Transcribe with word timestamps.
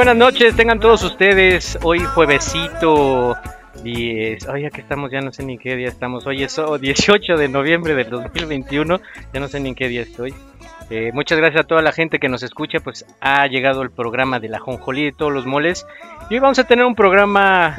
Buenas 0.00 0.16
noches, 0.16 0.56
tengan 0.56 0.80
todos 0.80 1.02
ustedes. 1.02 1.78
Hoy 1.82 1.98
juevesito 1.98 3.36
10. 3.82 4.48
Oye, 4.48 4.68
aquí 4.68 4.80
estamos, 4.80 5.10
ya 5.10 5.20
no 5.20 5.30
sé 5.30 5.42
ni 5.42 5.58
qué 5.58 5.76
día 5.76 5.88
estamos. 5.88 6.26
Hoy 6.26 6.42
es 6.42 6.58
oh, 6.58 6.78
18 6.78 7.36
de 7.36 7.48
noviembre 7.50 7.94
del 7.94 8.08
2021. 8.08 8.98
Ya 9.34 9.40
no 9.40 9.48
sé 9.48 9.60
ni 9.60 9.68
en 9.68 9.74
qué 9.74 9.88
día 9.88 10.00
estoy. 10.00 10.32
Eh, 10.88 11.10
muchas 11.12 11.36
gracias 11.36 11.64
a 11.64 11.66
toda 11.66 11.82
la 11.82 11.92
gente 11.92 12.18
que 12.18 12.30
nos 12.30 12.42
escucha. 12.42 12.80
Pues 12.80 13.04
ha 13.20 13.46
llegado 13.46 13.82
el 13.82 13.90
programa 13.90 14.40
de 14.40 14.48
la 14.48 14.58
Jonjolí 14.58 15.04
de 15.04 15.12
todos 15.12 15.34
los 15.34 15.44
moles. 15.44 15.86
Y 16.30 16.34
hoy 16.34 16.40
vamos 16.40 16.58
a 16.58 16.64
tener 16.64 16.86
un 16.86 16.94
programa 16.94 17.76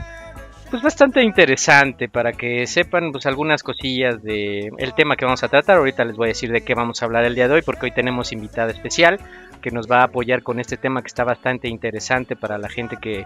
pues 0.69 0.83
bastante 0.83 1.23
interesante 1.23 2.07
para 2.07 2.33
que 2.33 2.67
sepan 2.67 3.11
pues 3.11 3.25
algunas 3.25 3.63
cosillas 3.63 4.21
de 4.21 4.71
el 4.77 4.93
tema 4.93 5.15
que 5.15 5.25
vamos 5.25 5.43
a 5.43 5.49
tratar. 5.49 5.79
Ahorita 5.79 6.05
les 6.05 6.17
voy 6.17 6.27
a 6.27 6.27
decir 6.27 6.51
de 6.51 6.61
qué 6.61 6.75
vamos 6.75 7.01
a 7.01 7.05
hablar 7.05 7.25
el 7.25 7.33
día 7.33 7.47
de 7.47 7.55
hoy 7.55 7.61
porque 7.63 7.87
hoy 7.87 7.91
tenemos 7.91 8.31
invitada 8.31 8.69
especial 8.69 9.19
que 9.61 9.71
nos 9.71 9.89
va 9.89 9.99
a 9.99 10.03
apoyar 10.05 10.43
con 10.43 10.59
este 10.59 10.77
tema 10.77 11.01
que 11.01 11.07
está 11.07 11.23
bastante 11.23 11.67
interesante 11.67 12.35
para 12.35 12.57
la 12.57 12.69
gente 12.69 12.97
que, 13.01 13.25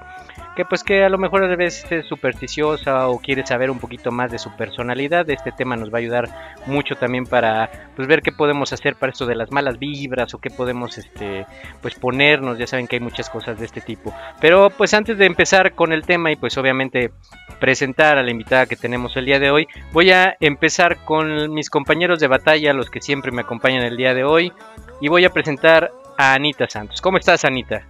que 0.55 0.65
pues 0.65 0.83
que 0.83 1.03
a 1.03 1.09
lo 1.09 1.17
mejor 1.17 1.43
a 1.43 1.55
veces 1.55 1.91
es 1.91 2.05
supersticiosa 2.05 3.07
o 3.07 3.19
quiere 3.19 3.45
saber 3.45 3.71
un 3.71 3.79
poquito 3.79 4.11
más 4.11 4.31
de 4.31 4.39
su 4.39 4.55
personalidad. 4.55 5.29
Este 5.29 5.51
tema 5.51 5.75
nos 5.75 5.91
va 5.91 5.97
a 5.97 6.01
ayudar 6.01 6.29
mucho 6.67 6.95
también 6.95 7.25
para 7.25 7.69
pues 7.95 8.07
ver 8.07 8.21
qué 8.21 8.31
podemos 8.31 8.73
hacer 8.73 8.95
para 8.95 9.11
esto 9.11 9.25
de 9.25 9.35
las 9.35 9.51
malas 9.51 9.79
vibras 9.79 10.33
o 10.33 10.39
qué 10.39 10.49
podemos 10.49 10.97
este 10.97 11.45
pues 11.81 11.95
ponernos. 11.95 12.57
Ya 12.57 12.67
saben 12.67 12.87
que 12.87 12.97
hay 12.97 13.01
muchas 13.01 13.29
cosas 13.29 13.57
de 13.57 13.65
este 13.65 13.81
tipo. 13.81 14.13
Pero 14.41 14.69
pues 14.69 14.93
antes 14.93 15.17
de 15.17 15.25
empezar 15.25 15.73
con 15.73 15.93
el 15.93 16.03
tema 16.03 16.31
y 16.31 16.35
pues 16.35 16.57
obviamente 16.57 17.11
presentar 17.59 18.17
a 18.17 18.23
la 18.23 18.31
invitada 18.31 18.65
que 18.65 18.75
tenemos 18.75 19.15
el 19.17 19.25
día 19.25 19.39
de 19.39 19.51
hoy, 19.51 19.67
voy 19.91 20.11
a 20.11 20.35
empezar 20.39 20.97
con 21.05 21.53
mis 21.53 21.69
compañeros 21.69 22.19
de 22.19 22.27
batalla, 22.27 22.73
los 22.73 22.89
que 22.89 23.01
siempre 23.01 23.31
me 23.31 23.41
acompañan 23.41 23.83
el 23.83 23.97
día 23.97 24.13
de 24.13 24.23
hoy, 24.23 24.51
y 25.01 25.07
voy 25.07 25.25
a 25.25 25.29
presentar 25.29 25.91
a 26.17 26.33
Anita 26.33 26.67
Santos. 26.69 27.01
¿Cómo 27.01 27.17
estás, 27.17 27.45
Anita? 27.45 27.85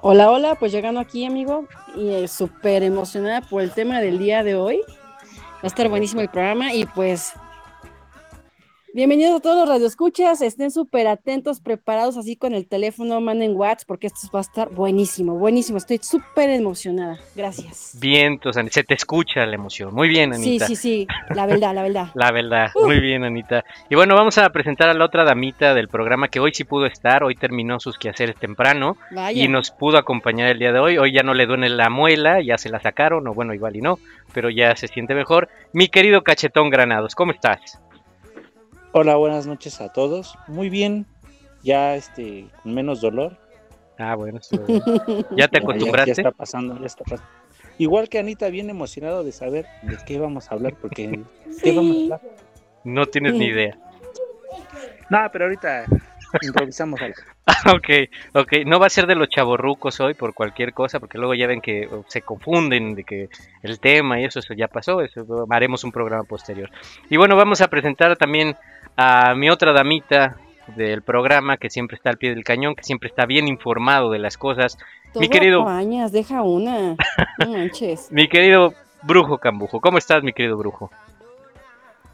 Hola, 0.00 0.30
hola, 0.30 0.54
pues 0.54 0.70
llegando 0.72 1.00
aquí, 1.00 1.24
amigo, 1.24 1.66
y 1.96 2.10
eh, 2.10 2.28
súper 2.28 2.82
emocionada 2.82 3.40
por 3.40 3.62
el 3.62 3.72
tema 3.72 4.00
del 4.00 4.18
día 4.18 4.44
de 4.44 4.54
hoy. 4.54 4.80
Va 5.56 5.64
a 5.64 5.66
estar 5.66 5.88
buenísimo 5.88 6.20
el 6.20 6.28
programa 6.28 6.72
y 6.72 6.84
pues 6.84 7.34
bienvenidos 8.94 9.36
a 9.36 9.40
todos 9.40 9.56
los 9.56 9.68
radioescuchas, 9.68 10.40
estén 10.42 10.70
súper 10.70 11.06
atentos, 11.06 11.60
preparados 11.60 12.16
así 12.16 12.36
con 12.36 12.54
el 12.54 12.66
teléfono, 12.66 13.20
manden 13.20 13.56
WhatsApp 13.56 13.86
porque 13.86 14.06
esto 14.06 14.28
va 14.34 14.40
a 14.40 14.42
estar 14.42 14.70
buenísimo, 14.70 15.34
buenísimo, 15.34 15.78
estoy 15.78 15.98
súper 15.98 16.50
emocionada, 16.50 17.18
gracias. 17.34 17.96
Bien, 18.00 18.40
se 18.70 18.84
te 18.84 18.94
escucha 18.94 19.44
la 19.46 19.54
emoción. 19.54 19.94
Muy 19.94 20.08
bien, 20.08 20.32
Anita. 20.32 20.66
Sí, 20.66 20.76
sí, 20.76 20.82
sí, 20.82 21.06
la 21.34 21.46
verdad, 21.46 21.74
la 21.74 21.82
verdad. 21.82 22.08
La 22.14 22.32
verdad, 22.32 22.70
muy 22.74 23.00
bien, 23.00 23.24
Anita. 23.24 23.64
Y 23.88 23.94
bueno, 23.94 24.14
vamos 24.14 24.38
a 24.38 24.48
presentar 24.50 24.88
a 24.88 24.94
la 24.94 25.04
otra 25.04 25.24
damita 25.24 25.74
del 25.74 25.88
programa 25.88 26.28
que 26.28 26.40
hoy 26.40 26.52
sí 26.52 26.64
pudo 26.64 26.86
estar, 26.86 27.22
hoy 27.22 27.36
terminó 27.36 27.80
sus 27.80 27.96
quehaceres 27.96 28.36
temprano 28.36 28.96
Vaya. 29.10 29.42
y 29.42 29.48
nos 29.48 29.70
pudo 29.70 29.98
acompañar 29.98 30.48
el 30.48 30.58
día 30.58 30.72
de 30.72 30.78
hoy. 30.78 30.98
Hoy 30.98 31.12
ya 31.12 31.22
no 31.22 31.34
le 31.34 31.46
duele 31.46 31.68
la 31.68 31.90
muela, 31.90 32.40
ya 32.42 32.58
se 32.58 32.70
la 32.70 32.80
sacaron, 32.80 33.26
o 33.26 33.34
bueno, 33.34 33.54
igual 33.54 33.76
y 33.76 33.80
no, 33.80 33.98
pero 34.32 34.50
ya 34.50 34.74
se 34.76 34.88
siente 34.88 35.14
mejor. 35.14 35.48
Mi 35.72 35.88
querido 35.88 36.22
Cachetón 36.22 36.70
Granados, 36.70 37.14
¿cómo 37.14 37.32
estás? 37.32 37.80
Hola, 38.92 39.16
buenas 39.16 39.46
noches 39.46 39.80
a 39.80 39.88
todos. 39.92 40.36
Muy 40.46 40.70
bien, 40.70 41.06
ya 41.62 41.94
este 41.94 42.48
con 42.62 42.74
menos 42.74 43.00
dolor. 43.00 43.36
Ah, 43.98 44.14
bueno, 44.14 44.38
eso- 44.38 44.56
¿ya 45.36 45.48
te 45.48 45.58
Ya- 45.58 45.62
acostumbraste? 45.64 46.06
Ya, 46.08 46.12
está 46.12 46.30
pasando, 46.30 46.78
ya 46.78 46.86
está 46.86 47.04
pasando. 47.04 47.30
Igual 47.78 48.08
que 48.08 48.18
Anita, 48.18 48.48
bien 48.48 48.70
emocionado 48.70 49.22
de 49.24 49.32
saber 49.32 49.66
de 49.82 49.96
qué 50.06 50.18
vamos 50.18 50.50
a 50.50 50.54
hablar, 50.54 50.74
porque 50.80 51.22
¿qué 51.62 51.72
vamos 51.72 51.96
a 51.98 52.02
hablar? 52.02 52.20
No 52.84 53.06
tienes 53.06 53.34
ni 53.34 53.46
Sí. 53.46 53.50
idea. 53.52 53.76
No, 55.10 55.18
pero 55.32 55.46
ahorita 55.46 55.86
improvisamos 56.42 57.00
algo. 57.00 57.16
ok, 57.74 57.88
ok. 58.34 58.52
No 58.66 58.78
va 58.78 58.86
a 58.86 58.90
ser 58.90 59.06
de 59.06 59.14
los 59.14 59.30
chavorrucos 59.30 60.00
hoy 60.00 60.12
por 60.12 60.34
cualquier 60.34 60.74
cosa, 60.74 61.00
porque 61.00 61.16
luego 61.16 61.32
ya 61.34 61.46
ven 61.46 61.62
que 61.62 61.88
se 62.08 62.20
confunden 62.20 62.94
de 62.94 63.04
que 63.04 63.28
el 63.62 63.80
tema 63.80 64.20
y 64.20 64.26
eso, 64.26 64.38
eso 64.40 64.52
ya 64.52 64.68
pasó. 64.68 65.00
Eso 65.00 65.46
haremos 65.48 65.82
un 65.84 65.92
programa 65.92 66.24
posterior. 66.24 66.68
Y 67.08 67.16
bueno, 67.16 67.36
vamos 67.36 67.62
a 67.62 67.68
presentar 67.68 68.16
también 68.16 68.54
a 69.00 69.32
mi 69.36 69.48
otra 69.48 69.72
damita 69.72 70.36
del 70.74 71.02
programa 71.02 71.56
que 71.56 71.70
siempre 71.70 71.94
está 71.96 72.10
al 72.10 72.18
pie 72.18 72.30
del 72.34 72.42
cañón, 72.42 72.74
que 72.74 72.82
siempre 72.82 73.08
está 73.08 73.26
bien 73.26 73.46
informado 73.46 74.10
de 74.10 74.18
las 74.18 74.36
cosas. 74.36 74.76
Mi 75.14 75.28
querido- 75.28 75.64
Pañas, 75.64 76.10
deja 76.10 76.42
una, 76.42 76.96
no 77.38 77.48
manches. 77.52 78.08
Mi 78.10 78.28
querido 78.28 78.74
Brujo 79.02 79.38
Cambujo, 79.38 79.80
¿cómo 79.80 79.98
estás, 79.98 80.22
mi 80.24 80.32
querido 80.32 80.56
Brujo? 80.56 80.90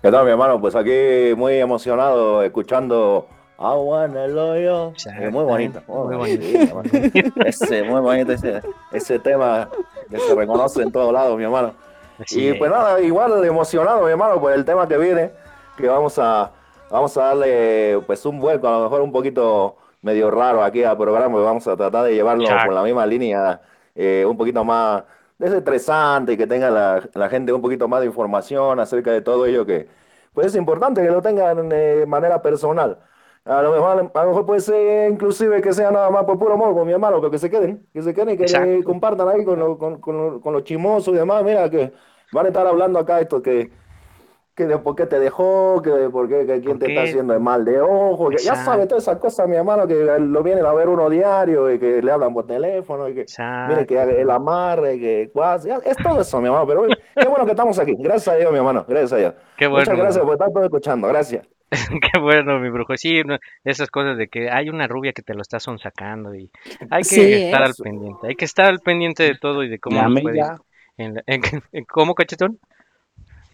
¿Qué 0.03 0.11
tal, 0.11 0.27
mi 0.27 0.31
hermano? 0.33 0.61
Pues 0.61 0.77
aquí 0.77 1.35
muy 1.35 1.55
emocionado 1.55 2.43
escuchando 2.43 3.27
Agua 3.57 4.05
en 4.05 4.17
el 4.19 4.37
hoyo. 4.37 4.93
Eh, 5.19 5.31
muy 5.31 5.45
bonito. 5.45 5.81
Muy 5.89 6.17
Muy 6.17 6.37
bonito. 6.37 7.41
ese, 7.47 7.83
muy 7.85 8.01
bonito 8.03 8.33
ese, 8.33 8.61
ese 8.93 9.19
tema 9.19 9.71
que 10.11 10.19
se 10.19 10.35
reconoce 10.35 10.83
en 10.83 10.93
todos 10.93 11.11
lados, 11.15 11.39
mi 11.39 11.45
hermano. 11.45 11.73
Así 12.21 12.43
Y 12.43 12.49
es. 12.49 12.57
pues 12.59 12.71
nada, 12.71 13.01
igual 13.01 13.43
emocionado, 13.47 14.05
mi 14.05 14.11
hermano, 14.11 14.39
por 14.39 14.53
el 14.53 14.65
tema 14.67 14.87
que 14.87 14.99
viene, 14.99 15.31
que 15.79 15.89
vamos 15.89 16.19
a, 16.19 16.51
vamos 16.95 17.17
a 17.19 17.25
darle 17.25 18.01
pues 18.07 18.25
un 18.25 18.39
vuelco, 18.39 18.69
a 18.69 18.79
lo 18.79 18.85
mejor 18.85 19.01
un 19.01 19.11
poquito 19.11 19.75
medio 20.01 20.31
raro 20.31 20.63
aquí 20.63 20.85
al 20.85 20.97
programa, 20.97 21.41
vamos 21.41 21.67
a 21.67 21.77
tratar 21.77 22.05
de 22.05 22.15
llevarlo 22.15 22.45
Exacto. 22.45 22.67
por 22.67 22.75
la 22.75 22.83
misma 22.85 23.05
línea, 23.05 23.61
eh, 23.97 24.25
un 24.29 24.37
poquito 24.37 24.63
más 24.65 25.03
desestresante, 25.37 26.35
y 26.35 26.37
que 26.37 26.47
tenga 26.47 26.71
la, 26.71 27.03
la 27.15 27.29
gente 27.29 27.53
un 27.53 27.61
poquito 27.61 27.89
más 27.89 28.01
de 28.01 28.07
información 28.07 28.79
acerca 28.79 29.11
de 29.11 29.23
todo 29.23 29.45
ello, 29.45 29.67
que 29.67 29.89
pues 30.33 30.47
es 30.47 30.55
importante 30.55 31.03
que 31.03 31.11
lo 31.11 31.21
tengan 31.21 31.73
eh, 31.73 31.97
de 32.01 32.07
manera 32.07 32.41
personal. 32.41 32.99
A 33.45 33.61
lo 33.61 33.73
mejor, 33.73 34.11
a 34.15 34.23
lo 34.23 34.29
mejor 34.29 34.47
puede 34.47 34.61
ser 34.61 35.11
inclusive 35.11 35.61
que 35.61 35.73
sea 35.73 35.91
nada 35.91 36.11
más 36.11 36.25
por 36.25 36.39
puro 36.39 36.57
morbo, 36.57 36.85
mi 36.85 36.93
hermano, 36.93 37.19
pero 37.19 37.31
que 37.33 37.39
se 37.39 37.51
queden, 37.51 37.85
que 37.93 38.03
se 38.03 38.15
queden 38.15 38.31
y 38.31 38.37
que 38.37 38.45
Exacto. 38.45 38.85
compartan 38.85 39.29
ahí 39.29 39.45
con, 39.45 39.59
lo- 39.59 39.77
con, 39.77 40.01
con, 40.01 40.17
lo- 40.17 40.41
con 40.41 40.53
los 40.53 40.63
chimosos 40.63 41.13
y 41.13 41.17
demás. 41.19 41.43
Mira, 41.43 41.69
que 41.69 41.93
van 42.33 42.47
a 42.47 42.49
estar 42.49 42.67
hablando 42.67 42.99
acá 43.01 43.21
esto 43.21 43.43
que, 43.43 43.71
que 44.55 44.67
de 44.67 44.79
por 44.79 44.95
qué 44.95 45.07
te 45.07 45.19
dejó, 45.19 45.83
que 45.83 45.91
de 45.91 46.11
por 46.11 46.29
qué, 46.29 46.47
que 46.47 46.61
quién 46.61 46.79
¿Por 46.79 46.79
te 46.79 46.87
está 46.89 47.03
haciendo 47.03 47.35
el 47.35 47.41
mal 47.41 47.65
de 47.65 47.81
ojo, 47.81 48.29
que 48.31 48.37
ya 48.37 48.51
Exacto. 48.51 48.71
sabe 48.71 48.87
todas 48.87 49.03
esas 49.03 49.19
cosas, 49.19 49.49
mi 49.49 49.57
hermano, 49.57 49.87
que 49.89 49.95
lo 50.21 50.43
vienen 50.45 50.65
a 50.65 50.73
ver 50.73 50.89
uno 50.89 51.11
diario 51.11 51.73
y 51.73 51.79
que 51.81 52.01
le 52.01 52.13
hablan 52.13 52.33
por 52.33 52.47
teléfono 52.47 53.09
y 53.09 53.15
que 53.15 53.25
mire 53.69 53.87
que 53.87 53.95
Exacto. 53.95 54.17
el 54.21 54.31
amarre, 54.31 54.99
que 54.99 55.23
es 55.85 55.97
todo 56.03 56.21
eso, 56.21 56.41
mi 56.41 56.47
hermano, 56.47 56.67
pero 56.67 56.87
qué 56.87 57.27
bueno 57.29 57.45
que 57.45 57.51
estamos 57.51 57.79
aquí. 57.79 57.95
Gracias 57.99 58.29
a 58.29 58.39
Dios, 58.39 58.53
mi 58.53 58.59
hermano, 58.59 58.85
gracias 58.87 59.13
a 59.13 59.17
Dios. 59.17 59.35
Qué 59.57 59.67
bueno. 59.67 59.81
Muchas 59.85 59.99
gracias 59.99 60.25
por 60.25 60.35
estar 60.35 60.53
todo 60.53 60.65
escuchando, 60.65 61.09
gracias. 61.09 61.47
Qué 62.13 62.21
bueno, 62.21 62.61
mi 62.61 62.71
brujo. 62.71 62.97
Sí, 62.97 63.21
esas 63.65 63.91
cosas 63.91 64.17
de 64.17 64.29
que 64.29 64.49
hay 64.49 64.69
una 64.69 64.87
rubia 64.87 65.13
que 65.13 65.23
te 65.23 65.35
lo 65.35 65.43
está 65.43 65.59
sonsacando 65.59 66.33
y 66.35 66.49
hay 66.91 66.99
que 67.03 67.05
Sí, 67.09 67.33
estar 67.33 67.63
al 67.65 67.73
pendiente. 67.75 68.29
Hay 68.29 68.37
que 68.37 68.45
estar 68.45 68.67
al 68.67 68.79
pendiente 68.79 69.25
de 69.25 69.35
todo 69.41 69.65
y 69.65 69.69
de 69.69 69.81
cómo 69.81 70.01
puede- 70.23 70.37
ya, 70.37 70.57
en 70.99 71.15
la- 71.15 71.23
en- 71.27 71.43
en- 71.73 71.85
¿Cómo, 71.87 72.15
cachetón? 72.15 72.61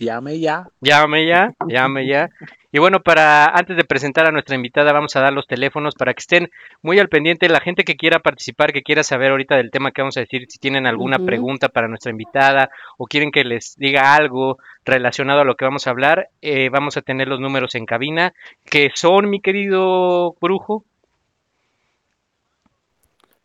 Llame 0.00 0.40
ya. 0.40 0.66
Llame 0.80 1.26
ya, 1.26 1.54
llame 1.68 2.06
ya. 2.06 2.30
Y 2.72 2.78
bueno, 2.78 3.00
para 3.00 3.46
antes 3.46 3.76
de 3.76 3.84
presentar 3.84 4.26
a 4.26 4.32
nuestra 4.32 4.54
invitada, 4.54 4.92
vamos 4.92 5.14
a 5.16 5.20
dar 5.20 5.32
los 5.32 5.46
teléfonos 5.46 5.94
para 5.94 6.14
que 6.14 6.20
estén 6.20 6.50
muy 6.82 6.98
al 6.98 7.08
pendiente. 7.08 7.48
La 7.48 7.60
gente 7.60 7.84
que 7.84 7.96
quiera 7.96 8.20
participar, 8.20 8.72
que 8.72 8.82
quiera 8.82 9.02
saber 9.02 9.32
ahorita 9.32 9.56
del 9.56 9.70
tema 9.70 9.90
que 9.90 10.02
vamos 10.02 10.16
a 10.16 10.20
decir, 10.20 10.46
si 10.48 10.58
tienen 10.58 10.86
alguna 10.86 11.18
pregunta 11.18 11.68
para 11.68 11.88
nuestra 11.88 12.12
invitada 12.12 12.70
o 12.96 13.06
quieren 13.06 13.32
que 13.32 13.44
les 13.44 13.74
diga 13.76 14.14
algo 14.14 14.58
relacionado 14.84 15.40
a 15.40 15.44
lo 15.44 15.56
que 15.56 15.64
vamos 15.64 15.86
a 15.86 15.90
hablar, 15.90 16.28
eh, 16.42 16.68
vamos 16.70 16.96
a 16.96 17.02
tener 17.02 17.26
los 17.26 17.40
números 17.40 17.74
en 17.74 17.86
cabina, 17.86 18.32
que 18.64 18.90
son, 18.94 19.28
mi 19.28 19.40
querido 19.40 20.36
brujo. 20.40 20.84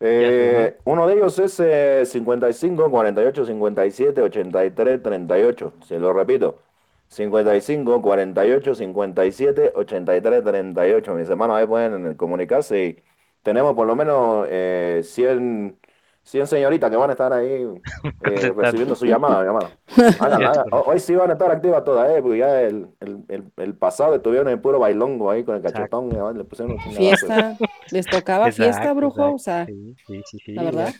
Eh, 0.00 0.76
uno 0.84 1.06
de 1.06 1.14
ellos 1.14 1.38
es 1.38 1.58
eh, 1.60 2.04
55 2.04 2.90
48 2.90 3.46
57 3.46 4.22
83 4.22 5.02
38. 5.02 5.72
Se 5.86 5.98
lo 5.98 6.12
repito. 6.12 6.62
55 7.08 8.02
48 8.02 8.74
57 8.74 9.72
83 9.74 10.44
38. 10.44 11.14
Mis 11.14 11.28
hermanos 11.30 11.56
ahí 11.56 11.66
pueden 11.66 12.14
comunicarse 12.14 12.84
y 12.84 13.02
tenemos 13.42 13.74
por 13.74 13.86
lo 13.86 13.96
menos 13.96 14.46
eh, 14.50 15.02
100, 15.04 15.78
100 16.26 16.46
señoritas 16.48 16.90
que 16.90 16.96
van 16.96 17.10
a 17.10 17.12
estar 17.12 17.32
ahí 17.32 17.62
eh, 18.24 18.52
recibiendo 18.56 18.94
su 18.96 19.06
llamada. 19.06 19.44
llamada. 19.44 19.70
Hagan, 20.20 20.44
hagan. 20.44 20.64
Ho- 20.72 20.82
Hoy 20.88 20.98
sí 20.98 21.14
van 21.14 21.30
a 21.30 21.34
estar 21.34 21.50
activas 21.50 21.84
todas, 21.84 22.10
eh, 22.10 22.20
porque 22.20 22.38
ya 22.38 22.62
el, 22.62 22.88
el, 23.00 23.20
el, 23.28 23.44
el 23.56 23.74
pasado 23.76 24.16
estuvieron 24.16 24.48
en 24.48 24.60
puro 24.60 24.78
bailongo 24.80 25.30
ahí 25.30 25.44
con 25.44 25.54
el 25.56 25.62
cachetón. 25.62 26.08
le 26.36 26.44
pusieron. 26.44 26.78
Fiesta, 26.80 27.56
les 27.92 28.06
tocaba 28.06 28.50
fiesta, 28.50 28.92
brujo, 28.92 29.30
exacto. 29.30 29.34
o 29.34 29.38
sea, 29.38 29.66
Sí, 29.66 29.94
sí, 30.06 30.22
sí, 30.26 30.38
sí, 30.44 30.52
la 30.52 30.64
verdad. 30.64 30.92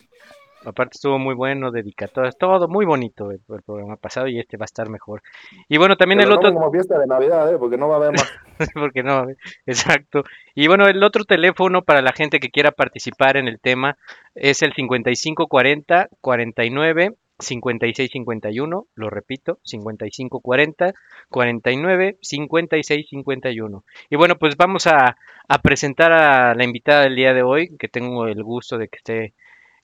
Aparte 0.65 0.91
estuvo 0.95 1.19
muy 1.19 1.35
bueno, 1.35 1.71
dedicatorias, 1.71 2.35
todo 2.37 2.67
muy 2.67 2.85
bonito 2.85 3.29
el, 3.31 3.39
el 3.49 3.61
programa 3.61 3.95
pasado 3.95 4.27
y 4.27 4.39
este 4.39 4.57
va 4.57 4.63
a 4.63 4.65
estar 4.65 4.89
mejor. 4.89 5.21
Y 5.69 5.77
bueno, 5.77 5.95
también 5.95 6.17
Que 6.19 6.23
el 6.23 6.29
lo 6.29 6.35
otro, 6.37 6.53
como 6.53 6.71
fiesta 6.71 6.97
de 6.99 7.05
Navidad, 7.07 7.53
eh, 7.53 7.57
porque 7.57 7.77
no 7.77 7.87
va 7.87 7.95
a 7.95 7.97
haber 7.97 8.11
más. 8.13 8.29
porque 8.73 9.03
no, 9.03 9.27
exacto. 9.65 10.23
Y 10.55 10.67
bueno, 10.67 10.87
el 10.87 11.03
otro 11.03 11.25
teléfono 11.25 11.83
para 11.83 12.01
la 12.01 12.13
gente 12.13 12.39
que 12.39 12.49
quiera 12.49 12.71
participar 12.71 13.37
en 13.37 13.47
el 13.47 13.59
tema 13.59 13.97
es 14.35 14.61
el 14.61 14.73
5540 14.73 16.09
49 16.21 17.15
56 17.39 18.09
51, 18.11 18.87
lo 18.95 19.09
repito, 19.09 19.59
55 19.63 20.39
40 20.39 20.93
49 21.29 22.17
56 22.21 23.07
51. 23.09 23.83
Y 24.09 24.15
bueno, 24.15 24.37
pues 24.37 24.57
vamos 24.57 24.87
a, 24.87 25.17
a 25.47 25.61
presentar 25.61 26.11
a 26.11 26.55
la 26.55 26.63
invitada 26.63 27.03
del 27.03 27.15
día 27.15 27.33
de 27.33 27.43
hoy, 27.43 27.77
que 27.77 27.87
tengo 27.87 28.27
el 28.27 28.43
gusto 28.43 28.77
de 28.77 28.87
que 28.87 28.97
esté 28.97 29.33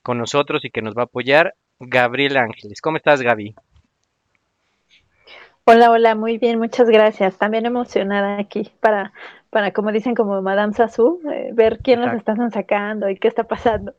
con 0.02 0.18
nosotros 0.18 0.64
y 0.64 0.70
que 0.70 0.82
nos 0.82 0.94
va 0.94 1.02
a 1.02 1.04
apoyar, 1.06 1.54
Gabriela 1.78 2.42
Ángeles. 2.42 2.80
¿Cómo 2.80 2.96
estás, 2.96 3.22
Gaby? 3.22 3.54
Hola, 5.66 5.90
hola, 5.90 6.14
muy 6.14 6.38
bien, 6.38 6.58
muchas 6.58 6.88
gracias. 6.88 7.38
También 7.38 7.64
emocionada 7.66 8.38
aquí 8.38 8.70
para, 8.80 9.12
para 9.50 9.72
como 9.72 9.92
dicen, 9.92 10.14
como 10.14 10.40
Madame 10.42 10.74
Sassou, 10.74 11.20
eh, 11.32 11.50
ver 11.54 11.80
quién 11.82 12.00
los 12.00 12.12
Exacto. 12.12 12.12
están 12.12 12.50
sacando 12.50 13.08
y 13.08 13.16
qué 13.18 13.28
está 13.28 13.44
pasando. 13.44 13.94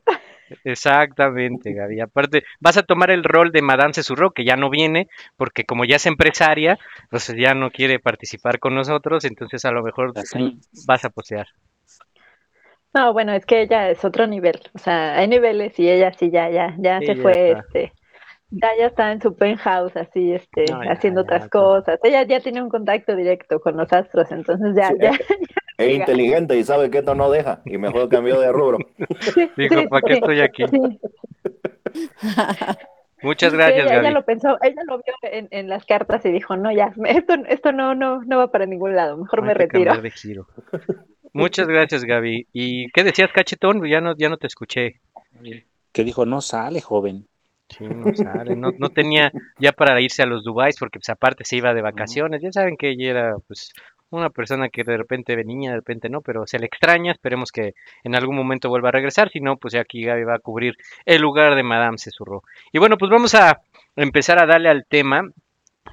Exactamente, 0.64 1.72
Gaby. 1.72 2.00
Aparte, 2.00 2.44
vas 2.60 2.76
a 2.76 2.82
tomar 2.84 3.10
el 3.10 3.24
rol 3.24 3.50
de 3.52 3.62
Madame 3.62 3.94
Cesurro, 3.94 4.32
que 4.32 4.44
ya 4.44 4.56
no 4.56 4.70
viene, 4.70 5.08
porque 5.36 5.64
como 5.64 5.84
ya 5.84 5.96
es 5.96 6.06
empresaria, 6.06 6.78
pues 7.10 7.32
ya 7.36 7.54
no 7.54 7.70
quiere 7.70 7.98
participar 7.98 8.58
con 8.60 8.74
nosotros, 8.74 9.24
entonces 9.24 9.64
a 9.64 9.72
lo 9.72 9.82
mejor 9.82 10.14
Así. 10.14 10.60
vas 10.72 11.04
a 11.04 11.10
posear. 11.10 11.46
No, 12.94 13.12
bueno, 13.12 13.32
es 13.32 13.44
que 13.46 13.60
ella 13.62 13.90
es 13.90 14.04
otro 14.04 14.26
nivel, 14.26 14.60
o 14.74 14.78
sea, 14.78 15.18
hay 15.18 15.28
niveles 15.28 15.78
y 15.78 15.88
ella 15.88 16.12
sí 16.14 16.30
ya, 16.30 16.48
ya, 16.50 16.74
ya 16.78 17.00
Sí, 17.00 17.04
se 17.04 17.14
ya 17.14 17.14
fue, 17.14 17.52
está. 17.52 17.52
este, 17.52 17.92
ya, 18.50 18.68
ya 18.78 18.86
está 18.86 19.12
en 19.12 19.20
su 19.20 19.34
penthouse, 19.36 19.96
así, 19.96 20.32
este, 20.32 20.64
No, 20.70 20.82
ya, 20.84 20.92
haciendo 20.92 21.20
ya, 21.20 21.24
otras 21.24 21.42
ya. 21.44 21.48
cosas. 21.50 22.00
Ella 22.02 22.22
ya 22.24 22.40
tiene 22.40 22.62
un 22.62 22.68
contacto 22.68 23.14
directo 23.16 23.60
con 23.60 23.76
los 23.76 23.92
astros, 23.92 24.30
entonces 24.32 24.74
ya, 24.76 24.88
Sí, 24.88 24.94
ya, 25.00 25.10
Es 25.78 25.94
inteligente 25.94 26.56
y 26.56 26.64
sabe 26.64 26.90
que 26.90 26.98
esto 26.98 27.14
no 27.14 27.30
deja. 27.30 27.60
Y 27.64 27.78
mejor 27.78 28.08
cambió 28.08 28.40
de 28.40 28.52
rubro. 28.52 28.78
Dijo, 29.56 29.80
Sí, 29.80 29.86
¿para 29.88 30.02
qué 30.02 30.12
sí, 30.14 30.18
estoy 30.18 30.40
aquí? 30.40 30.64
sí. 30.68 31.00
Muchas 33.22 33.52
gracias, 33.54 33.86
ella, 33.86 33.94
ella 33.94 34.02
Gaby. 34.02 34.14
lo 34.14 34.24
pensó, 34.24 34.58
ella 34.62 34.82
lo 34.86 34.98
vio 34.98 35.14
en, 35.22 35.48
en 35.50 35.68
las 35.68 35.84
cartas 35.86 36.24
y 36.26 36.30
dijo, 36.30 36.56
no, 36.56 36.70
ya, 36.70 36.92
esto, 37.06 37.34
esto 37.48 37.72
no, 37.72 37.94
no, 37.94 38.22
no 38.22 38.38
va 38.38 38.52
para 38.52 38.66
ningún 38.66 38.94
lado, 38.94 39.16
mejor 39.16 39.42
me 39.42 39.48
Hay 39.48 39.54
retiro. 39.54 39.84
cambiar 39.92 40.02
de 40.02 40.10
giro. 40.10 40.46
Muchas 41.32 41.66
gracias, 41.66 42.04
Gaby. 42.04 42.46
¿Y 42.52 42.90
qué 42.92 43.04
decías, 43.04 43.32
Cachetón? 43.32 43.84
Ya 43.86 44.00
no, 44.02 44.14
ya 44.16 44.28
no 44.28 44.36
te 44.36 44.46
escuché. 44.46 45.00
Que 45.92 46.04
dijo, 46.04 46.26
no 46.26 46.40
sale, 46.42 46.80
joven. 46.82 47.26
Sí, 47.68 47.84
no 47.84 48.14
sale, 48.14 48.54
no, 48.54 48.70
no 48.78 48.90
tenía 48.90 49.32
ya 49.58 49.72
para 49.72 50.00
irse 50.00 50.22
a 50.22 50.26
los 50.26 50.44
Dubáis 50.44 50.76
porque 50.78 51.00
pues 51.00 51.08
aparte 51.08 51.44
se 51.44 51.56
iba 51.56 51.74
de 51.74 51.82
vacaciones, 51.82 52.40
ya 52.40 52.52
saben 52.52 52.76
que 52.76 52.90
ella 52.90 53.10
era 53.10 53.36
pues 53.48 53.72
una 54.10 54.30
persona 54.30 54.68
que 54.68 54.84
de 54.84 54.96
repente 54.96 55.34
venía, 55.36 55.70
de 55.70 55.76
repente 55.76 56.08
no, 56.08 56.20
pero 56.20 56.46
se 56.46 56.58
le 56.58 56.66
extraña, 56.66 57.12
esperemos 57.12 57.50
que 57.50 57.74
en 58.04 58.14
algún 58.14 58.36
momento 58.36 58.68
vuelva 58.68 58.90
a 58.90 58.92
regresar, 58.92 59.30
si 59.30 59.40
no, 59.40 59.56
pues 59.56 59.74
ya 59.74 59.80
aquí 59.80 60.04
Gaby 60.04 60.24
va 60.24 60.36
a 60.36 60.40
cubrir 60.40 60.76
el 61.04 61.22
lugar 61.22 61.54
de 61.56 61.62
Madame 61.62 61.98
Cesurro. 61.98 62.42
Y 62.72 62.78
bueno, 62.78 62.96
pues 62.98 63.10
vamos 63.10 63.34
a 63.34 63.60
empezar 63.96 64.38
a 64.38 64.46
darle 64.46 64.68
al 64.68 64.86
tema 64.86 65.28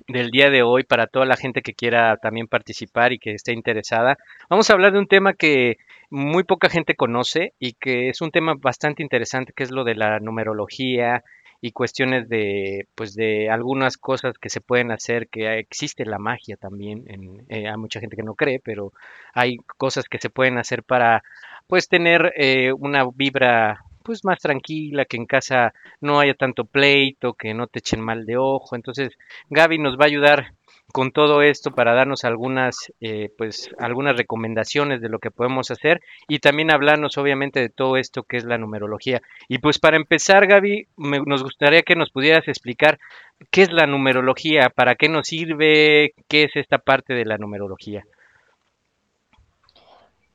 del 0.08 0.32
día 0.32 0.50
de 0.50 0.64
hoy 0.64 0.84
para 0.84 1.08
toda 1.08 1.26
la 1.26 1.38
gente 1.38 1.62
que 1.62 1.74
quiera 1.74 2.18
también 2.18 2.48
participar 2.48 3.14
y 3.14 3.20
que 3.20 3.34
esté 3.34 3.54
interesada. 3.54 4.18
Vamos 4.50 4.70
a 4.70 4.74
hablar 4.74 4.94
de 4.94 5.00
un 5.00 5.08
tema 5.08 5.34
que 5.34 5.78
muy 6.10 6.44
poca 6.44 6.70
gente 6.70 6.96
conoce 6.96 7.54
y 7.60 7.74
que 7.74 8.10
es 8.10 8.22
un 8.22 8.32
tema 8.32 8.56
bastante 8.58 9.04
interesante, 9.04 9.54
que 9.56 9.64
es 9.64 9.72
lo 9.72 9.84
de 9.84 9.96
la 9.96 10.20
numerología 10.20 11.24
y 11.64 11.72
cuestiones 11.72 12.28
de, 12.28 12.88
pues, 12.94 13.16
de 13.16 13.50
algunas 13.50 13.98
cosas 13.98 14.38
que 14.38 14.50
se 14.50 14.60
pueden 14.60 14.92
hacer, 14.92 15.30
que 15.30 15.60
existe 15.60 16.06
la 16.06 16.20
magia 16.20 16.58
también. 16.58 17.06
En, 17.08 17.46
eh, 17.48 17.70
hay 17.70 17.78
mucha 17.78 18.02
gente 18.02 18.18
que 18.18 18.22
no 18.24 18.36
cree, 18.36 18.60
pero 18.60 18.92
hay 19.34 19.56
cosas 19.78 20.10
que 20.10 20.18
se 20.20 20.30
pueden 20.30 20.58
hacer 20.58 20.84
para, 20.84 21.24
pues, 21.68 21.88
tener 21.88 22.34
eh, 22.36 22.74
una 22.74 23.06
vibra 23.16 23.80
pues 24.04 24.26
más 24.26 24.40
tranquila, 24.40 25.06
que 25.06 25.16
en 25.16 25.26
casa 25.26 25.74
no 26.02 26.20
haya 26.20 26.34
tanto 26.34 26.66
pleito, 26.66 27.34
que 27.34 27.54
no 27.54 27.68
te 27.68 27.80
echen 27.80 28.02
mal 28.02 28.26
de 28.26 28.36
ojo. 28.36 28.76
Entonces, 28.76 29.18
Gaby 29.50 29.78
nos 29.80 29.98
va 29.98 30.04
a 30.04 30.08
ayudar 30.08 30.54
con 30.92 31.12
todo 31.12 31.42
esto 31.42 31.72
para 31.72 31.94
darnos 31.94 32.24
algunas, 32.24 32.92
eh, 33.02 33.30
pues, 33.38 33.70
algunas 33.80 34.16
recomendaciones 34.16 35.02
de 35.02 35.10
lo 35.10 35.20
que 35.20 35.32
podemos 35.32 35.72
hacer 35.72 36.02
y 36.28 36.40
también 36.40 36.72
hablarnos, 36.72 37.18
obviamente, 37.18 37.60
de 37.60 37.70
todo 37.70 37.98
esto 37.98 38.24
que 38.24 38.38
es 38.38 38.44
la 38.44 38.58
numerología. 38.58 39.22
Y 39.48 39.60
pues 39.60 39.80
para 39.80 39.98
empezar, 39.98 40.46
Gaby, 40.46 40.88
nos 40.98 41.44
gustaría 41.44 41.82
que 41.82 41.96
nos 41.96 42.12
pudieras 42.12 42.48
explicar 42.48 43.00
qué 43.50 43.64
es 43.64 43.72
la 43.72 43.88
numerología, 43.88 44.70
para 44.70 44.96
qué 44.96 45.10
nos 45.10 45.28
sirve, 45.28 46.14
qué 46.28 46.44
es 46.44 46.56
esta 46.56 46.78
parte 46.78 47.14
de 47.14 47.26
la 47.26 47.38
numerología. 47.38 48.06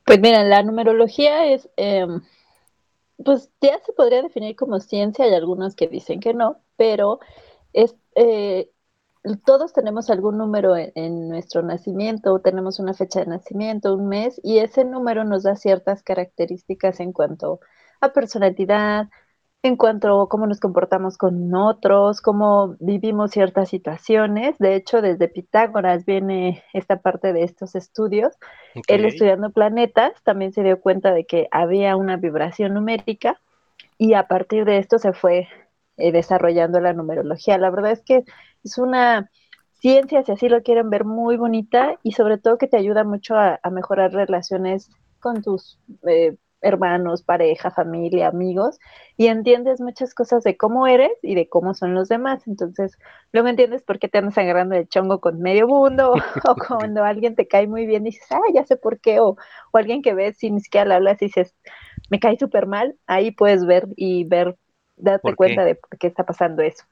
Pues 0.04 0.20
mira, 0.20 0.42
la 0.42 0.62
numerología 0.62 1.52
es, 1.52 1.68
em, 1.76 2.22
pues 3.22 3.50
ya 3.60 3.78
se 3.84 3.92
podría 3.92 4.22
definir 4.22 4.56
como 4.56 4.80
ciencia, 4.80 5.26
hay 5.26 5.34
algunos 5.34 5.76
que 5.76 5.86
dicen 5.86 6.18
que 6.18 6.32
no, 6.32 6.56
pero 6.76 7.20
es, 7.74 7.94
eh, 8.14 8.70
todos 9.44 9.72
tenemos 9.72 10.10
algún 10.10 10.38
número 10.38 10.76
en, 10.76 10.92
en 10.94 11.28
nuestro 11.28 11.62
nacimiento, 11.62 12.40
tenemos 12.40 12.78
una 12.78 12.94
fecha 12.94 13.20
de 13.20 13.26
nacimiento, 13.26 13.94
un 13.94 14.08
mes, 14.08 14.40
y 14.44 14.58
ese 14.58 14.84
número 14.84 15.24
nos 15.24 15.42
da 15.44 15.56
ciertas 15.56 16.02
características 16.02 17.00
en 17.00 17.12
cuanto 17.12 17.60
a 18.00 18.12
personalidad, 18.12 19.08
en 19.62 19.76
cuanto 19.76 20.22
a 20.22 20.28
cómo 20.28 20.46
nos 20.46 20.60
comportamos 20.60 21.18
con 21.18 21.54
otros, 21.54 22.20
cómo 22.20 22.76
vivimos 22.80 23.32
ciertas 23.32 23.68
situaciones. 23.70 24.56
De 24.58 24.76
hecho, 24.76 25.02
desde 25.02 25.28
Pitágoras 25.28 26.04
viene 26.06 26.62
esta 26.72 27.00
parte 27.02 27.32
de 27.32 27.42
estos 27.44 27.74
estudios. 27.74 28.34
Él 28.86 29.04
Ok. 29.04 29.04
estudiando 29.04 29.50
planetas 29.50 30.12
también 30.22 30.52
se 30.52 30.62
dio 30.62 30.80
cuenta 30.80 31.12
de 31.12 31.26
que 31.26 31.48
había 31.50 31.96
una 31.96 32.16
vibración 32.16 32.74
numérica 32.74 33.40
y 33.98 34.14
a 34.14 34.28
partir 34.28 34.64
de 34.64 34.78
esto 34.78 34.98
se 34.98 35.12
fue 35.12 35.48
eh, 35.96 36.12
desarrollando 36.12 36.80
la 36.80 36.92
numerología. 36.92 37.58
La 37.58 37.70
verdad 37.70 37.92
es 37.92 38.02
que 38.02 38.24
es 38.64 38.78
una 38.78 39.30
ciencia, 39.80 40.22
si 40.24 40.32
así 40.32 40.48
lo 40.48 40.62
quieren 40.62 40.90
ver, 40.90 41.04
muy 41.04 41.36
bonita 41.36 41.98
y 42.02 42.12
sobre 42.12 42.38
todo 42.38 42.58
que 42.58 42.66
te 42.68 42.76
ayuda 42.76 43.04
mucho 43.04 43.36
a, 43.36 43.60
a 43.62 43.70
mejorar 43.70 44.12
relaciones 44.12 44.90
con 45.20 45.42
tus 45.42 45.78
eh, 46.06 46.36
hermanos, 46.60 47.22
pareja, 47.22 47.70
familia, 47.70 48.28
amigos 48.28 48.78
y 49.16 49.28
entiendes 49.28 49.80
muchas 49.80 50.14
cosas 50.14 50.42
de 50.42 50.56
cómo 50.56 50.86
eres 50.86 51.12
y 51.22 51.34
de 51.34 51.48
cómo 51.48 51.74
son 51.74 51.94
los 51.94 52.08
demás. 52.08 52.46
Entonces, 52.48 52.98
luego 53.32 53.48
entiendes 53.48 53.82
por 53.82 53.98
qué 53.98 54.08
te 54.08 54.18
andas 54.18 54.36
agarrando 54.38 54.74
el 54.74 54.88
chongo 54.88 55.20
con 55.20 55.40
medio 55.40 55.68
mundo 55.68 56.14
o 56.44 56.54
cuando 56.68 57.04
alguien 57.04 57.34
te 57.36 57.46
cae 57.48 57.66
muy 57.68 57.86
bien 57.86 58.02
y 58.06 58.10
dices, 58.10 58.26
ah, 58.30 58.40
ya 58.54 58.64
sé 58.64 58.76
por 58.76 59.00
qué, 59.00 59.20
o, 59.20 59.36
o 59.72 59.78
alguien 59.78 60.02
que 60.02 60.14
ves 60.14 60.42
y 60.42 60.50
ni 60.50 60.60
siquiera 60.60 60.86
le 60.86 60.94
hablas 60.94 61.22
y 61.22 61.26
dices, 61.26 61.54
me 62.10 62.20
cae 62.20 62.38
súper 62.38 62.66
mal, 62.66 62.96
ahí 63.06 63.30
puedes 63.30 63.64
ver 63.66 63.86
y 63.96 64.24
ver, 64.24 64.56
darte 64.96 65.22
¿Por 65.22 65.36
cuenta 65.36 65.64
de 65.64 65.74
por 65.76 65.98
qué 65.98 66.06
está 66.08 66.24
pasando 66.24 66.62
eso. 66.62 66.84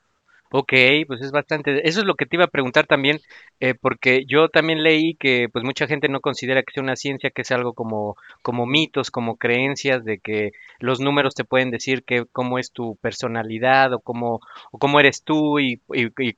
Ok, 0.58 0.72
pues 1.06 1.20
es 1.20 1.32
bastante. 1.32 1.86
Eso 1.86 2.00
es 2.00 2.06
lo 2.06 2.14
que 2.14 2.24
te 2.24 2.36
iba 2.36 2.46
a 2.46 2.48
preguntar 2.48 2.86
también, 2.86 3.20
eh, 3.60 3.74
porque 3.74 4.24
yo 4.24 4.48
también 4.48 4.82
leí 4.82 5.14
que 5.14 5.50
pues 5.52 5.66
mucha 5.66 5.86
gente 5.86 6.08
no 6.08 6.20
considera 6.20 6.62
que 6.62 6.72
sea 6.72 6.82
una 6.82 6.96
ciencia, 6.96 7.28
que 7.28 7.42
es 7.42 7.50
algo 7.50 7.74
como, 7.74 8.16
como 8.40 8.64
mitos, 8.64 9.10
como 9.10 9.36
creencias 9.36 10.02
de 10.02 10.16
que 10.16 10.52
los 10.78 10.98
números 10.98 11.34
te 11.34 11.44
pueden 11.44 11.70
decir 11.70 12.04
que 12.04 12.24
cómo 12.24 12.58
es 12.58 12.70
tu 12.72 12.96
personalidad 13.02 13.92
o 13.92 13.98
cómo, 13.98 14.40
o 14.70 14.78
cómo 14.78 14.98
eres 14.98 15.22
tú 15.24 15.58
y, 15.58 15.78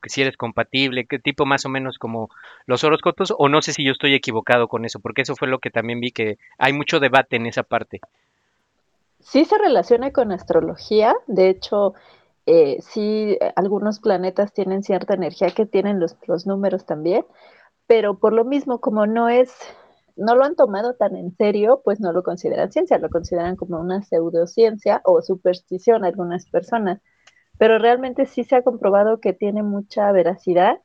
si 0.07 0.21
eres 0.21 0.35
compatible, 0.35 1.05
qué 1.05 1.17
tipo 1.19 1.45
más 1.45 1.65
o 1.65 1.69
menos 1.69 1.97
como 1.97 2.29
los 2.65 2.83
horóscopos, 2.83 3.33
o 3.37 3.47
no 3.47 3.61
sé 3.61 3.71
si 3.71 3.85
yo 3.85 3.93
estoy 3.93 4.15
equivocado 4.15 4.67
con 4.67 4.83
eso, 4.83 4.99
porque 4.99 5.21
eso 5.21 5.37
fue 5.37 5.47
lo 5.47 5.59
que 5.59 5.69
también 5.69 6.01
vi 6.01 6.11
que 6.11 6.37
hay 6.57 6.73
mucho 6.73 6.99
debate 6.99 7.37
en 7.37 7.45
esa 7.45 7.63
parte. 7.63 8.01
Sí 9.21 9.45
se 9.45 9.57
relaciona 9.57 10.11
con 10.11 10.33
astrología, 10.33 11.15
de 11.27 11.49
hecho, 11.49 11.93
eh, 12.49 12.81
sí, 12.81 13.37
eh, 13.39 13.53
algunos 13.55 13.99
planetas 13.99 14.53
tienen 14.53 14.83
cierta 14.83 15.13
energía 15.13 15.51
que 15.51 15.65
tienen 15.65 15.99
los, 15.99 16.17
los 16.27 16.47
números 16.47 16.85
también, 16.85 17.25
pero 17.87 18.19
por 18.19 18.33
lo 18.33 18.45
mismo, 18.45 18.81
como 18.81 19.05
no 19.05 19.29
es 19.29 19.51
no 20.15 20.35
lo 20.35 20.43
han 20.43 20.55
tomado 20.55 20.95
tan 20.95 21.15
en 21.15 21.31
serio, 21.35 21.81
pues 21.83 21.99
no 22.01 22.11
lo 22.11 22.23
consideran 22.23 22.71
ciencia, 22.71 22.97
lo 22.97 23.09
consideran 23.09 23.55
como 23.55 23.79
una 23.79 24.01
pseudociencia 24.03 25.01
o 25.05 25.21
superstición 25.21 26.03
algunas 26.03 26.45
personas. 26.47 26.99
Pero 27.57 27.79
realmente 27.79 28.25
sí 28.25 28.43
se 28.43 28.55
ha 28.57 28.63
comprobado 28.63 29.19
que 29.21 29.33
tiene 29.33 29.63
mucha 29.63 30.11
veracidad 30.11 30.79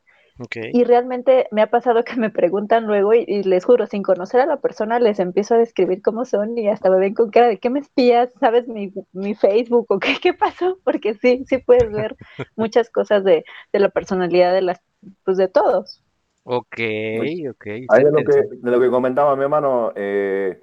y 0.73 0.83
realmente 0.83 1.47
me 1.53 1.62
ha 1.62 1.69
pasado 1.69 2.03
que 2.03 2.17
me 2.17 2.31
preguntan 2.31 2.87
luego 2.87 3.14
y, 3.14 3.45
les 3.45 3.64
juro, 3.64 3.87
sin 3.87 4.03
conocer 4.03 4.41
a 4.41 4.47
la 4.47 4.61
persona, 4.61 4.99
les 4.99 5.21
empiezo 5.21 5.55
a 5.55 5.59
describir 5.59 6.03
cómo 6.03 6.25
son 6.25 6.59
y 6.59 6.69
hasta 6.69 6.91
me 6.91 6.99
ven 6.99 7.14
con 7.14 7.31
cara 7.31 7.47
de 7.47 7.59
¿qué 7.59 7.71
me 7.71 7.79
espías? 7.79 8.33
¿Sabes 8.41 8.67
mi, 8.67 8.93
mi 9.12 9.35
Facebook 9.35 9.87
o 9.91 9.99
qué, 10.00 10.14
qué 10.23 10.35
pasó? 10.35 10.79
Porque 10.83 11.14
sí, 11.14 11.45
sí 11.47 11.59
puedes 11.59 11.91
ver 11.93 12.17
muchas 12.57 12.91
cosas 12.91 13.23
de, 13.23 13.45
de 13.73 13.79
la 13.79 13.91
personalidad 13.91 14.53
de 14.53 14.62
las, 14.62 14.81
pues 15.25 15.37
de 15.37 15.49
todos. 15.49 16.03
Ok, 16.43 16.76
Pues, 17.17 17.41
ok. 17.50 17.67
Ahí 17.88 18.05
de 18.05 18.11
lo 18.11 18.19
que, 18.19 18.43
de 18.50 18.71
lo 18.71 18.81
que 18.81 18.91
comentaba 18.91 19.37
mi 19.37 19.43
hermano, 19.43 19.93
eh, 19.95 20.61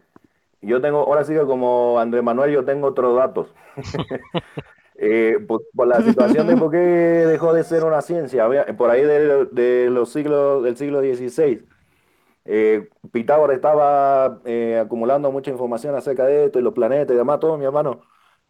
yo 0.62 0.82
tengo, 0.82 1.00
ahora 1.00 1.24
sí 1.24 1.34
que 1.34 1.46
como 1.46 1.98
Andrés 1.98 2.24
Manuel, 2.24 2.52
yo 2.52 2.66
tengo 2.66 2.88
otros 2.88 3.16
datos. 3.16 3.48
Eh, 5.04 5.40
por, 5.48 5.64
por 5.76 5.88
la 5.88 6.02
situación 6.04 6.46
de 6.48 6.56
por 6.58 6.72
qué 6.72 6.78
dejó 6.78 7.54
de 7.54 7.64
ser 7.64 7.84
una 7.86 8.02
ciencia, 8.02 8.48
por 8.78 8.90
ahí 8.92 9.02
de, 9.04 9.46
de 9.48 9.90
los 9.90 10.12
siglos, 10.12 10.64
del 10.64 10.78
siglo 10.78 11.02
XVI, 11.02 11.68
eh, 12.46 12.90
Pitágoras 13.12 13.56
estaba 13.56 14.42
eh, 14.46 14.80
acumulando 14.84 15.32
mucha 15.32 15.52
información 15.52 15.96
acerca 15.96 16.26
de 16.26 16.46
esto 16.46 16.60
y 16.60 16.64
los 16.64 16.74
planetas 16.74 17.14
y 17.16 17.18
demás, 17.18 17.40
todo 17.40 17.58
mi 17.58 17.66
hermano. 17.66 18.02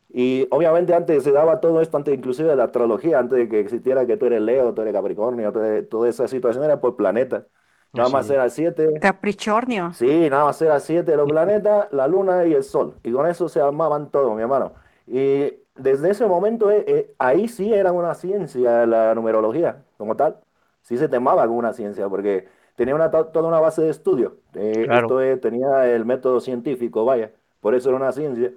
Y 0.09 0.47
obviamente 0.51 0.93
antes 0.93 1.23
se 1.23 1.31
daba 1.31 1.61
todo 1.61 1.81
esto, 1.81 1.97
antes 1.97 2.13
inclusive 2.15 2.49
de 2.49 2.55
la 2.57 2.65
astrología, 2.65 3.19
antes 3.19 3.37
de 3.39 3.49
que 3.49 3.59
existiera 3.61 4.05
que 4.05 4.17
tú 4.17 4.25
eres 4.27 4.41
Leo, 4.41 4.73
tú 4.73 4.81
eres 4.81 4.93
Capricornio, 4.93 5.53
tú 5.53 5.59
eres- 5.61 5.89
toda 5.89 6.09
esa 6.09 6.27
situación 6.27 6.63
era 6.65 6.81
por 6.81 6.95
planetas. 6.97 7.45
Nada 7.93 8.09
más 8.09 8.27
Sí. 8.27 8.33
era 8.33 8.49
siete, 8.49 8.89
Capricornio. 8.99 9.91
Sí, 9.91 10.29
nada 10.29 10.45
más 10.45 10.61
era 10.61 10.79
siete 10.79 11.15
los 11.15 11.27
planetas, 11.29 11.87
la 11.91 12.07
luna 12.07 12.45
y 12.45 12.53
el 12.53 12.63
sol. 12.63 12.95
Y 13.03 13.11
con 13.11 13.27
eso 13.27 13.49
se 13.49 13.59
armaban 13.61 14.09
todo, 14.11 14.33
mi 14.35 14.41
hermano. 14.41 14.73
Y 15.07 15.53
desde 15.75 16.09
ese 16.11 16.27
momento, 16.27 16.71
eh, 16.71 16.83
eh, 16.87 17.15
ahí 17.19 17.47
sí 17.47 17.73
era 17.73 17.91
una 17.91 18.13
ciencia 18.15 18.85
la 18.85 19.15
numerología, 19.15 19.83
como 19.97 20.15
tal. 20.15 20.39
Sí 20.81 20.97
se 20.97 21.07
temaba 21.09 21.45
como 21.47 21.59
una 21.59 21.73
ciencia, 21.73 22.09
porque 22.09 22.47
tenía 22.75 22.95
una, 22.95 23.11
to- 23.11 23.27
toda 23.27 23.47
una 23.47 23.59
base 23.59 23.81
de 23.83 23.89
estudio. 23.89 24.37
Eh, 24.55 24.87
Claro. 24.87 25.07
esto 25.07 25.21
es, 25.21 25.39
tenía 25.41 25.87
el 25.93 26.05
método 26.05 26.39
científico, 26.41 27.05
vaya. 27.05 27.31
Por 27.59 27.75
eso 27.75 27.89
era 27.89 27.97
una 27.97 28.11
ciencia. 28.11 28.51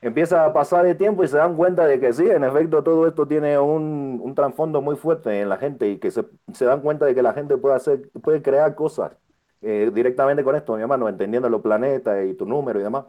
Empieza 0.00 0.44
a 0.44 0.52
pasar 0.52 0.84
el 0.86 0.96
tiempo 0.96 1.22
y 1.22 1.28
se 1.28 1.36
dan 1.36 1.56
cuenta 1.56 1.86
de 1.86 2.00
que 2.00 2.12
sí, 2.12 2.28
en 2.28 2.42
efecto, 2.44 2.82
todo 2.82 3.06
esto 3.06 3.26
tiene 3.28 3.56
un, 3.58 4.20
un 4.22 4.34
trasfondo 4.34 4.80
muy 4.82 4.96
fuerte 4.96 5.40
en 5.40 5.48
la 5.48 5.58
gente 5.58 5.88
y 5.88 5.98
que 5.98 6.10
se, 6.10 6.24
se 6.52 6.64
dan 6.64 6.80
cuenta 6.80 7.06
de 7.06 7.14
que 7.14 7.22
la 7.22 7.32
gente 7.32 7.56
puede 7.56 7.76
hacer, 7.76 8.10
puede 8.22 8.42
crear 8.42 8.74
cosas 8.74 9.12
eh, 9.60 9.90
directamente 9.94 10.42
con 10.42 10.56
esto, 10.56 10.74
mi 10.74 10.82
hermano, 10.82 11.08
entendiendo 11.08 11.48
los 11.48 11.62
planetas 11.62 12.26
y 12.26 12.34
tu 12.34 12.46
número 12.46 12.80
y 12.80 12.82
demás. 12.82 13.04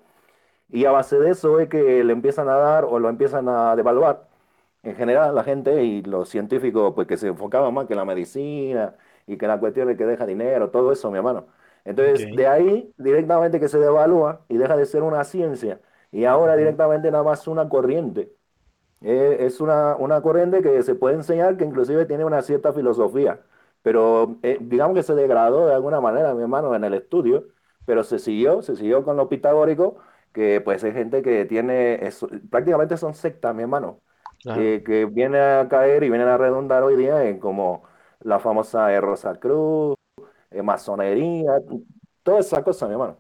Y 0.70 0.86
a 0.86 0.92
base 0.92 1.20
de 1.20 1.32
eso 1.32 1.60
es 1.60 1.70
que 1.70 2.04
le 2.04 2.14
empiezan 2.14 2.50
a 2.50 2.56
dar 2.56 2.86
o 2.86 3.00
lo 3.00 3.10
empiezan 3.10 3.48
a 3.50 3.76
devaluar 3.76 4.28
en 4.84 4.96
general 4.96 5.36
la 5.36 5.44
gente 5.44 5.84
y 5.84 6.02
los 6.04 6.30
científicos, 6.30 6.94
pues 6.96 7.08
que 7.08 7.18
se 7.18 7.28
enfocaban 7.28 7.74
más 7.74 7.88
que 7.88 7.94
en 7.94 8.00
la 8.00 8.06
medicina 8.06 8.96
y 9.28 9.38
que 9.38 9.46
en 9.46 9.50
la 9.52 9.60
cuestión 9.60 9.88
de 9.88 9.96
que 9.98 10.06
deja 10.06 10.26
dinero, 10.26 10.70
todo 10.72 10.92
eso, 10.92 11.10
mi 11.12 11.18
hermano. 11.18 11.48
Entonces, 11.86 12.28
de 12.32 12.48
ahí 12.48 12.94
directamente 12.98 13.60
que 13.60 13.68
se 13.70 13.80
devalúa 13.80 14.46
y 14.50 14.58
deja 14.58 14.76
de 14.78 14.86
ser 14.86 15.04
una 15.04 15.24
ciencia 15.24 15.82
y 16.12 16.26
ahora 16.26 16.56
directamente 16.56 17.12
nada 17.12 17.24
más 17.24 17.48
una 17.48 17.68
corriente. 17.70 18.34
Eh, 19.02 19.38
es 19.42 19.60
una, 19.60 19.96
una 19.98 20.22
corriente 20.22 20.62
que 20.62 20.82
se 20.84 20.96
puede 20.96 21.16
enseñar 21.16 21.58
que 21.58 21.66
inclusive 21.66 22.06
tiene 22.06 22.24
una 22.26 22.42
cierta 22.42 22.72
filosofía, 22.74 23.42
pero 23.82 24.38
eh, 24.44 24.58
digamos 24.62 24.96
que 24.96 25.04
se 25.04 25.14
degradó 25.16 25.68
de 25.68 25.74
alguna 25.74 26.00
manera, 26.00 26.34
mi 26.34 26.42
hermano, 26.44 26.74
en 26.76 26.84
el 26.86 26.94
estudio, 26.94 27.48
pero 27.86 28.04
se 28.06 28.18
siguió, 28.20 28.62
se 28.62 28.76
siguió 28.78 29.04
con 29.04 29.18
lo 29.18 29.28
pitagórico, 29.28 29.98
que 30.34 30.62
pues 30.62 30.84
es 30.84 30.94
gente 30.94 31.22
que 31.22 31.46
tiene, 31.46 31.96
es- 32.06 32.26
prácticamente 32.50 32.98
son 32.98 33.14
sectas, 33.16 33.56
mi 33.56 33.64
hermano, 33.64 34.02
Claro. 34.42 34.74
que, 34.74 34.84
que 34.86 35.06
vienen 35.06 35.42
a 35.42 35.68
caer 35.70 36.04
y 36.04 36.10
vienen 36.10 36.28
a 36.28 36.38
redundar 36.38 36.84
hoy 36.84 36.96
día 36.98 37.24
en 37.26 37.40
como 37.40 37.84
la 38.22 38.40
famosa 38.40 38.92
eh, 38.94 39.02
Rosa 39.02 39.36
Cruz, 39.40 39.96
eh, 40.52 40.62
masonería, 40.64 41.60
toda 42.24 42.40
esa 42.42 42.64
cosa, 42.64 42.88
mi 42.88 42.94
hermano. 42.94 43.20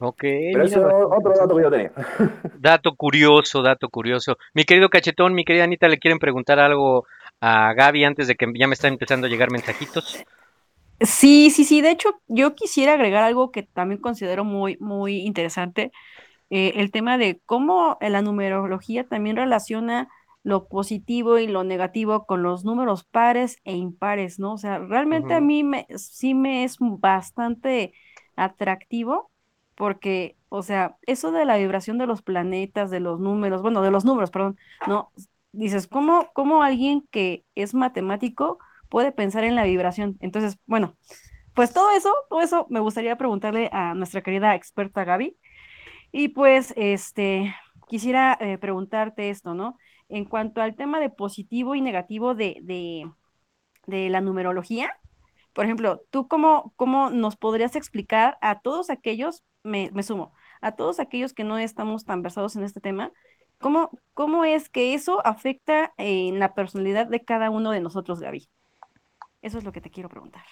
Ok, 0.00 0.24
Pero 0.50 0.64
eso 0.64 0.88
es 0.88 0.94
otro 1.10 1.32
dato 1.36 1.56
que 1.56 1.62
yo 1.62 1.70
tenía. 1.70 1.92
Dato 2.52 2.94
curioso, 2.94 3.60
dato 3.62 3.88
curioso. 3.88 4.36
Mi 4.54 4.64
querido 4.64 4.88
Cachetón, 4.88 5.34
mi 5.34 5.44
querida 5.44 5.64
Anita, 5.64 5.88
¿le 5.88 5.98
quieren 5.98 6.20
preguntar 6.20 6.60
algo 6.60 7.06
a 7.40 7.72
Gaby 7.74 8.04
antes 8.04 8.28
de 8.28 8.36
que 8.36 8.46
ya 8.54 8.68
me 8.68 8.74
están 8.74 8.92
empezando 8.92 9.26
a 9.26 9.30
llegar 9.30 9.50
mensajitos? 9.50 10.22
Sí, 11.00 11.50
sí, 11.50 11.64
sí. 11.64 11.80
De 11.80 11.90
hecho, 11.90 12.10
yo 12.28 12.54
quisiera 12.54 12.92
agregar 12.94 13.22
algo 13.22 13.50
que 13.50 13.62
también 13.62 14.00
considero 14.00 14.44
muy, 14.44 14.76
muy 14.80 15.20
interesante. 15.22 15.92
Eh, 16.50 16.72
el 16.76 16.90
tema 16.90 17.18
de 17.18 17.40
cómo 17.46 17.96
la 18.00 18.22
numerología 18.22 19.06
también 19.08 19.36
relaciona 19.36 20.08
lo 20.42 20.68
positivo 20.68 21.38
y 21.38 21.46
lo 21.46 21.64
negativo 21.64 22.26
con 22.26 22.42
los 22.42 22.64
números 22.64 23.04
pares 23.04 23.58
e 23.64 23.76
impares, 23.76 24.38
¿no? 24.38 24.54
O 24.54 24.58
sea, 24.58 24.78
realmente 24.78 25.34
a 25.34 25.40
mí 25.40 25.62
me, 25.64 25.86
sí 25.96 26.34
me 26.34 26.64
es 26.64 26.76
bastante 26.80 27.92
atractivo 28.36 29.30
porque, 29.74 30.36
o 30.48 30.62
sea, 30.62 30.96
eso 31.06 31.30
de 31.32 31.44
la 31.44 31.56
vibración 31.56 31.98
de 31.98 32.06
los 32.06 32.22
planetas, 32.22 32.90
de 32.90 33.00
los 33.00 33.20
números, 33.20 33.62
bueno, 33.62 33.82
de 33.82 33.90
los 33.90 34.04
números, 34.04 34.30
perdón, 34.30 34.58
¿no? 34.86 35.12
Dices, 35.52 35.86
¿cómo, 35.88 36.30
cómo 36.32 36.62
alguien 36.62 37.06
que 37.10 37.44
es 37.54 37.74
matemático 37.74 38.58
puede 38.88 39.12
pensar 39.12 39.44
en 39.44 39.56
la 39.56 39.64
vibración? 39.64 40.16
Entonces, 40.20 40.58
bueno, 40.66 40.96
pues 41.54 41.72
todo 41.72 41.90
eso, 41.92 42.12
todo 42.28 42.40
eso 42.40 42.66
me 42.70 42.80
gustaría 42.80 43.16
preguntarle 43.16 43.68
a 43.72 43.94
nuestra 43.94 44.22
querida 44.22 44.54
experta 44.54 45.04
Gaby. 45.04 45.36
Y 46.12 46.28
pues, 46.28 46.74
este, 46.76 47.54
quisiera 47.88 48.36
eh, 48.40 48.58
preguntarte 48.58 49.30
esto, 49.30 49.54
¿no? 49.54 49.78
En 50.08 50.24
cuanto 50.24 50.60
al 50.60 50.74
tema 50.76 51.00
de 51.00 51.10
positivo 51.10 51.74
y 51.74 51.80
negativo 51.80 52.34
de, 52.34 52.58
de, 52.62 53.10
de 53.86 54.08
la 54.10 54.20
numerología, 54.20 54.92
por 55.52 55.64
ejemplo, 55.64 56.02
¿tú 56.10 56.28
cómo, 56.28 56.72
cómo 56.76 57.10
nos 57.10 57.36
podrías 57.36 57.76
explicar 57.76 58.38
a 58.40 58.60
todos 58.60 58.90
aquellos, 58.90 59.44
me, 59.62 59.90
me 59.92 60.02
sumo, 60.02 60.32
a 60.60 60.72
todos 60.72 61.00
aquellos 61.00 61.32
que 61.32 61.44
no 61.44 61.58
estamos 61.58 62.04
tan 62.04 62.22
versados 62.22 62.56
en 62.56 62.64
este 62.64 62.80
tema, 62.80 63.12
cómo, 63.58 63.90
cómo 64.14 64.44
es 64.44 64.68
que 64.68 64.94
eso 64.94 65.24
afecta 65.26 65.92
en 65.96 66.38
la 66.38 66.54
personalidad 66.54 67.06
de 67.06 67.24
cada 67.24 67.50
uno 67.50 67.72
de 67.72 67.80
nosotros, 67.80 68.20
Gaby? 68.20 68.48
Eso 69.42 69.58
es 69.58 69.64
lo 69.64 69.72
que 69.72 69.80
te 69.80 69.90
quiero 69.90 70.08
preguntar. 70.08 70.44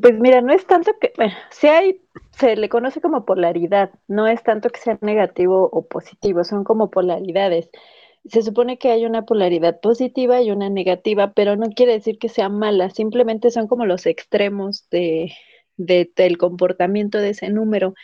Pues 0.00 0.18
mira, 0.18 0.40
no 0.40 0.52
es 0.54 0.66
tanto 0.66 0.92
que, 0.98 1.12
sí 1.50 1.66
hay, 1.66 2.00
se 2.32 2.56
le 2.56 2.70
conoce 2.70 3.02
como 3.02 3.26
polaridad, 3.26 3.90
no 4.06 4.26
es 4.26 4.42
tanto 4.42 4.70
que 4.70 4.80
sea 4.80 4.98
negativo 5.02 5.68
o 5.70 5.86
positivo, 5.86 6.42
son 6.44 6.64
como 6.64 6.90
polaridades. 6.90 7.70
Se 8.24 8.42
supone 8.42 8.78
que 8.78 8.90
hay 8.90 9.04
una 9.04 9.26
polaridad 9.26 9.80
positiva 9.80 10.40
y 10.40 10.50
una 10.50 10.70
negativa, 10.70 11.32
pero 11.34 11.56
no 11.56 11.68
quiere 11.70 11.92
decir 11.92 12.18
que 12.18 12.30
sea 12.30 12.48
mala, 12.48 12.88
simplemente 12.90 13.50
son 13.50 13.68
como 13.68 13.84
los 13.86 14.06
extremos 14.06 14.88
de, 14.90 15.32
de- 15.76 16.10
del 16.16 16.38
comportamiento 16.38 17.18
de 17.18 17.30
ese 17.30 17.50
número. 17.50 17.94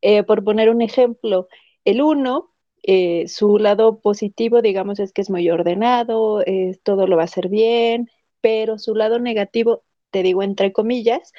Eh, 0.00 0.22
por 0.24 0.42
poner 0.44 0.70
un 0.70 0.82
ejemplo, 0.82 1.48
el 1.84 2.02
uno, 2.02 2.52
eh, 2.82 3.28
su 3.28 3.58
lado 3.58 4.00
positivo, 4.00 4.62
digamos, 4.62 4.98
es 5.00 5.12
que 5.12 5.22
es 5.22 5.30
muy 5.30 5.48
ordenado, 5.50 6.42
todo 6.82 7.06
lo 7.06 7.16
va 7.16 7.22
a 7.22 7.24
hacer 7.26 7.48
bien, 7.48 8.08
pero 8.40 8.78
su 8.78 8.94
lado 8.94 9.18
negativo, 9.20 9.84
te 10.12 10.22
digo 10.24 10.44
entre 10.44 10.72
comillas, 10.72 11.32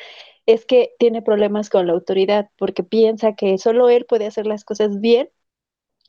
es 0.47 0.65
que 0.65 0.93
tiene 0.99 1.21
problemas 1.23 1.69
con 1.69 1.87
la 1.87 1.93
autoridad 1.93 2.49
porque 2.57 2.83
piensa 2.83 3.35
que 3.35 3.57
solo 3.59 3.89
él 3.89 4.05
puede 4.07 4.27
hacer 4.27 4.47
las 4.47 4.65
cosas 4.65 4.99
bien 5.01 5.29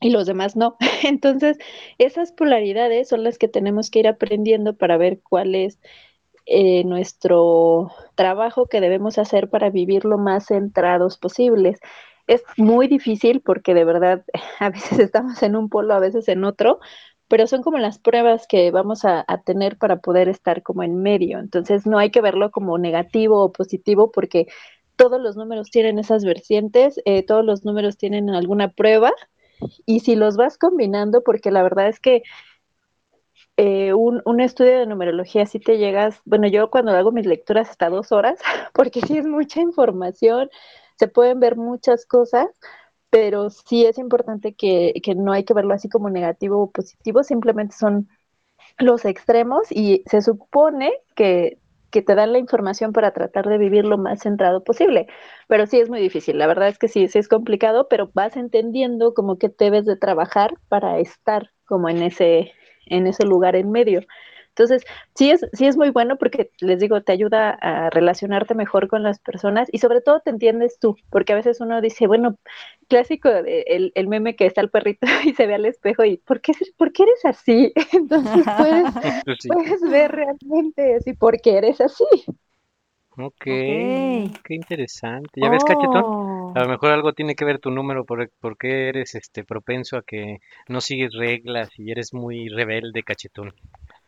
y 0.01 0.09
los 0.09 0.25
demás 0.27 0.55
no. 0.55 0.77
Entonces, 1.03 1.57
esas 1.97 2.31
polaridades 2.31 3.09
son 3.09 3.23
las 3.23 3.37
que 3.37 3.47
tenemos 3.47 3.89
que 3.89 3.99
ir 3.99 4.07
aprendiendo 4.07 4.75
para 4.75 4.97
ver 4.97 5.21
cuál 5.21 5.55
es 5.55 5.79
eh, 6.45 6.83
nuestro 6.85 7.91
trabajo 8.15 8.67
que 8.67 8.81
debemos 8.81 9.17
hacer 9.17 9.49
para 9.49 9.69
vivir 9.69 10.05
lo 10.05 10.17
más 10.17 10.47
centrados 10.47 11.17
posibles. 11.17 11.79
Es 12.27 12.43
muy 12.57 12.87
difícil 12.87 13.41
porque 13.41 13.73
de 13.73 13.85
verdad 13.85 14.25
a 14.59 14.69
veces 14.69 14.99
estamos 14.99 15.41
en 15.43 15.55
un 15.55 15.69
polo, 15.69 15.93
a 15.93 15.99
veces 15.99 16.27
en 16.27 16.43
otro, 16.43 16.79
pero 17.27 17.47
son 17.47 17.63
como 17.63 17.77
las 17.77 17.99
pruebas 17.99 18.47
que 18.47 18.71
vamos 18.71 19.05
a, 19.05 19.25
tener 19.45 19.77
para 19.77 19.97
poder 19.99 20.29
estar 20.29 20.63
como 20.63 20.83
en 20.83 21.01
medio. 21.01 21.39
Entonces 21.39 21.85
no 21.85 21.97
hay 21.97 22.11
que 22.11 22.21
verlo 22.21 22.51
como 22.51 22.77
negativo 22.77 23.43
o 23.43 23.51
positivo 23.51 24.11
porque 24.11 24.47
todos 24.95 25.21
los 25.21 25.35
números 25.35 25.69
tienen 25.71 25.99
esas 25.99 26.23
vertientes, 26.23 26.99
eh, 27.05 27.23
todos 27.25 27.43
los 27.43 27.65
números 27.65 27.97
tienen 27.97 28.29
alguna 28.29 28.69
prueba 28.69 29.11
y 29.85 30.01
si 30.01 30.15
los 30.15 30.37
vas 30.37 30.57
combinando, 30.57 31.23
porque 31.23 31.51
la 31.51 31.63
verdad 31.63 31.87
es 31.87 31.99
que 31.99 32.23
eh, 33.57 33.93
un, 33.93 34.21
un, 34.25 34.41
estudio 34.41 34.79
de 34.79 34.85
numerología 34.85 35.45
si 35.45 35.59
te 35.59 35.77
llegas, 35.77 36.21
bueno, 36.25 36.47
yo 36.47 36.69
cuando 36.69 36.91
hago 36.91 37.11
mis 37.11 37.25
lecturas 37.25 37.69
hasta 37.69 37.89
dos 37.89 38.11
horas, 38.11 38.39
porque 38.73 39.01
sí 39.01 39.17
es 39.17 39.25
mucha 39.25 39.61
información, 39.61 40.49
se 40.97 41.07
pueden 41.07 41.39
ver 41.39 41.55
muchas 41.55 42.05
cosas, 42.05 42.47
pero 43.09 43.49
sí 43.49 43.85
es 43.85 43.97
importante 43.97 44.53
que, 44.55 44.93
que 45.03 45.15
no 45.15 45.31
hay 45.33 45.43
que 45.45 45.53
verlo 45.53 45.73
así 45.73 45.89
como 45.89 46.09
negativo 46.09 46.61
o 46.61 46.71
positivo, 46.71 47.23
simplemente 47.23 47.75
son 47.77 48.09
los 48.79 49.05
extremos 49.05 49.67
y 49.71 50.03
se 50.07 50.21
supone 50.21 50.93
que 51.15 51.59
que 51.91 52.01
te 52.01 52.15
dan 52.15 52.33
la 52.33 52.39
información 52.39 52.91
para 52.91 53.13
tratar 53.13 53.47
de 53.47 53.57
vivir 53.57 53.85
lo 53.85 53.97
más 53.97 54.19
centrado 54.19 54.65
posible. 54.65 55.07
Pero 55.47 55.65
sí 55.65 55.79
es 55.79 55.89
muy 55.89 56.01
difícil, 56.01 56.37
la 56.37 56.45
verdad 56.47 56.67
es 56.67 56.77
que 56.77 56.89
sí, 56.89 57.07
sí 57.07 57.19
es 57.19 57.29
complicado, 57.29 57.87
pero 57.87 58.11
vas 58.13 58.35
entendiendo 58.35 59.13
como 59.13 59.37
que 59.37 59.47
debes 59.57 59.85
de 59.85 59.95
trabajar 59.95 60.55
para 60.67 60.99
estar 60.99 61.51
como 61.65 61.87
en 61.87 62.01
ese, 62.03 62.51
en 62.87 63.07
ese 63.07 63.23
lugar 63.25 63.55
en 63.55 63.71
medio. 63.71 64.01
Entonces, 64.57 64.85
sí 65.15 65.31
es, 65.31 65.45
sí 65.51 65.65
es 65.67 65.75
muy 65.75 65.89
bueno 65.89 66.17
porque, 66.17 66.49
les 66.61 66.79
digo, 66.79 67.01
te 67.01 67.11
ayuda 67.11 67.49
a 67.51 67.89
relacionarte 67.89 68.55
mejor 68.55 68.87
con 68.87 69.03
las 69.03 69.19
personas 69.19 69.67
y 69.71 69.79
sobre 69.79 69.99
todo 69.99 70.21
te 70.21 70.29
entiendes 70.29 70.79
tú, 70.79 70.95
porque 71.09 71.33
a 71.33 71.35
veces 71.35 71.59
uno 71.59 71.81
dice, 71.81 72.07
bueno, 72.07 72.37
clásico, 72.87 73.29
el, 73.29 73.91
el 73.93 74.07
meme 74.07 74.37
que 74.37 74.45
está 74.45 74.61
el 74.61 74.69
perrito 74.69 75.05
y 75.25 75.33
se 75.33 75.45
ve 75.45 75.55
al 75.55 75.65
espejo 75.65 76.05
y, 76.05 76.17
¿por 76.17 76.39
qué, 76.39 76.53
¿por 76.77 76.93
qué 76.93 77.03
eres 77.03 77.25
así? 77.25 77.73
Entonces 77.91 78.45
puedes, 78.55 78.93
Pues 79.25 79.37
sí. 79.41 79.49
puedes 79.49 79.81
ver 79.81 80.11
realmente 80.11 80.95
así, 80.95 81.13
¿por 81.13 81.41
qué 81.41 81.57
eres 81.57 81.81
así? 81.81 82.05
Ok, 83.17 83.45
qué 83.45 84.33
interesante. 84.49 85.39
¿Ya 85.41 85.49
ves, 85.49 85.63
cachetón? 85.63 86.03
Oh. 86.05 86.51
A 86.53 86.59
lo 86.63 86.67
mejor 86.69 86.91
algo 86.91 87.13
tiene 87.13 87.35
que 87.35 87.45
ver 87.45 87.59
tu 87.59 87.71
número, 87.71 88.05
por, 88.05 88.29
por 88.41 88.57
qué 88.57 88.89
eres 88.89 89.15
este 89.15 89.43
propenso 89.45 89.97
a 89.97 90.03
que 90.03 90.39
no 90.67 90.81
sigues 90.81 91.13
reglas 91.13 91.69
y 91.77 91.91
eres 91.91 92.13
muy 92.13 92.49
rebelde, 92.49 93.03
cachetón. 93.03 93.53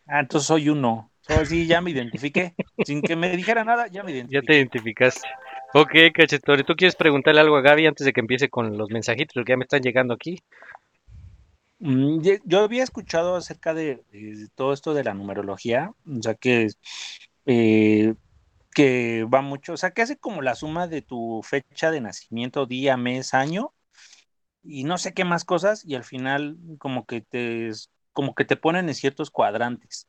Ah, 0.08 0.20
entonces 0.20 0.46
soy 0.48 0.68
uno. 0.70 1.12
Oh, 1.26 1.44
sí, 1.44 1.66
ya 1.66 1.80
me 1.80 1.90
identifiqué. 1.90 2.56
Sin 2.82 3.04
que 3.04 3.16
me 3.16 3.36
dijera 3.36 3.64
nada, 3.64 3.86
ya 3.88 4.02
me 4.02 4.12
Ya 4.28 4.42
identifiqué. 4.42 4.42
te 4.42 4.54
identificaste. 4.56 5.28
Ok, 5.74 5.90
cachetón. 6.14 6.60
¿Y 6.60 6.64
tú 6.64 6.76
quieres 6.76 6.94
preguntarle 6.96 7.40
algo 7.40 7.56
a 7.56 7.62
Gaby 7.62 7.86
antes 7.86 8.04
de 8.06 8.12
que 8.12 8.20
empiece 8.20 8.48
con 8.48 8.78
los 8.78 8.90
mensajitos 8.90 9.44
que 9.44 9.52
ya 9.52 9.56
me 9.56 9.64
están 9.64 9.82
llegando 9.82 10.14
aquí? 10.14 10.38
Mm, 11.80 12.20
Yo 12.44 12.60
había 12.60 12.82
escuchado 12.82 13.36
acerca 13.36 13.72
de, 13.74 14.04
de 14.10 14.48
todo 14.54 14.72
esto 14.72 14.94
de 14.94 15.04
la 15.04 15.14
numerología, 15.14 15.92
o 16.06 16.22
sea 16.22 16.34
que, 16.34 16.68
eh, 17.46 18.14
que 18.74 19.24
va 19.32 19.42
mucho, 19.42 19.74
o 19.74 19.78
sea 19.78 19.92
que 19.92 20.02
hace 20.02 20.18
como 20.18 20.42
la 20.42 20.54
suma 20.56 20.88
de 20.88 21.02
tu 21.02 21.42
fecha 21.44 21.90
de 21.92 22.00
nacimiento, 22.02 22.66
día, 22.66 22.96
mes, 22.98 23.34
año, 23.34 23.74
y 24.64 24.84
no 24.84 24.98
sé 24.98 25.14
qué 25.14 25.24
más 25.24 25.44
cosas, 25.44 25.84
y 25.86 25.94
al 25.96 26.04
final 26.04 26.58
como 26.78 27.06
que 27.06 27.22
te, 27.22 27.70
como 28.12 28.34
que 28.34 28.44
te 28.44 28.56
ponen 28.56 28.88
en 28.88 28.94
ciertos 28.94 29.30
cuadrantes. 29.30 30.08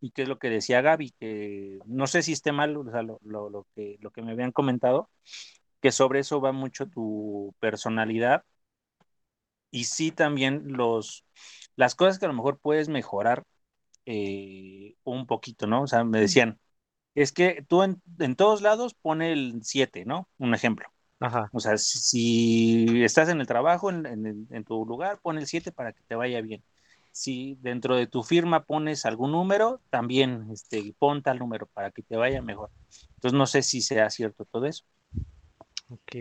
Y 0.00 0.10
que 0.12 0.22
es 0.22 0.28
lo 0.28 0.38
que 0.38 0.50
decía 0.50 0.82
Gaby, 0.82 1.12
que 1.20 1.78
no 1.86 2.06
sé 2.06 2.22
si 2.22 2.32
esté 2.32 2.52
mal, 2.52 2.76
o 2.76 2.84
sea, 2.90 3.02
lo, 3.02 3.18
lo- 3.24 3.50
lo 3.50 3.66
que, 3.74 3.96
lo 4.00 4.10
que 4.12 4.22
me 4.22 4.32
habían 4.32 4.52
comentado, 4.52 5.10
que 5.82 5.92
sobre 5.92 6.20
eso 6.20 6.40
va 6.40 6.52
mucho 6.52 6.88
tu 6.88 7.54
personalidad 7.60 8.44
y 9.70 9.84
sí 9.84 10.12
también 10.12 10.72
los, 10.72 11.24
las 11.76 11.94
cosas 11.94 12.18
que 12.18 12.24
a 12.26 12.28
lo 12.28 12.34
mejor 12.34 12.58
puedes 12.60 12.88
mejorar 12.88 13.44
eh, 14.06 14.96
un 15.04 15.26
poquito, 15.26 15.66
¿no? 15.66 15.82
O 15.82 15.86
sea, 15.86 16.04
me 16.04 16.20
decían, 16.20 16.60
es 17.14 17.32
que 17.32 17.64
tú 17.68 17.82
en, 17.84 18.02
en 18.20 18.36
todos 18.36 18.62
lados 18.62 18.94
pone 18.94 19.32
el 19.34 19.60
7, 19.64 20.04
¿no? 20.06 20.28
Un 20.38 20.54
ejemplo. 20.54 20.88
Ajá. 21.20 21.52
O 21.52 21.60
sea, 21.60 21.78
si, 21.78 22.00
si 22.00 23.04
estás 23.04 23.28
en 23.30 23.40
el 23.40 23.46
trabajo, 23.48 23.90
en, 23.90 24.06
en- 24.06 24.48
en 24.50 24.64
tu 24.64 24.86
lugar, 24.86 25.20
pon 25.22 25.38
el 25.38 25.46
7 25.46 25.72
para 25.72 25.92
que 25.92 26.02
te 26.04 26.14
vaya 26.16 26.40
bien. 26.42 26.64
Si 27.16 27.56
dentro 27.62 27.96
de 27.96 28.06
tu 28.06 28.22
firma 28.22 28.64
pones 28.64 29.06
algún 29.06 29.32
número, 29.32 29.80
también 29.90 30.48
este, 30.52 30.94
pon 30.98 31.22
tal 31.22 31.38
número 31.38 31.66
para 31.66 31.90
que 31.90 32.02
te 32.02 32.16
vaya 32.16 32.42
mejor. 32.42 32.70
Entonces 33.14 33.38
no 33.38 33.46
sé 33.46 33.62
si 33.62 33.80
sea 33.82 34.10
cierto 34.10 34.44
todo 34.44 34.66
eso. 34.66 34.84
Ok. 35.90 36.12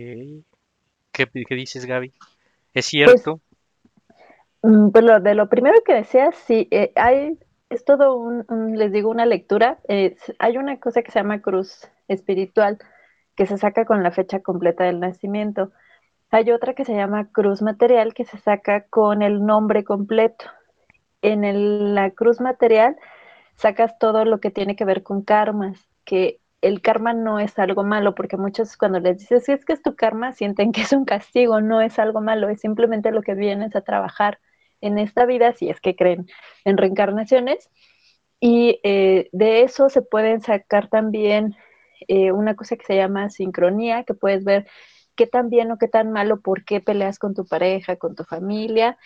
¿Qué, 1.12 1.28
qué 1.48 1.56
dices, 1.56 1.86
Gaby? 1.86 2.14
¿Es 2.74 2.86
cierto? 2.88 3.42
Mm, 4.62 4.90
Pues 4.92 5.04
lo, 5.04 5.20
de 5.20 5.36
lo 5.36 5.50
primero 5.50 5.82
que 5.86 5.94
decías, 5.94 6.36
sí, 6.36 6.68
eh, 6.72 6.92
hay, 6.96 7.40
es 7.70 7.86
todo 7.86 8.16
un, 8.18 8.46
un- 8.50 8.78
les 8.78 8.92
digo, 8.92 9.10
una 9.10 9.26
lectura. 9.26 9.80
eh, 9.88 10.16
hay 10.40 10.58
una 10.58 10.80
cosa 10.80 11.02
que 11.04 11.12
se 11.12 11.20
llama 11.20 11.42
cruz 11.42 11.90
espiritual, 12.08 12.80
que 13.36 13.46
se 13.48 13.58
saca 13.58 13.86
con 13.86 14.04
la 14.04 14.12
fecha 14.12 14.42
completa 14.42 14.84
del 14.86 15.00
nacimiento. 15.00 15.72
Hay 16.32 16.52
otra 16.52 16.76
que 16.76 16.86
se 16.86 16.96
llama 16.96 17.30
cruz 17.32 17.62
material, 17.64 18.14
que 18.14 18.26
se 18.26 18.38
saca 18.40 18.88
con 18.90 19.22
el 19.24 19.46
nombre 19.46 19.84
completo. 19.86 20.46
En 21.26 21.44
el- 21.44 21.96
la 21.96 22.12
cruz 22.12 22.42
material 22.42 22.98
sacas 23.56 23.98
todo 24.00 24.26
lo 24.26 24.40
que 24.40 24.52
tiene 24.52 24.76
que 24.76 24.86
ver 24.86 25.04
con 25.04 25.24
karmas, 25.24 25.80
que 26.06 26.42
el 26.62 26.82
karma 26.82 27.14
no 27.14 27.40
es 27.40 27.60
algo 27.60 27.84
malo, 27.84 28.16
porque 28.16 28.38
muchos 28.38 28.78
cuando 28.78 29.00
les 29.00 29.20
dices, 29.20 29.46
si 29.46 29.52
es 29.54 29.66
que 29.66 29.74
es 29.74 29.82
tu 29.84 29.96
karma, 29.96 30.34
sienten 30.34 30.72
que 30.72 30.82
es 30.82 30.94
un 30.94 31.06
castigo, 31.06 31.62
no 31.62 31.82
es 31.82 32.00
algo 32.00 32.22
malo, 32.22 32.50
es 32.50 32.62
simplemente 32.62 33.12
lo 33.12 33.22
que 33.24 33.36
vienes 33.36 33.76
a 33.76 33.82
trabajar 33.82 34.40
en 34.82 34.98
esta 35.00 35.26
vida, 35.26 35.54
si 35.54 35.70
es 35.70 35.82
que 35.82 35.96
creen 35.96 36.28
en 36.66 36.78
reencarnaciones. 36.78 37.70
Y 38.40 38.80
eh, 38.84 39.30
de 39.32 39.64
eso 39.64 39.90
se 39.90 40.02
pueden 40.02 40.42
sacar 40.42 40.90
también 40.90 41.56
eh, 42.08 42.32
una 42.32 42.56
cosa 42.56 42.76
que 42.78 42.86
se 42.86 42.96
llama 42.96 43.30
sincronía, 43.30 44.04
que 44.04 44.14
puedes 44.14 44.44
ver 44.44 44.68
qué 45.16 45.28
tan 45.28 45.50
bien 45.50 45.72
o 45.72 45.78
qué 45.78 45.88
tan 45.88 46.12
malo, 46.12 46.42
por 46.42 46.66
qué 46.66 46.82
peleas 46.82 47.20
con 47.20 47.34
tu 47.34 47.46
pareja, 47.48 47.96
con 47.98 48.16
tu 48.16 48.24
familia. 48.24 48.98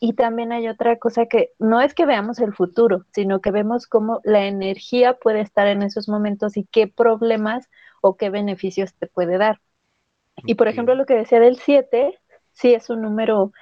Y 0.00 0.12
también 0.12 0.52
hay 0.52 0.68
otra 0.68 0.96
cosa 0.98 1.26
que 1.26 1.50
no 1.58 1.80
es 1.80 1.92
que 1.92 2.06
veamos 2.06 2.38
el 2.38 2.54
futuro, 2.54 3.04
sino 3.12 3.40
que 3.40 3.50
vemos 3.50 3.86
cómo 3.86 4.20
la 4.22 4.46
energía 4.46 5.14
puede 5.14 5.40
estar 5.40 5.66
en 5.66 5.82
esos 5.82 6.08
momentos 6.08 6.56
y 6.56 6.64
qué 6.70 6.86
problemas 6.86 7.68
o 8.00 8.16
qué 8.16 8.30
beneficios 8.30 8.94
te 8.94 9.08
puede 9.08 9.38
dar. 9.38 9.60
Y 10.44 10.54
por 10.54 10.68
ejemplo, 10.68 10.94
lo 10.94 11.04
que 11.04 11.14
decía 11.14 11.40
del 11.40 11.56
7, 11.56 12.16
sí 12.52 12.74
es 12.74 12.90
un 12.90 13.02
número 13.02 13.52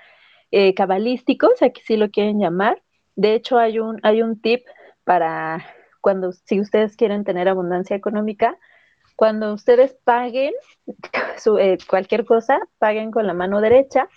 eh, 0.50 0.74
cabalístico, 0.74 1.48
o 1.48 1.56
sea, 1.56 1.70
que 1.70 1.80
sí 1.82 1.96
lo 1.96 2.10
quieren 2.10 2.38
llamar. 2.38 2.82
De 3.14 3.34
hecho, 3.34 3.58
hay 3.58 3.78
un, 3.78 3.98
hay 4.02 4.22
un 4.22 4.40
tip 4.40 4.66
para 5.04 5.64
cuando, 6.02 6.32
si 6.32 6.60
ustedes 6.60 6.96
quieren 6.96 7.24
tener 7.24 7.48
abundancia 7.48 7.96
económica, 7.96 8.58
cuando 9.16 9.54
ustedes 9.54 9.96
paguen 10.04 10.52
su, 11.38 11.58
eh, 11.58 11.78
cualquier 11.88 12.26
cosa, 12.26 12.60
paguen 12.78 13.10
con 13.10 13.26
la 13.26 13.32
mano 13.32 13.62
derecha 13.62 14.08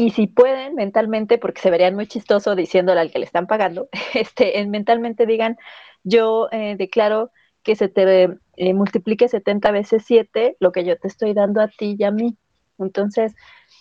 y 0.00 0.08
si 0.12 0.28
pueden 0.28 0.76
mentalmente, 0.76 1.36
porque 1.36 1.60
se 1.60 1.70
verían 1.70 1.94
muy 1.94 2.06
chistoso 2.06 2.54
diciéndole 2.54 3.00
al 3.00 3.10
que 3.10 3.18
le 3.18 3.26
están 3.26 3.46
pagando, 3.46 3.90
este, 4.14 4.58
en 4.60 4.70
mentalmente 4.70 5.26
digan, 5.26 5.58
yo 6.04 6.48
eh, 6.52 6.74
declaro 6.78 7.32
que 7.62 7.76
se 7.76 7.90
te 7.90 8.38
eh, 8.56 8.72
multiplique 8.72 9.28
70 9.28 9.70
veces 9.72 10.02
7 10.06 10.56
lo 10.58 10.72
que 10.72 10.86
yo 10.86 10.98
te 10.98 11.06
estoy 11.06 11.34
dando 11.34 11.60
a 11.60 11.68
ti 11.68 11.96
y 11.98 12.04
a 12.04 12.10
mí. 12.12 12.38
Entonces, 12.78 13.34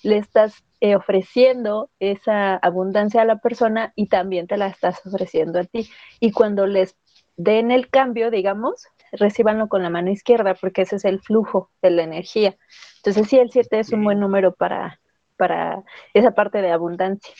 le 0.03 0.17
estás 0.17 0.61
eh, 0.81 0.97
ofreciendo 0.97 1.89
esa 2.01 2.57
abundancia 2.57 3.21
a 3.21 3.25
la 3.25 3.37
persona 3.37 3.93
y 3.95 4.07
también 4.07 4.45
te 4.47 4.57
la 4.57 4.67
estás 4.67 4.99
ofreciendo 5.05 5.57
a 5.61 5.63
ti. 5.63 5.89
Y 6.19 6.33
cuando 6.33 6.67
les 6.67 6.97
den 7.37 7.71
el 7.71 7.89
cambio, 7.89 8.29
digamos, 8.29 8.87
recíbanlo 9.13 9.69
con 9.69 9.83
la 9.83 9.89
mano 9.89 10.11
izquierda, 10.11 10.53
porque 10.55 10.81
ese 10.81 10.97
es 10.97 11.05
el 11.05 11.21
flujo 11.21 11.71
de 11.81 11.91
la 11.91 12.03
energía. 12.03 12.57
Entonces, 12.97 13.29
sí, 13.29 13.37
el 13.37 13.51
7 13.51 13.79
es 13.79 13.93
un 13.93 14.03
buen 14.03 14.19
número 14.19 14.53
para, 14.53 14.99
para 15.39 15.83
esa 16.13 16.31
parte 16.31 16.61
de 16.61 16.71
abundancia. 16.71 17.33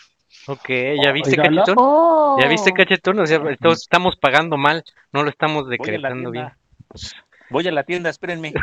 Ok, 0.48 0.70
¿ya 1.04 1.12
viste, 1.12 1.32
Oígalo. 1.32 1.64
cachetón? 1.64 1.76
Oh. 1.78 2.38
¿Ya 2.40 2.48
viste, 2.48 2.72
cachetón? 2.72 3.20
O 3.20 3.26
sea, 3.26 3.40
todos 3.60 3.82
estamos 3.82 4.16
pagando 4.16 4.58
mal, 4.58 4.84
no 5.12 5.24
lo 5.24 5.30
estamos 5.30 5.68
decretando 5.68 6.32
bien. 6.32 6.48
Voy 7.50 7.68
a 7.68 7.72
la 7.72 7.84
tienda, 7.84 8.10
espérenme. 8.10 8.54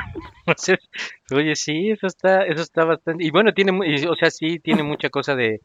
Oye, 1.32 1.54
sí, 1.56 1.90
eso 1.90 2.06
está, 2.06 2.44
eso 2.46 2.62
está 2.62 2.84
bastante, 2.84 3.24
y 3.24 3.30
bueno, 3.30 3.52
tiene, 3.52 3.72
o 4.08 4.14
sea, 4.14 4.30
sí, 4.30 4.58
tiene 4.60 4.84
mucha 4.84 5.10
cosa 5.10 5.34
de, 5.34 5.60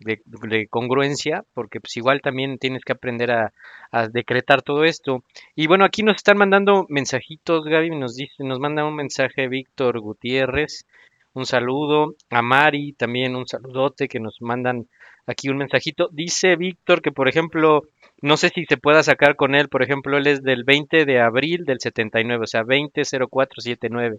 de, 0.00 0.20
de 0.24 0.66
congruencia, 0.68 1.44
porque 1.54 1.80
pues 1.80 1.96
igual 1.98 2.22
también 2.22 2.58
tienes 2.58 2.82
que 2.82 2.92
aprender 2.92 3.30
a, 3.30 3.52
a 3.92 4.08
decretar 4.08 4.62
todo 4.62 4.84
esto. 4.84 5.22
Y 5.54 5.66
bueno, 5.66 5.84
aquí 5.84 6.02
nos 6.02 6.16
están 6.16 6.38
mandando 6.38 6.86
mensajitos, 6.88 7.66
Gaby, 7.66 7.90
nos 7.90 8.16
dice, 8.16 8.42
nos 8.42 8.58
manda 8.58 8.84
un 8.86 8.96
mensaje 8.96 9.48
Víctor 9.48 10.00
Gutiérrez, 10.00 10.86
un 11.34 11.46
saludo, 11.46 12.14
a 12.30 12.42
Mari 12.42 12.92
también 12.92 13.36
un 13.36 13.46
saludote 13.46 14.08
que 14.08 14.20
nos 14.20 14.40
mandan 14.40 14.86
aquí 15.26 15.48
un 15.48 15.58
mensajito. 15.58 16.08
Dice 16.12 16.56
Víctor 16.56 17.02
que, 17.02 17.12
por 17.12 17.28
ejemplo, 17.28 17.82
no 18.20 18.36
sé 18.36 18.50
si 18.50 18.64
se 18.66 18.76
pueda 18.76 19.02
sacar 19.02 19.36
con 19.36 19.54
él, 19.54 19.68
por 19.68 19.82
ejemplo, 19.82 20.16
él 20.18 20.26
es 20.26 20.42
del 20.42 20.64
20 20.64 21.04
de 21.04 21.20
abril 21.20 21.64
del 21.64 21.80
79, 21.80 22.44
o 22.44 22.46
sea, 22.46 22.62
200479. 22.62 24.18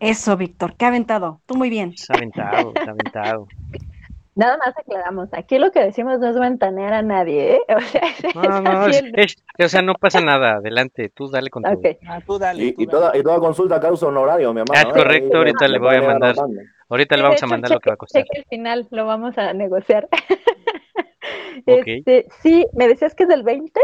Eso, 0.00 0.36
Víctor, 0.36 0.74
qué 0.76 0.84
aventado. 0.84 1.40
Tú 1.46 1.54
muy 1.54 1.70
bien. 1.70 1.92
Está 1.94 2.14
aventado, 2.14 2.72
está 2.74 2.90
aventado. 2.90 3.46
Nada 4.34 4.56
más 4.56 4.74
aclaramos, 4.78 5.28
aquí 5.32 5.58
lo 5.58 5.70
que 5.70 5.80
decimos 5.84 6.18
no 6.18 6.28
es 6.30 6.38
ventanear 6.38 6.94
a 6.94 7.02
nadie, 7.02 7.56
¿eh? 7.56 7.60
O 7.76 7.80
sea, 7.80 8.02
No, 8.34 8.60
no, 8.62 8.86
es- 8.88 9.02
es- 9.14 9.36
o 9.58 9.68
sea, 9.68 9.82
no 9.82 9.94
pasa 9.94 10.20
nada, 10.22 10.52
adelante, 10.56 11.10
tú 11.14 11.28
dale 11.28 11.50
con 11.50 11.62
tu... 11.62 11.68
Ah, 12.08 12.20
tú 12.24 12.38
dale. 12.38 12.64
Y, 12.64 12.72
tú 12.72 12.80
y 12.82 12.86
dale. 12.86 12.98
toda, 12.98 13.16
y 13.18 13.22
toda 13.22 13.38
consulta 13.40 13.78
causa 13.78 14.06
honorario, 14.06 14.54
mi 14.54 14.60
hermano. 14.62 14.80
Ah, 14.80 14.88
es 14.88 14.96
¿eh? 14.96 14.98
correcto, 14.98 15.36
ahorita 15.36 15.68
le 15.68 15.78
voy 15.78 15.96
a 15.96 16.02
mandar. 16.02 16.30
anotando. 16.30 16.60
Ahorita 16.88 17.16
le 17.16 17.22
vamos 17.22 17.42
a 17.42 17.46
mandar 17.46 17.70
lo 17.72 17.80
que 17.80 17.90
va 17.90 17.94
a 17.94 17.96
costar. 17.98 18.22
cheque 18.22 18.38
el 18.38 18.44
final, 18.46 18.86
lo 18.90 19.04
vamos 19.06 19.36
a 19.38 19.52
negociar. 19.52 20.08
Este, 21.66 22.26
sí, 22.42 22.66
me 22.74 22.88
decías 22.88 23.14
que 23.14 23.22
es 23.24 23.28
del 23.28 23.42
20. 23.44 23.80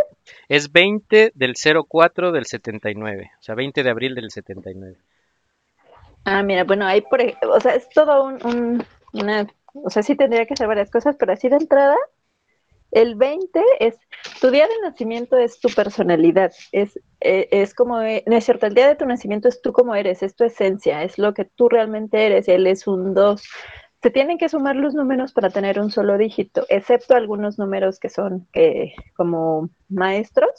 Es 0.48 0.72
20 0.72 1.30
del 1.34 1.54
04 1.88 2.32
del 2.32 2.46
79, 2.46 3.30
o 3.38 3.42
sea, 3.42 3.54
20 3.54 3.82
de 3.82 3.90
abril 3.90 4.14
del 4.14 4.30
79. 4.30 4.96
Ah, 6.24 6.42
mira, 6.42 6.64
bueno, 6.64 6.86
ahí 6.86 7.02
por 7.02 7.20
o 7.48 7.60
sea, 7.60 7.74
es 7.74 7.88
todo 7.90 8.24
un, 8.24 8.44
un- 8.44 8.84
una, 9.12 9.46
o 9.84 9.90
sea, 9.90 10.02
sí 10.02 10.16
tendría 10.16 10.46
que 10.46 10.54
hacer 10.54 10.66
varias 10.66 10.90
cosas, 10.90 11.16
pero 11.18 11.32
así 11.32 11.48
de 11.48 11.56
entrada, 11.56 11.96
El 12.90 13.16
20 13.16 13.62
es, 13.80 13.96
tu 14.40 14.50
día 14.50 14.66
de 14.66 14.72
nacimiento 14.82 15.36
es 15.36 15.60
tu 15.60 15.68
personalidad, 15.68 16.52
es, 16.72 16.98
eh, 17.20 17.46
es 17.50 17.74
como, 17.74 18.00
eh, 18.00 18.24
no 18.26 18.36
es 18.36 18.44
cierto, 18.44 18.66
el 18.66 18.74
día 18.74 18.88
de 18.88 18.96
tu 18.96 19.04
nacimiento 19.04 19.48
es 19.48 19.60
tú 19.60 19.72
como 19.72 19.94
eres, 19.94 20.22
es 20.22 20.34
tu 20.34 20.44
esencia, 20.44 21.02
es 21.02 21.18
lo 21.18 21.34
que 21.34 21.44
tú 21.44 21.68
realmente 21.68 22.24
eres, 22.24 22.48
él 22.48 22.66
es 22.66 22.86
un 22.86 23.12
2. 23.14 23.42
Se 24.02 24.10
tienen 24.10 24.38
que 24.38 24.48
sumar 24.48 24.76
los 24.76 24.94
números 24.94 25.32
para 25.32 25.50
tener 25.50 25.78
un 25.80 25.90
solo 25.90 26.16
dígito, 26.16 26.64
excepto 26.70 27.14
algunos 27.14 27.58
números 27.58 27.98
que 27.98 28.08
son 28.08 28.48
eh, 28.54 28.92
como 29.16 29.68
maestros, 29.90 30.50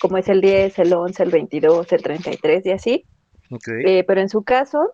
como 0.00 0.18
es 0.18 0.28
el 0.28 0.40
10, 0.42 0.78
el 0.80 0.92
11, 0.92 1.22
el 1.22 1.30
22, 1.30 1.92
el 1.92 2.02
33 2.02 2.66
y 2.66 2.70
así. 2.72 3.04
Ok. 3.50 3.68
pero 4.06 4.20
en 4.20 4.28
su 4.28 4.44
caso, 4.44 4.92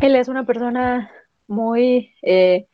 él 0.00 0.16
es 0.16 0.28
una 0.28 0.46
persona 0.46 1.10
muy 1.46 2.14
eh, 2.22 2.66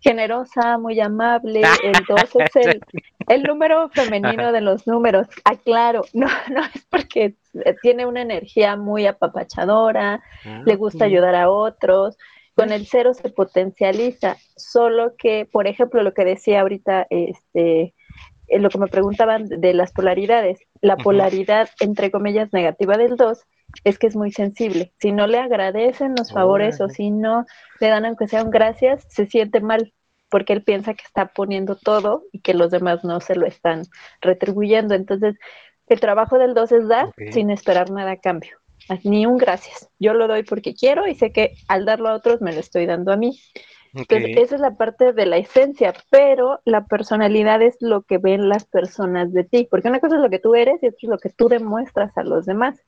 generosa, 0.00 0.78
muy 0.78 0.98
amable. 1.00 1.62
El, 1.82 2.80
el 3.28 3.42
número 3.42 3.88
femenino 3.90 4.52
de 4.52 4.60
los 4.60 4.86
números, 4.86 5.28
aclaro, 5.44 6.04
no, 6.14 6.26
no 6.50 6.64
es 6.74 6.84
porque 6.90 7.34
tiene 7.82 8.06
una 8.06 8.22
energía 8.22 8.76
muy 8.76 9.06
apapachadora, 9.06 10.20
Ah, 10.44 10.62
le 10.64 10.76
gusta 10.76 11.04
ayudar 11.04 11.34
a 11.34 11.50
otros. 11.50 12.16
Con 12.54 12.72
el 12.72 12.86
cero 12.86 13.14
se 13.14 13.30
potencializa, 13.30 14.36
solo 14.56 15.14
que, 15.16 15.46
por 15.50 15.66
ejemplo, 15.66 16.02
lo 16.02 16.12
que 16.12 16.24
decía 16.24 16.60
ahorita, 16.60 17.06
este, 17.08 17.94
eh, 18.48 18.58
lo 18.58 18.68
que 18.68 18.78
me 18.78 18.88
preguntaban 18.88 19.46
de 19.46 19.72
las 19.72 19.92
polaridades, 19.92 20.60
la 20.80 20.96
polaridad, 20.96 21.70
entre 21.80 22.10
comillas, 22.10 22.52
negativa 22.52 22.96
del 22.96 23.16
2 23.16 23.38
es 23.84 23.98
que 23.98 24.06
es 24.06 24.16
muy 24.16 24.32
sensible. 24.32 24.92
Si 24.98 25.12
no 25.12 25.26
le 25.26 25.38
agradecen 25.38 26.14
los 26.16 26.32
favores 26.32 26.80
o 26.80 26.88
si 26.88 27.10
no 27.10 27.46
le 27.80 27.88
dan 27.88 28.04
aunque 28.04 28.28
sea 28.28 28.42
un 28.42 28.50
gracias, 28.50 29.04
se 29.08 29.26
siente 29.26 29.60
mal 29.60 29.92
porque 30.28 30.52
él 30.52 30.62
piensa 30.62 30.94
que 30.94 31.04
está 31.04 31.26
poniendo 31.26 31.76
todo 31.76 32.24
y 32.32 32.40
que 32.40 32.54
los 32.54 32.70
demás 32.70 33.04
no 33.04 33.20
se 33.20 33.34
lo 33.34 33.46
están 33.46 33.82
retribuyendo. 34.20 34.94
Entonces, 34.94 35.36
el 35.88 36.00
trabajo 36.00 36.38
del 36.38 36.54
2 36.54 36.72
es 36.72 36.88
dar 36.88 37.12
sin 37.32 37.50
esperar 37.50 37.90
nada 37.90 38.12
a 38.12 38.16
cambio. 38.16 38.56
Ni 39.04 39.26
un 39.26 39.38
gracias. 39.38 39.90
Yo 39.98 40.14
lo 40.14 40.28
doy 40.28 40.44
porque 40.44 40.74
quiero 40.74 41.06
y 41.06 41.14
sé 41.14 41.32
que 41.32 41.54
al 41.68 41.84
darlo 41.84 42.08
a 42.08 42.14
otros 42.14 42.40
me 42.40 42.52
lo 42.52 42.60
estoy 42.60 42.86
dando 42.86 43.12
a 43.12 43.16
mí. 43.16 43.38
Entonces, 43.92 44.36
esa 44.36 44.54
es 44.54 44.60
la 44.60 44.76
parte 44.76 45.12
de 45.12 45.26
la 45.26 45.36
esencia, 45.36 45.92
pero 46.10 46.60
la 46.64 46.86
personalidad 46.86 47.60
es 47.60 47.76
lo 47.80 48.02
que 48.02 48.18
ven 48.18 48.48
las 48.48 48.64
personas 48.64 49.32
de 49.32 49.42
ti, 49.42 49.66
porque 49.68 49.88
una 49.88 49.98
cosa 49.98 50.14
es 50.16 50.22
lo 50.22 50.30
que 50.30 50.38
tú 50.38 50.54
eres 50.54 50.80
y 50.82 50.86
otra 50.86 50.98
es 51.02 51.08
lo 51.08 51.18
que 51.18 51.30
tú 51.30 51.48
demuestras 51.48 52.16
a 52.16 52.22
los 52.22 52.46
demás. 52.46 52.80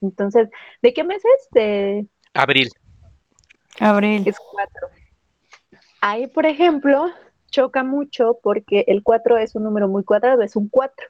Entonces, 0.00 0.48
¿de 0.82 0.92
qué 0.94 1.04
mes 1.04 1.22
es? 1.24 1.48
De, 1.52 2.06
Abril. 2.34 2.70
Abril. 3.78 4.22
es 4.26 4.38
cuatro. 4.38 4.88
Ahí, 6.00 6.26
por 6.26 6.46
ejemplo, 6.46 7.10
choca 7.50 7.84
mucho 7.84 8.38
porque 8.42 8.84
el 8.88 9.02
4 9.02 9.38
es 9.38 9.54
un 9.54 9.64
número 9.64 9.88
muy 9.88 10.04
cuadrado, 10.04 10.42
es 10.42 10.56
un 10.56 10.68
4. 10.68 11.06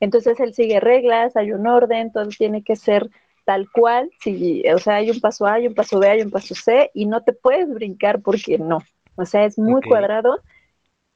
Entonces 0.00 0.40
él 0.40 0.54
sigue 0.54 0.80
reglas, 0.80 1.36
hay 1.36 1.52
un 1.52 1.66
orden, 1.66 2.12
todo 2.12 2.26
tiene 2.28 2.62
que 2.62 2.76
ser 2.76 3.08
tal 3.44 3.70
cual. 3.70 4.10
Si, 4.20 4.62
o 4.68 4.78
sea, 4.78 4.96
hay 4.96 5.10
un 5.10 5.20
paso 5.20 5.46
A, 5.46 5.54
hay 5.54 5.68
un 5.68 5.74
paso 5.74 5.98
B, 5.98 6.08
hay 6.08 6.22
un 6.22 6.30
paso 6.30 6.54
C 6.54 6.90
y 6.94 7.06
no 7.06 7.22
te 7.22 7.32
puedes 7.32 7.72
brincar 7.72 8.20
porque 8.20 8.58
no. 8.58 8.78
O 9.16 9.24
sea, 9.24 9.44
es 9.44 9.58
muy 9.58 9.80
cuadrado. 9.82 10.40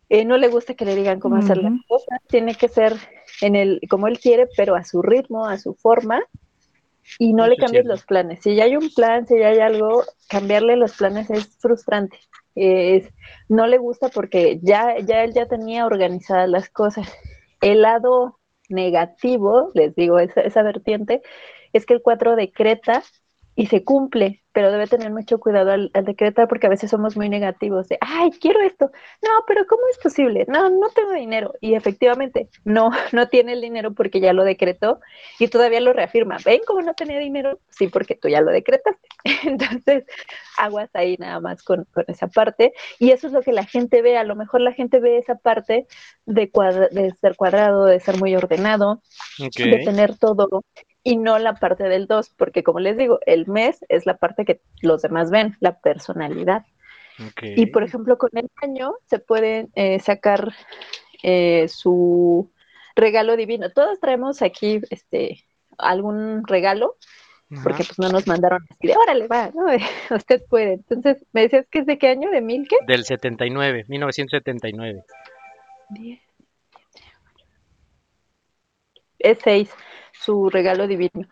Eh, 0.09 0.25
no 0.25 0.39
le 0.39 0.49
gusta 0.49 0.75
que 0.75 0.85
le 0.85 0.95
digan 0.95 1.21
cómo 1.21 1.37
hacer 1.37 1.59
las 1.59 1.73
cosas. 1.87 2.21
Tiene 2.29 2.55
que 2.55 2.69
ser 2.69 2.95
en 3.43 3.57
el, 3.57 3.81
como 3.91 4.07
él 4.07 4.19
quiere, 4.19 4.47
pero 4.57 4.75
a 4.75 4.85
su 4.85 5.03
ritmo, 5.03 5.47
a 5.47 5.59
su 5.59 5.75
forma. 5.75 6.23
Y 7.17 7.33
no 7.33 7.47
Eso 7.47 7.49
le 7.49 7.57
es 7.57 7.59
cambies 7.59 7.85
los 7.85 8.05
planes. 8.05 8.41
Si 8.43 8.55
ya 8.55 8.65
hay 8.65 8.77
un 8.77 8.91
plan, 8.91 9.27
si 9.27 9.39
ya 9.39 9.49
hay 9.49 9.59
algo, 9.61 10.05
cambiarle 10.29 10.77
los 10.77 10.97
planes 10.97 11.31
es 11.31 11.49
frustrante. 11.59 12.19
Es- 12.55 13.13
no 13.49 13.67
le 13.67 13.79
gusta 13.79 14.09
porque 14.09 14.61
ya, 14.63 14.99
ya 15.01 15.25
él 15.25 15.33
ya 15.35 15.47
tenía 15.47 15.87
organizadas 15.87 16.49
las 16.49 16.69
cosas. 16.71 17.09
El 17.61 17.83
lado 17.83 18.39
negativo, 18.69 19.71
les 19.75 19.95
digo, 19.95 20.19
esa, 20.19 20.43
esa 20.43 20.63
vertiente, 20.63 21.23
es 21.73 21.87
que 21.87 21.95
el 21.95 22.03
4 22.03 22.37
decreta 22.37 23.03
y 23.59 23.67
se 23.67 23.83
cumple, 23.83 24.45
pero 24.53 24.71
debe 24.71 24.87
tener 24.87 25.11
mucho 25.11 25.41
cuidado 25.41 25.73
al, 25.73 25.91
al 25.93 26.05
decretar 26.05 26.47
porque 26.47 26.69
a 26.69 26.71
veces 26.71 26.91
somos 26.93 27.17
muy 27.17 27.29
negativos 27.29 27.89
de, 27.89 27.99
ay, 28.01 28.31
quiero 28.41 28.61
esto. 28.61 28.93
No, 29.21 29.31
pero 29.49 29.67
¿cómo 29.67 29.83
es 29.91 29.99
posible? 29.99 30.45
No, 30.47 30.71
no 30.71 30.91
tengo 30.91 31.11
dinero. 31.13 31.55
Y 31.61 31.75
efectivamente, 31.75 32.49
no, 32.65 32.91
no 33.13 33.29
tiene 33.29 33.55
el 33.55 33.61
dinero 33.61 33.95
porque 33.95 34.21
ya 34.21 34.33
lo 34.33 34.45
decretó 34.45 35.01
y 35.41 35.49
todavía 35.49 35.81
lo 35.81 35.93
reafirma. 35.93 36.37
¿Ven 36.45 36.61
cómo 36.69 36.83
no 36.83 36.95
tenía 36.95 37.19
dinero? 37.19 37.59
Sí, 37.71 37.89
porque 37.89 38.15
tú 38.15 38.29
ya 38.29 38.41
lo 38.43 38.53
decretaste. 38.53 39.09
Entonces, 39.45 40.05
aguas 40.57 40.91
ahí 40.95 41.17
nada 41.19 41.41
más 41.41 41.63
con, 41.65 41.85
con 41.93 42.05
esa 42.07 42.29
parte. 42.29 42.73
Y 43.01 43.11
eso 43.11 43.27
es 43.27 43.33
lo 43.33 43.43
que 43.43 43.53
la 43.53 43.65
gente 43.65 44.03
ve. 44.03 44.17
A 44.19 44.25
lo 44.25 44.37
mejor 44.37 44.61
la 44.61 44.73
gente 44.73 45.01
ve 45.01 45.19
esa 45.19 45.35
parte 45.35 45.87
de, 46.27 46.51
cuadra- 46.51 46.89
de 46.91 47.13
ser 47.21 47.35
cuadrado, 47.37 47.87
de 47.87 48.01
ser 48.01 48.19
muy 48.19 48.37
ordenado, 48.37 49.03
de 49.57 49.79
tener 49.81 50.17
todo 50.19 50.49
y 51.03 51.17
no 51.17 51.39
la 51.39 51.55
parte 51.55 51.85
del 51.85 52.07
2, 52.07 52.31
porque 52.37 52.63
como 52.63 52.81
les 52.81 52.97
digo, 52.97 53.21
el 53.27 53.47
mes 53.47 53.85
es 53.89 54.07
la 54.07 54.17
parte 54.17 54.45
que 54.45 54.61
los 54.83 55.03
demás 55.03 55.31
ven, 55.31 55.57
la 55.61 55.79
personalidad. 55.79 56.65
Y 57.43 57.67
por 57.67 57.83
ejemplo, 57.83 58.17
con 58.17 58.31
el 58.35 58.49
año 58.63 58.95
se 59.07 59.19
puede 59.19 59.69
eh, 59.75 59.99
sacar 59.99 60.55
eh, 61.23 61.67
su 61.69 62.53
regalo 62.95 63.37
divino. 63.37 63.71
Todos 63.73 63.99
traemos 64.01 64.41
aquí 64.43 64.81
este 64.91 65.45
algún 65.79 66.47
regalo, 66.47 66.97
Ajá. 67.51 67.63
porque 67.63 67.85
pues 67.85 67.99
no 67.99 68.09
nos 68.09 68.27
mandaron 68.27 68.65
así 68.71 68.89
de 68.89 68.97
órale, 68.97 69.27
va, 69.27 69.51
¿no? 69.55 69.67
Usted 70.17 70.43
puede. 70.49 70.75
Entonces, 70.75 71.25
¿me 71.33 71.43
decías 71.43 71.67
que 71.71 71.81
es 71.81 71.87
de 71.87 71.99
qué 71.99 72.09
año? 72.09 72.31
¿De 72.31 72.41
mil 72.41 72.69
qué? 72.69 72.77
Del 72.87 73.05
79, 73.05 73.87
1979. 73.89 75.03
Diez. 75.91 76.21
Es 79.19 79.39
seis, 79.43 79.71
su 80.29 80.51
regalo 80.51 80.87
divino. 80.87 81.27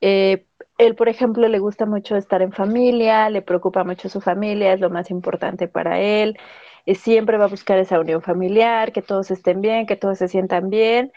Eh, 0.00 0.46
él, 0.78 0.94
por 0.94 1.08
ejemplo, 1.10 1.46
le 1.48 1.58
gusta 1.58 1.84
mucho 1.84 2.16
estar 2.16 2.40
en 2.40 2.52
familia, 2.52 3.28
le 3.28 3.42
preocupa 3.42 3.84
mucho 3.84 4.08
su 4.08 4.22
familia, 4.22 4.72
es 4.72 4.80
lo 4.80 4.88
más 4.88 5.10
importante 5.10 5.68
para 5.68 6.00
él. 6.00 6.38
Eh, 6.86 6.94
siempre 6.94 7.36
va 7.36 7.44
a 7.44 7.48
buscar 7.56 7.78
esa 7.78 8.00
unión 8.00 8.22
familiar, 8.22 8.92
que 8.92 9.02
todos 9.02 9.30
estén 9.30 9.60
bien, 9.60 9.86
que 9.86 9.96
todos 9.96 10.16
se 10.18 10.28
sientan 10.28 10.70
bien. 10.70 11.12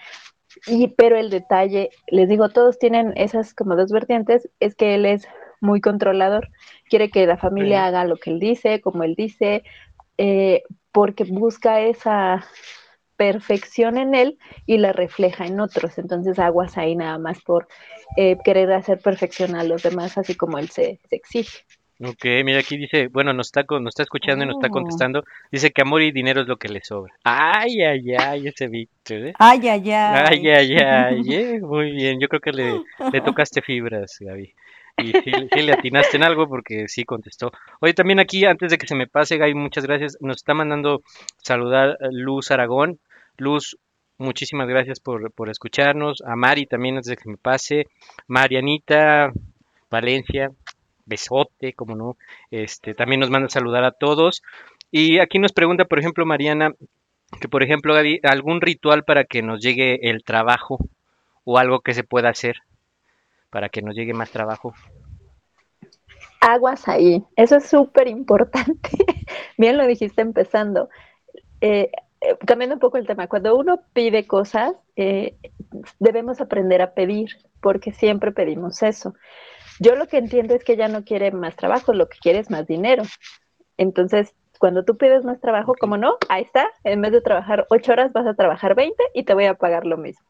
Y, 0.67 0.89
pero 0.89 1.15
el 1.17 1.29
detalle, 1.29 1.91
les 2.07 2.27
digo, 2.27 2.49
todos 2.49 2.77
tienen 2.77 3.13
esas 3.15 3.53
como 3.53 3.77
dos 3.77 3.91
vertientes, 3.91 4.49
es 4.59 4.75
que 4.75 4.95
él 4.95 5.05
es 5.05 5.25
muy 5.61 5.79
controlador, 5.79 6.49
quiere 6.89 7.09
que 7.09 7.25
la 7.25 7.37
familia 7.37 7.85
haga 7.85 8.03
lo 8.03 8.17
que 8.17 8.31
él 8.31 8.39
dice, 8.39 8.81
como 8.81 9.03
él 9.03 9.15
dice, 9.15 9.63
eh, 10.17 10.63
porque 10.91 11.23
busca 11.23 11.79
esa 11.79 12.43
perfección 13.25 13.97
en 13.99 14.15
él 14.15 14.37
y 14.65 14.79
la 14.79 14.93
refleja 14.93 15.45
en 15.45 15.59
otros. 15.59 15.99
Entonces 15.99 16.39
aguas 16.39 16.75
ahí 16.79 16.95
nada 16.95 17.19
más 17.19 17.39
por 17.43 17.67
eh, 18.17 18.35
querer 18.43 18.71
hacer 18.71 18.97
perfección 18.99 19.55
a 19.55 19.63
los 19.63 19.83
demás, 19.83 20.17
así 20.17 20.33
como 20.35 20.57
él 20.57 20.69
se, 20.69 20.99
se 21.07 21.15
exige. 21.15 21.59
Ok, 22.03 22.25
mira 22.43 22.57
aquí 22.61 22.77
dice, 22.77 23.09
bueno, 23.09 23.31
nos 23.31 23.49
está, 23.49 23.63
con- 23.63 23.83
nos 23.83 23.91
está 23.91 24.01
escuchando 24.01 24.43
y 24.43 24.47
nos 24.47 24.55
está 24.55 24.69
Oh. 24.69 24.71
contestando. 24.71 25.23
Dice 25.51 25.69
que 25.69 25.83
amor 25.83 26.01
y 26.01 26.11
dinero 26.11 26.41
es 26.41 26.47
lo 26.47 26.57
que 26.57 26.67
le 26.67 26.81
sobra. 26.83 27.13
Ay, 27.23 27.83
ay, 27.83 28.15
ay, 28.15 28.47
ese 28.47 28.67
Víctor, 28.69 29.27
¿eh? 29.27 29.33
Ay, 29.37 29.59
ay, 29.69 29.91
ay. 29.91 29.93
Ay, 29.93 30.49
ay, 30.49 30.77
ay, 30.79 31.21
eh, 31.35 31.59
Muy 31.61 31.91
bien, 31.91 32.19
yo 32.19 32.27
creo 32.27 32.41
que 32.41 32.51
le, 32.53 32.79
le 33.11 33.21
tocaste 33.21 33.61
fibras, 33.61 34.17
Gaby. 34.19 34.51
Y 34.97 35.11
sí, 35.13 35.31
sí 35.53 35.61
le 35.61 35.73
atinaste 35.73 36.17
en 36.17 36.23
algo 36.23 36.47
porque 36.47 36.87
sí 36.87 37.05
contestó. 37.05 37.51
Oye, 37.81 37.93
también 37.93 38.19
aquí, 38.19 38.45
antes 38.45 38.71
de 38.71 38.77
que 38.79 38.87
se 38.87 38.95
me 38.95 39.05
pase, 39.07 39.37
Gaby, 39.37 39.53
muchas 39.53 39.85
gracias. 39.85 40.17
Nos 40.21 40.37
está 40.37 40.53
mandando 40.55 41.01
saludar 41.43 41.97
eh, 42.01 42.07
Luz 42.11 42.49
Aragón. 42.51 42.99
Luz, 43.41 43.77
muchísimas 44.19 44.67
gracias 44.67 44.99
por, 44.99 45.31
por 45.31 45.49
escucharnos. 45.49 46.21
A 46.21 46.35
Mari 46.35 46.67
también, 46.67 46.97
antes 46.97 47.09
de 47.09 47.17
que 47.17 47.27
me 47.27 47.37
pase. 47.37 47.87
Marianita 48.27 49.31
Valencia, 49.89 50.51
besote, 51.05 51.73
como 51.73 51.95
no. 51.95 52.17
Este, 52.51 52.93
también 52.93 53.19
nos 53.19 53.31
manda 53.31 53.49
saludar 53.49 53.83
a 53.83 53.91
todos. 53.91 54.43
Y 54.91 55.17
aquí 55.17 55.39
nos 55.39 55.53
pregunta, 55.53 55.85
por 55.85 55.97
ejemplo, 55.97 56.23
Mariana, 56.23 56.73
que 57.39 57.47
por 57.49 57.63
ejemplo, 57.63 57.95
Gaby, 57.95 58.19
algún 58.21 58.61
ritual 58.61 59.03
para 59.03 59.23
que 59.23 59.41
nos 59.41 59.59
llegue 59.59 60.09
el 60.09 60.23
trabajo 60.23 60.77
o 61.43 61.57
algo 61.57 61.79
que 61.79 61.95
se 61.95 62.03
pueda 62.03 62.29
hacer 62.29 62.57
para 63.49 63.69
que 63.69 63.81
nos 63.81 63.95
llegue 63.95 64.13
más 64.13 64.29
trabajo. 64.29 64.73
Aguas 66.41 66.87
ahí, 66.87 67.23
eso 67.35 67.57
es 67.57 67.67
súper 67.67 68.07
importante. 68.07 68.89
Bien 69.57 69.77
lo 69.77 69.87
dijiste 69.87 70.21
empezando. 70.21 70.89
Eh, 71.59 71.91
eh, 72.21 72.37
cambiando 72.45 72.75
un 72.75 72.79
poco 72.79 72.97
el 72.97 73.07
tema, 73.07 73.27
cuando 73.27 73.55
uno 73.55 73.81
pide 73.93 74.27
cosas, 74.27 74.75
eh, 74.95 75.37
debemos 75.99 76.39
aprender 76.39 76.81
a 76.81 76.93
pedir, 76.93 77.31
porque 77.61 77.91
siempre 77.91 78.31
pedimos 78.31 78.83
eso. 78.83 79.15
Yo 79.79 79.95
lo 79.95 80.07
que 80.07 80.17
entiendo 80.17 80.53
es 80.53 80.63
que 80.63 80.73
ella 80.73 80.87
no 80.87 81.03
quiere 81.03 81.31
más 81.31 81.55
trabajo, 81.55 81.93
lo 81.93 82.07
que 82.07 82.19
quiere 82.19 82.39
es 82.39 82.51
más 82.51 82.67
dinero. 82.67 83.03
Entonces, 83.77 84.35
cuando 84.59 84.85
tú 84.85 84.97
pides 84.97 85.25
más 85.25 85.41
trabajo, 85.41 85.73
como 85.79 85.97
no, 85.97 86.17
ahí 86.29 86.43
está, 86.43 86.69
en 86.83 87.01
vez 87.01 87.11
de 87.11 87.21
trabajar 87.21 87.65
ocho 87.71 87.91
horas, 87.91 88.13
vas 88.13 88.27
a 88.27 88.35
trabajar 88.35 88.75
20 88.75 89.03
y 89.15 89.23
te 89.23 89.33
voy 89.33 89.45
a 89.45 89.55
pagar 89.55 89.87
lo 89.87 89.97
mismo. 89.97 90.27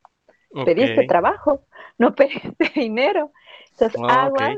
Pediste 0.66 1.06
trabajo, 1.06 1.66
no 1.98 2.16
pediste 2.16 2.72
dinero. 2.74 3.32
Entonces, 3.72 4.02
Ah, 4.08 4.26
aguas 4.26 4.58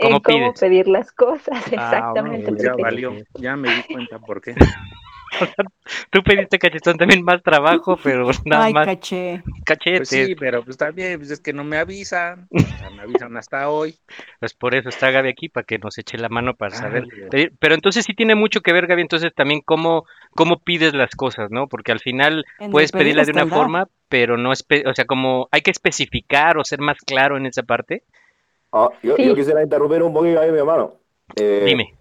¿Cómo 0.00 0.16
en 0.16 0.20
cómo 0.20 0.54
pedir 0.54 0.86
las 0.86 1.10
cosas, 1.10 1.60
Ah, 1.72 1.72
exactamente. 1.72 2.52
Ya 2.62 2.74
valió, 2.76 3.16
ya 3.34 3.56
me 3.56 3.68
di 3.68 3.82
cuenta 3.82 4.20
por 4.20 4.40
qué. 4.40 4.54
Tú 6.10 6.22
pediste 6.22 6.58
cachetón 6.58 6.96
también 6.96 7.22
más 7.22 7.42
trabajo, 7.42 7.98
pero 8.02 8.28
nada 8.44 8.64
Ay, 8.64 8.72
más 8.72 8.86
caché. 8.86 9.42
cachete. 9.64 9.96
Pues 9.98 10.08
sí, 10.08 10.34
pero 10.34 10.62
pues 10.64 10.76
también, 10.76 11.18
pues 11.18 11.30
es 11.30 11.40
que 11.40 11.52
no 11.52 11.64
me 11.64 11.76
avisan. 11.78 12.48
O 12.52 12.58
sea, 12.60 12.90
me 12.90 13.02
avisan 13.02 13.36
hasta 13.36 13.68
hoy. 13.70 13.96
Pues 14.40 14.54
por 14.54 14.74
eso 14.74 14.88
está 14.88 15.10
Gaby 15.10 15.28
aquí, 15.28 15.48
para 15.48 15.64
que 15.64 15.78
nos 15.78 15.98
eche 15.98 16.18
la 16.18 16.28
mano 16.28 16.54
para 16.54 16.74
saber. 16.76 17.04
Ay, 17.12 17.28
pedir. 17.30 17.52
Pero 17.58 17.74
entonces 17.74 18.04
sí 18.04 18.14
tiene 18.14 18.34
mucho 18.34 18.60
que 18.60 18.72
ver, 18.72 18.86
Gaby, 18.86 19.02
entonces 19.02 19.32
también 19.34 19.60
cómo, 19.64 20.04
cómo 20.34 20.58
pides 20.58 20.94
las 20.94 21.14
cosas, 21.14 21.50
¿no? 21.50 21.68
Porque 21.68 21.92
al 21.92 22.00
final 22.00 22.44
En 22.58 22.70
puedes 22.70 22.92
pedir 22.92 23.14
pedirla 23.14 23.24
de 23.24 23.32
una 23.32 23.46
forma, 23.46 23.88
pero 24.08 24.36
no 24.36 24.52
es, 24.52 24.64
o 24.86 24.94
sea, 24.94 25.04
como 25.04 25.48
hay 25.50 25.60
que 25.62 25.70
especificar 25.70 26.58
o 26.58 26.64
ser 26.64 26.80
más 26.80 26.98
claro 26.98 27.36
en 27.36 27.46
esa 27.46 27.62
parte. 27.62 28.02
Ah, 28.72 28.88
yo, 29.02 29.16
Sí. 29.16 29.24
yo 29.26 29.34
quisiera 29.34 29.62
interrumpir 29.62 30.02
un 30.02 30.12
poquito 30.12 30.40
ahí, 30.40 30.50
mi 30.52 30.58
hermano. 30.58 30.94
Eh, 31.36 31.62
Dime. 31.66 31.94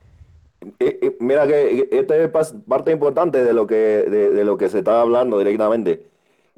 Eh, 0.79 0.99
eh, 1.01 1.17
mira 1.19 1.47
que 1.47 1.87
esta 1.91 2.15
es 2.17 2.53
parte 2.67 2.91
importante 2.91 3.43
de 3.43 3.53
lo 3.53 3.67
que, 3.67 3.75
de, 3.75 4.43
lo 4.45 4.57
que 4.57 4.69
se 4.69 4.79
está 4.79 5.01
hablando 5.01 5.37
directamente. 5.39 6.07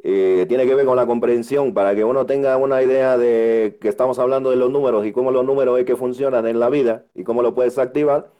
Eh, 0.03 0.45
tiene 0.47 0.65
que 0.65 0.75
ver 0.75 0.85
con 0.85 0.95
la 0.95 1.05
comprensión, 1.05 1.73
para 1.73 1.93
que 1.95 2.03
uno 2.05 2.25
tenga 2.25 2.55
una 2.57 2.81
idea 2.83 3.17
de 3.17 3.77
que 3.81 3.89
estamos 3.89 4.17
hablando 4.19 4.49
de 4.49 4.55
los 4.55 4.71
números 4.71 5.05
y 5.05 5.11
cómo 5.11 5.31
los 5.31 5.45
números 5.45 5.77
es 5.79 5.85
que 5.85 5.95
funcionan 5.97 6.47
en 6.47 6.59
la 6.59 6.69
vida 6.69 7.05
y 7.15 7.23
cómo 7.23 7.41
lo 7.43 7.53
puedes 7.53 7.77
activar. 7.77 8.31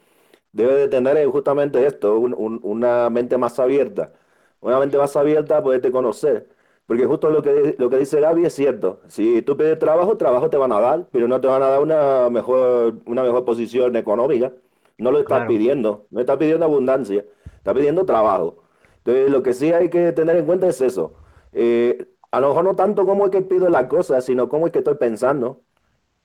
Debe 0.52 0.74
de 0.74 0.88
tener 0.88 1.16
eh, 1.16 1.26
justamente 1.26 1.86
esto, 1.86 2.18
un- 2.18 2.34
un- 2.34 2.60
una 2.62 3.10
mente 3.10 3.38
más 3.38 3.58
abierta. 3.58 4.12
Una 4.60 4.78
mente 4.80 4.98
más 4.98 5.16
abierta 5.16 5.62
poderte 5.62 5.90
conocer. 5.92 6.48
Porque 6.86 7.06
justo 7.06 7.30
lo 7.30 7.42
que, 7.42 7.76
lo 7.78 7.88
que 7.88 7.98
dice 7.98 8.20
Gaby 8.20 8.44
es 8.46 8.54
cierto. 8.54 9.00
Si 9.08 9.42
tú 9.42 9.56
pides 9.56 9.78
trabajo, 9.78 10.16
trabajo 10.16 10.50
te 10.50 10.56
van 10.56 10.72
a 10.72 10.80
dar, 10.80 11.06
pero 11.12 11.28
no 11.28 11.40
te 11.40 11.46
van 11.46 11.62
a 11.62 11.68
dar 11.68 11.80
una 11.82 12.28
mejor, 12.30 12.96
una 13.06 13.22
mejor 13.22 13.44
posición 13.44 13.94
económica. 13.96 14.52
No 15.00 15.10
lo 15.12 15.20
estás 15.20 15.38
Claro. 15.38 15.46
pidiendo, 15.46 16.06
no 16.10 16.20
estás 16.20 16.36
pidiendo 16.38 16.64
abundancia, 16.66 17.24
estás 17.56 17.74
pidiendo 17.74 18.04
trabajo. 18.06 18.64
Entonces, 18.98 19.30
lo 19.30 19.42
que 19.42 19.54
sí 19.54 19.72
hay 19.72 19.90
que 19.90 20.12
tener 20.12 20.36
en 20.36 20.46
cuenta 20.46 20.68
es 20.68 20.80
eso. 20.80 21.14
Eh, 21.52 22.06
a 22.30 22.40
lo 22.40 22.48
mejor 22.48 22.64
no 22.64 22.76
tanto 22.76 23.06
cómo 23.06 23.24
es 23.26 23.30
que 23.32 23.42
pido 23.42 23.68
las 23.70 23.86
cosas, 23.86 24.24
sino 24.24 24.48
cómo 24.48 24.66
es 24.66 24.72
que 24.72 24.80
estoy 24.80 24.96
pensando. 24.96 25.62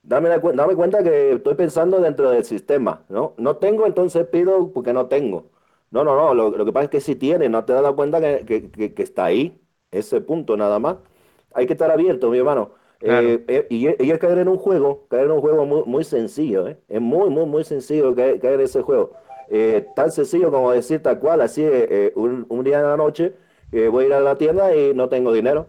Dame, 0.03 0.29
la 0.29 0.39
dame 0.39 0.75
cuenta 0.75 1.03
que 1.03 1.33
estoy 1.33 1.55
pensando 1.55 1.99
dentro 1.99 2.29
del 2.29 2.45
sistema, 2.45 3.05
¿no? 3.09 3.33
No 3.37 3.57
tengo, 3.57 3.87
entonces 3.87 4.27
pido 4.27 4.71
porque 4.71 4.93
no 4.93 5.07
tengo. 5.07 5.51
No, 5.91 6.03
no, 6.03 6.15
no. 6.15 6.33
Lo, 6.35 6.51
lo 6.51 6.65
que 6.65 6.71
pasa 6.73 6.85
es 6.85 6.89
que 6.91 7.01
si 7.01 7.15
tienes, 7.15 7.49
no 7.49 7.65
te 7.65 7.73
das 7.73 7.93
cuenta 7.93 8.21
que, 8.21 8.45
que- 8.45 8.71
que- 8.71 8.93
que 8.93 9.03
está 9.03 9.25
ahí, 9.25 9.59
ese 9.91 10.21
punto 10.21 10.57
nada 10.57 10.77
más. 10.79 10.97
Hay 11.53 11.65
que 11.67 11.73
estar 11.73 11.89
abierto, 11.91 12.29
mi 12.29 12.37
hermano. 12.37 12.71
Claro. 13.05 13.27
Eh, 13.29 13.45
eh, 13.47 13.67
y, 13.69 13.87
es- 13.87 13.95
y 13.99 14.11
es 14.11 14.19
caer 14.19 14.39
en 14.39 14.47
un 14.47 14.57
juego, 14.57 15.05
caer 15.09 15.25
en 15.25 15.31
un 15.31 15.41
juego 15.41 15.65
muy, 15.65 15.83
muy 15.85 16.03
sencillo, 16.03 16.67
¿eh? 16.67 16.77
Es 16.87 17.01
muy, 17.01 17.29
muy, 17.29 17.45
muy 17.45 17.63
sencillo 17.63 18.15
caer, 18.15 18.39
caer 18.39 18.55
en 18.55 18.61
ese 18.61 18.81
juego. 18.81 19.13
Eh, 19.49 19.85
tan 19.95 20.11
sencillo 20.11 20.51
como 20.51 20.71
decir 20.71 21.01
tal 21.03 21.19
cual, 21.19 21.41
así, 21.41 21.61
eh, 21.63 21.87
eh, 21.89 22.13
un, 22.15 22.45
un 22.49 22.63
día 22.63 22.79
en 22.79 22.85
la 22.87 22.97
noche, 22.97 23.33
voy 23.91 24.05
a 24.05 24.07
ir 24.07 24.13
a 24.13 24.19
la 24.21 24.37
tienda 24.37 24.75
y 24.75 24.93
no 24.93 25.09
tengo 25.09 25.33
dinero. 25.33 25.67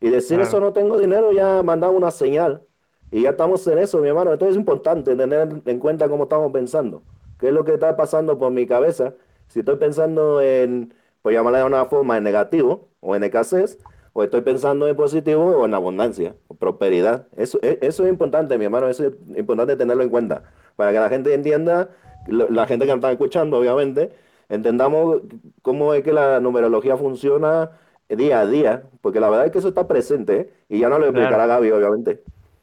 Y 0.00 0.10
decir 0.10 0.36
Claro. 0.38 0.48
eso 0.48 0.60
no 0.60 0.72
tengo 0.72 0.98
dinero 0.98 1.32
ya 1.32 1.62
mandaba 1.62 1.92
una 1.92 2.10
señal. 2.10 2.62
Y 3.10 3.22
ya 3.22 3.30
estamos 3.30 3.66
en 3.68 3.78
eso, 3.78 3.98
mi 4.00 4.08
hermano. 4.08 4.32
Entonces 4.32 4.56
es 4.56 4.58
importante 4.60 5.14
tener 5.16 5.48
en 5.64 5.78
cuenta 5.78 6.08
cómo 6.08 6.24
estamos 6.24 6.52
pensando. 6.52 7.02
¿Qué 7.38 7.48
es 7.48 7.52
lo 7.54 7.64
que 7.64 7.74
está 7.74 7.96
pasando 7.96 8.38
por 8.38 8.50
mi 8.50 8.66
cabeza? 8.66 9.14
Si 9.48 9.60
estoy 9.60 9.76
pensando 9.76 10.40
en, 10.42 10.92
por 11.22 11.32
llamarla 11.32 11.58
de 11.60 11.64
una 11.64 11.84
forma, 11.86 12.16
en 12.18 12.24
negativo 12.24 12.88
o 13.00 13.14
en 13.14 13.22
escasez, 13.24 13.78
o 14.14 14.22
estoy 14.24 14.40
pensando 14.40 14.88
en 14.88 14.96
positivo 14.96 15.44
o 15.44 15.66
en 15.66 15.74
abundancia, 15.74 16.34
o 16.48 16.54
prosperidad. 16.54 17.26
Eso, 17.36 17.58
e- 17.62 17.78
eso 17.82 18.04
es 18.04 18.10
importante, 18.10 18.56
mi 18.56 18.64
hermano. 18.64 18.88
Eso 18.88 19.06
es 19.08 19.12
importante 19.36 19.76
tenerlo 19.76 20.02
en 20.02 20.08
cuenta. 20.08 20.44
Para 20.76 20.92
que 20.92 20.98
la 21.00 21.10
gente 21.10 21.34
entienda, 21.34 21.90
la 22.26 22.66
gente 22.66 22.86
que 22.86 22.90
nos 22.92 22.96
está 22.98 23.12
escuchando, 23.12 23.58
obviamente, 23.58 24.10
entendamos 24.48 25.20
cómo 25.60 25.92
es 25.94 26.02
que 26.02 26.12
la 26.12 26.40
numerología 26.40 26.96
funciona 26.96 27.70
día 28.08 28.40
a 28.40 28.46
día. 28.46 28.82
Porque 29.02 29.20
la 29.20 29.28
verdad 29.28 29.46
es 29.46 29.52
que 29.52 29.58
eso 29.58 29.68
está 29.68 29.86
presente, 29.86 30.40
¿eh? 30.40 30.50
Y 30.70 30.78
ya 30.78 30.88
no 30.88 30.98
lo 30.98 31.06
explicará 31.06 31.46
Gaby, 31.46 31.70
obviamente. 31.72 32.22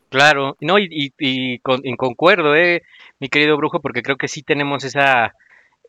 Claro, 0.10 0.58
no, 0.60 0.78
y, 0.80 0.88
y, 0.90 1.14
y 1.20 1.60
con- 1.60 1.82
y 1.86 1.96
concuerdo, 1.96 2.56
eh, 2.56 2.82
mi 3.20 3.30
querido 3.30 3.56
brujo, 3.56 3.80
porque 3.80 4.02
creo 4.02 4.18
que 4.18 4.28
sí 4.28 4.44
tenemos 4.44 4.84
esa, 4.84 5.36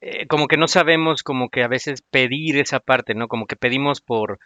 eh, 0.01 0.27
como 0.29 0.47
que 0.47 0.57
no 0.57 0.69
sabemos 0.69 1.23
como 1.25 1.49
que 1.49 1.65
a 1.65 1.69
veces 1.69 2.03
pedir 2.03 2.57
esa 2.59 2.79
parte, 2.79 3.15
¿no? 3.15 3.27
Como 3.27 3.47
que 3.47 3.57
pedimos 3.57 4.01
por, 4.01 4.39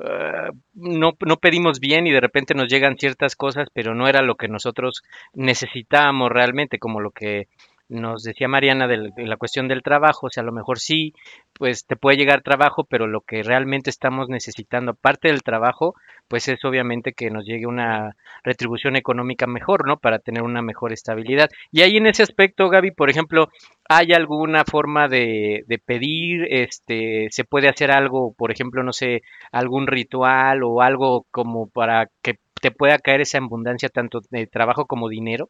eh, 0.00 0.50
no, 0.74 1.12
no 1.20 1.36
pedimos 1.36 1.80
bien 1.80 2.06
y 2.06 2.12
de 2.12 2.20
repente 2.20 2.54
nos 2.54 2.68
llegan 2.68 2.98
ciertas 2.98 3.34
cosas, 3.36 3.68
pero 3.72 3.94
no 3.94 4.08
era 4.08 4.22
lo 4.22 4.36
que 4.36 4.48
nosotros 4.48 5.02
necesitábamos 5.34 6.30
realmente, 6.30 6.78
como 6.78 7.00
lo 7.00 7.10
que 7.10 7.48
nos 7.88 8.22
decía 8.22 8.48
Mariana 8.48 8.86
de 8.86 9.12
la 9.16 9.36
cuestión 9.36 9.68
del 9.68 9.82
trabajo, 9.82 10.26
o 10.26 10.30
sea, 10.30 10.42
a 10.42 10.46
lo 10.46 10.52
mejor 10.52 10.78
sí, 10.78 11.14
pues 11.54 11.86
te 11.86 11.96
puede 11.96 12.16
llegar 12.16 12.42
trabajo, 12.42 12.84
pero 12.84 13.06
lo 13.06 13.22
que 13.22 13.42
realmente 13.42 13.90
estamos 13.90 14.28
necesitando, 14.28 14.92
aparte 14.92 15.28
del 15.28 15.42
trabajo, 15.42 15.94
pues 16.28 16.48
es 16.48 16.64
obviamente 16.64 17.12
que 17.12 17.30
nos 17.30 17.44
llegue 17.44 17.66
una 17.66 18.16
retribución 18.44 18.96
económica 18.96 19.46
mejor, 19.46 19.86
¿no? 19.86 19.96
Para 19.96 20.18
tener 20.18 20.42
una 20.42 20.62
mejor 20.62 20.92
estabilidad. 20.92 21.48
Y 21.72 21.82
ahí 21.82 21.96
en 21.96 22.06
ese 22.06 22.22
aspecto, 22.22 22.68
Gaby, 22.68 22.90
por 22.90 23.10
ejemplo, 23.10 23.48
¿hay 23.88 24.12
alguna 24.12 24.64
forma 24.64 25.08
de, 25.08 25.64
de 25.66 25.78
pedir? 25.78 26.46
Este, 26.50 27.28
¿se 27.30 27.44
puede 27.44 27.68
hacer 27.68 27.90
algo, 27.90 28.34
por 28.34 28.50
ejemplo, 28.52 28.82
no 28.82 28.92
sé, 28.92 29.22
algún 29.52 29.86
ritual 29.86 30.62
o 30.62 30.82
algo 30.82 31.26
como 31.30 31.68
para 31.68 32.08
que 32.22 32.38
te 32.60 32.70
pueda 32.70 32.98
caer 32.98 33.22
esa 33.22 33.38
abundancia 33.38 33.88
tanto 33.88 34.20
de 34.30 34.46
trabajo 34.46 34.86
como 34.86 35.08
dinero? 35.08 35.48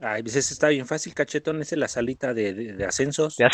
Ay, 0.00 0.22
pues 0.22 0.36
ese 0.36 0.52
está 0.54 0.68
bien 0.68 0.86
fácil, 0.86 1.14
cachetón. 1.14 1.60
Ese 1.62 1.76
es 1.76 1.78
la 1.78 1.88
salita 1.88 2.34
de, 2.34 2.52
de- 2.52 2.72
de 2.74 2.84
ascensos. 2.84 3.36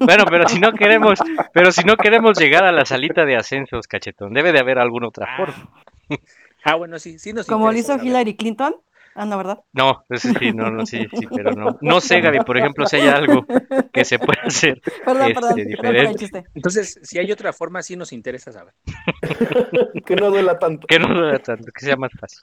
Bueno, 0.00 0.24
pero 0.30 0.48
si 0.48 0.58
no 0.58 0.72
queremos, 0.72 1.18
pero 1.52 1.70
si 1.72 1.84
no 1.84 1.96
queremos 1.96 2.38
llegar 2.38 2.64
a 2.64 2.72
la 2.72 2.84
salita 2.84 3.24
de 3.24 3.36
ascensos, 3.36 3.86
cachetón, 3.86 4.32
debe 4.32 4.52
de 4.52 4.58
haber 4.60 4.78
alguna 4.78 5.08
otra 5.08 5.28
forma. 5.36 5.70
Ah, 6.64 6.76
bueno, 6.76 6.96
sí, 7.00 7.18
sí 7.18 7.32
nos 7.32 7.46
Como 7.48 7.72
lo 7.72 7.76
hizo 7.76 7.88
saber. 7.88 8.06
Hillary 8.06 8.36
Clinton. 8.36 8.76
Ah, 9.16 9.26
no, 9.26 9.36
¿verdad? 9.36 9.58
No, 9.72 10.04
sí, 10.16 10.52
no, 10.52 10.70
no, 10.70 10.86
sí, 10.86 11.08
sí, 11.12 11.26
pero 11.34 11.50
no. 11.56 11.76
No 11.80 12.00
sé, 12.00 12.20
Gaby, 12.20 12.38
por 12.46 12.56
ejemplo, 12.56 12.86
si 12.86 12.96
hay 12.96 13.08
algo 13.08 13.44
que 13.92 14.04
se 14.04 14.20
puede 14.20 14.40
hacer 14.44 14.80
Perdón, 15.04 15.22
este, 15.22 15.34
perdón, 15.34 15.54
perdón 15.54 15.66
diferente. 15.66 16.18
chiste. 16.18 16.44
Entonces, 16.54 17.00
si 17.02 17.18
hay 17.18 17.32
otra 17.32 17.52
forma, 17.52 17.82
sí 17.82 17.96
nos 17.96 18.12
interesa 18.12 18.52
saber. 18.52 18.74
que 20.06 20.14
no 20.14 20.30
duela 20.30 20.56
tanto. 20.56 20.86
Que 20.86 21.00
no 21.00 21.08
duela 21.12 21.40
tanto, 21.40 21.72
que 21.72 21.84
sea 21.84 21.96
más 21.96 22.12
fácil. 22.12 22.42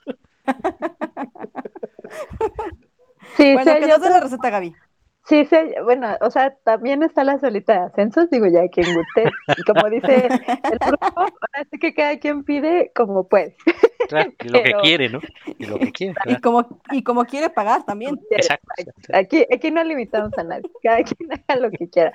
Sí, 3.36 3.52
Bueno, 3.54 3.74
que 3.74 3.86
dé 3.86 3.94
otra- 3.94 4.10
la 4.10 4.20
receta, 4.20 4.50
Gaby. 4.50 4.74
sí, 5.26 5.44
sí, 5.44 5.54
hay- 5.54 5.74
bueno, 5.84 6.16
o 6.20 6.30
sea, 6.30 6.54
también 6.64 7.02
está 7.02 7.22
la 7.22 7.38
solita 7.38 7.72
de 7.74 7.78
ascensos, 7.86 8.30
digo, 8.30 8.46
ya 8.46 8.66
quien 8.68 8.86
guste. 8.94 9.30
Y 9.56 9.62
como 9.62 9.88
dice 9.90 10.26
el 10.26 10.78
grupo, 10.78 11.06
ahora 11.20 11.68
sí 11.70 11.78
que 11.78 11.94
cada 11.94 12.18
quien 12.18 12.42
pide 12.44 12.90
como 12.94 13.28
pues. 13.28 13.54
Claro, 14.08 14.32
y 14.42 14.48
lo 14.48 14.62
que 14.62 14.72
quiere, 14.82 15.08
¿no? 15.08 15.20
Y 15.58 15.66
lo 15.66 15.78
que 15.78 15.92
quiere, 15.92 16.14
Y 16.26 16.36
como, 16.40 16.80
y 16.90 17.04
como 17.04 17.24
quiere 17.26 17.50
pagar 17.50 17.84
también. 17.84 18.18
Exacto. 18.30 18.66
Aquí, 19.12 19.46
aquí 19.52 19.70
no 19.70 19.84
limitamos 19.84 20.36
a 20.36 20.42
nadie, 20.42 20.68
cada 20.82 21.02
quien 21.04 21.30
haga 21.46 21.60
lo 21.60 21.70
que 21.70 21.88
quiera. 21.88 22.12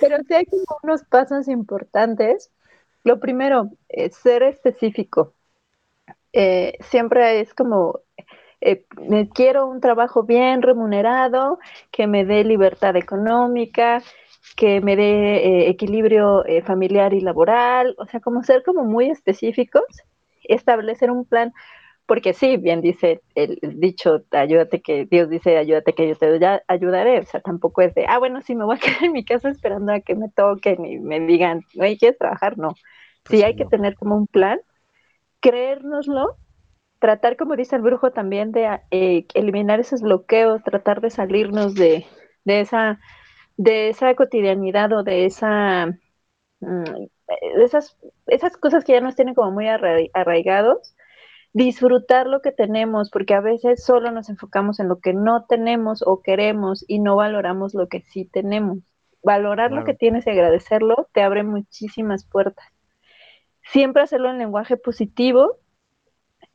Pero 0.00 0.16
sí 0.26 0.34
hay 0.34 0.46
como 0.46 0.64
unos 0.82 1.04
pasos 1.04 1.46
importantes. 1.46 2.50
Lo 3.04 3.20
primero, 3.20 3.70
eh, 3.88 4.10
ser 4.10 4.42
específico. 4.44 5.34
Eh, 6.32 6.78
siempre 6.88 7.40
es 7.40 7.52
como, 7.52 8.00
eh, 8.62 8.86
quiero 9.34 9.66
un 9.66 9.80
trabajo 9.80 10.24
bien 10.24 10.62
remunerado, 10.62 11.58
que 11.90 12.06
me 12.06 12.24
dé 12.24 12.44
libertad 12.44 12.96
económica, 12.96 14.02
que 14.56 14.80
me 14.80 14.96
dé 14.96 15.64
eh, 15.66 15.68
equilibrio 15.70 16.44
eh, 16.46 16.62
familiar 16.62 17.14
y 17.14 17.20
laboral, 17.20 17.94
o 17.98 18.06
sea, 18.06 18.20
como 18.20 18.42
ser 18.42 18.62
como 18.64 18.84
muy 18.84 19.10
específicos, 19.10 19.84
establecer 20.44 21.10
un 21.10 21.24
plan 21.24 21.52
porque 22.06 22.34
sí, 22.34 22.56
bien 22.58 22.82
dice 22.82 23.22
el, 23.34 23.58
el 23.62 23.80
dicho, 23.80 24.24
ayúdate 24.32 24.82
que 24.82 25.06
Dios 25.06 25.30
dice, 25.30 25.56
ayúdate 25.56 25.94
que 25.94 26.08
yo 26.08 26.16
te 26.16 26.38
ya- 26.38 26.62
ayudaré. 26.68 27.20
O 27.20 27.24
sea, 27.26 27.40
tampoco 27.40 27.82
es 27.82 27.94
de, 27.94 28.06
ah, 28.08 28.18
bueno, 28.18 28.42
sí, 28.42 28.54
me 28.54 28.64
voy 28.64 28.76
a 28.76 28.80
quedar 28.80 29.04
en 29.04 29.12
mi 29.12 29.24
casa 29.24 29.48
esperando 29.50 29.92
a 29.92 30.00
que 30.00 30.14
me 30.16 30.28
toquen 30.30 30.84
y 30.84 30.98
me 31.00 31.20
digan, 31.20 31.62
oye, 31.80 31.96
¿quieres 31.98 32.18
trabajar? 32.18 32.58
No. 32.58 32.78
Pues 33.24 33.40
sí, 33.40 33.42
hay 33.42 33.54
que 33.56 33.64
no. 33.64 33.66
tener 33.66 33.94
como 33.96 34.16
un 34.16 34.26
plan, 34.26 34.60
creérnoslo, 35.40 36.38
tratar, 37.02 37.36
como 37.38 37.56
dice 37.56 37.76
el 37.76 37.82
brujo, 37.82 38.12
también 38.12 38.52
de 38.52 38.80
eh, 38.92 39.26
eliminar 39.34 39.80
esos 39.80 40.02
bloqueos, 40.02 40.64
tratar 40.64 41.02
de 41.02 41.10
salirnos 41.10 41.76
de, 41.76 42.06
de 42.46 42.62
esa 42.62 43.00
de 43.58 43.90
esa 43.90 44.14
cotidianidad 44.16 44.92
o 44.94 45.04
de 45.04 45.26
esa 45.26 45.86
mm, 46.60 46.84
de 47.56 47.64
esas, 47.64 47.96
esas 48.26 48.56
cosas 48.56 48.84
que 48.84 48.92
ya 48.92 49.00
nos 49.00 49.16
tienen 49.16 49.34
como 49.34 49.50
muy 49.52 49.68
arra- 49.68 49.98
arraigados 50.14 50.94
disfrutar 51.54 52.26
lo 52.28 52.42
que 52.42 52.52
tenemos, 52.52 53.10
porque 53.10 53.34
a 53.34 53.40
veces 53.40 53.84
solo 53.84 54.12
nos 54.12 54.28
enfocamos 54.30 54.80
en 54.80 54.88
lo 54.88 55.00
que 55.00 55.14
no 55.14 55.46
tenemos 55.46 56.02
o 56.06 56.22
queremos 56.22 56.84
y 56.88 57.00
no 57.00 57.16
valoramos 57.16 57.74
lo 57.74 57.88
que 57.88 58.02
sí 58.02 58.26
tenemos. 58.26 58.78
Valorar 59.24 59.72
lo 59.72 59.84
que 59.84 59.94
tienes 59.94 60.26
y 60.26 60.30
agradecerlo 60.30 61.08
te 61.14 61.22
abre 61.22 61.44
muchísimas 61.44 62.24
puertas. 62.26 62.66
Siempre 63.64 64.02
hacerlo 64.02 64.30
en 64.30 64.38
lenguaje 64.38 64.76
positivo, 64.76 65.58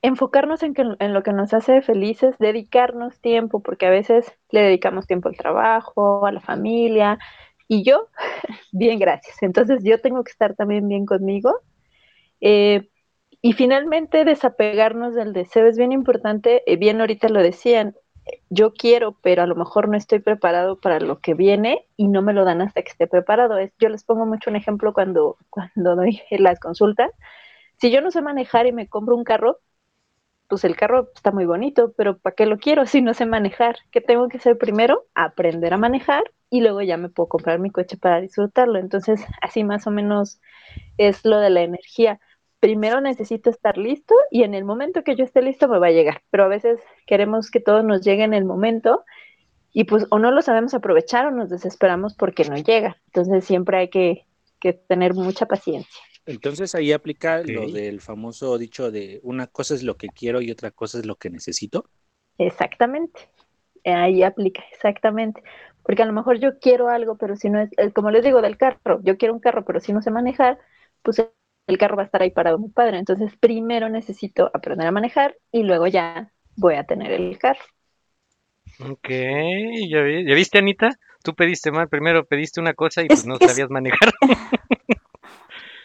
enfocarnos 0.07 0.63
en, 0.63 0.73
que, 0.73 0.83
en 0.99 1.13
lo 1.13 1.23
que 1.23 1.33
nos 1.33 1.53
hace 1.53 1.81
felices, 1.81 2.35
dedicarnos 2.39 3.19
tiempo, 3.21 3.61
porque 3.61 3.87
a 3.87 3.89
veces 3.91 4.31
le 4.51 4.61
dedicamos 4.61 5.07
tiempo 5.07 5.29
al 5.29 5.37
trabajo, 5.37 6.25
a 6.25 6.31
la 6.31 6.41
familia, 6.41 7.19
Y 7.67 7.83
yo, 7.83 8.09
bien, 8.73 8.99
gracias. 8.99 9.43
Entonces 9.43 9.83
yo 9.83 10.01
tengo 10.01 10.23
que 10.23 10.31
estar 10.31 10.55
también 10.55 10.87
bien 10.87 11.05
conmigo. 11.05 11.61
Eh, 12.41 12.89
y 13.41 13.53
finalmente 13.53 14.25
desapegarnos 14.25 15.15
del 15.15 15.33
deseo 15.33 15.67
es 15.67 15.77
bien 15.77 15.91
importante. 15.91 16.63
Eh, 16.71 16.77
bien, 16.77 17.01
ahorita 17.01 17.29
lo 17.29 17.41
decían, 17.43 17.95
yo 18.49 18.73
quiero, 18.73 19.17
pero 19.21 19.43
a 19.43 19.47
lo 19.47 19.55
mejor 19.55 19.89
no 19.89 19.97
estoy 19.97 20.19
preparado 20.19 20.79
para 20.79 20.99
lo 20.99 21.19
que 21.19 21.33
viene 21.33 21.87
y 21.97 22.07
no 22.07 22.21
me 22.21 22.33
lo 22.33 22.45
dan 22.45 22.61
hasta 22.61 22.81
que 22.83 22.91
esté 22.91 23.07
preparado. 23.07 23.57
Es, 23.57 23.73
yo 23.79 23.89
les 23.89 24.03
pongo 24.03 24.25
mucho 24.25 24.49
un 24.49 24.55
ejemplo 24.57 24.93
cuando, 24.93 25.37
cuando 25.49 25.95
doy 25.95 26.21
las 26.31 26.59
consultas. 26.59 27.11
Si 27.79 27.91
yo 27.91 28.01
no 28.01 28.11
sé 28.11 28.21
manejar 28.21 28.67
y 28.67 28.71
me 28.73 28.87
compro 28.87 29.15
un 29.15 29.23
carro, 29.23 29.59
pues 30.47 30.63
el 30.63 30.75
carro 30.75 31.09
está 31.13 31.31
muy 31.31 31.45
bonito, 31.45 31.93
pero 31.97 32.17
¿para 32.17 32.35
qué 32.35 32.45
lo 32.45 32.57
quiero 32.57 32.85
si 32.85 33.01
no 33.01 33.13
sé 33.13 33.25
manejar? 33.25 33.77
¿Qué 33.91 34.01
tengo 34.01 34.27
que 34.29 34.37
hacer 34.37 34.57
primero? 34.57 35.05
Aprender 35.13 35.73
a 35.73 35.77
manejar 35.77 36.23
y 36.49 36.61
luego 36.61 36.81
ya 36.81 36.97
me 36.97 37.09
puedo 37.09 37.27
comprar 37.29 37.59
mi 37.59 37.69
coche 37.69 37.97
para 37.97 38.21
disfrutarlo. 38.21 38.79
Entonces, 38.79 39.21
así 39.41 39.63
más 39.63 39.87
o 39.87 39.91
menos 39.91 40.39
es 40.97 41.25
lo 41.25 41.39
de 41.39 41.49
la 41.49 41.61
energía. 41.61 42.19
Primero 42.59 43.01
necesito 43.01 43.49
estar 43.49 43.77
listo 43.77 44.15
y 44.31 44.43
en 44.43 44.53
el 44.53 44.65
momento 44.65 45.03
que 45.03 45.15
yo 45.15 45.23
esté 45.23 45.41
listo 45.41 45.67
me 45.67 45.79
va 45.79 45.87
a 45.87 45.91
llegar, 45.91 46.23
pero 46.31 46.45
a 46.45 46.47
veces 46.47 46.79
queremos 47.05 47.51
que 47.51 47.59
todo 47.59 47.83
nos 47.83 48.01
llegue 48.01 48.23
en 48.23 48.33
el 48.33 48.45
momento 48.45 49.03
y 49.73 49.83
pues 49.83 50.07
o 50.09 50.17
no 50.17 50.31
lo 50.31 50.41
sabemos 50.41 50.73
aprovechar 50.73 51.27
o 51.27 51.31
nos 51.31 51.49
desesperamos 51.49 52.15
porque 52.15 52.45
no 52.45 52.55
llega. 52.57 52.97
Entonces 53.07 53.45
siempre 53.45 53.77
hay 53.77 53.89
que, 53.89 54.25
que 54.59 54.73
tener 54.73 55.13
mucha 55.13 55.45
paciencia. 55.45 56.01
Entonces 56.27 56.75
ahí 56.75 56.91
aplica 56.91 57.41
lo 57.43 57.71
del 57.71 58.01
famoso 58.01 58.57
dicho 58.57 58.91
de 58.91 59.19
una 59.23 59.47
cosa 59.47 59.73
es 59.73 59.83
lo 59.83 59.95
que 59.95 60.09
quiero 60.09 60.41
y 60.41 60.51
otra 60.51 60.71
cosa 60.71 60.99
es 60.99 61.05
lo 61.05 61.15
que 61.15 61.29
necesito. 61.29 61.89
Exactamente. 62.37 63.29
Ahí 63.85 64.23
aplica, 64.23 64.63
exactamente. 64.73 65.41
Porque 65.83 66.03
a 66.03 66.05
lo 66.05 66.13
mejor 66.13 66.39
yo 66.39 66.59
quiero 66.59 66.89
algo, 66.89 67.17
pero 67.17 67.37
si 67.37 67.49
no 67.49 67.61
es, 67.61 67.69
como 67.93 68.11
les 68.11 68.23
digo 68.23 68.41
del 68.41 68.57
carro, 68.57 68.99
yo 69.03 69.17
quiero 69.17 69.33
un 69.33 69.39
carro, 69.39 69.63
pero 69.63 69.79
si 69.79 69.93
no 69.93 70.01
sé 70.01 70.11
manejar, 70.11 70.59
pues 71.01 71.25
el 71.67 71.77
carro 71.77 71.95
va 71.95 72.03
a 72.03 72.05
estar 72.05 72.21
ahí 72.21 72.31
parado 72.31 72.59
mi 72.59 72.69
padre. 72.69 72.97
Entonces 72.97 73.31
primero 73.39 73.87
necesito 73.87 74.51
aprender 74.53 74.87
a 74.87 74.91
manejar 74.91 75.37
y 75.51 75.63
luego 75.63 75.87
ya 75.87 76.31
voy 76.57 76.75
a 76.75 76.83
tener 76.83 77.11
el 77.11 77.37
carro. 77.39 77.63
Ok, 78.79 79.09
ya, 79.09 79.99
¿Ya 80.27 80.35
viste, 80.35 80.57
Anita? 80.59 80.89
Tú 81.23 81.33
pediste 81.33 81.71
mal, 81.71 81.89
primero 81.89 82.25
pediste 82.25 82.59
una 82.59 82.73
cosa 82.73 83.01
y 83.01 83.07
pues 83.07 83.25
no 83.25 83.37
sabías 83.37 83.69
manejar. 83.69 84.13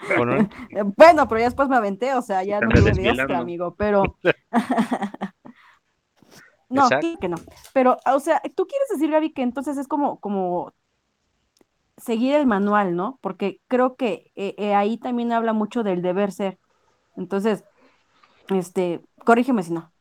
Bueno, 0.97 1.29
pero 1.29 1.39
ya 1.39 1.47
después 1.47 1.69
me 1.69 1.77
aventé, 1.77 2.15
o 2.15 2.23
sea, 2.23 2.43
ya 2.43 2.61
no 2.61 2.71
tuve 2.71 2.91
extra, 2.91 3.39
amigo, 3.39 3.75
pero... 3.77 4.03
no, 6.69 6.89
que 7.21 7.29
no. 7.29 7.37
Pero, 7.73 7.99
o 8.07 8.21
sea, 8.21 8.41
tú 8.55 8.67
quieres 8.67 8.89
decir, 8.91 9.11
Gaby, 9.11 9.33
que 9.33 9.43
entonces 9.43 9.77
es 9.77 9.89
como, 9.89 10.21
como 10.21 10.73
seguir 11.97 12.35
el 12.35 12.47
manual, 12.47 12.97
¿no? 12.97 13.19
Porque 13.21 13.61
creo 13.69 13.97
que 13.97 14.33
eh, 14.35 14.55
eh, 14.59 14.75
ahí 14.75 14.99
también 14.99 15.33
habla 15.33 15.53
mucho 15.53 15.83
del 15.83 16.03
deber 16.03 16.33
ser. 16.33 16.59
Entonces, 17.17 17.65
este, 18.49 19.01
corrígeme 19.25 19.63
si 19.63 19.73
no. 19.73 19.93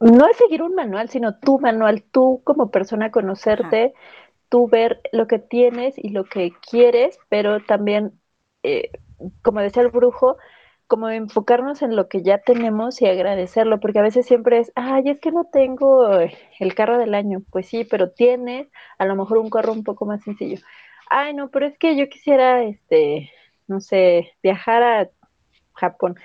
No 0.00 0.26
es 0.26 0.36
seguir 0.36 0.62
un 0.62 0.74
manual, 0.74 1.08
sino 1.08 1.38
tu 1.38 1.58
manual, 1.58 2.02
tú 2.02 2.42
como 2.44 2.70
persona 2.70 3.10
conocerte, 3.10 3.94
tú 4.48 4.68
ver 4.68 5.00
lo 5.12 5.26
que 5.26 5.38
tienes 5.38 5.94
y 5.96 6.10
lo 6.10 6.24
que 6.24 6.52
quieres, 6.68 7.18
pero 7.28 7.60
también 7.60 8.20
eh, 8.64 8.90
como 9.42 9.60
decía 9.60 9.82
el 9.82 9.90
brujo, 9.90 10.36
como 10.86 11.08
enfocarnos 11.10 11.82
en 11.82 11.96
lo 11.96 12.08
que 12.08 12.22
ya 12.22 12.38
tenemos 12.38 13.00
y 13.02 13.06
agradecerlo, 13.06 13.80
porque 13.80 13.98
a 14.00 14.02
veces 14.02 14.26
siempre 14.26 14.58
es, 14.60 14.72
ay, 14.76 15.04
es 15.10 15.20
que 15.20 15.32
no 15.32 15.46
tengo 15.52 16.08
el 16.60 16.74
carro 16.74 16.98
del 16.98 17.14
año. 17.14 17.42
Pues 17.50 17.68
sí, 17.68 17.84
pero 17.84 18.12
tienes 18.12 18.68
a 18.98 19.06
lo 19.06 19.16
mejor 19.16 19.38
un 19.38 19.50
carro 19.50 19.72
un 19.72 19.84
poco 19.84 20.06
más 20.06 20.22
sencillo. 20.24 20.58
Ay, 21.10 21.34
no, 21.34 21.50
pero 21.50 21.66
es 21.66 21.78
que 21.78 21.96
yo 21.96 22.08
quisiera, 22.08 22.64
este, 22.64 23.30
no 23.68 23.80
sé, 23.80 24.32
viajar 24.42 24.82
a 24.82 25.10
Japón. 25.74 26.16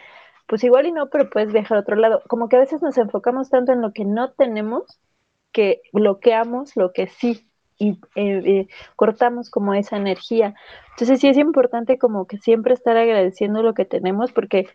Pues 0.48 0.64
igual 0.64 0.88
y 0.88 0.92
no, 0.94 1.10
pero 1.10 1.30
puedes 1.30 1.54
viajar 1.54 1.78
a 1.78 1.82
otro 1.82 1.96
lado. 1.98 2.24
Como 2.30 2.50
que 2.50 2.58
a 2.58 2.60
veces 2.60 2.82
nos 2.82 2.98
enfocamos 2.98 3.50
tanto 3.50 3.74
en 3.74 3.82
lo 3.82 3.94
que 3.94 4.06
no 4.06 4.34
tenemos 4.34 5.00
que 5.54 5.82
bloqueamos 5.94 6.76
lo 6.76 6.94
que 6.94 7.08
sí 7.08 7.49
y 7.80 7.92
eh, 8.16 8.42
eh, 8.46 8.68
cortamos 8.96 9.50
como 9.50 9.74
esa 9.74 9.98
energía. 9.98 10.54
Entonces 10.92 11.20
sí 11.20 11.30
es 11.30 11.38
importante 11.38 11.98
como 11.98 12.28
que 12.28 12.38
siempre 12.38 12.74
estar 12.74 12.98
agradeciendo 12.98 13.64
lo 13.64 13.74
que 13.74 13.86
tenemos 13.86 14.32
porque 14.32 14.68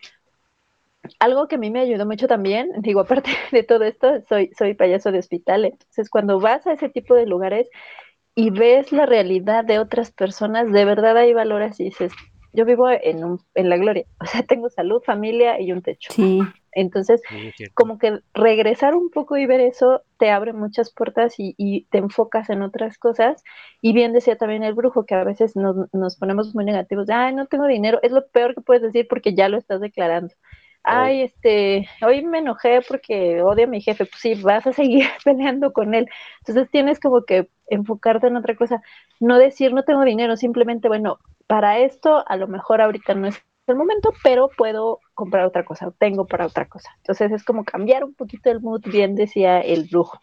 algo 1.18 1.46
que 1.48 1.56
a 1.56 1.58
mí 1.58 1.70
me 1.70 1.80
ayudó 1.80 2.06
mucho 2.06 2.26
también, 2.26 2.70
digo, 2.80 3.00
aparte 3.00 3.30
de 3.52 3.62
todo 3.62 3.84
esto, 3.84 4.20
soy, 4.28 4.50
soy 4.56 4.74
payaso 4.74 5.12
de 5.12 5.18
hospital, 5.18 5.66
entonces 5.66 6.08
cuando 6.10 6.40
vas 6.40 6.66
a 6.66 6.72
ese 6.72 6.88
tipo 6.88 7.14
de 7.14 7.26
lugares 7.26 7.68
y 8.34 8.50
ves 8.50 8.90
la 8.90 9.06
realidad 9.06 9.64
de 9.64 9.78
otras 9.78 10.10
personas, 10.10 10.72
de 10.72 10.84
verdad 10.84 11.16
hay 11.16 11.34
valores 11.34 11.78
y 11.78 11.84
dices, 11.84 12.12
yo 12.52 12.64
vivo 12.64 12.88
en, 12.88 13.24
un, 13.24 13.40
en 13.54 13.68
la 13.68 13.76
gloria, 13.76 14.06
o 14.20 14.26
sea, 14.26 14.42
tengo 14.42 14.70
salud, 14.70 15.02
familia 15.04 15.60
y 15.60 15.72
un 15.72 15.82
techo. 15.82 16.12
Sí. 16.12 16.40
Entonces, 16.74 17.22
como 17.74 17.98
que 17.98 18.20
regresar 18.34 18.94
un 18.94 19.10
poco 19.10 19.36
y 19.36 19.46
ver 19.46 19.60
eso 19.60 20.02
te 20.18 20.30
abre 20.30 20.52
muchas 20.52 20.92
puertas 20.92 21.34
y, 21.38 21.86
te 21.90 21.98
enfocas 21.98 22.50
en 22.50 22.62
otras 22.62 22.98
cosas. 22.98 23.42
Y 23.80 23.92
bien 23.92 24.12
decía 24.12 24.36
también 24.36 24.62
el 24.62 24.74
brujo 24.74 25.06
que 25.06 25.14
a 25.14 25.24
veces 25.24 25.56
nos, 25.56 25.92
nos 25.92 26.16
ponemos 26.16 26.54
muy 26.54 26.64
negativos, 26.64 27.08
ay, 27.10 27.34
no 27.34 27.46
tengo 27.46 27.66
dinero, 27.66 27.98
es 28.02 28.12
lo 28.12 28.26
peor 28.28 28.54
que 28.54 28.60
puedes 28.60 28.82
decir 28.82 29.06
porque 29.08 29.34
ya 29.34 29.48
lo 29.48 29.58
estás 29.58 29.80
declarando. 29.80 30.34
Ay, 30.86 31.22
este, 31.22 31.88
hoy 32.06 32.22
me 32.22 32.38
enojé 32.40 32.82
porque 32.86 33.40
odio 33.42 33.64
a 33.64 33.66
mi 33.66 33.80
jefe, 33.80 34.04
pues 34.04 34.20
sí, 34.20 34.34
vas 34.34 34.66
a 34.66 34.72
seguir 34.74 35.06
peleando 35.24 35.72
con 35.72 35.94
él. 35.94 36.08
Entonces 36.40 36.70
tienes 36.70 37.00
como 37.00 37.24
que 37.24 37.48
enfocarte 37.68 38.26
en 38.26 38.36
otra 38.36 38.54
cosa, 38.54 38.82
no 39.18 39.38
decir 39.38 39.72
no 39.72 39.84
tengo 39.84 40.04
dinero, 40.04 40.36
simplemente, 40.36 40.88
bueno, 40.88 41.18
para 41.46 41.78
esto 41.78 42.22
a 42.28 42.36
lo 42.36 42.48
mejor 42.48 42.82
ahorita 42.82 43.14
no 43.14 43.28
es 43.28 43.42
el 43.66 43.76
momento, 43.76 44.12
pero 44.22 44.50
puedo 44.56 45.00
comprar 45.14 45.46
otra 45.46 45.64
cosa, 45.64 45.92
tengo 45.98 46.26
para 46.26 46.46
otra 46.46 46.66
cosa. 46.66 46.90
Entonces 46.98 47.32
es 47.32 47.44
como 47.44 47.64
cambiar 47.64 48.04
un 48.04 48.14
poquito 48.14 48.50
el 48.50 48.60
mood, 48.60 48.82
bien 48.84 49.14
decía 49.14 49.60
el 49.60 49.84
brujo. 49.84 50.18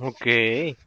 Ok, 0.00 0.26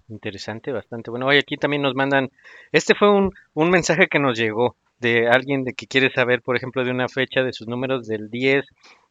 interesante, 0.10 0.72
bastante. 0.72 1.10
Bueno, 1.10 1.26
hoy 1.26 1.38
aquí 1.38 1.58
también 1.58 1.82
nos 1.82 1.96
mandan, 1.96 2.30
este 2.72 2.94
fue 2.94 3.10
un, 3.10 3.32
un 3.54 3.70
mensaje 3.70 4.08
que 4.08 4.20
nos 4.20 4.38
llegó 4.38 4.76
de 5.00 5.28
alguien 5.28 5.64
de 5.64 5.74
que 5.74 5.88
quiere 5.88 6.12
saber, 6.12 6.42
por 6.42 6.56
ejemplo, 6.56 6.84
de 6.84 6.92
una 6.92 7.08
fecha 7.08 7.42
de 7.42 7.54
sus 7.54 7.68
números 7.68 8.06
del 8.06 8.30
10 8.30 8.66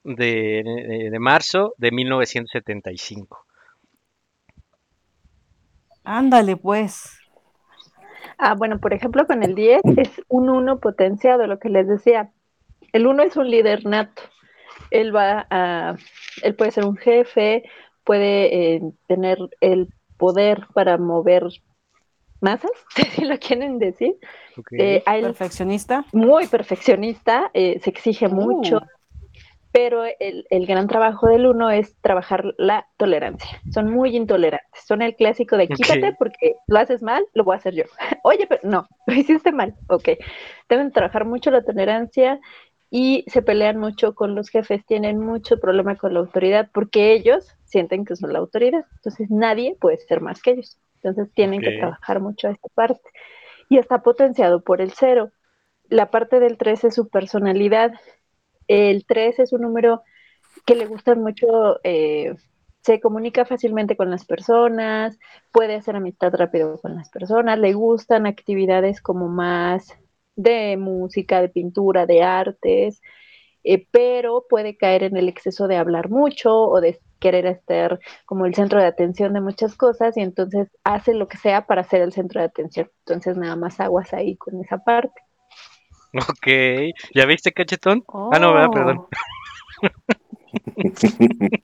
de, 0.04 1.09
de 1.11 1.18
marzo 1.18 1.74
de 1.78 1.90
1975. 1.90 3.44
Ándale, 6.04 6.57
pues. 6.57 7.18
Ah, 8.38 8.54
bueno, 8.54 8.78
por 8.78 8.94
ejemplo, 8.94 9.26
con 9.26 9.42
el 9.42 9.54
10 9.54 9.83
es 9.96 10.22
un 10.28 10.48
1 10.48 10.78
potenciado, 10.78 11.46
lo 11.46 11.59
que 11.59 11.70
les 11.70 11.88
decía. 11.88 12.31
El 12.92 13.07
1 13.07 13.22
es 13.22 13.37
un 13.37 13.51
líder 13.51 13.85
nato. 13.87 14.22
Él 14.90 15.14
va 15.14 15.46
a, 15.51 15.96
él 16.42 16.55
puede 16.55 16.70
ser 16.70 16.85
un 16.85 16.96
jefe, 16.96 17.64
puede 18.05 18.74
eh, 18.74 18.81
tener 19.07 19.38
el 19.61 19.88
poder 20.16 20.66
para 20.74 20.96
mover 20.96 21.44
masas, 22.40 22.70
si 23.12 23.24
lo 23.24 23.38
quieren 23.38 23.79
decir. 23.79 24.16
Eh, 24.72 25.03
perfeccionista. 25.05 26.05
Muy 26.12 26.46
perfeccionista, 26.46 27.51
eh, 27.55 27.79
se 27.81 27.90
exige 27.90 28.29
mucho, 28.29 28.79
uh 28.79 28.98
pero 29.70 30.05
el, 30.18 30.46
el, 30.51 30.66
gran 30.66 30.88
trabajo 30.88 31.29
del 31.29 31.46
uno 31.46 31.70
es 31.70 31.94
trabajar 32.01 32.55
la 32.57 32.87
tolerancia. 32.96 33.61
Son 33.70 33.90
muy 33.90 34.16
intolerantes. 34.16 34.83
Son 34.87 35.03
el 35.03 35.14
clásico 35.14 35.57
de 35.57 35.68
quítate 35.68 36.14
porque 36.18 36.55
lo 36.66 36.79
haces 36.79 37.03
mal, 37.03 37.24
lo 37.35 37.44
voy 37.44 37.55
a 37.55 37.59
hacer 37.59 37.74
yo. 37.74 37.85
Oye, 38.24 38.46
pero 38.48 38.62
no, 38.64 38.88
lo 39.07 39.14
hiciste 39.14 39.53
mal. 39.53 39.74
Ok. 39.88 40.09
Deben 40.68 40.90
trabajar 40.90 41.27
mucho 41.27 41.51
la 41.51 41.62
tolerancia 41.62 42.40
y 42.90 43.24
se 43.29 43.42
pelean 43.42 43.79
mucho 43.79 44.14
con 44.14 44.35
los 44.35 44.48
jefes. 44.48 44.85
Tienen 44.87 45.18
mucho 45.18 45.59
problema 45.59 45.96
con 45.96 46.14
la 46.14 46.20
autoridad 46.20 46.70
porque 46.72 47.12
ellos 47.12 47.55
sienten 47.64 48.05
que 48.05 48.16
son 48.16 48.33
la 48.33 48.38
autoridad. 48.38 48.85
Entonces 48.96 49.31
nadie 49.31 49.77
puede 49.81 49.98
ser 49.98 50.20
más 50.20 50.40
que 50.42 50.53
ellos. 50.53 50.79
Entonces 51.03 51.33
tienen 51.35 51.61
que 51.61 51.79
trabajar 51.79 52.20
mucho 52.20 52.48
esta 52.48 52.68
parte. 52.74 53.09
Y 53.68 53.79
está 53.79 54.03
potenciado 54.03 54.62
por 54.62 54.81
el 54.81 54.92
cero. 54.92 55.31
La 55.88 56.11
parte 56.11 56.40
del 56.40 56.57
tres 56.57 56.85
es 56.85 56.94
su 56.94 57.09
personalidad 57.09 57.92
el 58.69 59.06
3 59.06 59.40
es 59.40 59.52
un 59.52 59.63
número 59.63 60.02
que 60.67 60.77
le 60.77 60.87
gusta 60.87 61.15
mucho, 61.15 61.81
eh, 61.83 62.37
se 62.83 63.00
comunica 63.00 63.44
fácilmente 63.44 63.96
con 63.96 64.10
las 64.10 64.25
personas, 64.25 65.19
puede 65.50 65.75
hacer 65.75 65.96
amistad 65.96 66.33
rápido 66.35 66.79
con 66.81 66.94
las 66.94 67.08
personas, 67.10 67.58
le 67.58 67.73
gustan 67.73 68.27
actividades 68.27 69.00
como 69.00 69.29
más 69.29 69.98
de 70.39 70.77
música, 70.77 71.43
de 71.43 71.49
pintura, 71.49 72.07
de 72.07 72.23
artes, 72.23 73.03
eh, 73.65 73.87
pero 73.91 74.47
puede 74.49 74.77
caer 74.77 75.03
en 75.03 75.17
el 75.17 75.29
exceso 75.29 75.67
de 75.67 75.77
hablar 75.77 76.09
mucho 76.09 76.57
o 76.57 76.81
de 76.81 77.01
querer 77.19 77.45
estar 77.47 77.99
como 78.25 78.47
el 78.47 78.55
centro 78.55 78.81
de 78.81 78.87
atención 78.87 79.33
de 79.33 79.41
muchas 79.41 79.75
cosas 79.75 80.17
y 80.17 80.21
entonces 80.21 80.69
hace 80.85 81.13
lo 81.13 81.27
que 81.27 81.39
sea 81.39 81.67
para 81.67 81.83
ser 81.83 82.03
el 82.03 82.13
centro 82.13 82.41
de 82.41 82.47
atención. 82.47 82.89
Entonces 83.01 83.37
nada 83.37 83.57
más 83.57 83.81
aguas 83.81 84.15
ahí 84.15 84.37
con 84.37 84.63
esa 84.63 84.79
parte. 84.79 85.21
Ok, 86.15 86.47
¿ya 87.15 87.27
viste 87.27 87.53
cachetón? 87.53 88.05
Ah, 88.09 88.39
no, 88.39 88.55
¿verdad? 88.55 88.71
Perdón. 88.73 89.07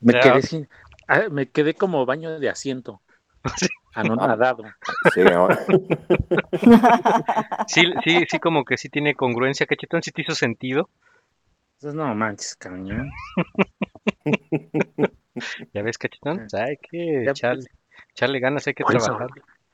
me, 0.00 0.14
quedé 0.14 0.42
sin, 0.42 0.66
ah, 1.06 1.28
me 1.30 1.50
quedé 1.50 1.74
como 1.74 2.06
baño 2.06 2.40
de 2.40 2.48
asiento. 2.48 3.02
Anonadado. 4.00 4.64
Sí, 5.12 5.20
hermano. 5.20 5.56
Sí, 7.66 7.84
sí, 8.04 8.24
sí, 8.28 8.38
como 8.38 8.64
que 8.64 8.76
sí 8.76 8.88
tiene 8.88 9.14
congruencia, 9.14 9.66
cachetón, 9.66 10.02
sí 10.02 10.10
te 10.10 10.22
hizo 10.22 10.34
sentido. 10.34 10.88
Entonces, 11.76 11.94
no 11.94 12.14
manches, 12.14 12.56
cañón. 12.56 13.10
Ya 15.72 15.82
ves, 15.82 15.98
cachetón, 15.98 16.38
pues 16.38 16.54
hay 16.54 16.76
que 16.78 17.22
Ya, 17.24 17.30
echarle, 17.30 17.66
echarle 18.12 18.40
ganas, 18.40 18.66
hay 18.66 18.74
que 18.74 18.82
Por 18.82 18.96
eso, 18.96 19.12
trabajar. 19.12 19.28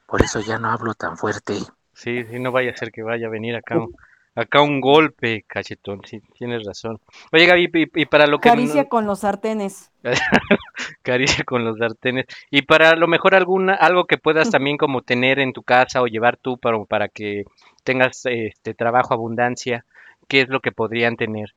por 0.06 0.22
eso 0.22 0.40
ya 0.40 0.58
no 0.58 0.70
hablo 0.70 0.94
tan 0.94 1.16
fuerte. 1.16 1.54
Sí, 1.94 2.24
sí, 2.24 2.38
no 2.38 2.52
vaya 2.52 2.72
a 2.72 2.76
ser 2.76 2.92
que 2.92 3.02
vaya 3.02 3.28
a 3.28 3.30
venir 3.30 3.56
acá 3.56 3.76
acá 4.34 4.62
un 4.62 4.80
golpe, 4.80 5.44
cachetón, 5.46 6.00
sí, 6.04 6.20
tienes 6.38 6.64
razón. 6.64 7.00
Oye, 7.32 7.46
Gaby, 7.46 7.70
y, 7.74 8.02
y 8.02 8.06
para 8.06 8.26
lo 8.26 8.38
que 8.40 8.50
Caricia 8.50 8.82
no- 8.82 8.88
con 8.88 9.06
los 9.06 9.20
sartenes. 9.20 9.90
caricia 11.02 11.44
con 11.44 11.64
los 11.64 11.78
sartenes, 11.78 12.26
y 12.50 12.62
para 12.62 12.94
lo 12.96 13.08
mejor 13.08 13.34
alguna, 13.34 13.74
algo 13.74 14.04
que 14.06 14.18
puedas 14.18 14.50
también 14.50 14.76
como 14.76 15.02
tener 15.02 15.38
en 15.38 15.52
tu 15.52 15.62
casa 15.62 16.02
o 16.02 16.06
llevar 16.06 16.36
tú 16.36 16.58
para, 16.58 16.84
para 16.84 17.08
que 17.08 17.44
tengas 17.84 18.26
este 18.26 18.74
trabajo, 18.74 19.14
abundancia, 19.14 19.84
¿qué 20.28 20.42
es 20.42 20.48
lo 20.48 20.60
que 20.60 20.72
podrían 20.72 21.16
tener? 21.16 21.54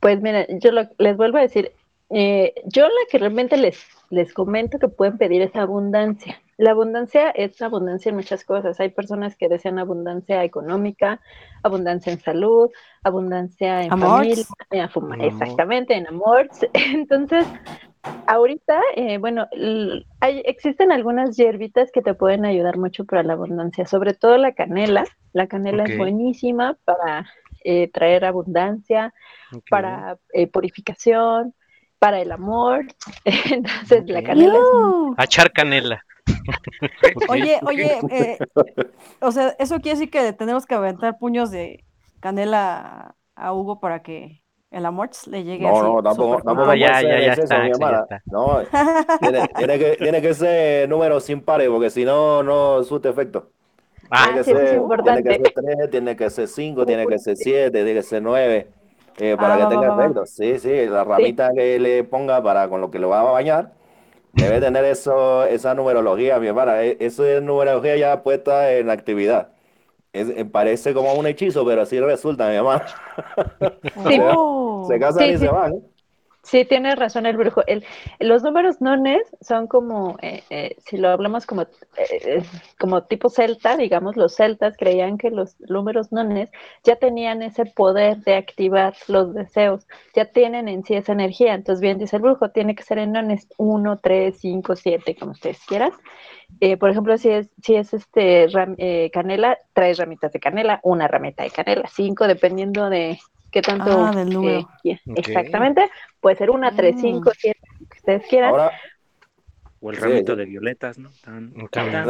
Pues 0.00 0.20
mira, 0.22 0.46
yo 0.48 0.72
lo- 0.72 0.88
les 0.98 1.16
vuelvo 1.16 1.38
a 1.38 1.42
decir, 1.42 1.72
eh, 2.10 2.54
yo 2.64 2.84
la 2.86 2.94
que 3.10 3.18
realmente 3.18 3.56
les, 3.56 3.78
les 4.10 4.32
comento 4.32 4.78
que 4.78 4.88
pueden 4.88 5.18
pedir 5.18 5.42
es 5.42 5.54
abundancia. 5.56 6.40
La 6.60 6.72
abundancia 6.72 7.30
es 7.30 7.62
abundancia 7.62 8.10
en 8.10 8.16
muchas 8.16 8.44
cosas. 8.44 8.78
Hay 8.80 8.90
personas 8.90 9.34
que 9.34 9.48
desean 9.48 9.78
abundancia 9.78 10.44
económica, 10.44 11.18
abundancia 11.62 12.12
en 12.12 12.20
salud, 12.20 12.68
abundancia 13.02 13.82
en 13.82 13.90
Amors. 13.90 14.18
familia, 14.18 14.44
en 14.70 14.80
amor. 14.82 15.24
exactamente, 15.24 15.94
en 15.94 16.06
amor. 16.06 16.50
Entonces, 16.74 17.46
ahorita, 18.26 18.78
eh, 18.94 19.16
bueno, 19.16 19.48
hay, 20.20 20.42
existen 20.44 20.92
algunas 20.92 21.34
hierbitas 21.34 21.90
que 21.92 22.02
te 22.02 22.12
pueden 22.12 22.44
ayudar 22.44 22.76
mucho 22.76 23.06
para 23.06 23.22
la 23.22 23.32
abundancia, 23.32 23.86
sobre 23.86 24.12
todo 24.12 24.36
la 24.36 24.52
canela. 24.52 25.04
La 25.32 25.46
canela 25.46 25.84
es 25.84 25.96
buenísima 25.96 26.76
para 26.84 27.24
eh, 27.64 27.88
traer 27.90 28.26
abundancia, 28.26 29.14
para 29.70 30.18
eh, 30.34 30.46
purificación, 30.46 31.54
para 32.00 32.20
el 32.20 32.32
amor. 32.32 32.86
Entonces, 33.24 34.02
la 34.08 34.24
canela 34.24 34.54
es 34.54 34.60
¡Iu! 34.60 35.14
A 35.16 35.24
echar 35.24 35.52
canela. 35.52 36.04
Oye, 37.28 37.58
oye, 37.66 37.98
eh, 38.10 38.38
o 39.20 39.32
sea, 39.32 39.54
eso 39.58 39.76
quiere 39.80 39.98
decir 39.98 40.10
que 40.10 40.32
tenemos 40.32 40.66
que 40.66 40.74
aventar 40.74 41.18
puños 41.18 41.50
de 41.50 41.84
canela 42.20 43.14
a 43.34 43.52
Hugo 43.52 43.80
para 43.80 44.02
que 44.02 44.42
el 44.70 44.86
amor 44.86 45.10
le 45.26 45.42
llegue 45.44 45.64
No, 45.66 45.70
así. 45.70 45.80
no, 45.82 46.02
tampoco, 46.02 46.42
tampoco 46.42 46.70
Ah, 46.70 46.76
ya, 46.76 47.00
ser 47.00 47.08
ya, 47.08 47.20
ya 47.20 47.32
está, 47.42 47.68
ya. 47.68 48.22
No, 48.26 48.60
tiene, 49.20 49.48
tiene 49.56 49.78
que, 49.78 49.96
tiene 49.96 50.22
que 50.22 50.34
ser 50.34 50.88
números 50.88 51.28
impares, 51.30 51.68
porque 51.68 51.90
si 51.90 52.04
no, 52.04 52.42
no 52.42 52.82
surte 52.84 53.08
efecto. 53.08 53.50
Ah, 54.10 54.30
Tiene 54.32 54.38
que 54.38 54.44
sí, 54.44 54.50
eso 54.50 54.60
es 54.60 54.68
ser, 54.68 54.68
tiene 54.70 54.82
importante. 54.82 55.22
que 55.22 55.34
ser 55.34 55.52
3, 55.54 55.90
tiene 55.90 56.16
que 56.16 56.30
ser 56.30 56.48
5, 56.48 56.86
tiene 56.86 57.06
que 57.06 57.18
ser 57.18 57.36
7, 57.36 57.70
tiene 57.70 57.94
que 57.94 58.02
ser 58.02 58.22
9, 58.22 58.68
eh, 59.20 59.36
para 59.38 59.56
Ah, 59.56 59.58
que 59.58 59.64
va, 59.64 59.68
tenga 59.68 59.88
va, 59.88 59.96
va. 59.96 60.04
efecto. 60.04 60.26
Sí, 60.26 60.58
sí, 60.60 60.86
la 60.86 61.04
ramita 61.04 61.54
que 61.54 61.78
le 61.80 62.04
ponga 62.04 62.42
para 62.42 62.68
con 62.68 62.80
lo 62.80 62.90
que 62.90 62.98
lo 63.00 63.10
va 63.10 63.20
a 63.20 63.24
bañar, 63.32 63.74
debe 64.32 64.60
tener 64.60 64.84
eso, 64.86 65.44
esa 65.46 65.74
numerología, 65.74 66.40
mi 66.40 66.48
hermana. 66.48 66.82
Eso 66.82 67.26
es 67.26 67.42
numerología 67.42 67.96
ya 67.96 68.22
puesta 68.24 68.72
en 68.74 68.90
actividad. 68.90 69.52
Es, 70.12 70.28
eh, 70.30 70.44
parece 70.46 70.94
como 70.94 71.14
un 71.14 71.26
hechizo, 71.26 71.66
pero 71.66 71.82
así 71.82 72.00
resulta, 72.00 72.48
mi 72.50 72.56
hermano. 72.56 72.84
Sí. 74.06 74.20
Oh. 74.32 74.86
Se 74.88 74.98
casan 74.98 75.28
Sí, 75.28 75.32
y 75.32 75.38
se 75.38 75.48
van. 75.48 75.82
Sí, 76.42 76.64
tiene 76.64 76.94
razón 76.96 77.26
el 77.26 77.36
brujo. 77.36 77.62
El, 77.66 77.84
los 78.18 78.42
números 78.42 78.80
nones 78.80 79.20
son 79.42 79.66
como, 79.66 80.16
eh, 80.22 80.42
eh, 80.50 80.76
si 80.86 80.96
lo 80.96 81.10
hablamos 81.10 81.44
como, 81.46 81.62
eh, 81.62 81.66
eh, 81.98 82.42
como 82.78 83.02
tipo 83.04 83.28
celta, 83.28 83.76
digamos, 83.76 84.16
los 84.16 84.34
celtas 84.36 84.76
creían 84.78 85.18
que 85.18 85.30
los 85.30 85.60
números 85.60 86.12
nones 86.12 86.48
ya 86.82 86.96
tenían 86.96 87.42
ese 87.42 87.66
poder 87.66 88.18
de 88.24 88.36
activar 88.36 88.94
los 89.06 89.34
deseos, 89.34 89.86
ya 90.14 90.24
tienen 90.24 90.68
en 90.68 90.82
sí 90.84 90.94
esa 90.94 91.12
energía. 91.12 91.52
Entonces, 91.54 91.80
bien 91.82 91.98
dice 91.98 92.16
el 92.16 92.22
brujo, 92.22 92.50
tiene 92.50 92.74
que 92.74 92.82
ser 92.84 92.98
en 92.98 93.12
nones 93.12 93.46
1, 93.58 93.98
3, 93.98 94.38
5, 94.40 94.76
7, 94.76 95.14
como 95.16 95.32
ustedes 95.32 95.58
quieran. 95.66 95.92
Eh, 96.60 96.76
por 96.76 96.90
ejemplo, 96.90 97.16
si 97.18 97.30
es, 97.30 97.50
si 97.62 97.76
es 97.76 97.94
este 97.94 98.48
ram- 98.48 98.76
canela, 99.12 99.58
tres 99.74 99.98
ramitas 99.98 100.32
de 100.32 100.40
canela, 100.40 100.80
una 100.84 101.08
ramita 101.08 101.42
de 101.44 101.50
canela, 101.50 101.88
cinco, 101.92 102.26
dependiendo 102.26 102.90
de 102.90 103.18
qué 103.50 103.62
tanto. 103.62 104.06
Ah, 104.06 104.12
del 104.14 104.30
número. 104.30 104.68
eh. 104.84 104.98
Exactamente. 105.16 105.90
Puede 106.20 106.36
ser 106.36 106.50
una, 106.50 106.74
tres, 106.74 106.96
Mm. 106.96 107.00
cinco, 107.00 107.30
siete, 107.36 107.60
lo 107.80 107.86
que 107.88 107.96
ustedes 107.98 108.26
quieran. 108.28 108.50
Ahora, 108.50 108.72
O 109.82 109.88
el 109.90 109.96
Sí, 109.96 110.02
ramito 110.02 110.32
sí. 110.34 110.38
de 110.38 110.44
violetas, 110.44 110.98
¿no? 110.98 111.08
Tan, 111.24 111.54
tan, 111.70 111.90
tan, 111.90 112.04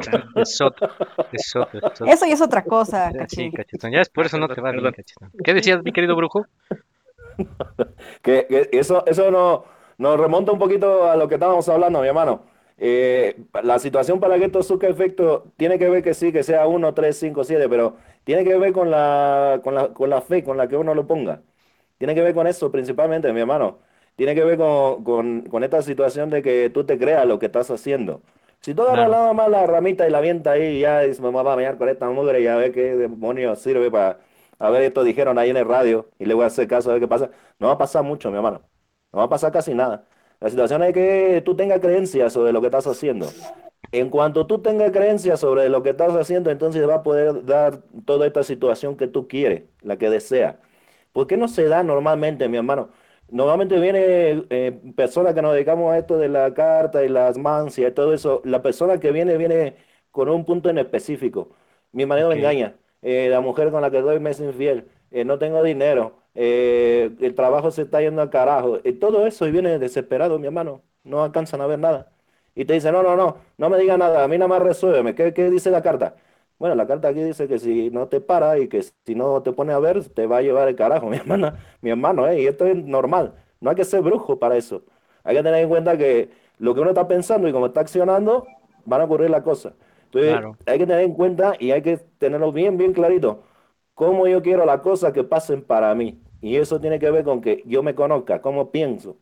tan. 0.00 0.24
Es 0.34 0.60
otro, 0.60 0.88
es 1.30 1.54
otro, 1.54 1.78
es 1.78 1.84
otro. 2.00 2.06
Eso 2.06 2.26
ya 2.26 2.34
es 2.34 2.40
otra 2.40 2.64
cosa, 2.64 3.12
Sí, 3.12 3.18
cachín. 3.18 3.52
cachetón. 3.52 3.92
Ya 3.92 4.00
es 4.00 4.08
por 4.08 4.26
eso 4.26 4.38
no 4.38 4.48
te 4.48 4.60
va 4.60 4.72
bien, 4.72 4.82
cachetón. 4.92 5.30
¿Qué 5.44 5.54
decías, 5.54 5.84
mi 5.84 5.92
querido 5.92 6.16
brujo? 6.16 6.46
Que, 8.22 8.46
que 8.48 8.68
eso, 8.72 9.04
eso 9.06 9.30
no- 9.30 9.64
nos 9.98 10.18
remonta 10.18 10.52
un 10.52 10.58
poquito 10.58 11.08
a 11.10 11.16
lo 11.16 11.28
que 11.28 11.34
estábamos 11.34 11.68
hablando, 11.68 12.00
mi 12.00 12.08
hermano. 12.08 12.42
Eh, 12.82 13.36
la 13.62 13.78
situación 13.78 14.20
para 14.20 14.38
que 14.38 14.46
esto 14.46 14.62
surca 14.62 14.88
efecto 14.88 15.52
tiene 15.58 15.78
que 15.78 15.90
ver 15.90 16.02
que 16.02 16.14
sí, 16.14 16.32
que 16.32 16.42
sea 16.42 16.66
1, 16.66 16.94
3, 16.94 17.16
5, 17.18 17.44
7, 17.44 17.68
pero 17.68 17.96
tiene 18.24 18.42
que 18.44 18.56
ver 18.58 18.72
con 18.72 18.90
la, 18.90 19.60
con 19.62 19.74
la, 19.74 19.92
con 19.92 20.08
la 20.10 20.22
fe 20.22 20.42
con 20.42 20.56
la 20.56 20.66
que 20.68 20.76
uno 20.76 20.94
lo 20.94 21.06
ponga. 21.06 21.42
Tiene 21.98 22.14
que 22.14 22.22
ver 22.22 22.34
con 22.34 22.46
eso 22.46 22.70
principalmente, 22.72 23.32
mi 23.32 23.40
hermano. 23.40 23.78
Tiene 24.16 24.34
que 24.34 24.44
ver 24.44 24.58
con, 24.58 25.04
con, 25.04 25.42
con 25.42 25.64
esta 25.64 25.82
situación 25.82 26.30
de 26.30 26.42
que 26.42 26.70
tú 26.70 26.84
te 26.84 26.98
creas 26.98 27.26
lo 27.26 27.38
que 27.38 27.46
estás 27.46 27.70
haciendo. 27.70 28.22
Si 28.60 28.74
tú 28.74 28.82
agarras 28.82 29.08
nada 29.10 29.32
más 29.32 29.48
la 29.50 29.66
ramita 29.66 30.06
y 30.06 30.10
la 30.10 30.18
avienta 30.18 30.52
ahí 30.52 30.80
ya 30.80 31.00
dices, 31.00 31.20
me 31.20 31.30
voy 31.30 31.40
a 31.40 31.42
bañar 31.42 31.78
con 31.78 31.88
esta 31.88 32.08
mugre 32.10 32.40
y 32.42 32.46
a 32.46 32.56
ver 32.56 32.72
qué 32.72 32.94
demonios 32.96 33.58
sirve 33.60 33.90
para, 33.90 34.18
a 34.58 34.70
ver, 34.70 34.82
esto 34.82 35.02
dijeron 35.04 35.38
ahí 35.38 35.50
en 35.50 35.56
el 35.56 35.66
radio 35.66 36.10
y 36.18 36.26
le 36.26 36.34
voy 36.34 36.44
a 36.44 36.46
hacer 36.48 36.68
caso 36.68 36.90
a 36.90 36.94
ver 36.94 37.00
qué 37.02 37.08
pasa. 37.08 37.30
No 37.58 37.68
va 37.68 37.74
a 37.74 37.78
pasar 37.78 38.02
mucho, 38.04 38.30
mi 38.30 38.36
hermano. 38.36 38.62
No 39.12 39.18
va 39.20 39.24
a 39.24 39.28
pasar 39.28 39.52
casi 39.52 39.74
nada. 39.74 40.06
La 40.40 40.48
situación 40.50 40.82
es 40.82 40.92
que 40.94 41.42
tú 41.44 41.54
tengas 41.56 41.80
creencias 41.80 42.32
sobre 42.32 42.52
lo 42.52 42.60
que 42.60 42.68
estás 42.68 42.86
haciendo. 42.86 43.36
En 43.92 44.08
cuanto 44.10 44.46
tú 44.46 44.60
tengas 44.62 44.90
creencias 44.92 45.40
sobre 45.40 45.68
lo 45.68 45.82
que 45.82 45.90
estás 45.90 46.14
haciendo, 46.14 46.50
entonces 46.50 46.88
va 46.88 46.96
a 46.96 47.02
poder 47.02 47.44
dar 47.44 47.82
toda 48.06 48.26
esta 48.26 48.42
situación 48.44 48.96
que 48.96 49.08
tú 49.08 49.28
quieres, 49.28 49.64
la 49.82 49.96
que 49.98 50.10
deseas. 50.10 50.56
¿Por 51.12 51.26
qué 51.26 51.36
no 51.36 51.48
se 51.48 51.64
da 51.66 51.82
normalmente, 51.82 52.48
mi 52.48 52.56
hermano? 52.58 52.90
Normalmente 53.28 53.78
viene 53.80 54.44
eh, 54.50 54.80
personas 54.96 55.34
que 55.34 55.42
nos 55.42 55.52
dedicamos 55.54 55.92
a 55.92 55.98
esto 55.98 56.18
de 56.18 56.28
la 56.28 56.54
carta 56.54 57.04
y 57.04 57.08
las 57.08 57.38
mancias 57.38 57.90
y 57.90 57.94
todo 57.94 58.14
eso. 58.14 58.42
La 58.44 58.62
persona 58.62 58.98
que 59.00 59.12
viene, 59.12 59.36
viene 59.36 59.76
con 60.10 60.28
un 60.28 60.44
punto 60.44 60.68
en 60.70 60.78
específico. 60.78 61.50
Mi 61.92 62.06
marido 62.06 62.28
me 62.28 62.36
engaña. 62.36 62.76
eh, 63.02 63.28
la 63.30 63.40
mujer 63.40 63.70
con 63.70 63.82
la 63.82 63.90
que 63.90 64.00
doy 64.00 64.20
me 64.20 64.30
es 64.30 64.40
infiel. 64.40 64.88
eh, 65.10 65.24
no 65.24 65.38
tengo 65.38 65.62
dinero. 65.62 66.22
Eh, 66.34 67.10
el 67.20 67.34
trabajo 67.34 67.70
se 67.70 67.82
está 67.82 68.00
yendo 68.00 68.22
al 68.22 68.30
carajo. 68.30 68.78
eh, 68.84 68.92
todo 68.92 69.26
eso 69.26 69.46
y 69.46 69.50
viene 69.52 69.78
desesperado, 69.78 70.38
mi 70.38 70.46
hermano. 70.46 70.82
No 71.04 71.22
alcanzan 71.24 71.60
a 71.60 71.66
ver 71.66 71.78
nada. 71.78 72.12
Y 72.54 72.64
te 72.64 72.74
dice, 72.74 72.92
no, 72.92 73.02
no, 73.02 73.16
no, 73.16 73.36
no 73.58 73.70
me 73.70 73.78
diga 73.78 73.96
nada. 73.96 74.24
A 74.24 74.28
mí 74.28 74.36
nada 74.38 74.48
más 74.48 74.62
resuélveme. 74.62 75.14
¿Qué, 75.14 75.32
qué 75.32 75.50
dice 75.50 75.70
la 75.70 75.82
carta? 75.82 76.16
Bueno, 76.58 76.74
la 76.74 76.86
carta 76.86 77.08
aquí 77.08 77.22
dice 77.22 77.48
que 77.48 77.58
si 77.58 77.90
no 77.90 78.08
te 78.08 78.20
para 78.20 78.58
y 78.58 78.68
que 78.68 78.82
si 78.82 79.14
no 79.14 79.42
te 79.42 79.52
pone 79.52 79.72
a 79.72 79.78
ver, 79.78 80.04
te 80.10 80.26
va 80.26 80.38
a 80.38 80.42
llevar 80.42 80.68
el 80.68 80.76
carajo, 80.76 81.06
mi 81.10 81.16
hermana, 81.16 81.58
mi 81.80 81.90
hermano, 81.90 82.26
¿eh? 82.28 82.42
Y 82.42 82.46
esto 82.46 82.66
es 82.66 82.76
normal. 82.76 83.34
No 83.60 83.70
hay 83.70 83.76
que 83.76 83.84
ser 83.84 84.02
brujo 84.02 84.38
para 84.38 84.56
eso. 84.56 84.82
Hay 85.24 85.36
que 85.36 85.42
tener 85.42 85.62
en 85.62 85.68
cuenta 85.68 85.96
que 85.96 86.30
lo 86.58 86.74
que 86.74 86.80
uno 86.80 86.90
está 86.90 87.08
pensando 87.08 87.48
y 87.48 87.52
como 87.52 87.66
está 87.66 87.80
accionando, 87.80 88.46
van 88.84 89.00
a 89.00 89.04
ocurrir 89.04 89.30
las 89.30 89.42
cosas. 89.42 89.74
Entonces, 90.06 90.40
Claro. 90.40 90.56
hay 90.66 90.78
que 90.78 90.86
tener 90.86 91.02
en 91.04 91.14
cuenta 91.14 91.54
y 91.58 91.70
hay 91.70 91.82
que 91.82 91.96
tenerlo 92.18 92.52
bien, 92.52 92.76
bien 92.76 92.92
clarito. 92.92 93.42
Cómo 94.00 94.26
yo 94.26 94.40
quiero 94.40 94.64
las 94.64 94.80
cosas 94.80 95.12
que 95.12 95.24
pasen 95.24 95.60
para 95.60 95.94
mí. 95.94 96.18
Y 96.40 96.56
eso 96.56 96.80
tiene 96.80 96.98
que 96.98 97.10
ver 97.10 97.22
con 97.22 97.42
que 97.42 97.62
yo 97.66 97.82
me 97.82 97.94
conozca, 97.94 98.40
cómo 98.40 98.70
pienso, 98.70 99.18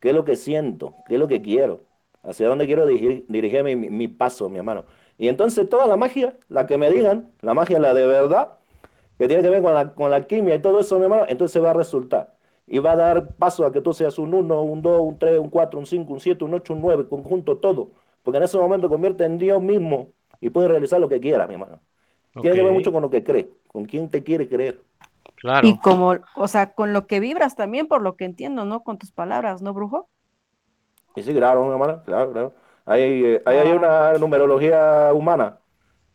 qué 0.00 0.08
es 0.08 0.14
lo 0.14 0.24
que 0.24 0.34
siento, 0.34 0.94
qué 1.06 1.16
es 1.16 1.20
lo 1.20 1.28
que 1.28 1.42
quiero, 1.42 1.82
hacia 2.22 2.48
dónde 2.48 2.64
quiero 2.64 2.86
dirigir, 2.86 3.26
mi, 3.28 4.08
paso, 4.08 4.48
mi 4.48 4.56
hermano. 4.56 4.86
Y 5.18 5.28
entonces 5.28 5.68
toda 5.68 5.86
la 5.86 5.98
magia, 5.98 6.38
la 6.48 6.66
que 6.66 6.78
me 6.78 6.90
digan, 6.90 7.32
la 7.42 7.52
magia, 7.52 7.78
la 7.78 7.92
de 7.92 8.06
verdad, 8.06 8.54
que 9.18 9.28
tiene 9.28 9.42
que 9.42 9.50
ver 9.50 9.62
con 9.62 9.74
la, 9.74 9.92
con 9.92 10.10
la 10.10 10.26
química 10.26 10.54
y 10.54 10.62
todo 10.62 10.80
eso, 10.80 10.96
mi 10.96 11.04
hermano, 11.04 11.26
entonces 11.28 11.62
va 11.62 11.72
a 11.72 11.74
resultar. 11.74 12.34
Y 12.66 12.78
va 12.78 12.92
a 12.92 12.96
dar 12.96 13.34
paso 13.34 13.66
a 13.66 13.72
que 13.72 13.82
tú 13.82 13.92
seas 13.92 14.18
un 14.18 14.32
1, 14.32 14.62
un 14.62 14.80
2, 14.80 15.02
un 15.02 15.18
3, 15.18 15.38
un 15.38 15.50
4, 15.50 15.78
un 15.78 15.84
5, 15.84 16.10
un 16.14 16.20
7, 16.20 16.44
un 16.44 16.54
8, 16.54 16.72
un 16.72 16.80
9, 16.80 17.08
conjunto 17.10 17.58
todo. 17.58 17.90
Porque 18.22 18.38
en 18.38 18.44
ese 18.44 18.56
momento 18.56 18.88
convierte 18.88 19.26
en 19.26 19.36
Dios 19.36 19.60
mismo 19.60 20.12
y 20.40 20.48
puede 20.48 20.68
realizar 20.68 20.98
lo 20.98 21.10
que 21.10 21.20
quiera, 21.20 21.46
mi 21.46 21.54
hermano. 21.56 21.78
Tiene 22.40 22.56
que 22.56 22.62
ver 22.62 22.72
mucho 22.72 22.92
con 22.92 23.02
lo 23.02 23.10
que 23.10 23.22
cree, 23.22 23.50
con 23.68 23.84
quién 23.84 24.10
te 24.10 24.22
quiere 24.22 24.48
creer. 24.48 24.80
Claro. 25.36 25.66
Y 25.66 25.78
como, 25.78 26.16
o 26.36 26.48
sea, 26.48 26.72
con 26.72 26.92
lo 26.92 27.06
que 27.06 27.20
vibras 27.20 27.54
también, 27.54 27.86
por 27.86 28.02
lo 28.02 28.16
que 28.16 28.24
entiendo, 28.24 28.64
¿no? 28.64 28.82
Con 28.82 28.98
tus 28.98 29.12
palabras, 29.12 29.62
¿no, 29.62 29.74
brujo? 29.74 30.08
Y 31.14 31.22
sí, 31.22 31.32
claro, 31.32 31.64
mi 31.64 31.72
hermano, 31.72 32.02
claro, 32.04 32.32
claro. 32.32 32.52
Ahí, 32.86 33.24
eh, 33.24 33.42
ahí 33.46 33.58
hay 33.58 33.72
una 33.72 34.14
numerología 34.14 35.12
humana. 35.12 35.58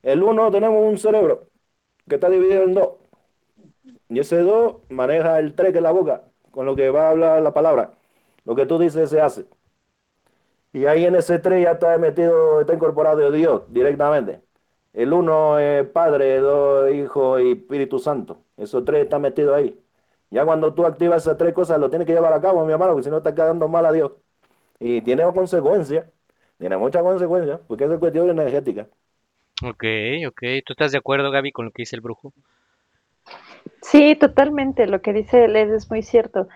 El 0.03 0.23
uno 0.23 0.51
tenemos 0.51 0.83
un 0.83 0.97
cerebro 0.97 1.47
que 2.07 2.15
está 2.15 2.29
dividido 2.29 2.63
en 2.63 2.73
dos. 2.73 2.89
Y 4.09 4.19
ese 4.19 4.39
dos 4.39 4.77
maneja 4.89 5.39
el 5.39 5.53
tres 5.53 5.71
que 5.71 5.77
es 5.77 5.83
la 5.83 5.91
boca, 5.91 6.23
con 6.51 6.65
lo 6.65 6.75
que 6.75 6.89
va 6.89 7.07
a 7.07 7.09
hablar 7.11 7.41
la 7.41 7.53
palabra. 7.53 7.91
Lo 8.45 8.55
que 8.55 8.65
tú 8.65 8.77
dices 8.77 9.09
se 9.09 9.21
hace. 9.21 9.45
Y 10.73 10.85
ahí 10.85 11.05
en 11.05 11.15
ese 11.15 11.39
tres 11.39 11.63
ya 11.63 11.71
está 11.71 11.97
metido, 11.97 12.61
está 12.61 12.73
incorporado 12.73 13.31
Dios 13.31 13.63
directamente. 13.69 14.41
El 14.93 15.13
uno 15.13 15.59
es 15.59 15.87
Padre, 15.87 16.39
dos 16.39 16.91
Hijo 16.91 17.39
y 17.39 17.51
Espíritu 17.53 17.99
Santo. 17.99 18.41
Esos 18.57 18.83
tres 18.85 19.03
están 19.03 19.21
metidos 19.21 19.55
ahí. 19.55 19.79
Ya 20.31 20.45
cuando 20.45 20.73
tú 20.73 20.85
activas 20.85 21.23
esas 21.23 21.37
tres 21.37 21.53
cosas, 21.53 21.79
lo 21.79 21.89
tienes 21.89 22.05
que 22.05 22.13
llevar 22.13 22.33
a 22.33 22.41
cabo, 22.41 22.65
mi 22.65 22.73
hermano, 22.73 22.93
porque 22.93 23.05
si 23.05 23.09
no 23.09 23.17
está 23.17 23.33
quedando 23.33 23.67
mal 23.67 23.85
a 23.85 23.91
Dios. 23.91 24.11
Y 24.79 25.01
tiene 25.01 25.23
consecuencias, 25.33 26.05
tiene 26.57 26.77
muchas 26.77 27.03
consecuencias, 27.03 27.59
porque 27.67 27.85
es 27.85 27.99
cuestión 27.99 28.29
energética. 28.29 28.87
Ok, 29.63 29.83
ok. 30.27 30.41
¿Tú 30.65 30.73
estás 30.73 30.91
de 30.91 30.97
acuerdo, 30.97 31.31
Gaby, 31.31 31.51
con 31.51 31.65
lo 31.65 31.71
que 31.71 31.81
dice 31.81 31.95
el 31.95 32.01
brujo? 32.01 32.31
Sí, 33.81 34.15
totalmente. 34.15 34.87
Lo 34.87 35.01
que 35.01 35.13
dice 35.13 35.47
Led 35.47 35.73
es 35.73 35.89
muy 35.89 36.01
cierto. 36.01 36.47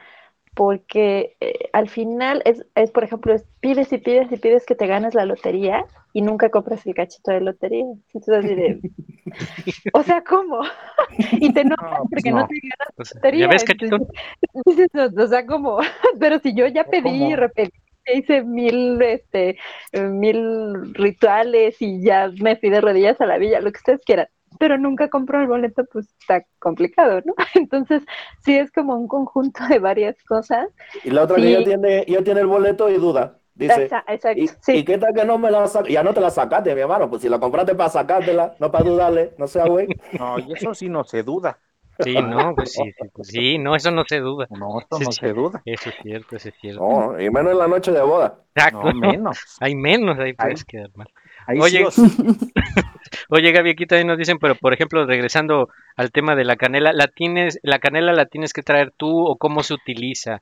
Porque 0.55 1.35
eh, 1.41 1.69
al 1.73 1.89
final 1.89 2.41
es, 2.45 2.65
es, 2.75 2.91
por 2.91 3.03
ejemplo, 3.03 3.33
es, 3.33 3.45
pides 3.59 3.91
y 3.91 3.97
pides 3.97 4.31
y 4.31 4.37
pides 4.37 4.65
que 4.65 4.75
te 4.75 4.87
ganes 4.87 5.15
la 5.15 5.25
lotería 5.25 5.85
y 6.13 6.21
nunca 6.21 6.49
compras 6.49 6.85
el 6.85 6.93
cachito 6.95 7.31
de 7.31 7.41
lotería. 7.41 7.85
Entonces, 8.13 8.35
así 8.45 8.55
de, 8.55 8.81
o 9.93 10.03
sea, 10.03 10.23
¿cómo? 10.23 10.61
y 11.39 11.53
te 11.53 11.61
enojas 11.61 11.91
No, 11.91 12.05
pues 12.09 12.23
porque 12.23 12.31
no. 12.31 12.41
no 12.41 12.47
te 12.47 12.55
ganas 12.61 12.93
la 12.97 13.03
O 13.03 13.05
sea, 13.05 13.15
lotería. 13.15 13.41
¿Ya 13.41 13.47
ves, 13.47 13.63
cachito? 13.63 13.97
Entonces, 14.53 14.89
o, 14.95 15.23
o 15.23 15.27
sea, 15.27 15.45
¿cómo? 15.45 15.79
Pero 16.19 16.39
si 16.39 16.53
yo 16.55 16.67
ya 16.67 16.85
pedí 16.85 17.31
y 17.31 17.35
repetí, 17.35 17.71
hice 18.13 18.43
mil, 18.43 19.01
este, 19.01 19.57
mil 19.93 20.93
rituales 20.93 21.77
y 21.81 22.03
ya 22.03 22.31
me 22.41 22.57
fui 22.57 22.69
de 22.69 22.81
rodillas 22.81 23.19
a 23.21 23.25
la 23.25 23.37
villa, 23.37 23.61
lo 23.61 23.71
que 23.71 23.77
ustedes 23.77 24.01
quieran, 24.05 24.27
pero 24.59 24.77
nunca 24.77 25.09
compro 25.09 25.41
el 25.41 25.47
boleto, 25.47 25.83
pues 25.91 26.07
está 26.19 26.45
complicado, 26.59 27.21
¿no? 27.25 27.33
Entonces, 27.55 28.03
sí 28.43 28.55
es 28.57 28.71
como 28.71 28.95
un 28.95 29.07
conjunto 29.07 29.65
de 29.67 29.79
varias 29.79 30.21
cosas. 30.23 30.67
Y 31.03 31.09
la 31.11 31.23
otra 31.23 31.37
que 31.37 31.51
ya 31.51 31.63
tiene, 31.63 32.05
ya 32.07 32.21
tiene 32.23 32.41
el 32.41 32.47
boleto 32.47 32.89
y 32.89 32.95
duda. 32.95 33.39
Dice, 33.55 33.87
Exa- 33.87 34.03
exacto, 34.07 34.41
¿y, 34.41 34.47
sí. 34.47 34.71
¿y 34.77 34.83
qué 34.83 34.97
tal 34.97 35.13
que 35.13 35.23
no 35.25 35.37
me 35.37 35.51
la 35.51 35.65
sac- 35.65 35.87
Ya 35.87 36.01
no 36.03 36.11
te 36.13 36.19
la 36.21 36.31
sacaste, 36.31 36.73
mi 36.73 36.81
hermano. 36.81 37.07
Pues 37.09 37.21
si 37.21 37.29
la 37.29 37.39
compraste 37.39 37.75
para 37.75 37.89
sacártela, 37.89 38.55
no 38.59 38.71
para 38.71 38.83
dudarle, 38.85 39.33
no 39.37 39.47
sea 39.47 39.65
güey. 39.67 39.87
No, 40.19 40.39
y 40.39 40.53
eso 40.53 40.73
sí 40.73 40.89
no 40.89 41.03
se 41.03 41.21
duda. 41.21 41.59
Sí, 41.99 42.15
no, 42.15 42.55
pues 42.55 42.71
sí, 42.73 42.81
sí, 42.83 43.07
pues 43.13 43.27
sí, 43.27 43.59
no, 43.59 43.75
eso 43.75 43.91
no 43.91 44.03
se 44.05 44.19
duda. 44.19 44.47
No, 44.49 44.79
esto 44.79 44.97
Sí, 44.97 45.03
no 45.05 45.11
sí. 45.11 45.19
se 45.19 45.33
duda. 45.33 45.61
Eso 45.63 45.89
es 45.89 45.95
cierto, 46.01 46.35
eso 46.35 46.49
es 46.49 46.55
cierto. 46.59 46.81
No, 46.81 47.21
y 47.21 47.29
menos 47.29 47.51
en 47.51 47.59
la 47.59 47.67
noche 47.67 47.91
de 47.91 48.01
boda. 48.01 48.39
Exacto. 48.55 48.91
No, 48.91 48.93
menos. 48.95 49.37
Hay 49.61 49.75
menos, 49.75 50.17
ahí 50.17 50.29
Ahí- 50.29 50.33
puedes 50.33 50.65
quedar 50.65 50.89
mal. 50.95 51.07
Ahí 51.47 51.59
Oye, 51.59 51.85
sí. 51.91 52.01
Oye, 53.29 53.51
Gaby, 53.51 53.71
aquí 53.71 53.85
también 53.85 54.07
nos 54.07 54.17
dicen, 54.17 54.37
pero 54.39 54.55
por 54.55 54.73
ejemplo, 54.73 55.05
regresando 55.05 55.69
al 55.95 56.11
tema 56.11 56.35
de 56.35 56.45
la 56.45 56.55
canela, 56.55 56.93
¿la 56.93 57.07
tienes, 57.07 57.59
la 57.63 57.79
canela 57.79 58.13
la 58.13 58.25
tienes 58.25 58.53
que 58.53 58.63
traer 58.63 58.91
tú 58.95 59.25
o 59.25 59.37
cómo 59.37 59.63
se 59.63 59.73
utiliza? 59.73 60.41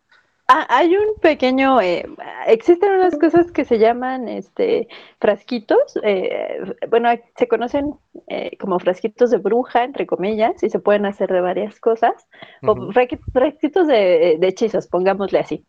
Ah, 0.54 0.68
hay 0.68 0.97
un 0.97 1.16
pequeño, 1.22 1.80
eh, 1.80 2.06
existen 2.45 2.91
unas 2.91 3.18
cosas 3.18 3.54
que 3.54 3.64
se 3.64 3.80
llaman 3.80 4.28
este 4.28 4.89
frasquitos, 5.18 5.97
eh, 6.04 6.76
bueno, 6.89 7.10
se 7.38 7.47
conocen 7.47 7.93
eh, 8.28 8.58
como 8.60 8.78
frasquitos 8.78 9.32
de 9.32 9.38
bruja, 9.38 9.86
entre 9.86 10.06
comillas, 10.06 10.62
y 10.62 10.70
se 10.70 10.80
pueden 10.80 11.06
hacer 11.06 11.32
de 11.32 11.39
varias 11.39 11.80
cosas, 11.80 12.28
o 12.68 12.91
frasquitos 12.91 13.88
de, 13.88 14.36
de 14.39 14.47
hechizos, 14.47 14.88
pongámosle 14.88 15.39
así. 15.39 15.66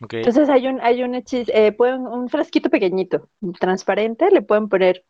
Ok. 0.00 0.14
Entonces 0.16 0.48
hay 0.48 0.66
un, 0.66 0.80
hay 0.80 1.02
un 1.02 1.14
hechizo, 1.14 1.52
eh, 1.54 1.72
pueden, 1.72 2.06
un 2.06 2.28
frasquito 2.28 2.70
pequeñito, 2.70 3.28
transparente, 3.60 4.30
le 4.30 4.42
pueden 4.42 4.68
poner 4.68 5.04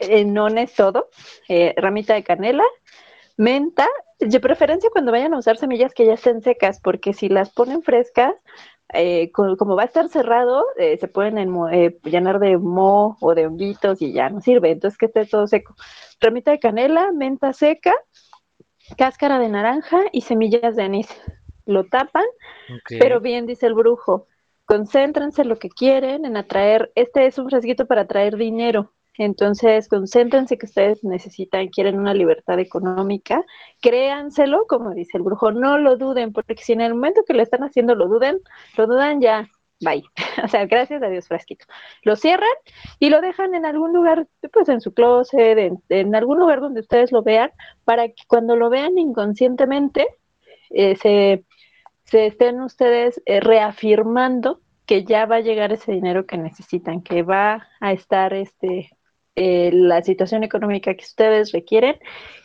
eh, 0.00 0.24
nones 0.24 0.74
todo, 0.74 1.08
eh, 1.48 1.74
ramita 1.76 2.14
de 2.14 2.24
canela, 2.24 2.64
menta, 3.36 3.88
de 4.20 4.40
preferencia 4.40 4.90
cuando 4.90 5.12
vayan 5.12 5.34
a 5.34 5.38
usar 5.38 5.56
semillas 5.56 5.94
que 5.94 6.06
ya 6.06 6.14
estén 6.14 6.42
secas, 6.42 6.80
porque 6.80 7.12
si 7.12 7.28
las 7.28 7.50
ponen 7.50 7.82
frescas, 7.82 8.34
eh, 8.92 9.30
co- 9.32 9.56
como 9.56 9.76
va 9.76 9.82
a 9.82 9.86
estar 9.86 10.08
cerrado, 10.08 10.64
se 10.78 11.08
pueden 11.08 11.36
llenar 12.04 12.38
de 12.38 12.58
moho 12.58 13.16
o 13.20 13.34
de 13.34 13.46
honguitos 13.46 14.00
y 14.02 14.12
ya 14.12 14.30
no 14.30 14.40
sirve, 14.40 14.70
entonces 14.70 14.98
que 14.98 15.06
esté 15.06 15.26
todo 15.26 15.46
seco. 15.46 15.74
Ramita 16.20 16.52
de 16.52 16.58
canela, 16.60 17.12
menta 17.12 17.52
seca, 17.52 17.94
cáscara 18.98 19.38
de 19.38 19.48
naranja 19.48 20.00
y 20.12 20.22
semillas 20.22 20.74
de 20.76 20.82
anís. 20.84 21.08
Lo 21.66 21.84
tapan 21.84 22.24
pero 22.98 23.20
bien 23.20 23.46
dice 23.46 23.66
el 23.66 23.74
brujo, 23.74 24.26
concéntrense 24.64 25.42
en 25.42 25.48
lo 25.48 25.58
que 25.58 25.68
quieren, 25.68 26.24
en 26.24 26.36
atraer, 26.36 26.90
este 26.94 27.26
es 27.26 27.38
un 27.38 27.48
fresquito 27.48 27.86
para 27.86 28.02
atraer 28.02 28.36
dinero, 28.36 28.92
entonces 29.16 29.88
concéntrense 29.88 30.58
que 30.58 30.66
ustedes 30.66 31.04
necesitan, 31.04 31.68
quieren 31.68 31.98
una 31.98 32.14
libertad 32.14 32.58
económica, 32.58 33.44
créanselo, 33.80 34.66
como 34.66 34.92
dice 34.94 35.18
el 35.18 35.22
brujo, 35.22 35.52
no 35.52 35.78
lo 35.78 35.96
duden, 35.96 36.32
porque 36.32 36.56
si 36.56 36.72
en 36.72 36.80
el 36.80 36.94
momento 36.94 37.22
que 37.26 37.34
lo 37.34 37.42
están 37.42 37.62
haciendo 37.62 37.94
lo 37.94 38.08
duden, 38.08 38.40
lo 38.76 38.86
dudan 38.86 39.20
ya, 39.20 39.48
bye, 39.80 40.02
o 40.44 40.48
sea, 40.48 40.66
gracias 40.66 41.02
a 41.02 41.08
Dios 41.08 41.28
fresquito. 41.28 41.66
Lo 42.02 42.16
cierran 42.16 42.48
y 42.98 43.10
lo 43.10 43.20
dejan 43.20 43.54
en 43.54 43.66
algún 43.66 43.92
lugar, 43.92 44.26
pues 44.52 44.68
en 44.68 44.80
su 44.80 44.92
closet, 44.94 45.58
en, 45.58 45.82
en 45.90 46.14
algún 46.14 46.38
lugar 46.38 46.60
donde 46.60 46.80
ustedes 46.80 47.12
lo 47.12 47.22
vean, 47.22 47.52
para 47.84 48.08
que 48.08 48.24
cuando 48.26 48.56
lo 48.56 48.70
vean 48.70 48.98
inconscientemente, 48.98 50.08
eh, 50.70 50.96
se 50.96 51.44
se 52.04 52.26
estén 52.26 52.60
ustedes 52.60 53.20
eh, 53.26 53.40
reafirmando 53.40 54.60
que 54.86 55.04
ya 55.04 55.26
va 55.26 55.36
a 55.36 55.40
llegar 55.40 55.72
ese 55.72 55.92
dinero 55.92 56.26
que 56.26 56.36
necesitan, 56.36 57.02
que 57.02 57.22
va 57.22 57.68
a 57.80 57.92
estar 57.92 58.34
este, 58.34 58.90
eh, 59.34 59.70
la 59.72 60.02
situación 60.04 60.44
económica 60.44 60.94
que 60.94 61.04
ustedes 61.04 61.52
requieren. 61.52 61.98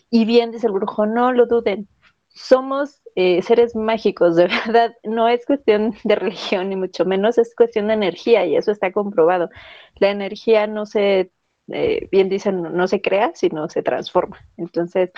Y 0.10 0.26
bien, 0.26 0.52
dice 0.52 0.68
el 0.68 0.74
brujo, 0.74 1.06
no 1.06 1.34
lo 1.34 1.46
duden, 1.46 1.90
somos 2.30 3.02
eh, 3.16 3.42
seres 3.42 3.76
mágicos, 3.76 4.36
de 4.38 4.48
verdad, 4.66 4.96
no 5.04 5.28
es 5.28 5.46
cuestión 5.46 5.96
de 6.04 6.16
religión 6.16 6.70
ni 6.70 6.76
mucho 6.78 7.06
menos, 7.06 7.38
es 7.38 7.54
cuestión 7.56 7.88
de 7.88 7.94
energía 7.96 8.46
y 8.46 8.56
eso 8.56 8.72
está 8.72 8.92
comprobado. 8.94 9.50
La 9.96 10.10
energía 10.10 10.68
no 10.68 10.86
se, 10.86 11.32
bien 11.68 12.30
dicen, 12.30 12.62
no, 12.62 12.70
no 12.70 12.88
se 12.88 13.02
crea, 13.02 13.32
sino 13.36 13.70
se 13.70 13.84
transforma. 13.84 14.40
Entonces, 14.58 15.12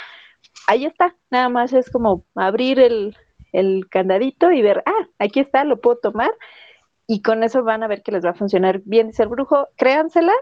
ahí 0.68 0.86
está, 0.86 1.16
nada 1.30 1.50
más 1.50 1.74
es 1.74 1.90
como 1.92 2.26
abrir 2.36 2.80
el, 2.80 3.16
el 3.52 3.88
candadito 3.90 4.52
y 4.52 4.62
ver, 4.62 4.84
ah, 4.86 5.08
aquí 5.20 5.40
está, 5.40 5.64
lo 5.64 5.82
puedo 5.82 5.98
tomar. 5.98 6.32
Y 7.08 7.22
con 7.22 7.44
eso 7.44 7.64
van 7.64 7.84
a 7.84 7.88
ver 7.88 8.04
que 8.04 8.12
les 8.12 8.24
va 8.26 8.32
a 8.32 8.34
funcionar 8.34 8.82
bien, 8.86 9.08
dice 9.08 9.24
el 9.24 9.30
brujo, 9.30 9.68
créansela 9.78 10.34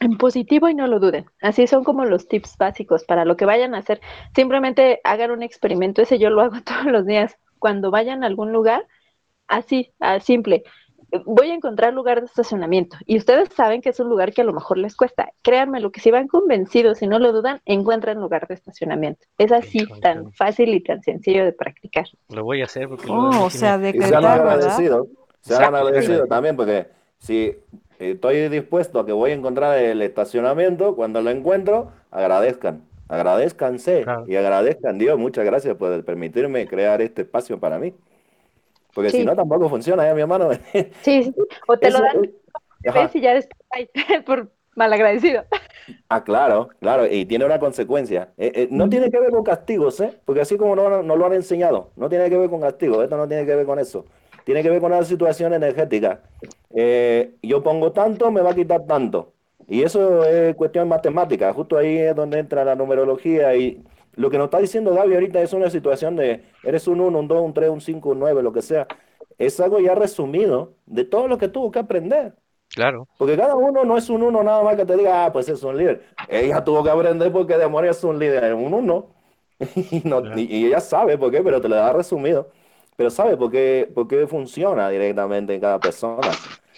en 0.00 0.18
positivo 0.18 0.68
y 0.68 0.74
no 0.74 0.86
lo 0.86 1.00
duden. 1.00 1.26
Así 1.40 1.66
son 1.66 1.84
como 1.84 2.04
los 2.04 2.28
tips 2.28 2.56
básicos 2.58 3.04
para 3.04 3.24
lo 3.24 3.36
que 3.36 3.46
vayan 3.46 3.74
a 3.74 3.78
hacer. 3.78 4.00
Simplemente 4.34 5.00
hagan 5.04 5.30
un 5.30 5.42
experimento, 5.42 6.02
ese 6.02 6.18
yo 6.18 6.30
lo 6.30 6.42
hago 6.42 6.60
todos 6.64 6.86
los 6.86 7.06
días. 7.06 7.36
Cuando 7.58 7.90
vayan 7.90 8.24
a 8.24 8.26
algún 8.26 8.52
lugar, 8.52 8.86
así, 9.48 9.94
a 10.00 10.20
simple. 10.20 10.64
Voy 11.24 11.50
a 11.50 11.54
encontrar 11.54 11.92
lugar 11.94 12.20
de 12.20 12.26
estacionamiento 12.26 12.96
y 13.06 13.16
ustedes 13.16 13.48
saben 13.54 13.80
que 13.82 13.90
es 13.90 14.00
un 14.00 14.08
lugar 14.08 14.32
que 14.32 14.42
a 14.42 14.44
lo 14.44 14.52
mejor 14.52 14.78
les 14.78 14.96
cuesta. 14.96 15.30
Créanme, 15.42 15.80
lo 15.80 15.90
que 15.92 16.00
si 16.00 16.10
van 16.10 16.28
convencidos 16.28 17.02
y 17.02 17.06
no 17.06 17.18
lo 17.18 17.32
dudan, 17.32 17.60
encuentren 17.66 18.20
lugar 18.20 18.46
de 18.48 18.54
estacionamiento. 18.54 19.24
Es 19.38 19.52
así 19.52 19.78
Híjole, 19.82 20.00
tan 20.00 20.32
fácil 20.32 20.74
y 20.74 20.80
tan 20.82 21.02
sencillo 21.02 21.44
de 21.44 21.52
practicar. 21.52 22.06
Lo 22.28 22.44
voy 22.44 22.62
a 22.62 22.64
hacer 22.64 22.88
porque 22.88 23.06
Oh, 23.08 23.30
mí 23.30 23.36
o 23.42 23.50
sí 23.50 23.58
sea, 23.58 23.70
sean 23.70 23.82
decretar, 23.82 24.10
¿verdad? 24.22 24.40
agradecidos. 24.40 25.06
Sean 25.40 25.74
agradecidos 25.74 26.28
también, 26.28 26.56
porque 26.56 26.86
si 27.18 27.54
estoy 27.98 28.48
dispuesto 28.48 28.98
a 29.00 29.06
que 29.06 29.12
voy 29.12 29.30
a 29.30 29.34
encontrar 29.34 29.78
el 29.78 30.02
estacionamiento, 30.02 30.96
cuando 30.96 31.20
lo 31.22 31.30
encuentro, 31.30 31.90
agradezcan. 32.10 32.82
Agradezcanse 33.08 34.02
Claro. 34.02 34.24
y 34.26 34.36
agradezcan 34.36 34.98
Dios. 34.98 35.18
Muchas 35.18 35.44
gracias 35.44 35.76
por 35.76 36.04
permitirme 36.04 36.66
crear 36.66 37.00
este 37.02 37.22
espacio 37.22 37.60
para 37.60 37.78
mí. 37.78 37.94
Porque 38.94 39.10
Sí. 39.10 39.18
si 39.18 39.24
no, 39.24 39.34
tampoco 39.34 39.68
funciona, 39.68 40.08
¿eh, 40.08 40.14
mi 40.14 40.20
hermano? 40.22 40.50
Sí, 41.02 41.34
o 41.66 41.76
te 41.78 41.88
Eso- 41.88 41.98
lo 41.98 42.04
dan 42.04 42.30
ves 42.94 43.14
y 43.16 43.20
ya 43.20 43.34
después 43.34 43.58
ay, 43.70 43.88
por 44.26 44.50
malagradecido. 44.76 45.44
Ah, 46.08 46.24
claro, 46.24 46.68
claro, 46.80 47.06
y 47.06 47.24
tiene 47.26 47.44
una 47.44 47.58
consecuencia. 47.58 48.30
Eh, 48.36 48.52
eh, 48.54 48.68
no 48.70 48.88
tiene 48.88 49.10
que 49.10 49.20
ver 49.20 49.30
con 49.30 49.42
castigos, 49.44 50.00
¿eh? 50.00 50.18
Porque 50.24 50.40
así 50.40 50.56
como 50.56 50.74
no, 50.76 51.02
no 51.02 51.16
lo 51.16 51.26
han 51.26 51.32
enseñado, 51.34 51.90
no 51.96 52.08
tiene 52.08 52.28
que 52.30 52.36
ver 52.38 52.50
con 52.50 52.60
castigos, 52.60 53.02
esto 53.04 53.16
no 53.16 53.28
tiene 53.28 53.46
que 53.46 53.54
ver 53.54 53.66
con 53.66 53.78
eso. 53.78 54.04
Tiene 54.44 54.62
que 54.62 54.70
ver 54.70 54.80
con 54.80 54.92
una 54.92 55.02
situación 55.04 55.54
energética. 55.54 56.20
Eh, 56.74 57.34
yo 57.42 57.62
pongo 57.62 57.92
tanto, 57.92 58.30
me 58.30 58.40
va 58.42 58.50
a 58.50 58.54
quitar 58.54 58.84
tanto. 58.86 59.32
Y 59.66 59.82
eso 59.82 60.24
es 60.24 60.54
cuestión 60.56 60.88
matemática, 60.88 61.52
justo 61.54 61.78
ahí 61.78 61.96
es 61.96 62.14
donde 62.14 62.38
entra 62.38 62.64
la 62.64 62.74
numerología 62.74 63.54
y 63.56 63.82
lo 64.16 64.30
que 64.30 64.38
nos 64.38 64.46
está 64.46 64.58
diciendo 64.58 64.94
Gaby 64.94 65.14
ahorita 65.14 65.40
es 65.42 65.52
una 65.52 65.70
situación 65.70 66.16
de 66.16 66.44
eres 66.62 66.86
un 66.88 67.00
1, 67.00 67.18
un 67.18 67.28
2, 67.28 67.40
un 67.42 67.54
3, 67.54 67.70
un 67.70 67.80
5, 67.80 68.10
un 68.10 68.18
9, 68.20 68.42
lo 68.42 68.52
que 68.52 68.62
sea. 68.62 68.86
Es 69.38 69.58
algo 69.60 69.80
ya 69.80 69.94
resumido 69.94 70.74
de 70.86 71.04
todo 71.04 71.26
lo 71.28 71.38
que 71.38 71.48
tuvo 71.48 71.70
que 71.70 71.78
aprender. 71.80 72.34
Claro, 72.74 73.06
Porque 73.18 73.36
cada 73.36 73.54
uno 73.54 73.84
no 73.84 73.96
es 73.96 74.08
un 74.10 74.22
uno 74.22 74.42
nada 74.42 74.62
más 74.64 74.74
que 74.76 74.84
te 74.84 74.96
diga, 74.96 75.26
ah, 75.26 75.32
pues 75.32 75.48
es 75.48 75.62
un 75.62 75.76
líder. 75.76 76.02
Ella 76.28 76.64
tuvo 76.64 76.82
que 76.82 76.90
aprender 76.90 77.30
porque 77.30 77.56
demonio 77.56 77.90
es 77.90 78.02
un 78.02 78.18
líder, 78.18 78.44
es 78.44 78.54
un 78.54 78.74
uno. 78.74 79.06
Y, 79.90 80.02
no- 80.04 80.20
Claro. 80.22 80.38
y- 80.38 80.44
y 80.44 80.66
ella 80.66 80.80
sabe 80.80 81.16
por 81.16 81.30
qué, 81.30 81.42
pero 81.42 81.60
te 81.60 81.68
lo 81.68 81.76
da 81.76 81.92
resumido. 81.92 82.48
Pero 82.96 83.10
sabe 83.10 83.36
por 83.36 83.50
qué, 83.50 83.88
por 83.94 84.06
qué 84.08 84.26
funciona 84.26 84.88
directamente 84.88 85.54
en 85.54 85.60
cada 85.60 85.78
persona. 85.80 86.30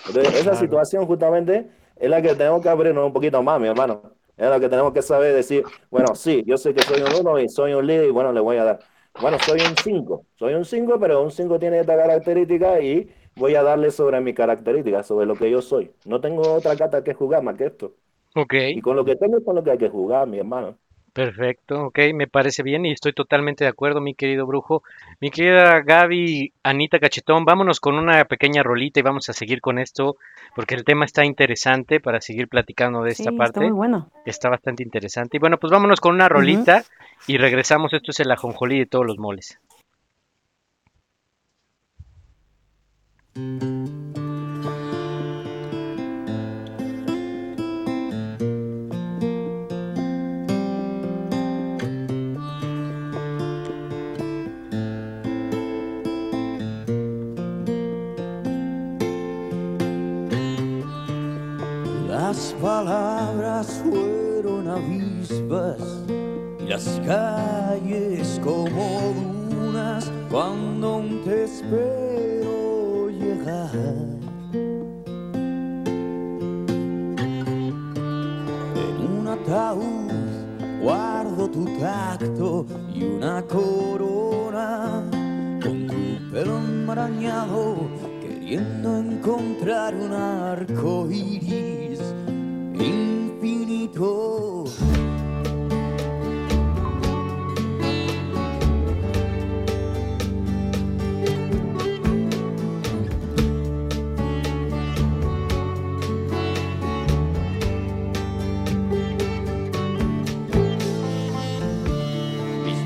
Entonces, 0.06 0.34
esa 0.40 0.54
situación 0.54 1.06
justamente 1.06 1.68
es 1.96 2.10
la 2.10 2.20
que 2.22 2.34
tenemos 2.34 2.60
que 2.62 2.68
abrirnos 2.68 3.06
un 3.06 3.12
poquito 3.12 3.42
más, 3.42 3.60
mi 3.60 3.68
hermano. 3.68 4.02
Es 4.36 4.50
la 4.50 4.60
que 4.60 4.68
tenemos 4.68 4.92
que 4.92 5.02
saber 5.02 5.34
decir, 5.34 5.64
bueno, 5.90 6.14
sí, 6.14 6.44
yo 6.46 6.58
sé 6.58 6.74
que 6.74 6.82
soy 6.82 7.00
un 7.00 7.14
uno 7.20 7.38
y 7.40 7.48
soy 7.48 7.72
un 7.72 7.86
líder 7.86 8.08
y 8.08 8.10
bueno, 8.10 8.32
le 8.32 8.40
voy 8.40 8.58
a 8.58 8.64
dar. 8.64 8.78
Bueno, 9.20 9.38
soy 9.38 9.60
un 9.60 9.74
5, 9.82 10.26
soy 10.38 10.54
un 10.54 10.64
5, 10.64 10.98
pero 11.00 11.22
un 11.22 11.30
5 11.30 11.58
tiene 11.58 11.80
esta 11.80 11.96
característica 11.96 12.80
y 12.80 13.10
voy 13.36 13.54
a 13.54 13.62
darle 13.62 13.90
sobre 13.90 14.20
mi 14.20 14.34
característica, 14.34 15.02
sobre 15.02 15.24
lo 15.24 15.36
que 15.36 15.50
yo 15.50 15.62
soy. 15.62 15.90
No 16.04 16.20
tengo 16.20 16.42
otra 16.52 16.76
carta 16.76 17.02
que 17.02 17.14
jugar 17.14 17.42
más 17.42 17.56
que 17.56 17.66
esto. 17.66 17.94
Ok. 18.34 18.54
Y 18.74 18.82
con 18.82 18.96
lo 18.96 19.04
que 19.06 19.16
tengo 19.16 19.38
es 19.38 19.44
con 19.44 19.56
lo 19.56 19.64
que 19.64 19.70
hay 19.70 19.78
que 19.78 19.88
jugar, 19.88 20.26
mi 20.26 20.38
hermano. 20.38 20.78
Perfecto, 21.16 21.84
ok, 21.86 21.98
me 22.12 22.26
parece 22.26 22.62
bien 22.62 22.84
y 22.84 22.92
estoy 22.92 23.14
totalmente 23.14 23.64
de 23.64 23.70
acuerdo, 23.70 24.02
mi 24.02 24.14
querido 24.14 24.44
brujo. 24.44 24.82
Mi 25.18 25.30
querida 25.30 25.80
Gaby, 25.80 26.52
Anita 26.62 26.98
Cachetón, 26.98 27.46
vámonos 27.46 27.80
con 27.80 27.94
una 27.94 28.22
pequeña 28.26 28.62
rolita 28.62 29.00
y 29.00 29.02
vamos 29.02 29.30
a 29.30 29.32
seguir 29.32 29.62
con 29.62 29.78
esto, 29.78 30.16
porque 30.54 30.74
el 30.74 30.84
tema 30.84 31.06
está 31.06 31.24
interesante 31.24 32.00
para 32.00 32.20
seguir 32.20 32.48
platicando 32.48 33.02
de 33.02 33.12
esta 33.12 33.30
Sí, 33.30 33.36
parte. 33.38 33.60
está 33.60 33.60
muy 33.62 33.70
bueno. 33.70 34.10
Está 34.26 34.50
bastante 34.50 34.82
interesante. 34.82 35.38
Y 35.38 35.40
bueno, 35.40 35.56
pues 35.56 35.70
vámonos 35.70 36.02
con 36.02 36.14
una 36.14 36.28
rolita 36.28 36.84
y 37.26 37.38
regresamos. 37.38 37.94
Esto 37.94 38.10
es 38.10 38.20
el 38.20 38.30
ajonjolí 38.30 38.78
de 38.80 38.84
todos 38.86 39.06
los 39.06 39.16
moles. 39.16 39.58
Las 62.36 62.52
palabras 62.60 63.82
fueron 63.82 64.68
avispas 64.68 65.80
y 66.60 66.66
las 66.68 67.00
calles 67.06 68.38
como 68.44 69.14
dunas 69.48 70.12
cuando 70.30 71.02
te 71.24 71.44
espero 71.44 73.08
llegar. 73.08 73.70
En 78.74 79.18
un 79.18 79.28
ataúd 79.28 80.82
guardo 80.82 81.48
tu 81.48 81.64
tacto 81.78 82.66
y 82.94 83.02
una 83.02 83.40
corona 83.46 85.02
con 85.62 85.86
tu 85.86 86.30
pelo 86.30 86.58
enmarañado 86.58 87.76
queriendo 88.20 88.98
encontrar 88.98 89.94
un 89.94 90.12
arco 90.12 91.08
iris 91.10 91.75
Mis 93.46 93.62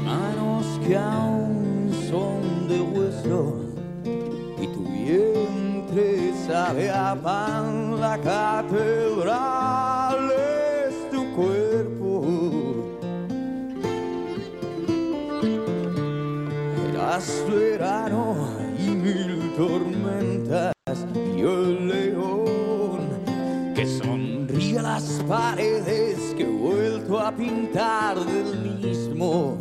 manos 0.04 0.78
que 0.86 0.96
aún 0.96 1.90
son 2.10 2.68
de 2.68 2.80
hueso 2.82 3.56
y 4.60 4.66
tu 4.66 4.84
vientre 4.84 6.34
sabe 6.46 6.90
a 6.90 7.16
pan, 7.16 7.98
la 7.98 8.18
catedral 8.18 9.49
tormentas 19.60 20.72
y 21.14 21.40
el 21.42 21.86
león 21.86 23.00
que 23.74 23.84
sonríe 23.84 24.80
las 24.80 25.22
paredes 25.28 26.34
que 26.34 26.44
he 26.44 26.46
vuelto 26.46 27.20
a 27.20 27.30
pintar 27.30 28.18
del 28.24 28.78
mismo 28.80 29.58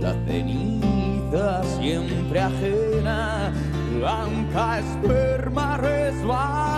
la 0.00 0.12
ceniza 0.26 1.62
siempre 1.78 2.40
ajena, 2.40 3.52
blanca 3.98 4.78
esperma 4.78 5.76
resbalando 5.78 6.75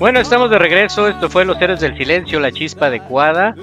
Bueno, 0.00 0.18
estamos 0.18 0.48
de 0.48 0.58
regreso. 0.58 1.08
Esto 1.08 1.28
fue 1.28 1.44
Los 1.44 1.60
Héroes 1.60 1.80
del 1.80 1.94
Silencio, 1.94 2.40
la 2.40 2.50
chispa 2.50 2.86
adecuada. 2.86 3.54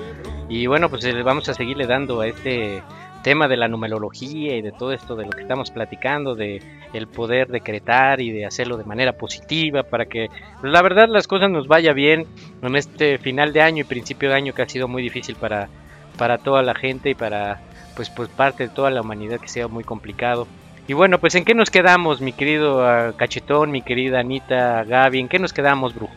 Y 0.48 0.68
bueno, 0.68 0.88
pues 0.88 1.04
eh, 1.04 1.24
vamos 1.24 1.50
a 1.50 1.56
seguirle 1.56 1.88
dando 1.88 2.22
a 2.22 2.28
este 2.28 2.84
tema 3.24 3.48
de 3.48 3.58
la 3.58 3.68
numerología 3.68 4.56
y 4.56 4.62
de 4.62 4.72
todo 4.72 4.94
esto 4.94 5.16
de 5.16 5.26
lo 5.26 5.32
que 5.32 5.42
estamos 5.42 5.72
platicando, 5.72 6.36
de 6.36 6.62
el 6.94 7.08
poder 7.08 7.48
decretar 7.48 8.22
y 8.22 8.30
de 8.30 8.46
hacerlo 8.46 8.78
de 8.78 8.84
manera 8.84 9.14
positiva 9.14 9.82
para 9.82 10.06
que 10.06 10.30
la 10.62 10.84
verdad 10.84 11.10
las 11.10 11.26
cosas 11.26 11.50
nos 11.50 11.68
vaya 11.68 11.92
bien 11.94 12.28
en 12.62 12.76
este 12.76 13.18
final 13.18 13.52
de 13.52 13.64
año 13.64 13.82
y 13.82 13.86
principio 13.86 14.30
de 14.30 14.36
año 14.36 14.54
que 14.54 14.62
ha 14.62 14.70
sido 14.70 14.88
muy 14.88 15.02
difícil 15.02 15.36
para, 15.38 15.70
para 16.20 16.38
toda 16.38 16.62
la 16.62 16.76
gente 16.76 17.10
y 17.10 17.16
para 17.16 17.62
pues, 17.96 18.12
pues 18.12 18.30
parte 18.30 18.68
de 18.68 18.70
toda 18.70 18.92
la 18.92 19.02
humanidad 19.02 19.40
que 19.40 19.48
sea 19.48 19.68
muy 19.68 19.84
complicado. 19.84 20.46
Y 20.88 20.94
bueno, 20.94 21.20
pues 21.20 21.36
en 21.36 21.44
qué 21.44 21.54
nos 21.54 21.70
quedamos, 21.70 22.22
mi 22.22 22.32
querido 22.32 22.86
ah, 22.88 23.14
Cachetón, 23.18 23.72
mi 23.72 23.82
querida 23.82 24.20
Anita, 24.20 24.86
Gaby, 24.86 25.20
¿en 25.20 25.28
qué 25.28 25.38
nos 25.38 25.52
quedamos, 25.52 25.94
brujo? 25.94 26.16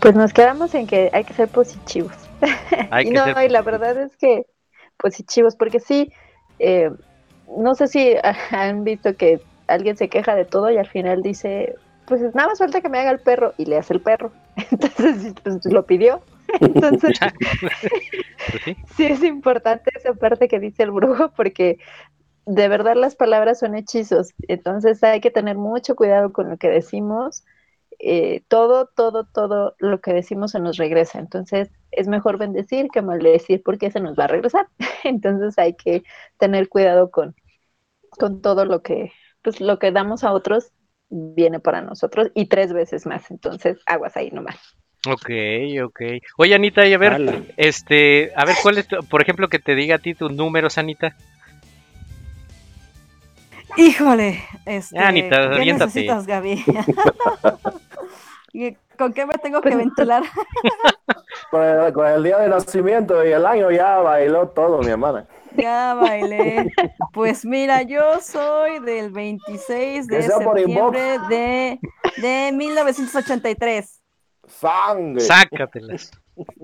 Pues 0.00 0.14
nos 0.14 0.32
quedamos 0.32 0.72
en 0.76 0.86
que 0.86 1.10
hay 1.12 1.24
que 1.24 1.34
ser 1.34 1.48
positivos. 1.48 2.12
Hay 2.90 3.06
y 3.06 3.08
que 3.08 3.14
no, 3.14 3.24
ser 3.24 3.44
y 3.44 3.48
la 3.48 3.62
verdad 3.62 3.98
es 3.98 4.16
que 4.16 4.46
positivos, 4.98 5.56
porque 5.56 5.80
sí, 5.80 6.12
eh, 6.60 6.90
no 7.56 7.74
sé 7.74 7.88
si 7.88 8.14
han 8.50 8.84
visto 8.84 9.16
que 9.16 9.40
alguien 9.66 9.96
se 9.96 10.08
queja 10.08 10.36
de 10.36 10.44
todo 10.44 10.70
y 10.70 10.76
al 10.76 10.86
final 10.86 11.22
dice, 11.22 11.74
pues 12.06 12.20
nada 12.34 12.48
más 12.48 12.58
falta 12.58 12.80
que 12.80 12.88
me 12.88 12.98
haga 12.98 13.10
el 13.10 13.18
perro 13.18 13.54
y 13.56 13.64
le 13.64 13.78
hace 13.78 13.94
el 13.94 14.00
perro. 14.00 14.30
Entonces, 14.70 15.34
pues 15.42 15.64
lo 15.64 15.84
pidió. 15.84 16.20
Entonces, 16.60 17.16
Pues 18.50 18.62
sí. 18.64 18.76
sí 18.96 19.04
es 19.06 19.22
importante 19.22 19.90
esa 19.94 20.14
parte 20.14 20.48
que 20.48 20.60
dice 20.60 20.82
el 20.82 20.90
brujo 20.90 21.32
porque 21.34 21.78
de 22.46 22.68
verdad 22.68 22.96
las 22.96 23.16
palabras 23.16 23.60
son 23.60 23.76
hechizos. 23.76 24.34
Entonces 24.48 25.02
hay 25.04 25.20
que 25.20 25.30
tener 25.32 25.56
mucho 25.58 25.96
cuidado 25.96 26.32
con 26.32 26.50
lo 26.50 26.58
que 26.58 26.68
decimos. 26.70 27.44
eh, 28.00 28.42
todo, 28.48 28.86
todo, 28.88 29.26
todo 29.26 29.76
lo 29.80 30.00
que 30.02 30.14
decimos 30.14 30.52
se 30.52 30.60
nos 30.60 30.76
regresa. 30.78 31.18
Entonces, 31.20 31.70
es 31.92 32.08
mejor 32.08 32.38
bendecir 32.38 32.88
que 32.90 33.02
maldecir 33.02 33.62
porque 33.64 33.90
se 33.92 34.00
nos 34.00 34.18
va 34.18 34.24
a 34.24 34.28
regresar. 34.28 34.68
Entonces, 35.04 35.58
hay 35.58 35.74
que 35.76 36.04
tener 36.38 36.68
cuidado 36.70 37.10
con, 37.12 37.36
con 38.10 38.42
todo 38.42 38.64
lo 38.66 38.82
que, 38.82 39.12
pues, 39.42 39.60
lo 39.60 39.78
que 39.80 39.92
damos 39.92 40.24
a 40.24 40.32
otros 40.34 40.72
viene 41.10 41.60
para 41.60 41.82
nosotros 41.82 42.30
y 42.34 42.46
tres 42.48 42.72
veces 42.74 43.06
más. 43.06 43.30
Entonces, 43.30 43.78
aguas 43.86 44.16
ahí 44.16 44.30
nomás. 44.32 44.56
Ok, 45.06 45.30
ok. 45.84 46.00
Oye, 46.38 46.54
Anita, 46.54 46.86
y 46.86 46.92
a 46.94 46.98
ver, 46.98 47.12
Ala. 47.14 47.40
este, 47.56 48.32
a 48.36 48.44
ver, 48.44 48.56
¿cuál 48.62 48.78
es, 48.78 48.88
tu- 48.88 48.98
por 49.06 49.22
ejemplo, 49.22 49.48
que 49.48 49.58
te 49.58 49.74
diga 49.74 49.96
a 49.96 49.98
ti 49.98 50.14
tus 50.14 50.32
números, 50.32 50.78
Anita? 50.78 51.14
Híjole, 53.76 54.42
este, 54.64 54.96
Ya, 54.96 55.08
Anita, 55.08 55.36
¿qué 55.50 55.56
aviéntate. 55.60 55.90
necesitas, 55.90 56.26
Gaby? 56.26 56.64
¿Y 58.52 58.74
¿Con 58.96 59.12
qué 59.12 59.26
me 59.26 59.34
tengo 59.34 59.60
que 59.60 59.76
ventilar? 59.76 60.22
Con 61.50 61.62
el, 61.62 61.92
con 61.92 62.06
el 62.06 62.22
día 62.24 62.38
de 62.38 62.48
nacimiento 62.48 63.24
y 63.24 63.30
el 63.30 63.46
año 63.46 63.70
ya 63.70 63.98
bailó 63.98 64.48
todo, 64.48 64.80
mi 64.80 64.88
hermana. 64.88 65.26
Ya 65.56 65.94
bailé. 65.94 66.72
Pues 67.12 67.44
mira, 67.44 67.82
yo 67.82 68.20
soy 68.20 68.80
del 68.80 69.10
26 69.10 70.06
de 70.08 70.22
septiembre 70.22 71.18
de, 71.28 71.78
de 72.16 72.52
1983. 72.52 74.00
Sangre. 74.46 75.20
Sácatelas. 75.20 76.10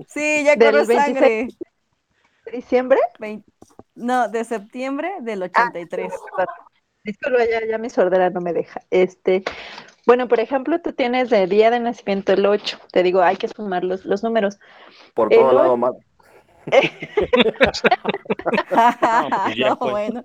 Sí, 0.07 0.43
ya 0.45 0.55
corre 0.55 0.85
26. 0.85 0.97
sangre. 1.05 1.47
¿Diciembre? 2.51 2.99
No, 3.95 4.27
de 4.29 4.43
septiembre 4.43 5.11
del 5.21 5.43
83. 5.43 6.11
Disculpa, 7.03 7.45
ya, 7.45 7.65
ya 7.67 7.77
mi 7.77 7.89
sordera 7.89 8.29
no 8.29 8.39
me 8.41 8.53
deja. 8.53 8.81
Este, 8.91 9.43
bueno, 10.05 10.27
por 10.27 10.39
ejemplo, 10.39 10.79
tú 10.81 10.93
tienes 10.93 11.29
de 11.29 11.47
día 11.47 11.69
de 11.71 11.79
nacimiento 11.79 12.33
el 12.33 12.45
8. 12.45 12.79
Te 12.91 13.03
digo, 13.03 13.21
hay 13.21 13.35
que 13.37 13.47
sumar 13.47 13.83
los, 13.83 14.05
los 14.05 14.23
números. 14.23 14.59
Por 15.13 15.33
El 15.33 15.39
todos 15.39 15.51
hoy- 15.51 15.57
lados, 15.57 15.79
más. 15.79 15.91
pues 18.69 19.55
ya 19.57 19.69
no, 19.69 19.75
bueno. 19.77 20.23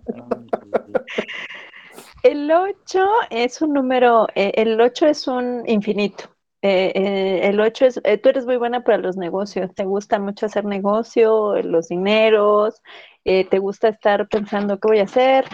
El 2.23 2.51
8 2.51 3.09
es 3.31 3.61
un 3.63 3.73
número, 3.73 4.27
eh, 4.35 4.53
el 4.57 4.81
8 4.81 5.07
es 5.07 5.27
un 5.29 5.63
infinito. 5.67 6.25
Eh, 6.63 6.93
eh, 6.95 7.41
el 7.49 7.61
8 7.61 7.87
es, 7.87 8.01
eh, 8.03 8.19
tú 8.19 8.31
eres 8.31 8.45
muy 8.45 8.57
buena 8.57 8.83
para 8.83 8.99
los 8.99 9.17
negocios, 9.17 9.73
te 9.75 9.85
gusta 9.85 10.19
mucho 10.19 10.47
hacer 10.47 10.65
negocio, 10.65 11.55
eh, 11.55 11.63
los 11.63 11.89
dineros, 11.89 12.83
eh, 13.25 13.45
te 13.45 13.59
gusta 13.61 13.89
estar 13.89 14.27
pensando 14.29 14.79
qué 14.81 14.89
voy 14.89 14.99
a 14.99 15.05
hacer, 15.05 15.45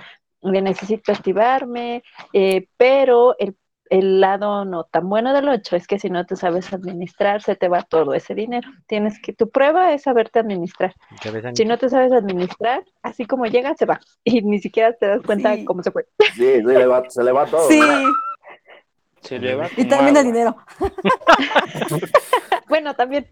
eh, 0.42 0.62
necesito 0.62 1.12
activarme, 1.12 2.02
eh, 2.32 2.68
pero 2.78 3.36
el, 3.38 3.54
el 3.90 4.18
lado 4.20 4.64
no 4.64 4.84
tan 4.84 5.06
bueno 5.10 5.34
del 5.34 5.46
8 5.50 5.76
es 5.76 5.86
que 5.86 5.98
si 5.98 6.08
no 6.08 6.24
te 6.24 6.36
sabes 6.36 6.72
administrar, 6.72 7.42
se 7.42 7.54
te 7.54 7.68
va 7.68 7.82
todo 7.82 8.14
ese 8.14 8.34
dinero. 8.34 8.66
Tienes 8.86 9.20
que, 9.20 9.34
tu 9.34 9.50
prueba 9.50 9.92
es 9.92 10.02
saberte 10.04 10.38
administrar. 10.38 10.94
¿Ya 11.22 11.30
ves, 11.30 11.44
Si 11.54 11.66
no 11.66 11.76
te 11.76 11.90
sabes 11.90 12.12
administrar, 12.12 12.82
así 13.02 13.26
como 13.26 13.44
llega, 13.44 13.74
se 13.74 13.84
va. 13.84 14.00
Y 14.24 14.40
ni 14.40 14.58
siquiera 14.58 14.94
te 14.94 15.06
das 15.06 15.20
cuenta 15.22 15.54
Sí. 15.54 15.66
cómo 15.66 15.82
se 15.82 15.90
fue. 15.90 16.06
Sí, 16.34 16.54
sí, 16.56 16.62
le 16.62 16.86
va- 16.86 17.04
se 17.10 17.22
le 17.22 17.30
va 17.32 17.44
todo. 17.44 17.68
Sí, 17.68 17.78
Se 19.24 19.38
le 19.38 19.54
va 19.54 19.70
y 19.76 19.86
como 19.88 19.88
también 19.88 20.16
el 20.16 20.24
dinero. 20.26 20.56
Bueno, 22.68 22.94
también. 22.94 23.28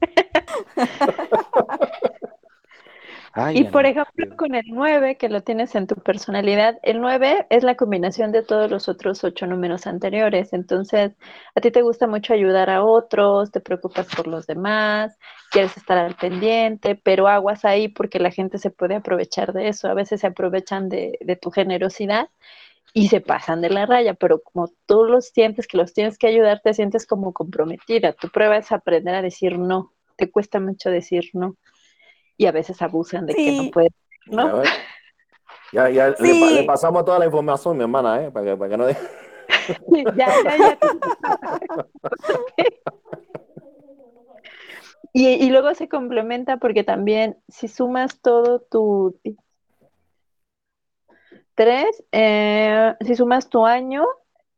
Ay, 3.34 3.60
Y 3.60 3.64
por 3.64 3.86
ejemplo, 3.86 4.36
con 4.36 4.54
el 4.54 4.64
9, 4.68 5.16
que 5.16 5.30
lo 5.30 5.42
tienes 5.42 5.74
en 5.74 5.86
tu 5.86 5.94
personalidad, 5.96 6.78
el 6.82 7.00
9 7.00 7.46
es 7.50 7.62
la 7.64 7.76
combinación 7.76 8.30
de 8.30 8.42
todos 8.42 8.70
los 8.70 8.88
otros 8.88 9.24
ocho 9.24 9.46
números 9.46 9.86
anteriores. 9.86 10.52
Entonces, 10.52 11.12
a 11.54 11.60
ti 11.62 11.70
te 11.70 11.80
gusta 11.82 12.06
mucho 12.06 12.34
ayudar 12.34 12.68
a 12.68 12.84
otros, 12.84 13.50
te 13.50 13.60
preocupas 13.60 14.06
por 14.14 14.26
los 14.26 14.46
demás, 14.46 15.18
quieres 15.50 15.76
estar 15.78 15.96
al 15.98 16.14
pendiente, 16.16 16.94
pero 16.94 17.26
aguas 17.28 17.64
ahí 17.64 17.88
porque 17.88 18.18
la 18.18 18.30
gente 18.30 18.58
se 18.58 18.70
puede 18.70 18.96
aprovechar 18.96 19.54
de 19.54 19.68
eso. 19.68 19.88
A 19.88 19.94
veces 19.94 20.20
se 20.20 20.26
aprovechan 20.26 20.90
de, 20.90 21.18
de 21.22 21.36
tu 21.36 21.50
generosidad 21.50 22.28
y 22.94 23.08
se 23.08 23.20
pasan 23.20 23.60
de 23.62 23.70
la 23.70 23.86
raya, 23.86 24.14
pero 24.14 24.42
como 24.42 24.68
tú 24.86 25.04
los 25.04 25.28
sientes 25.28 25.66
que 25.66 25.76
los 25.78 25.94
tienes 25.94 26.18
que 26.18 26.26
ayudar, 26.26 26.60
te 26.62 26.74
sientes 26.74 27.06
como 27.06 27.32
comprometida. 27.32 28.12
Tu 28.12 28.28
prueba 28.28 28.56
es 28.58 28.70
aprender 28.72 29.14
a 29.14 29.22
decir 29.22 29.58
no. 29.58 29.92
Te 30.16 30.30
cuesta 30.30 30.60
mucho 30.60 30.90
decir 30.90 31.30
no. 31.32 31.56
Y 32.36 32.46
a 32.46 32.52
veces 32.52 32.82
abusan 32.82 33.26
de 33.26 33.34
que 33.34 33.52
no 33.52 33.70
puedes, 33.70 33.92
¿no? 34.26 34.62
ya, 35.72 35.88
ya 35.90 36.08
le, 36.10 36.16
Sí. 36.16 36.40
pa- 36.40 36.50
le 36.50 36.64
pasamos 36.64 37.04
toda 37.04 37.18
la 37.18 37.24
información, 37.26 37.76
mi 37.76 37.82
hermana, 37.82 38.22
¿eh? 38.24 38.30
Para 38.30 38.46
que, 38.46 38.56
para 38.56 38.70
que 38.70 38.76
no 38.76 38.86
diga- 38.88 39.00
ya, 40.16 40.26
ya, 40.44 40.56
ya. 40.58 40.78
Y, 45.14 45.28
y 45.28 45.50
luego 45.50 45.74
se 45.74 45.88
complementa 45.90 46.56
porque 46.56 46.84
también 46.84 47.36
si 47.48 47.68
sumas 47.68 48.20
todo 48.22 48.60
tu 48.60 49.18
tres, 51.54 52.02
eh, 52.12 52.94
si 53.00 53.14
sumas 53.16 53.48
tu 53.48 53.66
año 53.66 54.04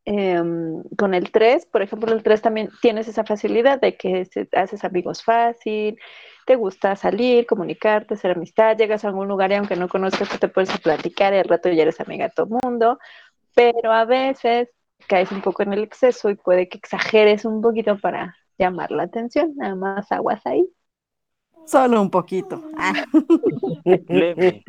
em, 0.05 0.83
con 0.97 1.13
el 1.15 1.31
3, 1.31 1.65
por 1.65 1.81
ejemplo, 1.81 2.13
el 2.13 2.21
3 2.23 2.41
también 2.41 2.69
tienes 2.81 3.07
esa 3.07 3.23
facilidad 3.25 3.81
de 3.81 3.97
que 3.97 4.25
se- 4.25 4.47
haces 4.53 4.83
amigos 4.83 5.23
fácil, 5.23 5.97
te 6.45 6.55
gusta 6.55 6.95
salir, 6.95 7.45
comunicarte, 7.47 8.13
hacer 8.13 8.31
amistad, 8.31 8.77
llegas 8.77 9.03
a 9.03 9.07
algún 9.09 9.27
lugar 9.27 9.51
y 9.51 9.55
aunque 9.55 9.75
no 9.75 9.89
conozcas, 9.89 10.29
tú 10.29 10.37
te 10.37 10.47
puedes 10.47 10.77
platicar 10.79 11.33
y 11.33 11.37
al 11.37 11.45
rato 11.45 11.69
ya 11.69 11.81
eres 11.83 11.99
amiga 11.99 12.25
de 12.25 12.33
todo 12.35 12.47
mundo, 12.63 12.99
pero 13.55 13.91
a 13.93 14.05
veces 14.05 14.69
caes 15.07 15.31
un 15.31 15.41
poco 15.41 15.63
en 15.63 15.73
el 15.73 15.83
exceso 15.83 16.29
y 16.29 16.35
puede 16.35 16.69
que 16.69 16.77
exageres 16.77 17.45
un 17.45 17.61
poquito 17.61 17.97
para 17.99 18.35
llamar 18.57 18.91
la 18.91 19.03
atención, 19.03 19.53
nada 19.55 19.75
más 19.75 20.11
aguas 20.11 20.41
ahí. 20.45 20.67
Solo 21.67 22.01
un 22.01 22.09
poquito. 22.09 22.61
Ah, 22.77 22.93
Leve, 24.09 24.63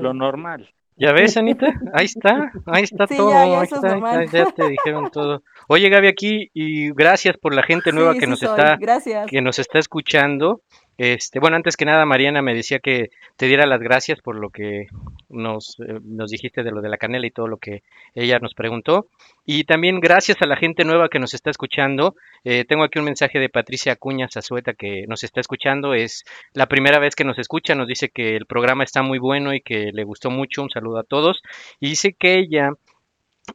lo 0.00 0.12
normal. 0.14 0.68
¿Ya 0.98 1.12
ves, 1.12 1.36
Anita? 1.36 1.72
Ahí 1.92 2.06
está, 2.06 2.50
ahí 2.66 2.82
está 2.82 3.06
Sí, 3.06 3.16
todo, 3.16 3.30
ya, 3.30 3.42
ahí 3.42 3.68
está, 3.70 3.98
ya, 3.98 4.24
ya 4.24 4.50
te 4.50 4.68
dijeron 4.68 5.10
todo. 5.10 5.42
Oye, 5.68 5.88
Gaby, 5.88 6.08
aquí, 6.08 6.50
y 6.54 6.90
gracias 6.92 7.36
por 7.36 7.54
la 7.54 7.62
gente 7.62 7.92
nueva 7.92 8.14
sí, 8.14 8.18
que 8.18 8.24
sí 8.26 8.30
nos 8.30 8.40
soy. 8.40 8.48
está 8.48 8.76
Gracias. 8.76 9.26
que 9.30 9.40
nos 9.40 9.58
está 9.58 9.78
escuchando. 9.78 10.62
Este, 10.98 11.38
bueno, 11.38 11.54
antes 11.54 11.76
que 11.76 11.84
nada, 11.84 12.04
Mariana 12.04 12.42
me 12.42 12.54
decía 12.54 12.80
que 12.80 13.10
te 13.36 13.46
diera 13.46 13.66
las 13.66 13.80
gracias 13.80 14.20
por 14.20 14.34
lo 14.34 14.50
que 14.50 14.88
nos, 15.28 15.78
eh, 15.78 16.00
nos 16.02 16.32
dijiste 16.32 16.64
de 16.64 16.72
lo 16.72 16.82
de 16.82 16.88
la 16.88 16.96
canela 16.96 17.24
y 17.24 17.30
todo 17.30 17.46
lo 17.46 17.58
que 17.58 17.84
ella 18.16 18.40
nos 18.40 18.54
preguntó. 18.54 19.06
Y 19.46 19.62
también 19.62 20.00
gracias 20.00 20.42
a 20.42 20.46
la 20.46 20.56
gente 20.56 20.84
nueva 20.84 21.08
que 21.08 21.20
nos 21.20 21.34
está 21.34 21.50
escuchando. 21.50 22.16
Eh, 22.42 22.64
tengo 22.64 22.82
aquí 22.82 22.98
un 22.98 23.04
mensaje 23.04 23.38
de 23.38 23.48
Patricia 23.48 23.92
Acuña 23.92 24.26
Zazueta 24.28 24.72
que 24.74 25.06
nos 25.06 25.22
está 25.22 25.40
escuchando. 25.40 25.94
Es 25.94 26.24
la 26.52 26.66
primera 26.66 26.98
vez 26.98 27.14
que 27.14 27.24
nos 27.24 27.38
escucha. 27.38 27.76
Nos 27.76 27.86
dice 27.86 28.08
que 28.08 28.34
el 28.34 28.46
programa 28.46 28.82
está 28.82 29.02
muy 29.02 29.20
bueno 29.20 29.54
y 29.54 29.60
que 29.60 29.92
le 29.92 30.02
gustó 30.02 30.30
mucho. 30.30 30.64
Un 30.64 30.70
saludo 30.70 30.98
a 30.98 31.04
todos. 31.04 31.42
Y 31.78 31.90
dice 31.90 32.12
que 32.12 32.40
ella 32.40 32.72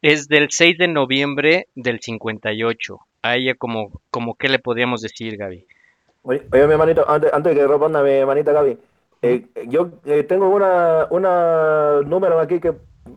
es 0.01 0.29
del 0.29 0.49
6 0.49 0.77
de 0.77 0.87
noviembre 0.87 1.67
del 1.75 1.99
58. 1.99 2.99
A 3.21 3.35
ella 3.35 3.55
como, 3.55 4.01
como 4.09 4.35
qué 4.35 4.47
le 4.47 4.59
podríamos 4.59 5.01
decir, 5.01 5.35
Gaby. 5.35 5.65
Oye, 6.23 6.47
oye, 6.51 6.67
mi 6.67 6.73
hermanito, 6.73 7.05
antes, 7.07 7.33
antes 7.33 7.53
que 7.55 7.67
responda 7.67 8.01
mi 8.01 8.11
hermanita 8.11 8.51
Gaby, 8.51 8.77
eh, 9.21 9.47
yo 9.67 9.89
eh, 10.05 10.23
tengo 10.23 10.49
una, 10.49 11.07
una 11.09 12.01
número 12.01 12.39
aquí 12.39 12.59
que 12.59 12.73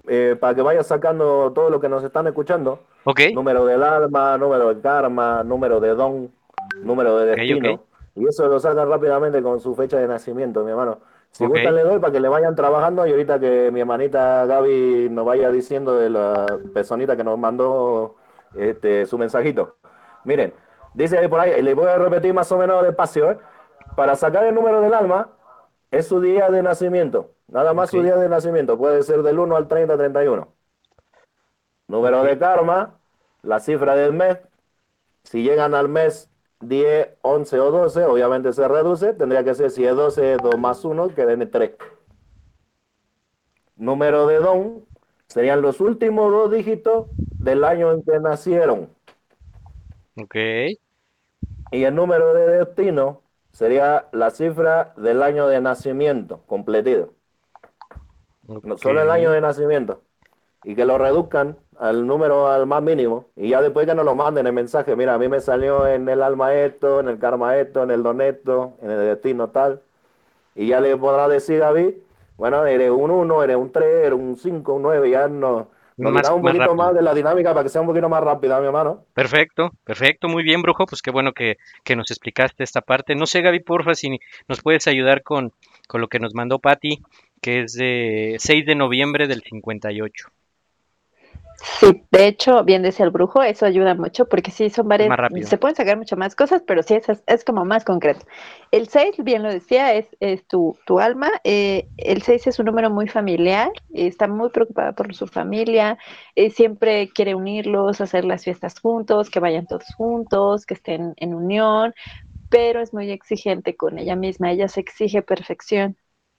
eh, 0.09 0.37
para 0.39 0.55
que 0.55 0.63
vaya 0.63 0.83
sacando 0.83 1.53
todo 1.53 1.71
lo 1.71 1.81
que 1.81 1.89
nos 1.89 2.03
están 2.05 2.27
escuchando. 2.27 2.81
¿Ok? 3.05 3.21
Número 3.35 3.65
del 3.65 3.83
alma, 3.83 4.37
número 4.39 4.69
del 4.69 4.81
karma, 4.81 5.43
número 5.45 5.81
de 5.81 5.95
don, 5.95 6.31
número 6.83 7.19
de 7.19 7.37
destino. 7.37 7.81
Y 8.15 8.27
eso 8.27 8.49
lo 8.49 8.59
sacan 8.59 8.89
rápidamente 8.89 9.43
con 9.43 9.61
su 9.61 9.75
fecha 9.75 9.99
de 9.99 10.09
nacimiento, 10.09 10.65
mi 10.65 10.71
hermano. 10.71 10.99
Si 11.31 11.45
gustan 11.45 11.75
le 11.75 11.83
doy 11.83 11.99
para 11.99 12.13
que 12.13 12.21
le 12.21 12.29
vayan 12.29 12.57
trabajando 12.57 13.07
y 13.07 13.11
ahorita 13.11 13.39
que 13.39 13.71
mi 13.71 13.81
hermanita 13.81 14.47
Gaby 14.47 15.09
nos 15.11 15.27
vaya 15.27 15.51
diciendo 15.51 15.95
de 15.95 16.09
la 16.09 16.47
personita 16.73 17.17
que 17.17 17.25
nos 17.25 17.39
mandó 17.39 18.15
este, 18.57 19.05
su 19.05 19.19
mensajito. 19.19 19.77
Miren, 20.25 20.55
dice 20.97 21.19
ahí 21.19 21.29
por 21.29 21.41
ahí, 21.41 21.63
le 21.63 21.75
voy 21.75 21.87
a 21.89 21.99
repetir 21.99 22.35
más 22.35 22.51
o 22.53 22.59
menos 22.59 22.83
despacio, 22.83 23.33
¿eh? 23.33 23.39
Para 23.97 24.17
sacar 24.17 24.45
el 24.47 24.55
número 24.55 24.81
del 24.81 24.95
alma 24.95 25.31
es 25.91 26.07
su 26.09 26.21
día 26.21 26.51
de 26.51 26.63
nacimiento. 26.63 27.33
Nada 27.49 27.75
más 27.75 27.91
su 27.91 28.01
Ok. 28.01 28.03
día 28.03 28.17
de 28.17 28.29
nacimiento. 28.29 28.77
Puede 28.79 29.03
ser 29.03 29.23
del 29.23 29.39
1 29.39 29.57
al 29.57 29.69
30, 29.69 29.97
31. 29.97 30.53
Número 31.89 32.23
de 32.25 32.39
karma, 32.39 32.99
la 33.43 33.61
cifra 33.61 33.95
del 33.97 34.13
mes. 34.13 34.39
Si 35.25 35.43
llegan 35.43 35.75
al 35.75 35.89
mes 35.89 36.31
10, 36.61 37.11
11 37.23 37.61
o 37.61 37.71
12, 37.71 38.05
obviamente 38.05 38.53
se 38.53 38.67
reduce. 38.69 39.15
Tendría 39.15 39.45
que 39.45 39.55
ser 39.55 39.71
si 39.71 39.85
es 39.87 39.95
12, 39.97 40.39
2 40.43 40.59
más 40.59 40.85
1, 40.85 41.15
que 41.15 41.27
den 41.27 41.51
3. 41.51 41.73
Número 43.77 44.27
de 44.27 44.37
don 44.39 44.85
serían 45.29 45.63
los 45.63 45.81
últimos 45.81 46.31
dos 46.33 46.51
dígitos 46.51 47.07
del 47.39 47.65
año 47.65 47.93
en 47.93 48.03
que 48.03 48.19
nacieron. 48.21 48.91
Ok. 50.17 50.37
Y 51.77 51.85
el 51.85 51.95
número 51.95 52.33
de 52.35 52.47
destino 52.59 53.22
sería 53.53 54.09
la 54.12 54.31
cifra 54.31 54.95
del 54.97 55.22
año 55.22 55.47
de 55.49 55.61
nacimiento, 55.61 56.43
completito. 56.47 57.12
No, 58.49 58.77
Solo 58.79 59.03
el 59.03 59.11
año 59.11 59.31
de 59.33 59.41
nacimiento. 59.41 60.03
y 60.64 60.74
que 60.74 60.85
lo 60.87 60.99
reduzcan 60.99 61.57
al 61.79 62.07
número 62.07 62.49
al 62.49 62.66
más 62.66 62.83
mínimo 62.83 63.27
y 63.37 63.51
ya 63.51 63.62
después 63.62 63.87
que 63.87 63.95
nos 63.95 64.05
lo 64.05 64.14
manden 64.14 64.47
el 64.47 64.53
mensaje, 64.53 64.97
mira, 64.97 65.14
a 65.14 65.18
mí 65.18 65.29
me 65.29 65.41
salió 65.41 65.87
en 65.87 66.09
el 66.09 66.22
alma 66.22 66.55
esto, 66.55 67.01
en 67.01 67.09
el 67.09 67.18
karma 67.18 67.57
esto, 67.59 67.83
en 67.85 67.91
el 67.93 68.03
don 68.03 68.20
esto, 68.20 68.74
en 68.83 68.91
el 68.91 68.99
destino 69.07 69.51
tal, 69.51 69.83
y 70.55 70.68
ya 70.68 70.81
le 70.81 70.97
podrá 70.97 71.29
decir 71.29 71.61
David, 71.61 71.95
bueno, 72.37 72.66
eres 72.66 72.91
un 72.91 73.11
1, 73.11 73.43
eres 73.45 73.57
un 73.57 73.72
3, 73.72 74.07
eres 74.07 74.18
un 74.18 74.37
5, 74.37 74.74
un 74.74 74.83
9, 74.83 75.11
ya 75.11 75.29
no, 75.29 75.68
nos 75.97 76.13
Más- 76.13 76.29
un 76.31 76.43
más 76.43 76.53
poquito 76.53 76.59
rápido. 76.59 76.75
más 76.75 76.95
de 76.95 77.03
la 77.03 77.15
dinámica 77.15 77.51
para 77.55 77.63
que 77.65 77.69
sea 77.71 77.81
un 77.81 77.87
poquito 77.87 78.09
más 78.09 78.23
rápida, 78.23 78.61
mi 78.61 78.67
hermano. 78.67 79.05
Perfecto, 79.15 79.71
perfecto, 79.85 80.29
muy 80.29 80.43
bien, 80.43 80.63
Brujo, 80.63 80.87
pues 80.87 81.01
qué 81.03 81.11
bueno 81.11 81.33
que, 81.33 81.57
que 81.85 81.97
nos 81.97 82.11
explicaste 82.11 82.65
esta 82.65 82.81
parte. 82.83 83.15
No 83.15 83.27
sé, 83.27 83.41
Gaby, 83.43 83.61
porfa, 83.61 83.95
si 83.95 84.19
nos 84.49 84.61
puedes 84.63 84.87
ayudar 84.87 85.23
con, 85.23 85.53
con 85.89 86.01
lo 86.01 86.09
que 86.09 86.19
nos 86.19 86.35
mandó 86.35 86.59
Patti, 86.59 87.01
que 87.41 87.61
es 87.63 87.73
de 87.73 88.37
6 88.39 88.67
de 88.67 88.75
noviembre 88.75 89.27
del 89.27 89.43
58. 89.43 90.29
Sí, 91.69 92.05
de 92.12 92.29
hecho, 92.29 92.62
bien 92.64 92.83
decía 92.83 93.05
el 93.05 93.11
brujo, 93.11 93.43
eso 93.43 93.67
ayuda 93.67 93.95
mucho 93.95 94.29
porque 94.29 94.51
sí, 94.53 94.71
son 94.71 94.87
varias, 94.89 95.17
se 95.43 95.59
pueden 95.59 95.75
sacar 95.75 95.97
mucho 95.99 96.17
más 96.17 96.37
cosas, 96.37 96.62
pero 96.67 96.83
sí, 96.83 96.95
es, 96.95 97.23
es 97.27 97.45
como 97.45 97.64
más 97.64 97.85
concreto. 97.85 98.25
El 98.71 98.89
6, 98.89 99.17
bien 99.19 99.43
lo 99.43 99.51
decía, 99.51 99.93
es, 99.95 100.07
es 100.21 100.47
tu, 100.47 100.79
tu 100.87 101.01
alma. 101.01 101.29
eh, 101.45 101.89
el 101.97 102.23
6 102.23 102.47
es 102.47 102.59
un 102.61 102.67
número 102.67 102.89
muy 102.89 103.09
familiar, 103.09 103.71
eh, 103.93 104.07
está 104.07 104.29
muy 104.29 104.51
preocupada 104.51 104.93
por 104.95 105.12
su 105.14 105.27
familia, 105.27 105.99
eh, 106.37 106.51
siempre 106.51 107.11
quiere 107.12 107.35
unirlos, 107.35 108.01
hacer 108.01 108.25
las 108.25 108.45
fiestas 108.45 108.79
juntos, 108.81 109.29
que 109.29 109.41
vayan 109.41 109.67
todos 109.67 109.93
juntos, 109.97 110.67
que 110.67 110.75
estén 110.75 111.14
en 111.17 111.35
unión, 111.35 111.95
pero 112.49 112.81
es 112.81 112.95
muy 112.95 113.11
exigente 113.11 113.77
con 113.77 113.99
ella 113.99 114.17
misma, 114.17 114.53
ella 114.53 114.69
se 114.69 114.81
exige 114.81 115.23
perfección. 115.23 115.97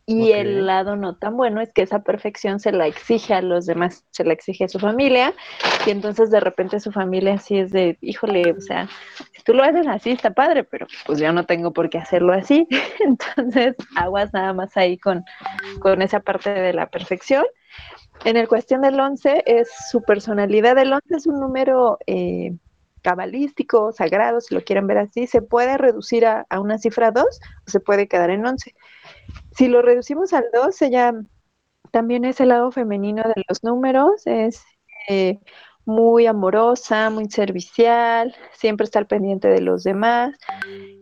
Y 0.09 0.31
el 0.31 0.65
lado 0.65 0.95
no 0.95 1.17
tan 1.17 1.35
bueno 1.35 1.59
es 1.59 1.73
que 1.73 1.81
esa 1.81 2.01
perfección 2.01 2.61
se 2.61 2.71
la 2.71 2.87
exige 2.87 3.33
a 3.33 3.41
los 3.41 3.65
demás, 3.65 4.05
se 4.11 4.23
la 4.23 4.31
exige 4.31 4.63
a 4.63 4.69
su 4.69 4.79
familia, 4.79 5.33
y 5.85 5.89
entonces 5.89 6.31
de 6.31 6.39
repente 6.39 6.79
su 6.79 6.93
familia 6.93 7.33
así 7.33 7.57
es 7.57 7.71
de, 7.73 7.97
híjole, 7.99 8.53
o 8.53 8.61
sea, 8.61 8.87
si 9.35 9.43
tú 9.43 9.53
lo 9.53 9.63
haces 9.63 9.85
así 9.85 10.11
está 10.11 10.31
padre, 10.31 10.63
pero 10.63 10.87
pues 11.05 11.19
yo 11.19 11.33
no 11.33 11.45
tengo 11.45 11.73
por 11.73 11.89
qué 11.89 11.97
hacerlo 11.97 12.31
así. 12.31 12.65
Entonces, 13.01 13.75
aguas 13.97 14.31
nada 14.31 14.53
más 14.53 14.77
ahí 14.77 14.97
con, 14.97 15.25
con 15.79 16.01
esa 16.01 16.21
parte 16.21 16.51
de 16.51 16.71
la 16.71 16.89
perfección. 16.89 17.43
En 18.23 18.37
el 18.37 18.47
cuestión 18.47 18.83
del 18.83 18.97
11 18.97 19.43
es 19.45 19.69
su 19.91 20.01
personalidad. 20.03 20.77
El 20.77 20.93
11 20.93 21.15
es 21.17 21.27
un 21.27 21.41
número 21.41 21.97
eh, 22.07 22.55
cabalístico, 23.01 23.91
sagrado, 23.91 24.39
si 24.39 24.55
lo 24.55 24.63
quieren 24.63 24.87
ver 24.87 24.99
así. 24.99 25.27
Se 25.27 25.41
puede 25.41 25.77
reducir 25.77 26.25
a, 26.25 26.45
a 26.49 26.61
una 26.61 26.77
cifra 26.77 27.11
2 27.11 27.25
o 27.25 27.69
se 27.69 27.81
puede 27.81 28.07
quedar 28.07 28.29
en 28.29 28.45
11. 28.45 28.73
Si 29.51 29.67
lo 29.67 29.81
reducimos 29.81 30.33
al 30.33 30.45
2, 30.53 30.81
ella 30.83 31.13
también 31.91 32.25
es 32.25 32.39
el 32.39 32.49
lado 32.49 32.71
femenino 32.71 33.23
de 33.23 33.43
los 33.47 33.63
números, 33.63 34.25
es 34.25 34.63
eh, 35.07 35.39
muy 35.85 36.27
amorosa, 36.27 37.09
muy 37.09 37.29
servicial, 37.29 38.35
siempre 38.53 38.83
está 38.83 38.99
al 38.99 39.07
pendiente 39.07 39.47
de 39.47 39.61
los 39.61 39.83
demás, 39.83 40.37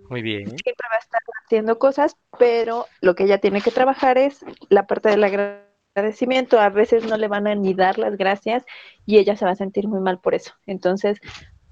Muy 0.09 0.21
bien. 0.21 0.47
siempre 0.47 0.87
va 0.91 0.95
a 0.95 0.99
estar 0.99 1.21
haciendo 1.43 1.79
cosas, 1.79 2.15
pero 2.37 2.85
lo 3.01 3.15
que 3.15 3.23
ella 3.23 3.39
tiene 3.39 3.61
que 3.61 3.71
trabajar 3.71 4.17
es 4.17 4.45
la 4.69 4.85
parte 4.85 5.09
del 5.09 5.23
agradecimiento. 5.23 6.59
A 6.59 6.69
veces 6.69 7.05
no 7.05 7.17
le 7.17 7.27
van 7.27 7.47
a 7.47 7.55
ni 7.55 7.73
dar 7.73 7.97
las 7.97 8.15
gracias 8.15 8.63
y 9.05 9.17
ella 9.17 9.35
se 9.35 9.45
va 9.45 9.51
a 9.51 9.55
sentir 9.55 9.87
muy 9.87 9.99
mal 10.01 10.19
por 10.19 10.35
eso. 10.35 10.53
Entonces, 10.67 11.19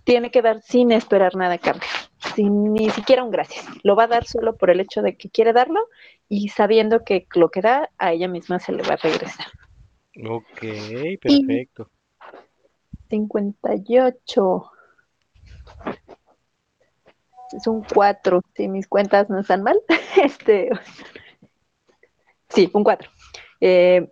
tiene 0.04 0.32
que 0.32 0.42
dar 0.42 0.62
sin 0.62 0.92
esperar 0.92 1.36
nada 1.36 1.56
a 1.56 1.58
cambio, 1.58 1.88
sin 2.36 2.74
ni 2.74 2.90
siquiera 2.90 3.24
un 3.24 3.32
gracias. 3.32 3.66
Lo 3.84 3.96
va 3.96 4.04
a 4.04 4.08
dar 4.08 4.26
solo 4.26 4.56
por 4.58 4.70
el 4.70 4.80
hecho 4.80 5.02
de 5.02 5.16
que 5.18 5.30
quiere 5.30 5.54
darlo 5.54 5.80
y 6.30 6.50
sabiendo 6.50 7.04
que 7.04 7.28
lo 7.36 7.50
que 7.50 7.62
da 7.62 7.90
a 7.98 8.12
ella 8.12 8.28
misma 8.28 8.60
se 8.60 8.72
le 8.74 8.84
va 8.84 8.94
a 8.96 8.98
regresar. 8.98 9.48
Ok, 10.28 10.60
perfecto. 11.22 11.90
58. 13.10 14.72
Es 17.56 17.68
un 17.68 17.84
4, 17.84 18.42
si 18.56 18.68
mis 18.68 18.88
cuentas 18.88 19.30
no 19.30 19.40
están 19.40 19.64
mal. 19.64 19.80
Este, 20.24 20.70
sí, 22.50 22.70
un 22.74 22.84
4. 22.84 23.10
Eh, 23.62 24.12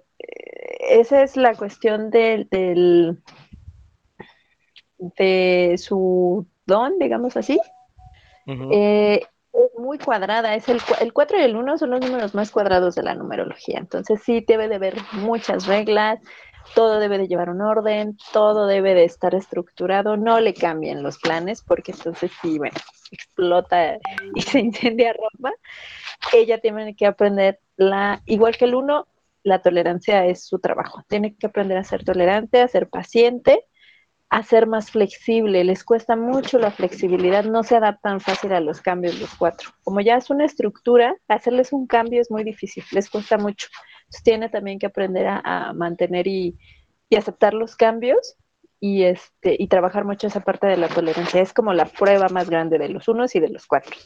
esa 0.90 1.24
es 1.24 1.38
la 1.38 1.56
cuestión 1.56 2.10
del, 2.10 2.48
del- 2.50 3.22
de 5.18 5.76
su 5.78 6.46
don, 6.66 7.00
digamos 7.00 7.36
así. 7.38 7.60
Eh, 8.48 9.22
es 9.54 9.80
muy 9.80 9.98
cuadrada, 9.98 10.56
es 10.56 10.68
el, 10.68 10.80
el 11.00 11.14
4 11.14 11.40
y 11.40 11.44
el 11.44 11.56
1 11.56 11.78
son 11.78 11.92
los 11.92 12.02
números 12.02 12.34
más 12.34 12.52
cuadrados 12.52 12.96
de 12.96 13.04
la 13.04 13.16
numerología, 13.16 13.80
entonces 13.80 14.22
sí 14.24 14.44
debe 14.46 14.68
de 14.68 14.76
haber 14.76 14.96
muchas 15.14 15.68
reglas, 15.68 16.20
todo 16.76 17.00
debe 17.00 17.18
de 17.18 17.28
llevar 17.28 17.50
un 17.50 17.62
orden, 17.62 18.18
todo 18.34 18.68
debe 18.68 18.94
de 18.94 19.04
estar 19.04 19.36
estructurado, 19.36 20.18
no 20.18 20.40
le 20.40 20.54
cambien 20.54 21.04
los 21.04 21.18
planes 21.18 21.64
porque 21.64 21.92
entonces 21.92 22.32
sí, 22.42 22.58
bueno, 22.58 22.78
explota 23.12 23.98
y 24.36 24.42
se 24.42 24.60
incendia 24.60 25.14
Roma. 25.14 25.54
Ella 26.34 26.60
tiene 26.60 26.96
que 26.96 27.06
aprender 27.06 27.60
la, 27.76 28.22
igual 28.26 28.58
que 28.58 28.66
el 28.66 28.76
1, 28.76 29.08
la 29.44 29.62
tolerancia 29.62 30.26
es 30.26 30.46
su 30.46 30.60
trabajo, 30.60 31.04
tiene 31.08 31.36
que 31.36 31.48
aprender 31.48 31.78
a 31.78 31.84
ser 31.84 32.04
tolerante, 32.04 32.62
a 32.62 32.68
ser 32.68 32.90
paciente 32.90 33.66
a 34.32 34.44
ser 34.44 34.66
más 34.66 34.90
flexible, 34.90 35.62
les 35.66 35.84
cuesta 35.84 36.16
mucho 36.16 36.58
la 36.58 36.72
flexibilidad, 36.72 37.44
no 37.44 37.64
se 37.64 37.76
adaptan 37.76 38.22
fácil 38.22 38.54
a 38.54 38.62
los 38.62 38.80
cambios 38.80 39.20
los 39.20 39.36
cuatro. 39.36 39.72
Como 39.84 40.00
ya 40.00 40.16
es 40.16 40.30
una 40.30 40.46
estructura, 40.46 41.14
hacerles 41.28 41.74
un 41.74 41.86
cambio 41.86 42.22
es 42.22 42.32
muy 42.32 42.46
difícil, 42.46 42.82
les 42.92 43.10
cuesta 43.10 43.38
mucho. 43.38 43.68
Tiene 44.24 44.48
también 44.48 44.80
que 44.80 44.86
aprender 44.86 45.28
a, 45.28 45.42
a 45.44 45.74
mantener 45.74 46.28
y, 46.28 46.58
y 47.10 47.18
aceptar 47.18 47.54
los 47.54 47.76
cambios 47.76 48.38
y, 48.80 49.04
este, 49.04 49.58
y 49.60 49.68
trabajar 49.68 50.06
mucho 50.06 50.28
esa 50.28 50.40
parte 50.40 50.66
de 50.66 50.78
la 50.78 50.88
tolerancia. 50.88 51.42
Es 51.42 51.52
como 51.52 51.74
la 51.74 51.86
prueba 51.86 52.30
más 52.30 52.50
grande 52.50 52.78
de 52.78 52.88
los 52.88 53.10
unos 53.10 53.36
y 53.36 53.42
de 53.42 53.50
los 53.50 53.68
cuatro. 53.68 53.98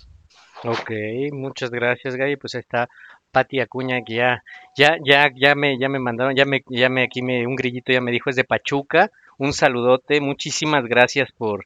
Ok, 0.63 0.89
muchas 1.33 1.69
gracias, 1.69 2.15
Gaby. 2.15 2.37
Pues 2.37 2.55
ahí 2.55 2.61
está 2.61 2.89
Pati 3.31 3.59
Acuña, 3.59 4.01
que 4.03 4.15
ya, 4.15 4.43
ya, 4.75 4.97
ya, 5.05 5.29
ya 5.35 5.53
me, 5.53 5.77
ya 5.77 5.87
me 5.87 5.99
mandaron, 5.99 6.35
ya 6.35 6.45
me, 6.45 6.63
ya 6.67 6.89
me, 6.89 7.03
aquí 7.03 7.21
me, 7.21 7.45
un 7.45 7.55
grillito 7.55 7.93
ya 7.93 8.01
me 8.01 8.11
dijo, 8.11 8.31
es 8.31 8.35
de 8.35 8.43
Pachuca. 8.43 9.11
Un 9.37 9.53
saludote, 9.53 10.21
muchísimas 10.21 10.85
gracias 10.85 11.31
por, 11.31 11.65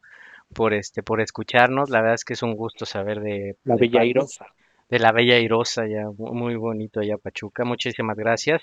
por 0.53 0.73
este, 0.73 1.03
por 1.03 1.21
escucharnos. 1.21 1.89
La 1.89 1.99
verdad 2.01 2.15
es 2.15 2.25
que 2.25 2.33
es 2.33 2.43
un 2.43 2.55
gusto 2.55 2.85
saber 2.85 3.19
de, 3.21 3.55
La 3.63 3.75
de 3.75 3.81
Bella 3.81 3.99
Pati, 3.99 4.07
Airosa. 4.07 4.45
de 4.89 4.99
la 4.99 5.11
Bella 5.11 5.35
Airosa, 5.35 5.85
ya, 5.87 6.05
mu- 6.17 6.33
muy 6.33 6.55
bonito 6.55 6.99
allá 6.99 7.17
Pachuca. 7.17 7.63
Muchísimas 7.65 8.17
gracias. 8.17 8.61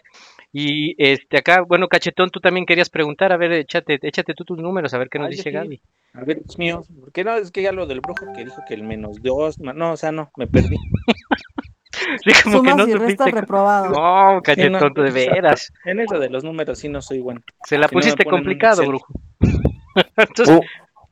Y 0.52 0.94
este, 0.98 1.38
acá, 1.38 1.62
bueno, 1.62 1.86
Cachetón, 1.88 2.30
tú 2.30 2.40
también 2.40 2.66
querías 2.66 2.90
preguntar, 2.90 3.32
a 3.32 3.36
ver, 3.36 3.52
échate, 3.52 3.98
échate 4.02 4.34
tú 4.34 4.44
tus 4.44 4.58
números, 4.58 4.92
a 4.94 4.98
ver 4.98 5.08
qué 5.08 5.18
nos 5.18 5.26
Ay, 5.28 5.36
dice 5.36 5.50
sí. 5.50 5.50
Gaby. 5.50 5.80
A 6.14 6.24
ver, 6.24 6.40
es 6.48 6.58
mío. 6.58 6.82
¿Por 7.00 7.12
qué 7.12 7.24
no? 7.24 7.36
Es 7.36 7.50
que 7.50 7.62
ya 7.62 7.72
lo 7.72 7.86
del 7.86 8.00
brujo 8.00 8.32
que 8.34 8.44
dijo 8.44 8.62
que 8.66 8.74
el 8.74 8.82
menos 8.82 9.20
dos. 9.22 9.58
No, 9.60 9.92
o 9.92 9.96
sea, 9.96 10.12
no, 10.12 10.30
me 10.36 10.46
perdí. 10.46 10.76
Sí, 12.24 12.30
como 12.44 12.62
que 12.62 12.74
no 12.74 12.86
y 12.86 12.92
supiste. 12.92 13.30
reprobado. 13.30 13.90
No, 13.90 14.40
Cachetón, 14.42 14.92
de 14.94 15.10
veras. 15.10 15.72
En 15.84 16.00
eso 16.00 16.18
de 16.18 16.30
los 16.30 16.44
números 16.44 16.78
sí 16.78 16.88
no 16.88 17.00
soy 17.02 17.20
bueno. 17.20 17.40
Se 17.64 17.78
la 17.78 17.88
Si 17.88 17.94
pusiste 17.94 18.24
complicado, 18.24 18.84
brujo. 18.86 19.06
Entonces, 20.16 20.60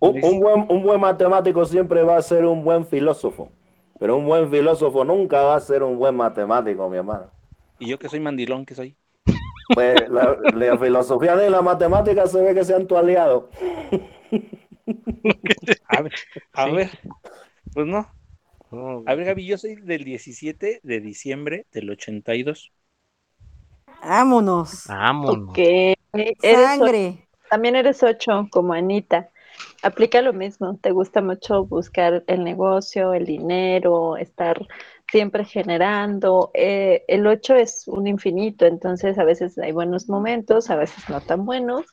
Un, 0.01 0.41
buen, 0.41 0.67
un 0.69 0.83
buen 0.83 1.01
matemático 1.01 1.65
siempre 1.65 2.03
va 2.03 2.17
a 2.19 2.23
ser 2.23 2.45
un 2.45 2.63
buen 2.65 2.85
filósofo, 2.87 3.51
pero 3.99 4.17
un 4.17 4.27
buen 4.27 4.51
filósofo 4.51 5.05
nunca 5.05 5.43
va 5.43 5.57
a 5.57 5.61
ser 5.61 5.83
un 5.83 5.97
buen 5.99 6.15
matemático, 6.15 6.89
mi 6.91 6.99
hermano. 6.99 7.31
Y 7.79 7.89
yo 7.89 7.99
que 7.99 8.09
soy 8.09 8.21
mandilón, 8.21 8.67
que 8.67 8.75
soy. 8.75 8.97
Pues 9.73 10.09
la, 10.11 10.37
la 10.55 10.77
filosofía 10.79 11.37
de 11.37 11.49
la 11.49 11.63
matemática 11.63 12.27
se 12.27 12.43
ve 12.43 12.55
que 12.55 12.65
sean 12.65 12.87
tu 12.87 12.97
aliado. 12.97 13.49
A 15.89 16.03
ver, 16.03 16.13
a 16.53 16.67
ver. 16.67 16.91
Pues 17.73 17.87
no. 17.87 18.07
A 19.07 19.15
ver, 19.15 19.27
Gaby, 19.27 19.47
yo 19.47 19.59
soy 19.59 19.77
del 19.77 20.05
17 20.05 20.81
de 20.83 21.01
diciembre 21.01 21.67
del 21.73 21.91
82. 21.91 22.73
Vámonos. 24.03 24.87
vámonos. 24.89 25.49
Ok, 25.49 25.59
eres 25.59 26.37
ocho. 26.43 26.67
Sangre. 26.67 27.29
También 27.51 27.77
eres 27.77 28.03
ocho, 28.03 28.49
como 28.51 28.73
Anita. 28.73 29.31
Aplica 29.83 30.21
lo 30.23 30.33
mismo. 30.33 30.77
Te 30.81 30.91
gusta 30.91 31.21
mucho 31.23 31.65
buscar 31.65 32.25
el 32.27 32.45
negocio, 32.45 33.15
el 33.15 33.27
dinero, 33.27 34.17
estar 34.17 34.67
siempre 35.11 35.45
generando. 35.45 36.51
Eh, 36.55 37.05
el 37.09 37.27
ocho 37.27 37.55
es 37.55 37.87
un 37.87 38.07
infinito, 38.07 38.67
entonces 38.67 39.19
a 39.19 39.25
veces 39.25 39.59
hay 39.59 39.73
buenos 39.73 40.09
momentos, 40.09 40.71
a 40.71 40.77
veces 40.77 41.09
no 41.09 41.21
tan 41.21 41.45
buenos. 41.45 41.87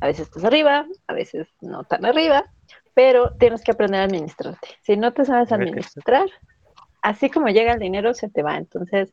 A 0.00 0.06
veces 0.06 0.26
estás 0.26 0.44
arriba, 0.44 0.86
a 1.06 1.14
veces 1.14 1.48
no 1.62 1.84
tan 1.84 2.04
arriba, 2.04 2.52
pero 2.96 3.32
tienes 3.38 3.62
que 3.62 3.72
aprender 3.72 4.00
a 4.00 4.04
administrarte. 4.04 4.68
Si 4.82 4.96
no 4.96 5.12
te 5.12 5.26
sabes 5.26 5.52
A 5.52 5.58
ver, 5.58 5.66
¿qué 5.70 5.80
es 5.80 5.86
administrar, 5.88 6.26
así 7.02 7.28
como 7.28 7.48
llega 7.48 7.74
el 7.74 7.78
dinero, 7.78 8.14
se 8.14 8.30
te 8.30 8.42
va. 8.42 8.56
Entonces, 8.56 9.12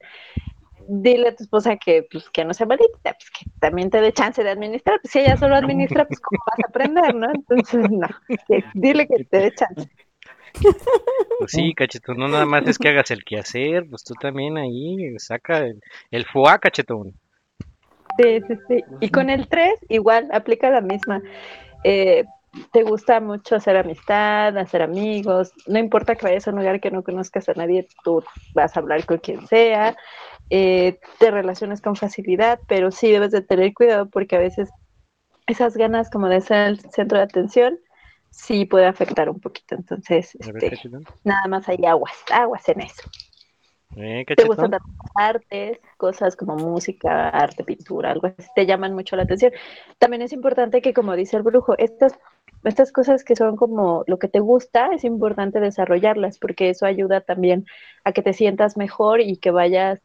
dile 0.88 1.28
a 1.28 1.36
tu 1.36 1.44
esposa 1.44 1.76
que, 1.76 2.08
pues, 2.10 2.30
que 2.30 2.46
no 2.46 2.54
sea 2.54 2.66
malita, 2.66 2.88
pues, 3.04 3.30
que 3.38 3.46
también 3.60 3.90
te 3.90 4.00
dé 4.00 4.14
chance 4.14 4.42
de 4.42 4.52
administrar. 4.52 5.02
Pues, 5.02 5.12
si 5.12 5.20
ella 5.20 5.36
solo 5.36 5.58
administra, 5.58 6.06
pues 6.06 6.22
cómo 6.22 6.40
vas 6.48 6.60
a 6.64 6.70
aprender, 6.70 7.14
¿no? 7.14 7.30
Entonces, 7.30 7.92
no, 7.92 8.08
que- 8.48 8.64
dile 8.74 9.06
que 9.06 9.26
te 9.26 9.38
dé 9.38 9.54
chance. 9.54 9.90
Pues 11.40 11.52
sí, 11.52 11.74
cachetón, 11.74 12.20
no 12.20 12.30
nada 12.30 12.46
más 12.46 12.66
es 12.66 12.78
que 12.80 12.88
hagas 12.88 13.12
el 13.12 13.26
quehacer, 13.26 13.86
pues 13.90 14.06
tú 14.06 14.14
también 14.14 14.58
ahí 14.58 15.20
saca 15.20 15.58
el, 15.58 15.82
el 16.10 16.26
foie, 16.26 16.58
cachetón. 16.58 17.14
Sí, 18.18 18.40
sí, 18.48 18.56
sí. 18.70 18.84
Y 19.02 19.10
con 19.10 19.30
el 19.30 19.50
3 19.50 19.74
igual 19.90 20.30
aplica 20.32 20.70
la 20.70 20.80
misma. 20.80 21.22
Eh, 21.84 22.24
te 22.72 22.84
gusta 22.84 23.20
mucho 23.20 23.56
hacer 23.56 23.78
amistad, 23.78 24.58
hacer 24.58 24.82
amigos, 24.82 25.54
no 25.68 25.80
importa 25.80 26.16
que 26.16 26.26
vayas 26.26 26.48
a 26.48 26.52
un 26.52 26.58
lugar 26.58 26.80
que 26.80 26.92
no 26.92 27.04
conozcas 27.04 27.50
a 27.50 27.54
nadie, 27.54 27.88
tú 28.04 28.24
vas 28.54 28.76
a 28.76 28.80
hablar 28.80 29.06
con 29.06 29.18
quien 29.18 29.48
sea, 29.48 29.96
eh, 30.50 31.00
te 31.20 31.32
relacionas 31.32 31.82
con 31.82 31.96
facilidad, 31.96 32.60
pero 32.68 32.92
sí 32.92 33.12
debes 33.12 33.32
de 33.32 33.42
tener 33.42 33.74
cuidado 33.74 34.08
porque 34.08 34.36
a 34.36 34.40
veces 34.40 34.70
esas 35.48 35.76
ganas 35.76 36.10
como 36.10 36.30
de 36.30 36.42
ser 36.42 36.68
el 36.68 36.80
centro 36.92 37.18
de 37.18 37.24
atención 37.24 37.80
sí 38.30 38.66
puede 38.66 38.86
afectar 38.86 39.30
un 39.30 39.40
poquito. 39.40 39.76
Entonces, 39.76 40.36
este, 40.36 40.80
nada 41.24 41.48
más 41.48 41.68
hay 41.70 41.86
aguas, 41.86 42.14
aguas 42.32 42.68
en 42.70 42.82
eso. 42.82 43.04
Eh, 43.96 44.26
¿Te 44.26 44.46
gustan 44.46 44.72
las 44.72 44.82
artes, 45.14 45.80
cosas 45.98 46.36
como 46.36 46.56
música, 46.56 47.30
arte, 47.30 47.64
pintura, 47.64 48.12
algo 48.12 48.28
así? 48.28 48.50
Te 48.56 48.66
llaman 48.66 48.94
mucho 48.94 49.16
la 49.16 49.24
atención. 49.24 49.52
También 50.00 50.24
es 50.24 50.34
importante 50.34 50.82
que, 50.82 50.94
como 50.94 51.16
dice 51.16 51.38
el 51.38 51.44
brujo, 51.44 51.78
estas, 51.78 52.18
estas 52.64 52.92
cosas 52.92 53.24
que 53.24 53.36
son 53.36 53.56
como 53.56 54.04
lo 54.08 54.20
que 54.20 54.28
te 54.28 54.40
gusta, 54.40 54.90
es 54.94 55.04
importante 55.04 55.60
desarrollarlas 55.60 56.40
porque 56.40 56.70
eso 56.70 56.86
ayuda 56.86 57.22
también 57.22 57.66
a 58.04 58.14
que 58.14 58.22
te 58.22 58.34
sientas 58.34 58.78
mejor 58.78 59.22
y 59.22 59.38
que 59.38 59.52
vayas 59.52 60.02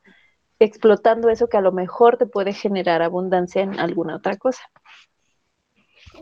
explotando 0.60 1.30
eso 1.30 1.48
que 1.48 1.56
a 1.56 1.60
lo 1.62 1.72
mejor 1.72 2.16
te 2.18 2.26
puede 2.26 2.52
generar 2.52 3.02
abundancia 3.02 3.62
en 3.62 3.78
alguna 3.78 4.16
otra 4.16 4.36
cosa. 4.36 4.62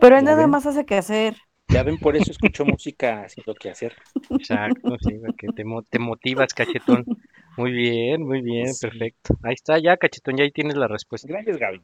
Pero 0.01 0.18
él 0.18 0.24
nada 0.24 0.43
ven. 0.43 0.51
más 0.51 0.66
hace 0.66 0.84
que 0.84 0.95
hacer. 0.97 1.37
Ya 1.68 1.82
ven, 1.82 1.99
por 1.99 2.16
eso 2.16 2.30
escucho 2.32 2.64
música 2.64 3.22
haciendo 3.24 3.55
que 3.55 3.70
hacer. 3.70 3.95
Exacto, 4.39 4.97
sí, 5.01 5.18
porque 5.18 5.49
te, 5.49 5.64
mo- 5.64 5.82
te 5.82 5.99
motivas, 5.99 6.55
cachetón. 6.55 7.07
Muy 7.57 7.72
bien, 7.72 8.22
muy 8.22 8.43
bien, 8.43 8.72
Sí. 8.74 8.87
perfecto. 8.87 9.37
Ahí 9.43 9.55
está, 9.55 9.78
ya, 9.78 9.97
cachetón, 9.97 10.37
ya 10.37 10.45
ahí 10.45 10.53
tienes 10.53 10.76
la 10.76 10.89
respuesta. 10.89 11.26
Gracias, 11.28 11.59
Gaby. 11.59 11.80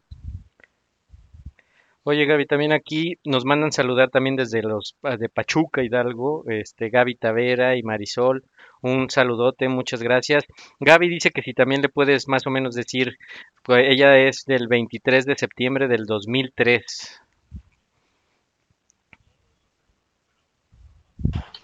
Oye, 2.05 2.27
Gaby, 2.27 2.47
también 2.47 2.73
aquí 2.73 3.15
nos 3.25 3.45
mandan 3.45 3.71
saludar 3.71 4.11
también 4.11 4.35
desde 4.35 4.61
los 4.61 4.97
ah, 5.05 5.17
de 5.17 5.29
Pachuca, 5.29 5.85
Hidalgo, 5.85 6.45
este, 6.49 6.91
Gaby 6.91 7.15
Tavera 7.15 7.77
y 7.77 7.85
Marisol. 7.85 8.45
Un 8.83 9.09
saludote, 9.09 9.69
muchas 9.69 10.03
gracias. 10.03 10.45
Gaby 10.81 11.09
dice 11.09 11.31
que 11.31 11.43
si 11.43 11.55
también 11.55 11.81
le 11.81 11.89
puedes 11.89 12.27
más 12.27 12.45
o 12.49 12.51
menos 12.51 12.75
decir, 12.75 13.19
pues 13.63 13.87
ella 13.89 14.19
es 14.19 14.45
del 14.47 14.67
23 14.67 15.27
de 15.27 15.37
septiembre 15.37 15.87
del 15.87 16.07
2003. 16.07 17.21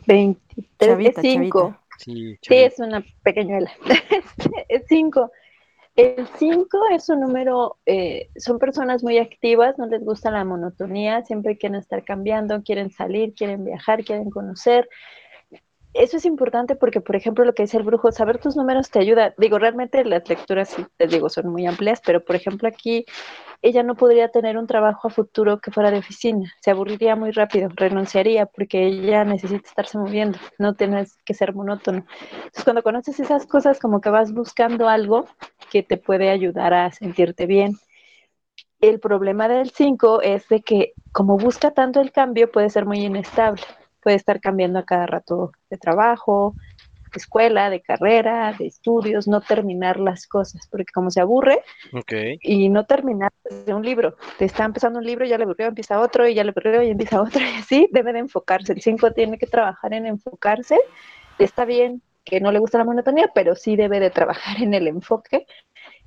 23 0.07 0.66
Chavita, 0.78 1.20
es 1.20 1.32
5. 1.32 1.61
chavita. 1.99 2.39
Sí, 2.43 2.55
es 2.55 2.78
una 2.78 3.05
pequeñuela. 3.24 3.72
es 4.68 4.84
5. 4.89 5.32
El 5.99 6.28
5 6.38 6.78
es 6.92 7.09
un 7.09 7.18
número, 7.18 7.76
eh, 7.84 8.30
son 8.36 8.61
personas 8.61 9.03
muy 9.03 9.18
activas, 9.18 9.76
no 9.78 9.86
les 9.86 10.05
gusta 10.05 10.30
la 10.30 10.44
monotonía, 10.44 11.24
siempre 11.24 11.59
quieren 11.59 11.80
estar 11.80 12.05
cambiando, 12.05 12.62
quieren 12.62 12.92
salir, 12.92 13.34
quieren 13.34 13.64
viajar, 13.64 14.05
quieren 14.05 14.30
conocer. 14.30 14.88
Eso 15.99 16.16
es 16.16 16.24
importante 16.24 16.76
porque, 16.76 17.01
por 17.01 17.16
ejemplo, 17.16 17.44
lo 17.44 17.55
que 17.55 17.64
dice 17.64 17.76
el 17.76 17.82
brujo, 17.82 18.12
saber 18.12 18.38
tus 18.38 18.55
números 18.57 18.88
te 18.88 19.01
ayuda. 19.01 19.34
Digo, 19.36 19.59
realmente 19.59 20.05
las 20.05 20.28
lecturas, 20.28 20.68
sí, 20.68 20.86
les 20.96 21.11
digo, 21.11 21.28
son 21.28 21.49
muy 21.49 21.66
amplias, 21.66 22.01
pero, 22.07 22.24
por 22.24 22.36
ejemplo, 22.36 22.68
aquí 22.68 23.05
ella 23.62 23.82
no 23.82 23.96
podría 23.96 24.28
tener 24.28 24.57
un 24.59 24.68
trabajo 24.68 25.09
a 25.09 25.11
futuro 25.11 25.59
que 25.59 25.72
fuera 25.72 25.90
de 25.90 25.99
oficina, 25.99 26.55
se 26.61 26.70
aburriría 26.70 27.16
muy 27.16 27.32
rápido, 27.32 27.68
renunciaría 27.74 28.46
porque 28.46 28.86
ella 28.86 29.24
necesita 29.24 29.68
estarse 29.68 29.99
moviendo, 29.99 30.38
no 30.61 30.76
tienes 30.76 31.16
que 31.24 31.34
ser 31.34 31.53
monótono. 31.53 32.07
Entonces, 32.30 32.62
cuando 32.62 32.84
conoces 32.84 33.18
esas 33.18 33.44
cosas, 33.46 33.80
como 33.80 34.01
que 34.01 34.11
vas 34.11 34.32
buscando 34.32 34.88
algo 34.88 35.26
que 35.68 35.82
te 35.82 35.96
puede 35.96 36.30
ayudar 36.30 36.74
a 36.74 36.92
sentirte 36.92 37.46
bien. 37.46 37.76
El 38.80 39.01
problema 39.01 39.49
del 39.49 39.70
5 39.70 40.22
es 40.22 40.49
de 40.49 40.62
que 40.62 40.92
como 41.11 41.36
busca 41.36 41.72
tanto 41.72 42.01
el 42.01 42.12
cambio, 42.12 42.53
puede 42.53 42.70
ser 42.70 42.86
muy 42.86 43.01
inestable, 43.01 43.64
puede 44.09 44.16
estar 44.16 44.40
cambiando 44.40 44.78
a 44.78 44.86
cada 44.86 45.04
rato 45.04 45.52
de 45.68 45.76
trabajo, 45.76 46.54
de 47.12 47.18
escuela, 47.18 47.68
de 47.68 47.82
carrera, 47.82 48.54
de 48.59 48.66
estudios, 48.66 49.28
no 49.28 49.42
terminar 49.42 50.00
las 50.00 50.26
cosas, 50.26 50.66
porque 50.70 50.90
como 50.94 51.11
se 51.11 51.20
aburre, 51.20 51.61
y 52.40 52.70
no 52.70 52.86
terminar 52.86 53.30
de 53.66 53.74
un 53.74 53.82
libro. 53.82 54.16
Te 54.38 54.46
está 54.46 54.64
empezando 54.64 54.98
un 54.98 55.04
libro, 55.04 55.26
ya 55.26 55.36
le 55.36 55.44
aburrió, 55.44 55.66
empieza 55.66 56.00
otro, 56.00 56.26
y 56.26 56.32
ya 56.32 56.42
le 56.42 56.52
aburrió, 56.52 56.82
y 56.82 56.88
empieza 56.88 57.20
otro, 57.20 57.42
y 57.42 57.59
así 57.61 57.86
debe 57.92 58.14
de 58.14 58.20
enfocarse. 58.20 58.72
El 58.72 58.80
5 58.80 59.12
tiene 59.12 59.36
que 59.36 59.46
trabajar 59.46 59.92
en 59.92 60.06
enfocarse. 60.06 60.78
Está 61.38 61.66
bien 61.66 62.00
que 62.24 62.40
no 62.40 62.50
le 62.50 62.61
gusta 62.61 62.78
la 62.78 62.84
monotonía, 62.84 63.30
pero 63.34 63.56
sí 63.56 63.76
debe 63.76 64.00
de 64.00 64.09
trabajar 64.09 64.62
en 64.62 64.72
el 64.72 64.88
enfoque 64.88 65.46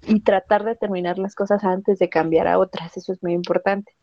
y 0.07 0.21
tratar 0.21 0.63
de 0.63 0.75
terminar 0.75 1.19
las 1.19 1.35
cosas 1.35 1.63
antes 1.63 1.99
de 1.99 2.09
cambiar 2.09 2.47
a 2.47 2.57
otras. 2.57 2.97
Eso 2.97 3.13
es 3.13 3.21
muy 3.21 3.33
importante. 3.33 3.93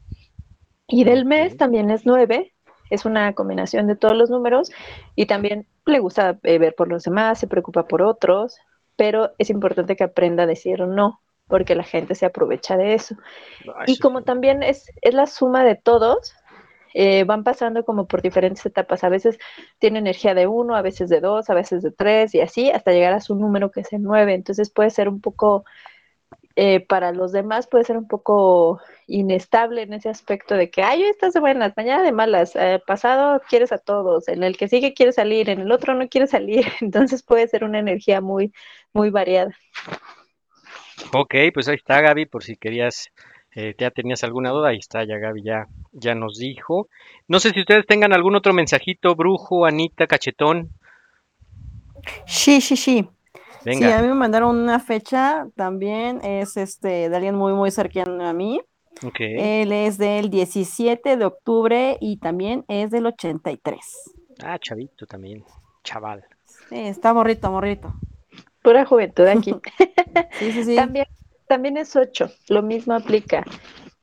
Y 0.87 1.03
del 1.03 1.27
mes 1.27 1.57
también 1.57 1.91
es 1.91 2.07
9, 2.07 2.55
es 2.91 3.05
una 3.05 3.33
combinación 3.35 3.87
de 3.87 3.97
todos 3.97 4.17
los 4.17 4.31
números 4.31 4.71
y 5.15 5.27
también 5.27 5.67
le 5.87 5.99
gusta 5.99 6.39
eh, 6.43 6.59
ver 6.59 6.75
por 6.75 6.89
los 6.89 7.05
demás, 7.05 7.39
se 7.39 7.47
preocupa 7.47 7.87
por 7.87 8.03
otros, 8.03 8.59
pero 8.97 9.33
es 9.39 9.51
importante 9.51 9.97
que 9.97 10.05
aprenda 10.05 10.43
a 10.43 10.47
decir 10.47 10.81
no, 10.81 11.21
porque 11.47 11.75
la 11.75 11.85
gente 11.85 12.15
se 12.15 12.27
aprovecha 12.27 12.77
de 12.77 12.95
eso. 12.95 13.17
Y 13.87 13.99
como 13.99 14.21
sí. 14.21 14.25
también 14.25 14.63
es, 14.63 14.91
es 15.03 15.15
la 15.15 15.27
suma 15.27 15.65
de 15.65 15.77
todos, 15.77 16.35
eh, 16.95 17.25
van 17.25 17.45
pasando 17.45 17.85
como 17.85 18.07
por 18.07 18.23
diferentes 18.23 18.65
etapas. 18.67 19.05
A 19.05 19.09
veces 19.09 19.39
tiene 19.79 19.99
energía 19.99 20.35
de 20.35 20.47
uno, 20.47 20.75
a 20.75 20.83
veces 20.83 21.09
de 21.09 21.21
dos, 21.21 21.51
a 21.51 21.55
veces 21.55 21.83
de 21.83 21.91
tres 21.91 22.35
y 22.35 22.41
así 22.41 22.71
hasta 22.71 22.93
llegar 22.93 23.13
a 23.13 23.21
su 23.21 23.35
número 23.35 23.71
que 23.71 23.81
es 23.81 23.93
el 23.93 24.03
nueve. 24.03 24.35
Entonces 24.35 24.71
puede 24.71 24.91
ser 24.91 25.09
un 25.09 25.21
poco, 25.21 25.65
eh, 26.61 26.81
para 26.81 27.13
los 27.13 27.31
demás 27.31 27.69
puede 27.69 27.85
ser 27.85 27.97
un 27.97 28.09
poco 28.09 28.81
inestable 29.07 29.83
en 29.83 29.93
ese 29.93 30.09
aspecto 30.09 30.57
de 30.57 30.71
que, 30.71 30.83
ay, 30.83 31.05
hoy 31.05 31.09
estás 31.09 31.33
de 31.33 31.39
buenas, 31.39 31.73
mañana 31.77 32.03
de 32.03 32.11
malas, 32.11 32.57
eh, 32.57 32.83
pasado 32.85 33.41
quieres 33.49 33.71
a 33.71 33.79
todos, 33.79 34.27
en 34.27 34.43
el 34.43 34.57
que 34.57 34.67
sigue 34.67 34.93
quieres 34.93 35.15
salir, 35.15 35.51
en 35.51 35.61
el 35.61 35.71
otro 35.71 35.95
no 35.95 36.09
quieres 36.09 36.31
salir. 36.31 36.67
Entonces 36.81 37.23
puede 37.23 37.47
ser 37.47 37.63
una 37.63 37.79
energía 37.79 38.21
muy, 38.21 38.53
muy 38.93 39.11
variada. 39.11 39.57
Ok, 41.13 41.33
pues 41.55 41.69
ahí 41.69 41.77
está 41.77 42.01
Gaby, 42.01 42.27
por 42.27 42.43
si 42.43 42.57
querías, 42.57 43.13
eh, 43.55 43.77
ya 43.79 43.93
tenías 43.93 44.25
alguna 44.25 44.51
duda, 44.51 44.71
ahí 44.71 44.79
está, 44.79 45.05
ya 45.05 45.19
Gaby 45.19 45.45
ya, 45.45 45.69
ya 45.93 46.17
nos 46.17 46.39
dijo. 46.39 46.89
No 47.29 47.39
sé 47.39 47.51
si 47.51 47.61
ustedes 47.61 47.87
tengan 47.87 48.13
algún 48.13 48.35
otro 48.35 48.53
mensajito, 48.53 49.15
Brujo, 49.15 49.65
Anita, 49.65 50.09
Cachetón. 50.09 50.71
Sí, 52.27 52.61
sí, 52.61 52.77
sí. 52.77 53.09
Sí, 53.63 53.91
a 53.91 54.01
Venga, 54.01 54.03
mí 54.03 54.09
me 54.09 54.15
mandaron 54.15 54.57
una 54.57 54.79
fecha 54.81 55.47
también, 55.57 56.21
es 56.25 56.57
este 56.57 57.09
de 57.09 57.17
alguien 57.17 57.35
muy, 57.35 57.53
muy 57.53 57.71
cercano 57.71 58.27
a 58.27 58.33
mí. 58.33 58.61
ok. 59.05 59.17
Él 59.21 59.73
es 59.73 59.99
del 59.99 60.31
17 60.31 61.17
de 61.17 61.25
octubre 61.25 61.97
y 62.01 62.19
también 62.19 62.65
es 62.69 62.91
del 62.91 63.07
83. 63.07 63.79
Ah, 64.43 64.59
chavito 64.61 65.07
también, 65.07 65.45
chaval. 65.83 66.25
Sí, 66.69 66.77
está 66.77 67.13
morrito, 67.13 67.51
morrito. 67.51 67.93
Pura 68.63 68.85
juventud 68.85 69.27
aquí. 69.27 69.55
Sí, 70.39 70.53
sí, 70.53 70.65
sí. 70.65 70.77
También, 70.77 71.07
también 71.47 71.77
es 71.77 71.95
8, 71.97 72.31
lo 72.49 72.63
mismo 72.63 72.95
aplica. 72.95 73.45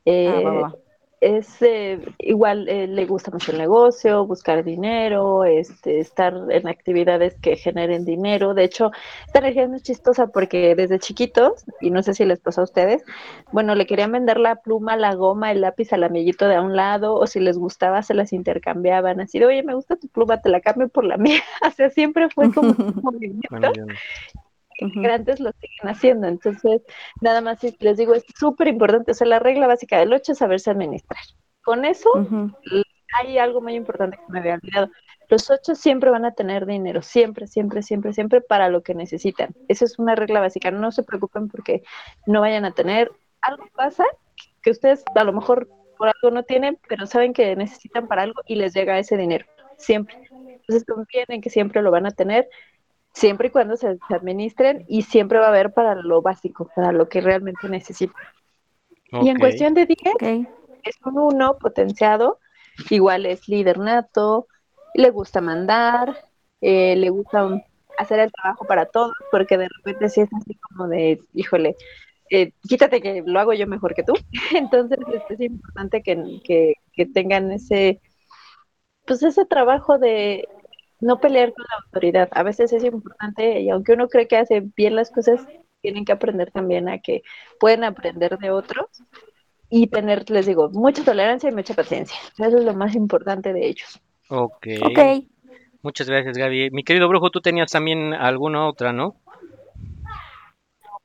Eh, 0.06 0.28
Ah, 0.28 0.42
va, 0.42 0.54
va. 0.54 0.76
Es 1.22 1.62
eh, 1.62 2.00
igual, 2.20 2.68
eh, 2.70 2.88
le 2.88 3.06
gusta 3.06 3.32
mucho 3.32 3.52
el 3.52 3.58
negocio, 3.58 4.26
buscar 4.26 4.64
dinero, 4.64 5.44
este, 5.44 6.00
estar 6.00 6.34
en 6.50 6.68
actividades 6.68 7.36
que 7.42 7.56
generen 7.56 8.06
dinero. 8.06 8.54
De 8.54 8.64
hecho, 8.64 8.92
esta 9.26 9.40
energía 9.40 9.64
es 9.64 9.70
muy 9.70 9.82
chistosa 9.82 10.28
porque 10.28 10.76
desde 10.76 11.00
chiquitos, 11.00 11.66
y 11.82 11.92
no 11.92 12.04
sé 12.04 12.14
si 12.14 12.26
les 12.26 12.40
pasó 12.40 12.62
a 12.62 12.66
ustedes, 12.66 13.04
bueno, 13.52 13.76
le 13.76 13.86
querían 13.86 14.12
vender 14.12 14.40
la 14.40 14.58
pluma, 14.58 14.98
la 14.98 15.16
goma, 15.16 15.52
el 15.52 15.62
lápiz 15.62 15.94
al 15.94 16.04
amiguito 16.04 16.48
de 16.48 16.56
a 16.56 16.62
un 16.62 16.76
lado, 16.76 17.16
o 17.16 17.28
si 17.28 17.40
les 17.40 17.58
gustaba, 17.58 18.04
se 18.04 18.14
las 18.14 18.34
intercambiaban. 18.34 19.22
Así 19.22 19.40
de, 19.40 19.46
oye, 19.46 19.64
me 19.64 19.74
gusta 19.74 19.96
tu 19.96 20.08
pluma, 20.08 20.42
te 20.42 20.50
la 20.50 20.62
cambio 20.62 20.90
por 20.90 21.06
la 21.06 21.18
mía. 21.18 21.42
o 21.68 21.72
sea, 21.72 21.90
siempre 21.90 22.30
fue 22.30 22.54
como 22.54 22.70
un 22.70 23.00
movimiento 23.04 23.72
No- 24.82 24.92
que 24.92 25.00
grandes 25.02 25.40
lo 25.40 25.52
siguen 25.54 25.90
haciendo. 25.90 26.28
Entonces, 26.28 26.82
nada 27.22 27.42
más 27.42 27.64
es- 27.64 27.82
les 27.82 27.98
digo, 27.98 28.14
es 28.14 28.26
súper 28.38 28.68
importante. 28.68 29.12
O 29.12 29.14
sea, 29.14 29.28
la 29.28 29.40
regla 29.40 29.68
básica 29.68 30.00
del 30.00 30.14
8 30.14 30.32
es 30.34 30.38
saberse 30.38 30.70
administrar. 30.72 31.20
Con 31.64 31.86
eso 31.86 32.10
Ujú. 32.14 32.52
hay 33.20 33.38
algo 33.38 33.62
muy 33.62 33.76
importante 33.76 34.18
que 34.18 34.32
me 34.32 34.40
había 34.40 34.56
olvidado. 34.56 34.90
Los 35.30 35.50
8 35.50 35.74
siempre 35.74 36.12
van 36.12 36.26
a 36.26 36.34
tener 36.34 36.66
dinero, 36.66 37.02
siempre, 37.02 37.48
siempre, 37.48 37.82
siempre, 37.82 38.14
siempre 38.14 38.42
para 38.42 38.70
lo 38.70 38.84
que 38.84 38.94
necesitan. 38.94 39.56
Esa 39.68 39.86
es 39.86 39.98
una 39.98 40.14
regla 40.16 40.40
básica. 40.40 40.70
No 40.70 40.92
se 40.92 41.04
preocupen 41.04 41.48
porque 41.48 41.82
no 42.28 42.42
vayan 42.42 42.66
a 42.66 42.72
tener. 42.72 43.12
Algo 43.42 43.66
pasa 43.76 44.04
que 44.62 44.72
ustedes 44.72 45.04
a 45.16 45.24
lo 45.24 45.34
mejor 45.34 45.68
por 45.98 46.10
algo 46.10 46.30
no 46.32 46.44
tienen, 46.44 46.78
pero 46.88 47.08
saben 47.08 47.34
que 47.34 47.56
necesitan 47.56 48.08
para 48.08 48.24
algo 48.24 48.42
y 48.46 48.56
les 48.56 48.74
llega 48.74 49.00
ese 49.00 49.18
dinero. 49.18 49.46
Siempre. 49.78 50.16
Entonces 50.32 50.86
confíen 50.86 51.26
en 51.30 51.42
que 51.42 51.50
siempre 51.50 51.82
lo 51.82 51.90
van 51.92 52.06
a 52.06 52.12
tener 52.12 52.48
siempre 53.16 53.50
y 53.50 53.52
cuando 53.52 53.78
se, 53.78 53.98
se 54.08 54.16
administren 54.16 54.86
y 54.90 55.04
siempre 55.04 55.40
va 55.40 55.48
a 55.48 55.50
haber 55.50 55.74
para 55.74 55.96
lo 55.96 56.22
básico, 56.22 56.70
para 56.76 56.94
lo 56.94 57.10
que 57.10 57.22
realmente 57.22 57.70
necesitan. 57.70 58.24
Y 59.20 59.30
en 59.30 59.40
cuestión 59.40 59.74
de 59.74 59.86
10, 59.86 60.00
Ok. 60.14 60.24
es 60.84 60.96
un 61.06 61.18
uno 61.20 61.58
potenciado, 61.60 62.40
igual 62.90 63.26
es 63.26 63.48
líder 63.48 63.80
nato, 63.80 64.48
le 64.94 65.10
gusta 65.12 65.42
mandar, 65.42 66.18
eh, 66.62 66.96
le 66.98 67.10
gusta 67.10 67.50
hacer 67.98 68.20
el 68.20 68.32
trabajo 68.32 68.66
para 68.66 68.88
todos, 68.88 69.14
porque 69.32 69.58
de 69.58 69.70
repente 69.78 70.10
sí 70.10 70.22
es 70.22 70.30
así 70.34 70.56
como 70.56 70.88
de, 70.90 71.20
híjole, 71.34 71.76
eh, 72.32 72.54
quítate 72.68 73.02
que 73.02 73.24
lo 73.26 73.40
hago 73.40 73.54
yo 73.54 73.68
mejor 73.68 73.96
que 73.96 74.04
tú. 74.04 74.14
Entonces 74.56 75.00
este, 75.14 75.36
es 75.36 75.42
importante 75.42 76.04
que, 76.04 76.42
que, 76.46 76.76
que 76.94 77.08
tengan 77.08 77.52
ese, 77.52 78.02
pues 79.06 79.24
ese 79.24 79.46
trabajo 79.46 79.98
de 79.98 80.48
no 81.06 81.20
pelear 81.20 81.54
con 81.54 81.64
la 81.70 81.86
autoridad. 81.86 82.30
A 82.32 82.42
veces 82.42 82.74
es 82.74 82.84
importante 82.84 83.62
y 83.62 83.70
aunque 83.70 83.94
uno 83.94 84.08
cree 84.08 84.28
que 84.28 84.38
hace 84.38 84.64
bien 84.76 84.96
las 84.96 85.12
cosas, 85.12 85.46
tienen 85.82 86.04
que 86.04 86.12
aprender 86.12 86.52
también 86.52 86.90
a 86.90 87.00
que 87.00 87.22
pueden 87.60 87.84
aprender 87.84 88.40
de 88.40 88.50
otros 88.50 88.88
y 89.70 89.88
tener, 89.88 90.28
les 90.32 90.48
digo, 90.48 90.70
mucha 90.72 91.04
tolerancia 91.04 91.50
y 91.50 91.54
mucha 91.54 91.76
paciencia. 91.76 92.18
Eso 92.40 92.58
es 92.58 92.66
lo 92.66 92.74
más 92.74 92.96
importante 92.96 93.54
de 93.54 93.68
ellos. 93.68 94.02
Ok. 94.30 94.68
Ok. 94.84 95.00
Muchas 95.84 96.10
gracias, 96.10 96.36
Gaby. 96.38 96.72
Mi 96.72 96.84
querido 96.84 97.08
brujo, 97.08 97.30
tú 97.30 97.40
tenías 97.40 97.72
también 97.72 98.16
alguna 98.16 98.68
otra, 98.68 98.92
¿no? 98.92 99.16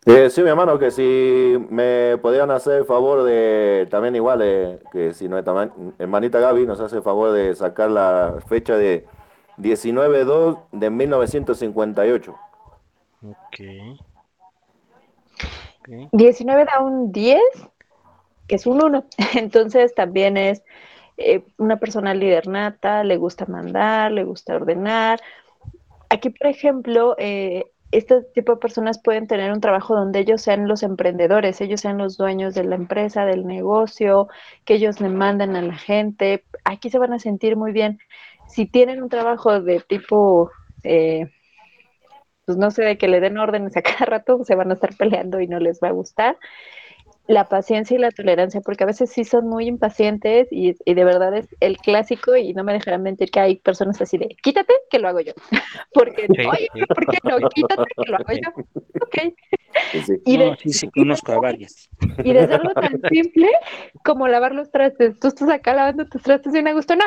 Eh, 0.06 0.30
sí, 0.30 0.42
mi 0.42 0.48
hermano, 0.48 0.78
que 0.78 0.90
si 0.90 1.58
me 1.68 2.16
podían 2.22 2.50
hacer 2.50 2.78
el 2.78 2.84
favor 2.86 3.22
de, 3.22 3.86
también 3.90 4.16
igual, 4.16 4.40
eh, 4.42 4.78
que 4.90 5.12
si 5.12 5.28
nuestra 5.28 5.52
man- 5.52 5.94
hermanita 5.98 6.40
Gaby 6.40 6.64
nos 6.64 6.80
hace 6.80 6.96
el 6.96 7.02
favor 7.02 7.32
de 7.32 7.54
sacar 7.54 7.90
la 7.90 8.36
fecha 8.48 8.78
de 8.78 9.04
19-2 9.58 10.58
de 10.72 10.90
1958. 10.90 12.34
Ok. 13.22 13.60
Ok. 15.80 16.08
19 16.12 16.64
da 16.64 16.80
un 16.80 17.12
10, 17.12 17.40
que 18.46 18.54
es 18.54 18.66
un 18.66 18.82
1. 18.82 19.04
Entonces 19.34 19.94
también 19.94 20.36
es 20.36 20.62
eh, 21.16 21.44
una 21.58 21.78
persona 21.78 22.14
líder 22.14 22.48
nata, 22.48 23.04
le 23.04 23.16
gusta 23.16 23.46
mandar, 23.46 24.12
le 24.12 24.24
gusta 24.24 24.54
ordenar. 24.54 25.20
Aquí, 26.08 26.30
por 26.30 26.46
ejemplo, 26.48 27.14
eh, 27.18 27.70
este 27.92 28.22
tipo 28.34 28.52
de 28.52 28.58
personas 28.58 29.00
pueden 29.02 29.26
tener 29.26 29.52
un 29.52 29.60
trabajo 29.60 29.94
donde 29.94 30.20
ellos 30.20 30.42
sean 30.42 30.68
los 30.68 30.82
emprendedores, 30.82 31.60
ellos 31.60 31.80
sean 31.80 31.98
los 31.98 32.16
dueños 32.16 32.54
de 32.54 32.64
la 32.64 32.76
empresa, 32.76 33.24
del 33.24 33.46
negocio, 33.46 34.28
que 34.64 34.74
ellos 34.74 35.00
le 35.00 35.08
mandan 35.08 35.56
a 35.56 35.62
la 35.62 35.76
gente. 35.76 36.44
Aquí 36.64 36.88
se 36.88 36.98
van 36.98 37.12
a 37.12 37.18
sentir 37.18 37.56
muy 37.56 37.72
bien. 37.72 37.98
Si 38.52 38.66
tienen 38.66 39.02
un 39.02 39.08
trabajo 39.08 39.60
de 39.60 39.80
tipo, 39.80 40.50
eh, 40.82 41.28
pues 42.46 42.58
no 42.58 42.70
sé, 42.70 42.82
de 42.84 42.98
que 42.98 43.08
le 43.08 43.20
den 43.20 43.38
órdenes 43.38 43.76
a 43.76 43.82
cada 43.82 44.06
rato, 44.06 44.44
se 44.44 44.54
van 44.54 44.70
a 44.70 44.74
estar 44.74 44.96
peleando 44.96 45.40
y 45.40 45.46
no 45.46 45.58
les 45.60 45.80
va 45.82 45.88
a 45.88 45.92
gustar. 45.92 46.36
La 47.26 47.48
paciencia 47.48 47.96
y 47.96 48.00
la 48.00 48.10
tolerancia, 48.10 48.60
porque 48.60 48.82
a 48.82 48.88
veces 48.88 49.10
sí 49.10 49.24
son 49.24 49.48
muy 49.48 49.66
impacientes 49.68 50.48
y, 50.50 50.74
y 50.84 50.94
de 50.94 51.04
verdad 51.04 51.36
es 51.36 51.46
el 51.60 51.76
clásico 51.78 52.36
y 52.36 52.54
no 52.54 52.64
me 52.64 52.72
dejarán 52.72 53.02
mentir 53.04 53.30
que 53.30 53.38
hay 53.40 53.56
personas 53.56 54.00
así 54.00 54.18
de, 54.18 54.36
quítate, 54.42 54.72
que 54.90 54.98
lo 54.98 55.08
hago 55.08 55.20
yo. 55.20 55.32
Porque, 55.94 56.26
Sí, 56.26 56.34
oye, 56.40 56.68
sí. 56.74 56.86
¿por 56.88 57.06
qué 57.06 57.18
no? 57.24 57.48
Quítate, 57.50 57.84
que 58.02 58.10
lo 58.10 58.16
hago 58.16 58.32
yo. 58.32 58.50
Ok. 59.02 59.34
Sí, 59.92 60.02
sí. 60.02 60.12
Y, 60.26 60.36
de- 60.38 60.46
No, 60.50 60.56
sí, 60.56 60.72
sí, 60.72 60.90
conozco 60.90 61.32
a 61.32 61.40
varias. 61.40 61.88
y 62.18 62.32
desde 62.32 62.54
algo 62.54 62.74
tan 62.74 63.00
simple 63.08 63.48
como 64.04 64.28
lavar 64.28 64.54
los 64.54 64.70
trastes. 64.70 65.18
Tú 65.20 65.28
estás 65.28 65.48
acá 65.48 65.74
lavando 65.74 66.06
tus 66.06 66.22
trastes 66.22 66.52
bien 66.52 66.68
a 66.68 66.72
gusto. 66.72 66.96
No, 66.96 67.04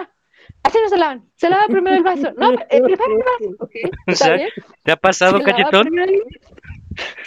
así 0.64 0.78
no 0.82 0.90
se 0.90 0.98
lavan. 0.98 1.24
Se 1.36 1.50
lava 1.50 1.66
primero 1.68 1.96
el 1.98 2.04
vaso. 2.04 2.32
No, 2.38 2.54
eh, 2.54 2.82
primero 2.82 3.06
el 3.06 3.24
vaso. 3.24 3.56
Ok, 3.60 3.72
O 4.08 4.12
¿está 4.12 4.26
sea, 4.26 4.36
bien? 4.36 4.50
¿Te 4.84 4.92
ha 4.92 4.98
pasado, 4.98 5.38
Se 5.40 5.44
cachetón? 5.44 6.00
el. 6.00 6.24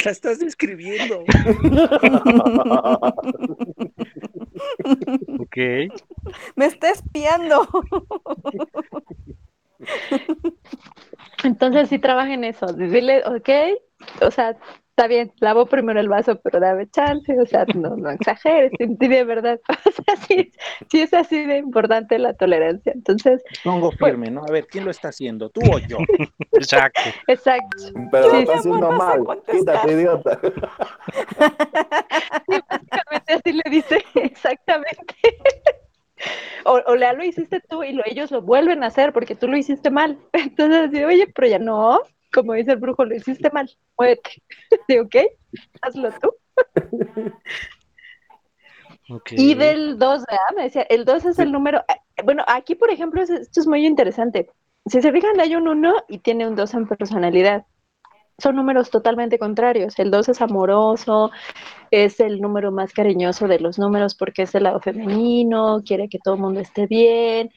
La 0.04 0.10
estás 0.12 0.38
describiendo. 0.38 1.24
Ok. 5.38 5.56
Me 6.56 6.66
está 6.66 6.90
espiando. 6.90 7.68
Entonces 11.44 11.88
sí 11.88 11.98
trabaja 11.98 12.32
en 12.34 12.44
eso. 12.44 12.66
Decirle, 12.66 13.22
ok, 13.26 13.48
o 14.22 14.30
sea, 14.30 14.56
está 14.96 15.08
bien, 15.08 15.30
lavo 15.40 15.66
primero 15.66 16.00
el 16.00 16.08
vaso, 16.08 16.40
pero 16.40 16.58
dame 16.58 16.88
chance, 16.88 17.38
o 17.38 17.44
sea, 17.44 17.66
no, 17.74 17.96
no 17.96 18.08
exageres, 18.10 18.72
sí, 18.78 18.86
sí, 18.98 19.08
de 19.08 19.24
verdad. 19.24 19.60
O 19.86 19.90
sea, 19.90 20.16
sí, 20.26 20.52
sí 20.90 21.02
es 21.02 21.12
así 21.12 21.44
de 21.44 21.58
importante 21.58 22.18
la 22.18 22.32
tolerancia. 22.32 22.92
Entonces, 22.92 23.42
Pongo 23.62 23.92
firme, 23.92 24.30
¿no? 24.30 24.42
A 24.42 24.50
ver, 24.50 24.66
¿quién 24.66 24.84
lo 24.86 24.90
está 24.90 25.08
haciendo? 25.08 25.50
¿Tú 25.50 25.60
o 25.70 25.78
yo? 25.78 25.98
Exacto. 26.52 27.00
exacto. 27.26 27.76
Pero 28.10 28.28
lo 28.28 28.34
Sí, 28.34 28.38
está 28.38 28.52
mi 28.52 28.58
haciendo 28.58 28.92
mal. 28.92 29.24
Quítate, 29.50 29.92
idiota. 29.92 30.40
Básicamente 32.48 33.32
así 33.34 33.52
le 33.52 33.70
dice, 33.70 34.02
exactamente. 34.14 35.14
O, 36.64 36.80
o 36.86 36.96
Lea, 36.96 37.12
lo 37.12 37.22
hiciste 37.22 37.60
tú 37.68 37.82
y 37.82 37.92
lo, 37.92 38.02
ellos 38.06 38.30
lo 38.30 38.40
vuelven 38.40 38.82
a 38.82 38.86
hacer 38.86 39.12
porque 39.12 39.34
tú 39.34 39.46
lo 39.46 39.58
hiciste 39.58 39.90
mal. 39.90 40.18
Entonces, 40.32 40.88
así, 40.88 41.04
oye, 41.04 41.26
pero 41.34 41.48
ya 41.48 41.58
no, 41.58 42.00
como 42.36 42.52
dice 42.54 42.72
el 42.72 42.78
brujo, 42.78 43.04
lo 43.04 43.16
hiciste 43.16 43.50
mal, 43.50 43.68
muévete. 43.98 44.30
Sí, 44.88 44.98
ok, 44.98 45.16
hazlo 45.82 46.10
tú. 46.20 46.30
Y 49.32 49.54
del 49.54 49.98
2, 49.98 50.24
¿verdad? 50.28 50.56
Me 50.56 50.62
decía, 50.64 50.82
el 50.88 51.04
2 51.04 51.24
es 51.24 51.38
el 51.38 51.52
número. 51.52 51.78
eh, 51.88 52.22
Bueno, 52.24 52.44
aquí, 52.46 52.74
por 52.74 52.90
ejemplo, 52.90 53.22
es- 53.22 53.30
esto 53.30 53.60
es 53.60 53.66
muy 53.66 53.86
interesante. 53.86 54.48
Si 54.86 55.02
se 55.02 55.12
fijan, 55.12 55.38
hay 55.40 55.54
un 55.56 55.68
1 55.68 55.94
y 56.08 56.18
tiene 56.18 56.46
un 56.48 56.54
2 56.56 56.74
en 56.74 56.86
personalidad. 56.86 57.66
Son 58.38 58.54
números 58.56 58.90
totalmente 58.90 59.38
contrarios. 59.38 59.98
El 59.98 60.10
2 60.10 60.28
es 60.28 60.40
amoroso, 60.42 61.30
es 61.90 62.20
el 62.20 62.40
número 62.40 62.72
más 62.72 62.92
cariñoso 62.92 63.48
de 63.48 63.60
los 63.60 63.78
números 63.78 64.14
porque 64.14 64.42
es 64.42 64.54
el 64.54 64.64
lado 64.64 64.80
femenino, 64.80 65.82
quiere 65.86 66.08
que 66.08 66.18
todo 66.18 66.34
el 66.34 66.40
mundo 66.40 66.60
esté 66.60 66.86
bien, 66.86 67.50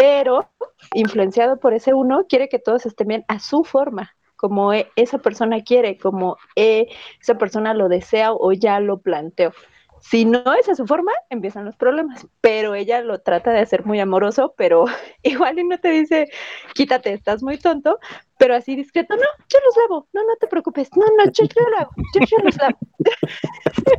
pero 0.00 0.48
influenciado 0.94 1.60
por 1.60 1.74
ese 1.74 1.92
1, 1.92 2.24
quiere 2.26 2.48
que 2.48 2.58
todos 2.58 2.86
estén 2.86 3.08
bien 3.08 3.24
a 3.28 3.38
su 3.38 3.64
forma, 3.64 4.16
como 4.34 4.72
e- 4.72 4.90
esa 4.96 5.18
persona 5.18 5.60
quiere, 5.62 5.98
como 5.98 6.38
eh, 6.56 6.86
esa 7.20 7.34
persona 7.36 7.74
lo 7.74 7.86
desea 7.90 8.32
o 8.32 8.50
ya 8.52 8.80
lo 8.80 9.00
planteó. 9.00 9.52
Si 10.00 10.24
no 10.24 10.42
es 10.58 10.68
a 10.68 10.74
su 10.74 10.86
forma, 10.86 11.12
empiezan 11.28 11.64
los 11.64 11.76
problemas, 11.76 12.26
pero 12.40 12.74
ella 12.74 13.00
lo 13.02 13.20
trata 13.20 13.52
de 13.52 13.60
hacer 13.60 13.84
muy 13.84 14.00
amoroso, 14.00 14.54
pero 14.56 14.84
igual 15.22 15.58
y 15.58 15.64
no 15.64 15.78
te 15.78 15.90
dice, 15.90 16.28
quítate, 16.74 17.12
estás 17.12 17.42
muy 17.42 17.58
tonto, 17.58 17.98
pero 18.38 18.54
así 18.54 18.74
discreto, 18.74 19.14
no, 19.14 19.22
yo 19.48 19.58
los 19.64 19.76
lavo, 19.76 20.08
no, 20.12 20.22
no 20.22 20.36
te 20.40 20.46
preocupes, 20.46 20.88
no, 20.96 21.04
no, 21.18 21.30
yo, 21.30 21.44
yo 21.44 21.68
lo 21.70 21.78
hago, 21.78 21.90
yo, 22.14 22.20
yo 22.26 22.44
los 22.44 22.56
lavo. 22.56 22.78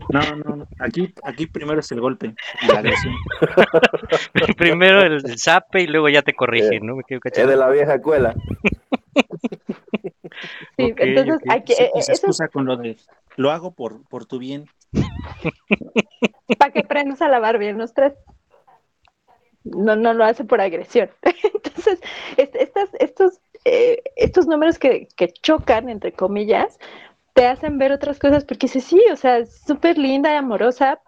No, 0.09 0.19
no, 0.35 0.55
no. 0.57 0.67
Aquí, 0.79 1.13
aquí 1.23 1.47
primero 1.47 1.79
es 1.79 1.91
el 1.91 2.01
golpe 2.01 2.35
y 2.61 2.67
la 2.67 2.79
agresión. 2.79 3.13
Primero 4.57 5.01
el, 5.01 5.39
zape 5.39 5.83
y 5.83 5.87
luego 5.87 6.09
ya 6.09 6.21
te 6.21 6.33
corrigen, 6.33 6.85
¿no? 6.85 6.97
Me 6.97 7.03
quedo 7.03 7.21
Es 7.23 7.47
de 7.47 7.55
la 7.55 7.69
vieja 7.69 7.95
escuela. 7.95 8.35
Sí, 10.77 10.93
entonces 10.97 11.37
hay 11.47 11.63
que, 11.63 11.73
eh, 11.73 11.91
y 11.95 12.01
se 12.01 12.11
eso 12.11 12.27
es 12.27 12.37
excusa 12.37 12.47
con 12.47 12.65
lo 12.65 12.77
de 12.77 12.97
lo 13.37 13.51
hago 13.51 13.73
por, 13.73 14.03
por 14.07 14.25
tu 14.25 14.39
bien. 14.39 14.65
para 16.57 16.71
que 16.71 16.79
aprendas 16.79 17.21
a 17.21 17.27
lavar 17.27 17.57
bien 17.57 17.77
los 17.77 17.93
tres. 17.93 18.13
No, 19.63 19.95
no 19.95 20.13
lo 20.13 20.23
hace 20.25 20.43
por 20.43 20.59
agresión. 20.61 21.09
Entonces, 21.53 22.01
est- 22.37 22.55
estas, 22.55 22.89
estos, 22.99 23.39
eh, 23.65 24.01
estos 24.15 24.47
números 24.47 24.79
que, 24.79 25.07
que 25.15 25.27
chocan, 25.27 25.87
entre 25.89 26.13
comillas, 26.13 26.79
te 27.33 27.47
hacen 27.47 27.77
ver 27.77 27.91
otras 27.91 28.19
cosas 28.19 28.45
porque 28.45 28.67
dices, 28.67 28.85
sí, 28.85 29.01
o 29.11 29.15
sea, 29.15 29.39
es 29.39 29.61
súper 29.65 29.97
linda 29.97 30.31
y 30.33 30.37
amorosa. 30.37 31.01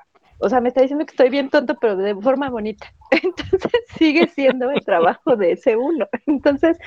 O 0.43 0.49
sea, 0.49 0.59
me 0.59 0.69
está 0.69 0.81
diciendo 0.81 1.05
que 1.05 1.11
estoy 1.11 1.29
bien 1.29 1.49
tonto, 1.49 1.75
pero 1.79 1.95
de 1.95 2.15
forma 2.15 2.49
bonita. 2.49 2.93
Entonces, 3.11 3.81
sigue 3.97 4.27
siendo 4.27 4.69
el 4.71 4.83
trabajo 4.83 5.35
de 5.35 5.53
ese 5.53 5.77
uno. 5.77 6.07
Entonces, 6.27 6.77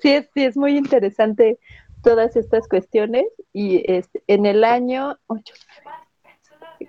sí 0.00 0.12
es, 0.12 0.28
sí 0.34 0.44
es 0.44 0.56
muy 0.56 0.76
interesante 0.76 1.58
todas 2.02 2.36
estas 2.36 2.68
cuestiones. 2.68 3.26
Y 3.52 3.82
es, 3.90 4.08
en 4.26 4.46
el 4.46 4.64
año 4.64 5.18
8, 5.26 5.54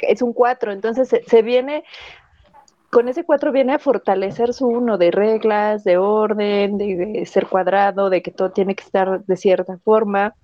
es 0.01 0.21
un 0.21 0.33
4, 0.33 0.71
entonces 0.71 1.09
se, 1.27 1.41
viene, 1.41 1.83
con 2.89 3.09
ese 3.09 3.23
4 3.23 3.51
viene 3.51 3.73
a 3.73 3.79
fortalecer 3.79 4.53
su 4.53 4.67
uno 4.67 4.97
de 4.97 5.11
reglas, 5.11 5.83
de 5.83 5.97
orden, 5.97 6.77
de, 6.77 6.95
de 6.95 7.25
ser 7.25 7.47
cuadrado, 7.47 8.09
de 8.09 8.21
que 8.21 8.31
todo 8.31 8.51
tiene 8.51 8.75
que 8.75 8.83
estar 8.83 9.23
de 9.25 9.37
cierta 9.37 9.77
forma. 9.79 10.35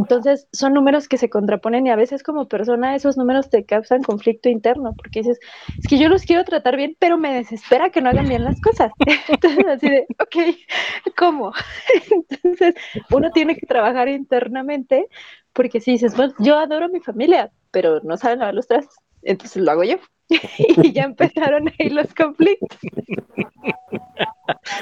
Entonces, 0.00 0.48
son 0.52 0.72
números 0.72 1.08
que 1.08 1.18
se 1.18 1.28
contraponen 1.28 1.86
y 1.86 1.90
a 1.90 1.96
veces 1.96 2.22
como 2.22 2.48
persona 2.48 2.94
esos 2.94 3.16
números 3.18 3.50
te 3.50 3.64
causan 3.64 4.02
conflicto 4.02 4.48
interno, 4.48 4.94
porque 4.94 5.20
dices, 5.20 5.38
es 5.78 5.86
que 5.86 5.98
yo 5.98 6.08
los 6.08 6.22
quiero 6.22 6.44
tratar 6.44 6.76
bien, 6.76 6.96
pero 6.98 7.18
me 7.18 7.34
desespera 7.34 7.90
que 7.90 8.00
no 8.00 8.08
hagan 8.08 8.28
bien 8.28 8.44
las 8.44 8.60
cosas. 8.60 8.92
Entonces, 9.28 9.66
así 9.66 9.90
de, 9.90 10.06
ok, 10.18 11.14
¿cómo? 11.16 11.52
Entonces, 12.10 12.74
uno 13.10 13.30
tiene 13.30 13.56
que 13.56 13.66
trabajar 13.66 14.08
internamente, 14.08 15.06
porque 15.52 15.80
si 15.80 15.92
dices, 15.92 16.16
bueno, 16.16 16.32
yo 16.38 16.58
adoro 16.58 16.86
a 16.86 16.88
mi 16.88 17.00
familia, 17.00 17.52
pero 17.70 18.00
no 18.02 18.16
saben 18.16 18.38
lavar 18.38 18.54
los 18.54 18.66
trastes, 18.66 18.96
entonces 19.22 19.62
lo 19.62 19.70
hago 19.70 19.84
yo. 19.84 19.96
y 20.82 20.92
ya 20.92 21.02
empezaron 21.02 21.70
ahí 21.78 21.90
los 21.90 22.14
conflictos. 22.14 22.78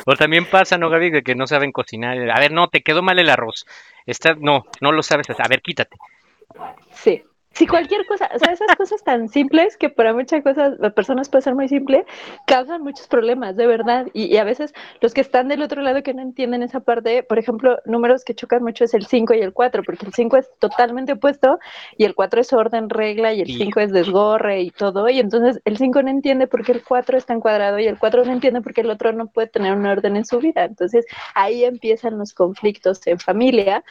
O 0.07 0.15
también 0.17 0.47
pasa, 0.47 0.79
¿no, 0.79 0.91
Gaby? 0.91 1.23
Que 1.23 1.35
no 1.35 1.47
saben 1.47 1.73
cocinar. 1.73 2.19
A 2.31 2.41
ver, 2.41 2.53
no, 2.53 2.69
te 2.69 2.83
quedó 2.83 3.03
mal 3.03 3.19
el 3.19 3.31
arroz. 3.31 3.67
Está, 4.07 4.35
no, 4.35 4.65
no 4.81 4.93
lo 4.93 5.03
sabes. 5.03 5.29
A 5.31 5.49
ver, 5.49 5.63
quítate. 5.63 5.97
Sí, 6.93 7.23
sí, 7.53 7.67
cualquier 7.67 8.07
cosa, 8.07 8.31
o 8.35 8.39
sea, 8.39 8.53
esas 8.53 8.77
cosas 8.77 9.03
tan 9.03 9.29
simples 9.29 9.77
que 9.77 9.89
para 9.89 10.15
muchas 10.15 10.43
cosas, 10.43 10.79
las 10.79 10.93
personas 10.93 11.29
puede 11.29 11.43
ser 11.43 11.55
muy 11.55 11.69
simple, 11.69 12.05
causan 12.47 12.83
muchos 12.83 13.09
problemas, 13.09 13.57
de 13.57 13.67
verdad. 13.67 14.07
Y, 14.13 14.27
y, 14.27 14.37
a 14.37 14.45
veces 14.45 14.73
los 15.01 15.15
que 15.15 15.21
están 15.21 15.49
del 15.49 15.63
otro 15.63 15.83
lado 15.83 16.03
que 16.03 16.15
no 16.15 16.23
entienden 16.23 16.63
esa 16.63 16.81
parte, 16.81 17.23
por 17.23 17.39
ejemplo, 17.39 17.79
números 17.85 18.25
que 18.25 18.35
chocan 18.35 18.63
mucho 18.63 18.85
es 18.85 18.95
el 18.95 19.07
5 19.07 19.35
y 19.35 19.41
el 19.41 19.53
4, 19.53 19.83
porque 19.83 20.07
el 20.07 20.13
5 20.13 20.37
es 20.37 20.51
totalmente 20.59 21.13
opuesto 21.13 21.59
y 21.97 22.05
el 22.05 22.15
4 22.15 22.41
es 22.41 22.53
orden, 22.53 22.89
regla 22.91 23.33
y 23.33 23.41
el 23.41 23.49
5 23.49 23.81
es 23.81 23.93
desgorre 23.93 24.63
y 24.63 24.71
todo. 24.71 25.09
Y 25.09 25.19
entonces 25.21 25.61
el 25.65 25.79
5 25.79 26.03
no 26.03 26.11
entiende 26.11 26.47
por 26.47 26.65
qué 26.65 26.73
el 26.73 26.83
4 26.83 27.19
está 27.19 27.33
en 27.33 27.41
cuadrado 27.41 27.79
y 27.79 27.87
el 27.87 27.99
4 27.99 28.25
no 28.25 28.33
entiende 28.33 28.61
por 28.61 28.75
qué 28.75 28.83
el 28.83 28.91
otro 28.91 29.13
no 29.13 29.27
puede 29.29 29.49
tener 29.49 29.75
un 29.75 29.87
orden 29.87 30.17
en 30.17 30.25
su 30.25 30.39
vida. 30.39 30.65
Entonces 30.65 31.07
ahí 31.35 31.65
empiezan 31.65 32.19
los 32.19 32.35
conflictos 32.35 33.07
en 33.07 33.19
familia 33.19 33.85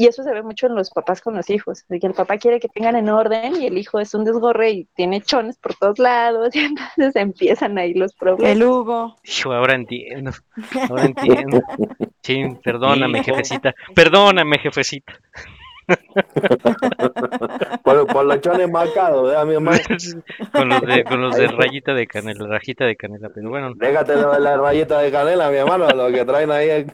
y 0.00 0.06
eso 0.06 0.22
se 0.22 0.32
ve 0.32 0.42
mucho 0.42 0.66
en 0.66 0.74
los 0.74 0.88
papás 0.88 1.20
con 1.20 1.36
los 1.36 1.50
hijos, 1.50 1.84
de 1.90 2.00
que 2.00 2.06
el 2.06 2.14
papá 2.14 2.38
quiere 2.38 2.58
que 2.58 2.68
tengan 2.68 2.96
en 2.96 3.10
orden 3.10 3.60
y 3.60 3.66
el 3.66 3.76
hijo 3.76 4.00
es 4.00 4.14
un 4.14 4.24
desgorre 4.24 4.70
y 4.70 4.84
tiene 4.96 5.20
chones 5.20 5.58
por 5.58 5.74
todos 5.74 5.98
lados 5.98 6.54
y 6.56 6.60
entonces 6.60 7.14
empiezan 7.16 7.76
ahí 7.76 7.92
los 7.92 8.14
problemas. 8.14 8.56
El 8.56 8.62
Hugo. 8.62 9.16
Hijo, 9.24 9.52
ahora 9.52 9.74
entiendo. 9.74 10.32
Ahora 10.88 11.04
entiendo. 11.04 11.60
Sí, 12.22 12.44
perdóname, 12.62 13.24
jefecita. 13.24 13.74
Perdóname, 13.94 14.58
jefecita. 14.58 15.18
por, 17.82 18.06
por, 18.06 18.24
los 18.24 18.40
chones 18.40 18.70
marcados, 18.70 19.28
¿verdad, 19.28 19.46
mi 19.46 19.54
hermano? 19.54 19.78
con 20.52 20.68
los 20.68 20.80
de, 20.82 21.04
con 21.04 21.20
los 21.22 21.36
de 21.36 21.46
rayita 21.48 21.94
de 21.94 22.06
canela, 22.06 22.46
rajita 22.46 22.84
de 22.84 22.96
canela, 22.96 23.30
pero 23.34 23.50
bueno. 23.50 23.72
Déjate 23.76 24.16
de 24.16 24.40
la 24.40 24.56
rayita 24.56 25.00
de 25.00 25.10
canela, 25.10 25.50
mi 25.50 25.56
hermano, 25.56 25.88
lo 25.88 26.10
que 26.12 26.24
traen 26.24 26.50
ahí, 26.50 26.86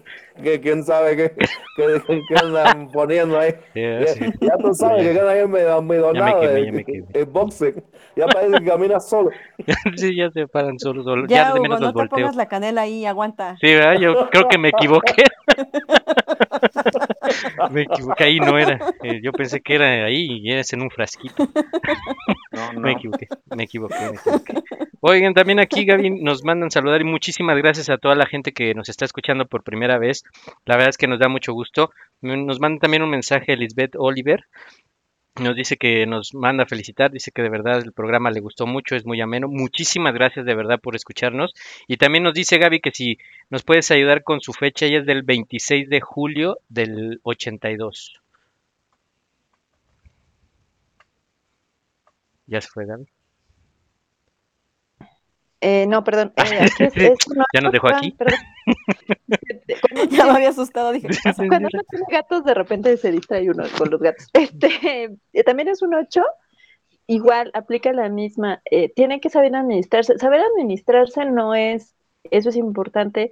que 0.42 0.60
quién 0.60 0.84
sabe 0.84 1.16
qué, 1.16 1.32
qué, 1.76 2.02
qué 2.06 2.34
andan 2.42 2.90
poniendo 2.90 3.38
ahí. 3.38 3.54
Yeah, 3.74 4.00
ya, 4.00 4.06
sí. 4.08 4.24
ya, 4.40 4.56
tú 4.56 4.72
sabes 4.72 5.02
que 5.02 5.12
quedan 5.12 5.28
ahí 5.28 5.46
medio, 5.46 5.82
medio 5.82 6.12
Ya 6.14 6.24
me 6.24 6.30
nada, 6.30 6.40
quemé, 6.40 6.84
el, 7.12 7.24
boxing. 7.26 7.74
Ya 8.16 8.26
parece 8.26 8.58
que 8.58 8.64
camina 8.64 8.98
solo. 9.00 9.30
sí, 9.96 10.16
ya 10.16 10.30
se 10.30 10.46
paran 10.48 10.78
solos, 10.78 11.04
solos. 11.04 11.26
Ya, 11.28 11.36
Ya, 11.36 11.44
de 11.52 11.52
Hugo, 11.54 11.62
menos 11.62 11.80
no 11.80 11.86
los 11.86 11.94
te 11.94 12.00
volteo. 12.00 12.16
pongas 12.16 12.36
la 12.36 12.46
canela 12.46 12.82
ahí, 12.82 13.04
aguanta. 13.04 13.56
Sí, 13.60 13.74
¿verdad? 13.74 14.00
Yo 14.00 14.30
creo 14.30 14.48
que 14.48 14.56
me 14.56 14.70
equivoqué. 14.70 15.24
me 17.70 17.82
equivoqué, 17.82 18.24
ahí 18.24 18.40
no 18.40 18.58
era. 18.58 18.78
Eh, 19.02 19.20
yo 19.22 19.32
pensé 19.32 19.60
que 19.60 19.74
era 19.74 20.04
ahí 20.04 20.40
y 20.42 20.52
es 20.52 20.72
en 20.72 20.82
un 20.82 20.90
frasquito. 20.90 21.48
No, 22.52 22.72
no. 22.72 22.80
Me 22.80 22.92
equivoqué, 22.92 23.28
me 23.54 23.64
equivoqué, 23.64 23.94
me 23.98 24.16
equivoqué. 24.16 24.54
Oigan, 25.00 25.34
también 25.34 25.60
aquí 25.60 25.84
Gaby 25.84 26.22
nos 26.22 26.42
mandan 26.42 26.70
saludar 26.70 27.00
y 27.00 27.04
muchísimas 27.04 27.56
gracias 27.58 27.90
a 27.90 27.98
toda 27.98 28.14
la 28.14 28.26
gente 28.26 28.52
que 28.52 28.74
nos 28.74 28.88
está 28.88 29.04
escuchando 29.04 29.46
por 29.46 29.62
primera 29.62 29.98
vez. 29.98 30.24
La 30.64 30.76
verdad 30.76 30.90
es 30.90 30.98
que 30.98 31.06
nos 31.06 31.20
da 31.20 31.28
mucho 31.28 31.52
gusto. 31.52 31.90
Nos 32.22 32.60
manda 32.60 32.80
también 32.80 33.02
un 33.02 33.10
mensaje 33.10 33.56
Lisbeth 33.56 33.94
Oliver. 33.96 34.46
Nos 35.40 35.54
dice 35.54 35.76
que 35.76 36.06
nos 36.06 36.34
manda 36.34 36.64
a 36.64 36.66
felicitar, 36.66 37.10
dice 37.10 37.30
que 37.30 37.42
de 37.42 37.50
verdad 37.50 37.78
el 37.78 37.92
programa 37.92 38.30
le 38.30 38.40
gustó 38.40 38.66
mucho, 38.66 38.96
es 38.96 39.04
muy 39.04 39.20
ameno. 39.20 39.48
Muchísimas 39.48 40.14
gracias 40.14 40.46
de 40.46 40.54
verdad 40.54 40.80
por 40.80 40.96
escucharnos. 40.96 41.52
Y 41.86 41.98
también 41.98 42.24
nos 42.24 42.32
dice 42.32 42.58
Gaby 42.58 42.80
que 42.80 42.90
si 42.90 43.18
nos 43.50 43.62
puedes 43.62 43.90
ayudar 43.90 44.22
con 44.22 44.40
su 44.40 44.52
fecha, 44.54 44.86
ella 44.86 45.00
es 45.00 45.06
del 45.06 45.22
26 45.22 45.90
de 45.90 46.00
julio 46.00 46.58
del 46.68 47.20
82. 47.22 48.20
¿Ya 52.46 52.60
se 52.60 52.68
fue 52.68 52.86
Gaby? 52.86 53.06
Eh, 55.60 55.86
no, 55.86 56.04
perdón. 56.04 56.32
eh, 56.36 56.42
aquí 56.60 56.84
es- 56.84 56.96
es 56.96 57.18
un 57.28 57.42
Ya 57.52 57.60
nos 57.60 57.72
dejó 57.72 57.88
aquí. 57.88 58.12
perdón. 58.12 58.38
Cuando 59.90 60.16
Ya 60.16 60.24
me 60.26 60.30
había 60.32 60.48
asustado, 60.50 60.92
dije, 60.92 61.08
¿qué 61.08 61.18
pasa? 61.22 61.44
Cuando 61.48 61.68
uno 61.72 61.82
tiene 61.90 62.06
gatos, 62.10 62.44
de 62.44 62.54
repente 62.54 62.96
se 62.96 63.10
distrae 63.12 63.50
uno 63.50 63.64
con 63.78 63.90
los 63.90 64.00
gatos. 64.00 64.26
Este, 64.32 65.16
eh, 65.32 65.44
también 65.44 65.68
es 65.68 65.82
un 65.82 65.94
8, 65.94 66.22
igual 67.06 67.50
aplica 67.54 67.92
la 67.92 68.08
misma. 68.08 68.60
eh, 68.70 68.92
tiene 68.94 69.20
que 69.20 69.30
saber 69.30 69.54
administrarse. 69.56 70.18
Saber 70.18 70.40
administrarse 70.40 71.24
no 71.24 71.54
es, 71.54 71.94
eso 72.30 72.48
es 72.50 72.56
importante, 72.56 73.30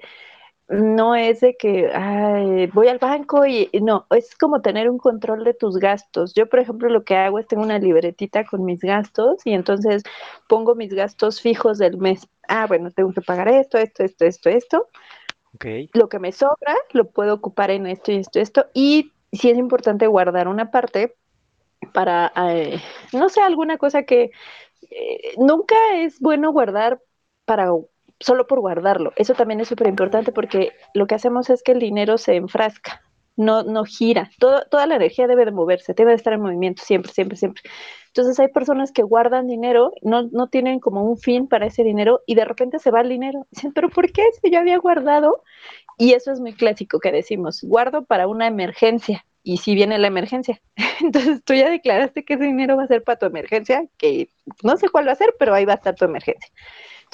no 0.69 1.15
es 1.15 1.41
de 1.41 1.57
que 1.57 1.91
ay, 1.95 2.67
voy 2.69 2.89
al 2.89 2.99
banco 2.99 3.47
y 3.47 3.71
no, 3.83 4.07
es 4.11 4.35
como 4.37 4.63
tener 4.63 4.91
un 4.91 4.99
control 4.99 5.45
de 5.45 5.55
tus 5.55 5.77
gastos. 5.79 6.35
Yo, 6.35 6.49
por 6.49 6.61
ejemplo, 6.61 6.89
lo 6.89 7.05
que 7.05 7.17
hago 7.17 7.39
es 7.39 7.47
tengo 7.47 7.63
una 7.63 7.79
libretita 7.79 8.45
con 8.47 8.65
mis 8.65 8.81
gastos 8.81 9.39
y 9.45 9.53
entonces 9.53 10.03
pongo 10.49 10.75
mis 10.75 10.95
gastos 10.95 11.41
fijos 11.41 11.79
del 11.79 11.99
mes. 11.99 12.29
Ah, 12.49 12.67
bueno, 12.67 12.91
tengo 12.91 13.13
que 13.13 13.23
pagar 13.23 13.49
esto, 13.49 13.79
esto, 13.79 14.05
esto, 14.05 14.25
esto, 14.25 14.49
esto 14.51 14.89
Ok. 15.55 15.67
lo 15.93 16.09
que 16.09 16.19
me 16.19 16.33
sobra 16.33 16.75
lo 16.93 17.11
puedo 17.11 17.35
ocupar 17.35 17.71
en 17.71 17.87
esto 17.87 18.13
y 18.13 18.17
esto, 18.17 18.41
esto. 18.41 18.67
Y 18.75 19.13
sí 19.33 19.51
es 19.51 19.59
importante 19.59 20.07
guardar 20.07 20.49
una 20.49 20.71
parte 20.71 21.17
para, 21.95 22.33
eh, 22.51 22.81
no 23.13 23.29
sé, 23.31 23.43
alguna 23.43 23.79
cosa 23.79 24.05
que 24.05 24.33
eh, 24.91 25.35
nunca 25.39 25.77
es 25.97 26.21
bueno 26.21 26.53
guardar 26.53 27.03
para 27.45 27.73
solo 28.21 28.47
por 28.47 28.61
guardarlo. 28.61 29.13
Eso 29.17 29.35
también 29.35 29.61
es 29.61 29.69
súper 29.69 29.89
importante 29.89 30.33
porque 30.33 30.73
lo 30.95 31.07
que 31.07 31.15
hacemos 31.15 31.51
es 31.51 31.63
que 31.63 31.73
el 31.73 31.79
dinero 31.79 32.19
se 32.19 32.37
enfrasca, 32.37 33.03
no, 33.37 33.63
no 33.63 33.85
gira. 33.85 34.31
Todo, 34.39 34.63
toda 34.71 34.87
la 34.87 34.97
energía 34.97 35.27
debe 35.27 35.45
de 35.45 35.51
moverse, 35.53 35.95
debe 35.95 36.13
de 36.13 36.17
estar 36.17 36.33
en 36.33 36.41
movimiento 36.43 36.83
siempre, 36.85 37.13
siempre, 37.13 37.37
siempre. 37.37 37.63
Entonces 38.09 38.39
hay 38.39 38.49
personas 38.49 38.93
que 38.93 39.03
guardan 39.03 39.49
dinero, 39.49 39.93
no, 40.03 40.29
no 40.31 40.49
tienen 40.49 40.79
como 40.79 41.03
un 41.03 41.19
fin 41.19 41.49
para 41.49 41.67
ese 41.67 41.83
dinero 41.83 42.21
y 42.27 42.37
de 42.37 42.45
repente 42.45 42.79
se 42.79 42.91
va 42.91 43.01
el 43.01 43.09
dinero. 43.09 43.47
Dicen, 43.51 43.73
pero 43.73 43.89
¿por 43.91 44.13
qué 44.13 44.23
si 44.41 44.51
yo 44.51 44.61
había 44.61 44.79
guardado? 44.79 45.43
Y 45.99 46.13
eso 46.13 46.33
es 46.33 46.41
muy 46.41 46.55
clásico 46.55 47.01
que 47.01 47.13
decimos, 47.13 47.63
guardo 47.63 48.05
para 48.05 48.29
una 48.29 48.47
emergencia. 48.47 49.25
Y 49.43 49.59
si 49.59 49.75
viene 49.75 49.99
la 49.99 50.07
emergencia, 50.07 50.61
entonces 51.01 51.43
tú 51.45 51.55
ya 51.55 51.69
declaraste 51.69 52.25
que 52.25 52.35
ese 52.35 52.45
dinero 52.45 52.77
va 52.77 52.85
a 52.85 52.89
ser 52.89 53.03
para 53.03 53.19
tu 53.19 53.27
emergencia, 53.27 53.85
que 53.99 54.29
no 54.63 54.77
sé 54.77 54.89
cuál 54.89 55.09
va 55.09 55.13
a 55.13 55.17
ser, 55.17 55.35
pero 55.39 55.53
ahí 55.53 55.65
va 55.65 55.75
a 55.75 55.77
estar 55.77 55.95
tu 55.95 56.05
emergencia. 56.05 56.51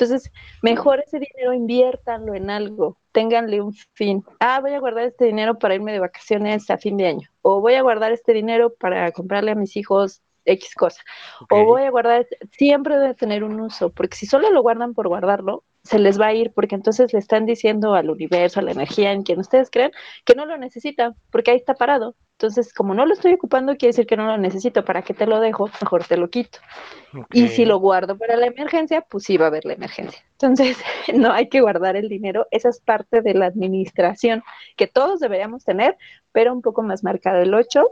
Entonces, 0.01 0.33
mejor 0.63 1.01
ese 1.01 1.19
dinero 1.19 1.53
inviértanlo 1.53 2.35
en 2.35 2.49
algo, 2.49 2.97
ténganle 3.13 3.61
un 3.61 3.75
fin. 3.93 4.25
Ah, 4.41 4.61
voy 4.61 4.73
a 4.73 4.79
guardar 4.79 5.05
este 5.05 5.27
dinero 5.27 5.59
para 5.59 5.75
irme 5.75 5.93
de 5.93 6.01
vacaciones 6.01 6.71
a 6.71 6.79
fin 6.79 6.97
de 6.97 7.07
año. 7.07 7.29
O 7.43 7.61
voy 7.61 7.75
a 7.75 7.83
guardar 7.83 8.11
este 8.11 8.33
dinero 8.33 8.73
para 8.75 9.13
comprarle 9.13 9.51
a 9.51 9.55
mis 9.55 9.77
hijos 9.77 10.23
X 10.47 10.75
cosa. 10.75 11.03
O 11.51 11.65
voy 11.65 11.83
a 11.83 11.91
guardar, 11.91 12.27
siempre 12.53 12.97
debe 12.97 13.15
tener 13.15 13.45
un 13.45 13.61
uso, 13.61 13.91
porque 13.91 14.17
si 14.17 14.25
solo 14.25 14.51
lo 14.51 14.63
guardan 14.63 14.95
por 14.95 15.07
guardarlo, 15.09 15.65
se 15.83 15.99
les 15.99 16.21
va 16.21 16.27
a 16.27 16.35
ir, 16.35 16.53
porque 16.53 16.75
entonces 16.75 17.13
le 17.13 17.19
están 17.19 17.47
diciendo 17.47 17.95
al 17.95 18.11
universo, 18.11 18.61
a 18.61 18.63
la 18.63 18.73
energía 18.73 19.13
en 19.13 19.23
quien 19.23 19.41
ustedes 19.41 19.71
creen, 19.71 19.93
que 20.25 20.35
no 20.35 20.47
lo 20.47 20.59
necesitan, 20.59 21.15
porque 21.31 21.53
ahí 21.53 21.57
está 21.57 21.75
parado. 21.75 22.17
Entonces, 22.41 22.73
como 22.73 22.95
no 22.95 23.05
lo 23.05 23.13
estoy 23.13 23.35
ocupando, 23.35 23.77
quiere 23.77 23.91
decir 23.91 24.07
que 24.07 24.17
no 24.17 24.27
lo 24.27 24.39
necesito. 24.39 24.83
¿Para 24.83 25.03
qué 25.03 25.13
te 25.13 25.27
lo 25.27 25.41
dejo? 25.41 25.69
Mejor 25.83 26.05
te 26.05 26.17
lo 26.17 26.31
quito. 26.31 26.59
Y 27.33 27.49
si 27.49 27.67
lo 27.67 27.79
guardo 27.79 28.17
para 28.17 28.37
la 28.37 28.47
emergencia, 28.47 29.03
pues 29.03 29.25
sí 29.25 29.37
va 29.37 29.45
a 29.45 29.49
haber 29.49 29.67
la 29.67 29.75
emergencia. 29.75 30.25
Entonces, 30.33 30.79
no 31.15 31.33
hay 31.33 31.51
que 31.51 31.61
guardar 31.61 31.97
el 31.97 32.09
dinero. 32.09 32.47
Esa 32.51 32.71
es 32.71 32.81
parte 32.81 33.21
de 33.21 33.35
la 33.35 33.45
administración 33.45 34.43
que 34.79 34.87
todos 34.87 35.21
deberíamos 35.21 35.65
tener, 35.65 35.99
pero 36.33 36.55
un 36.55 36.63
poco 36.63 36.83
más 36.83 37.05
marcado 37.05 37.43
el 37.43 37.53
8. 37.53 37.87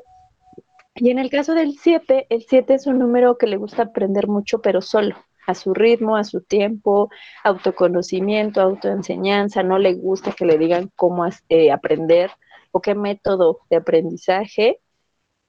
Y 0.95 1.11
en 1.11 1.19
el 1.19 1.29
caso 1.29 1.53
del 1.53 1.77
7, 1.79 2.27
el 2.31 2.43
7 2.49 2.73
es 2.73 2.87
un 2.87 2.99
número 2.99 3.37
que 3.37 3.47
le 3.47 3.59
gusta 3.59 3.83
aprender 3.83 4.29
mucho, 4.29 4.63
pero 4.63 4.81
solo, 4.81 5.15
a 5.49 5.55
su 5.55 5.73
ritmo, 5.75 6.17
a 6.17 6.25
su 6.25 6.43
tiempo, 6.43 7.11
autoconocimiento, 7.43 8.61
autoenseñanza. 8.61 9.63
No 9.63 9.79
le 9.79 9.95
gusta 9.95 10.33
que 10.33 10.45
le 10.45 10.59
digan 10.59 10.91
cómo 10.95 11.27
eh, 11.49 11.73
aprender 11.73 12.31
o 12.71 12.83
qué 12.83 12.95
método 12.95 13.61
de 13.71 13.77
aprendizaje. 13.77 14.81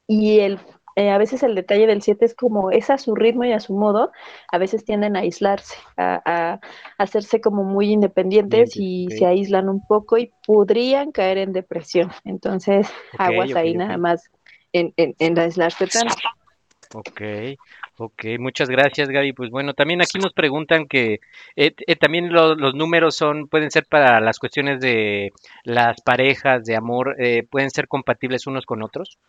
Y 0.07 0.39
el 0.39 0.59
eh, 0.95 1.11
a 1.11 1.17
veces 1.17 1.43
el 1.43 1.55
detalle 1.55 1.87
del 1.87 2.01
7 2.01 2.25
es 2.25 2.35
como 2.35 2.71
es 2.71 2.89
a 2.89 2.97
su 2.97 3.15
ritmo 3.15 3.45
y 3.45 3.53
a 3.53 3.59
su 3.59 3.73
modo, 3.73 4.11
a 4.51 4.57
veces 4.57 4.83
tienden 4.83 5.15
a 5.15 5.19
aislarse, 5.19 5.75
a, 5.95 6.21
a 6.25 6.59
hacerse 6.97 7.39
como 7.39 7.63
muy 7.63 7.91
independientes 7.91 8.71
y 8.75 9.07
se 9.11 9.25
aíslan 9.25 9.69
un 9.69 9.85
poco 9.85 10.17
y 10.17 10.31
podrían 10.45 11.11
caer 11.11 11.37
en 11.37 11.53
depresión. 11.53 12.11
Entonces, 12.25 12.89
aguas 13.17 13.51
ok, 13.51 13.57
ahí 13.57 13.75
nada 13.75 13.97
más 13.97 14.29
en, 14.73 14.93
en, 14.97 15.15
en 15.19 15.39
aislarse 15.39 15.87
tanto. 15.87 16.15
Ok, 16.95 17.21
ok, 17.99 18.25
muchas 18.39 18.69
gracias 18.69 19.09
Gaby. 19.09 19.33
Pues 19.33 19.49
bueno, 19.51 19.73
también 19.73 20.01
aquí 20.01 20.19
nos 20.19 20.33
preguntan 20.33 20.87
que 20.87 21.19
eh, 21.55 21.73
eh, 21.87 21.95
también 21.97 22.31
lo- 22.33 22.55
los 22.55 22.73
números 22.75 23.15
son, 23.15 23.47
pueden 23.47 23.71
ser 23.71 23.85
para 23.87 24.19
las 24.21 24.39
cuestiones 24.39 24.79
de 24.81 25.31
las 25.63 26.01
parejas, 26.01 26.63
de 26.65 26.75
amor, 26.75 27.15
eh, 27.19 27.43
pueden 27.49 27.69
ser 27.71 27.87
compatibles 27.87 28.47
unos 28.47 28.65
con 28.65 28.83
otros. 28.83 29.19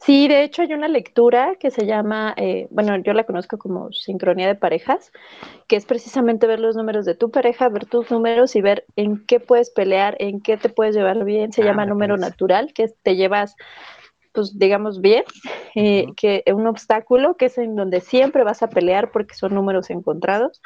Sí, 0.00 0.28
de 0.28 0.44
hecho 0.44 0.62
hay 0.62 0.72
una 0.72 0.88
lectura 0.88 1.56
que 1.60 1.70
se 1.70 1.84
llama, 1.84 2.32
eh, 2.36 2.68
bueno, 2.70 2.96
yo 3.02 3.12
la 3.12 3.24
conozco 3.24 3.58
como 3.58 3.92
sincronía 3.92 4.46
de 4.46 4.54
parejas, 4.54 5.12
que 5.68 5.76
es 5.76 5.86
precisamente 5.86 6.46
ver 6.46 6.60
los 6.60 6.76
números 6.76 7.04
de 7.06 7.14
tu 7.16 7.30
pareja, 7.30 7.68
ver 7.68 7.86
tus 7.86 8.10
números 8.10 8.56
y 8.56 8.62
ver 8.62 8.86
en 8.96 9.26
qué 9.26 9.40
puedes 9.40 9.70
pelear, 9.70 10.16
en 10.20 10.40
qué 10.42 10.56
te 10.58 10.70
puedes 10.70 10.94
llevar 10.96 11.24
bien. 11.24 11.52
Se 11.52 11.62
Ah, 11.62 11.64
llama 11.64 11.84
me 11.84 11.86
número 11.86 12.16
natural, 12.18 12.72
que 12.74 12.88
te 13.02 13.16
llevas, 13.16 13.56
pues 14.38 14.56
digamos 14.56 15.00
bien, 15.00 15.24
eh, 15.74 16.06
que 16.16 16.44
un 16.54 16.68
obstáculo, 16.68 17.36
que 17.36 17.46
es 17.46 17.58
en 17.58 17.74
donde 17.74 18.00
siempre 18.00 18.44
vas 18.44 18.62
a 18.62 18.68
pelear 18.68 19.10
porque 19.10 19.34
son 19.34 19.52
números 19.52 19.90
encontrados 19.90 20.60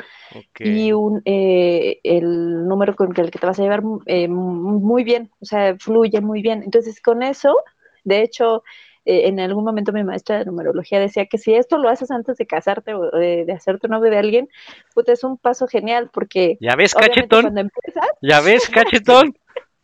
y 0.58 0.92
un, 0.92 1.22
eh, 1.24 1.98
el 2.04 2.68
número 2.68 2.94
con 2.94 3.18
el 3.18 3.30
que 3.30 3.38
te 3.38 3.46
vas 3.46 3.58
a 3.58 3.62
llevar 3.62 3.82
eh, 4.04 4.28
muy 4.28 5.04
bien, 5.04 5.30
o 5.40 5.46
sea, 5.46 5.74
fluye 5.78 6.20
muy 6.20 6.42
bien. 6.42 6.62
Entonces, 6.62 7.00
con 7.00 7.22
eso, 7.22 7.56
de 8.04 8.20
hecho, 8.20 8.62
eh, 9.06 9.28
en 9.28 9.40
algún 9.40 9.64
momento 9.64 9.90
mi 9.90 10.04
maestra 10.04 10.40
de 10.40 10.44
numerología 10.44 11.00
decía 11.00 11.24
que 11.24 11.38
si 11.38 11.54
esto 11.54 11.78
lo 11.78 11.88
haces 11.88 12.10
antes 12.10 12.36
de 12.36 12.46
casarte 12.46 12.92
o 12.92 13.10
de, 13.10 13.46
de 13.46 13.52
hacerte 13.54 13.88
novio 13.88 14.10
de 14.10 14.18
alguien, 14.18 14.50
pues 14.92 15.08
es 15.08 15.24
un 15.24 15.38
paso 15.38 15.66
genial 15.66 16.10
porque 16.12 16.58
¿Ya 16.60 16.76
ves, 16.76 16.92
cachetón? 16.92 17.44
cuando 17.44 17.62
empiezas, 17.62 18.06
¿Ya 18.20 18.42
ves, 18.42 18.68
cachetón? 18.68 19.34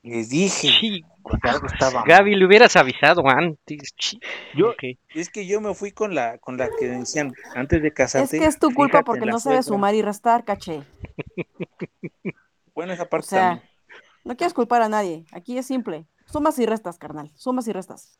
Les 0.02 0.28
dije. 0.28 0.68
Sí, 0.78 1.04
que 1.42 1.48
algo 1.48 1.66
estaba 1.66 1.92
mal. 2.00 2.04
Gaby, 2.06 2.34
le 2.36 2.46
hubieras 2.46 2.76
avisado 2.76 3.28
antes. 3.28 3.94
Yo, 4.54 4.74
es 5.14 5.28
que 5.30 5.46
yo 5.46 5.60
me 5.60 5.74
fui 5.74 5.92
con 5.92 6.14
la, 6.14 6.38
con 6.38 6.56
la 6.56 6.68
que 6.78 6.86
decían 6.88 7.32
antes 7.54 7.82
de 7.82 7.88
Es 7.88 7.94
casarte. 7.94 8.38
que 8.38 8.44
es 8.46 8.58
tu 8.58 8.72
culpa 8.72 9.02
porque 9.02 9.26
no 9.26 9.38
sabes 9.40 9.66
sumar 9.66 9.94
y 9.94 10.02
restar, 10.02 10.44
caché. 10.44 10.82
Bueno, 12.74 12.92
esa 12.92 13.04
O 13.04 13.08
parte 13.08 13.26
sea, 13.26 13.48
también. 13.50 13.68
no 14.24 14.36
quieres 14.36 14.54
culpar 14.54 14.82
a 14.82 14.88
nadie. 14.88 15.24
Aquí 15.32 15.58
es 15.58 15.66
simple. 15.66 16.06
Sumas 16.26 16.58
y 16.58 16.66
restas, 16.66 16.98
carnal. 16.98 17.30
Sumas 17.34 17.66
y 17.68 17.72
restas. 17.72 18.18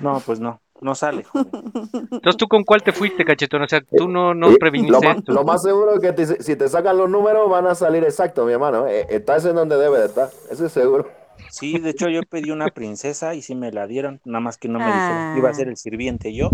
No, 0.00 0.20
pues 0.20 0.38
no, 0.38 0.60
no 0.80 0.94
sale. 0.94 1.26
Entonces, 1.34 2.36
¿tú 2.36 2.46
con 2.46 2.62
cuál 2.62 2.82
te 2.84 2.92
fuiste, 2.92 3.24
cachetón? 3.24 3.62
O 3.62 3.68
sea, 3.68 3.80
tú 3.80 4.06
no, 4.08 4.32
no 4.32 4.52
Y 4.52 4.56
previniste 4.56 4.92
lo, 4.92 5.00
más, 5.00 5.16
esto. 5.18 5.32
lo 5.32 5.44
más 5.44 5.62
seguro 5.62 5.94
es 5.94 6.00
que 6.00 6.12
te- 6.12 6.40
si 6.42 6.54
te 6.54 6.68
sacan 6.68 6.96
los 6.96 7.10
números 7.10 7.50
van 7.50 7.66
a 7.66 7.74
salir 7.74 8.04
exactos, 8.04 8.46
mi 8.46 8.52
hermano. 8.52 8.86
Eh, 8.86 9.06
Estás 9.10 9.44
en 9.44 9.56
donde 9.56 9.76
debe 9.76 9.98
de 9.98 10.06
estar, 10.06 10.30
eso 10.50 10.66
es 10.66 10.72
seguro. 10.72 11.10
Sí, 11.50 11.78
de 11.78 11.90
hecho 11.90 12.08
yo 12.08 12.22
pedí 12.22 12.50
una 12.50 12.68
princesa 12.68 13.34
y 13.34 13.42
sí 13.42 13.54
me 13.54 13.72
la 13.72 13.86
dieron, 13.86 14.20
nada 14.24 14.40
más 14.40 14.58
que 14.58 14.68
no 14.68 14.78
me 14.78 14.84
Ah. 14.86 14.88
dijeron 14.94 15.32
que 15.34 15.38
iba 15.40 15.50
a 15.50 15.54
ser 15.54 15.68
el 15.68 15.76
sirviente 15.76 16.34
yo. 16.34 16.50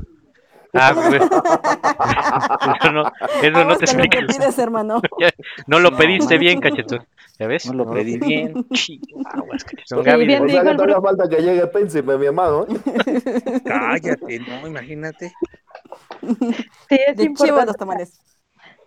Ah, 0.77 0.93
pues, 0.93 1.23
eso 1.23 2.93
no, 2.93 3.03
eso 3.43 3.65
no 3.65 3.77
te 3.79 3.87
con 3.87 3.99
lo 3.99 4.05
explica. 4.05 4.19
pides, 4.27 4.59
hermano. 4.59 5.01
No 5.69 5.79
lo 5.79 5.91
No, 5.93 5.97
pediste 5.97 6.35
man. 6.35 6.41
bien, 6.41 6.61
cachetón. 6.61 7.07
¿Ya 7.39 7.47
ves? 7.47 7.67
No 7.67 7.75
lo 7.85 7.91
pedí 7.93 8.19
bien. 8.19 8.67
Chi- 8.71 9.01
aguas, 9.33 9.65
cachetón. 9.65 10.03
Gaby, 10.03 10.27
bien 10.27 10.47
dijo 10.47 10.61
el 10.63 10.77
Bruno. 10.77 11.01
falta 11.03 11.29
que 11.29 11.37
llegue 11.37 11.61
el 11.61 11.71
príncipe, 11.71 12.17
mi. 12.19 12.27
¿eh? 12.27 12.33
Cállate, 13.65 14.41
no, 14.41 14.67
imagínate. 14.67 15.33
sí 16.89 16.99
es 17.07 17.17
De 17.17 17.23
chivo 17.25 17.31
importante. 17.31 17.67
los 17.67 17.77
tamales. 17.77 18.21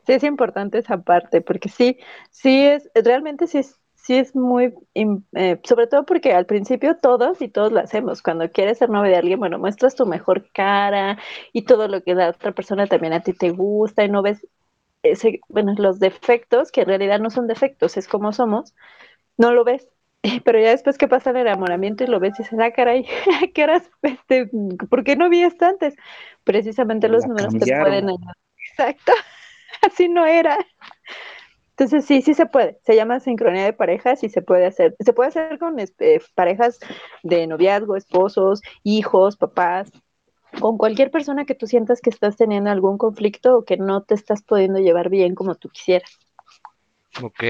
Sí, 0.05 0.13
es 0.13 0.23
importante 0.23 0.77
esa 0.79 0.97
parte, 1.01 1.41
porque 1.41 1.69
sí, 1.69 1.97
sí 2.31 2.65
es, 2.65 2.89
realmente 2.95 3.47
sí 3.47 3.57
es, 3.59 3.75
sí 4.07 4.15
es 4.17 4.35
muy, 4.35 4.73
eh, 4.93 5.59
sobre 5.65 5.87
todo 5.87 6.05
porque 6.05 6.31
al 6.33 6.45
principio 6.45 6.95
todos 6.95 7.41
y 7.41 7.49
todos 7.49 7.73
lo 7.73 7.81
hacemos. 7.81 8.21
Cuando 8.21 8.49
quieres 8.49 8.77
ser 8.77 8.89
novio 8.89 9.11
de 9.11 9.17
alguien, 9.17 9.37
bueno, 9.37 9.59
muestras 9.59 9.95
tu 9.95 10.05
mejor 10.05 10.49
cara 10.53 11.19
y 11.51 11.63
todo 11.63 11.89
lo 11.89 12.01
que 12.01 12.15
la 12.15 12.29
otra 12.29 12.53
persona 12.53 12.87
también 12.87 13.11
a 13.11 13.21
ti 13.21 13.33
te 13.33 13.49
gusta 13.51 14.05
y 14.05 14.09
no 14.09 14.21
ves 14.21 14.47
ese, 15.03 15.41
bueno, 15.49 15.75
los 15.77 15.99
defectos, 15.99 16.71
que 16.71 16.81
en 16.81 16.87
realidad 16.87 17.19
no 17.19 17.29
son 17.29 17.47
defectos, 17.47 17.97
es 17.97 18.07
como 18.07 18.31
somos, 18.31 18.73
no 19.37 19.51
lo 19.51 19.65
ves. 19.65 19.89
Pero 20.45 20.59
ya 20.59 20.69
después 20.71 20.97
que 20.97 21.09
pasa 21.09 21.31
el 21.31 21.37
enamoramiento 21.37 22.05
y 22.05 22.07
lo 22.07 22.21
ves 22.21 22.39
y 22.39 22.43
dices, 22.43 22.59
ah, 22.61 22.71
caray, 22.71 23.05
¿a 23.43 23.47
qué 23.53 23.63
horas, 23.63 23.91
este, 24.03 24.49
¿por 24.89 25.03
qué 25.03 25.17
no 25.17 25.29
vi 25.29 25.43
esto 25.43 25.65
antes? 25.65 25.95
Precisamente 26.45 27.09
los 27.09 27.23
La 27.23 27.27
números 27.27 27.53
te 27.55 27.77
pueden 27.77 28.09
ayudar. 28.09 28.37
Exacto, 28.71 29.11
así 29.81 30.07
no 30.07 30.25
era. 30.25 30.57
Entonces 31.79 32.05
sí, 32.05 32.23
sí 32.23 32.33
se 32.33 32.47
puede. 32.47 32.79
Se 32.83 32.95
llama 32.95 33.19
sincronía 33.19 33.63
de 33.63 33.71
parejas 33.71 34.23
y 34.23 34.29
se 34.29 34.41
puede 34.41 34.65
hacer. 34.65 34.95
Se 34.99 35.13
puede 35.13 35.29
hacer 35.29 35.59
con 35.59 35.79
este, 35.79 36.19
parejas 36.33 36.79
de 37.21 37.45
noviazgo, 37.45 37.95
esposos, 37.95 38.63
hijos, 38.83 39.37
papás, 39.37 39.91
con 40.59 40.79
cualquier 40.79 41.11
persona 41.11 41.45
que 41.45 41.53
tú 41.53 41.67
sientas 41.67 42.01
que 42.01 42.09
estás 42.09 42.35
teniendo 42.35 42.71
algún 42.71 42.97
conflicto 42.97 43.59
o 43.59 43.63
que 43.63 43.77
no 43.77 44.01
te 44.01 44.15
estás 44.15 44.41
pudiendo 44.41 44.79
llevar 44.79 45.09
bien 45.09 45.35
como 45.35 45.53
tú 45.53 45.69
quisieras. 45.69 46.17
Ok, 47.21 47.43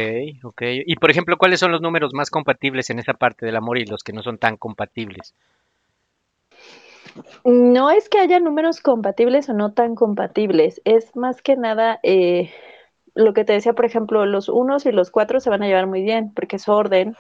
ok. 0.43 0.61
Y 0.85 0.97
por 0.97 1.09
ejemplo, 1.09 1.37
¿cuáles 1.37 1.61
son 1.61 1.71
los 1.71 1.79
números 1.79 2.13
más 2.13 2.29
compatibles 2.29 2.89
en 2.89 2.99
esa 2.99 3.13
parte 3.13 3.45
del 3.45 3.55
amor 3.55 3.77
y 3.77 3.85
los 3.85 4.03
que 4.03 4.11
no 4.11 4.23
son 4.23 4.37
tan 4.37 4.57
compatibles? 4.57 5.35
No 7.45 7.91
es 7.91 8.09
que 8.09 8.19
haya 8.19 8.41
números 8.41 8.81
compatibles 8.81 9.47
o 9.47 9.53
no 9.53 9.71
tan 9.71 9.95
compatibles, 9.95 10.81
es 10.83 11.15
más 11.15 11.41
que 11.41 11.55
nada 11.55 11.99
eh, 12.03 12.51
lo 13.17 13.33
que 13.33 13.43
te 13.43 13.53
decía, 13.53 13.73
por 13.73 13.85
ejemplo, 13.85 14.25
los 14.25 14.47
unos 14.47 14.85
y 14.85 14.91
los 14.91 15.09
cuatro 15.09 15.39
se 15.39 15.49
van 15.49 15.63
a 15.63 15.67
llevar 15.67 15.87
muy 15.87 16.03
bien 16.03 16.33
porque 16.35 16.57
es 16.57 16.69
orden, 16.69 17.15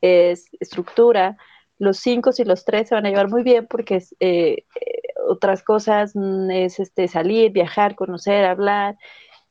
es 0.00 0.48
estructura, 0.60 1.36
los 1.78 1.98
cinco 1.98 2.30
y 2.38 2.44
los 2.44 2.64
tres 2.64 2.88
se 2.88 2.94
van 2.94 3.04
a 3.06 3.10
llevar 3.10 3.28
muy 3.28 3.42
bien 3.42 3.66
porque 3.66 3.96
es 3.96 4.14
eh, 4.20 4.64
eh, 4.80 5.02
otras 5.28 5.64
cosas, 5.64 6.12
mm, 6.14 6.50
es 6.52 6.78
este, 6.78 7.08
salir, 7.08 7.50
viajar, 7.50 7.96
conocer, 7.96 8.44
hablar, 8.44 8.96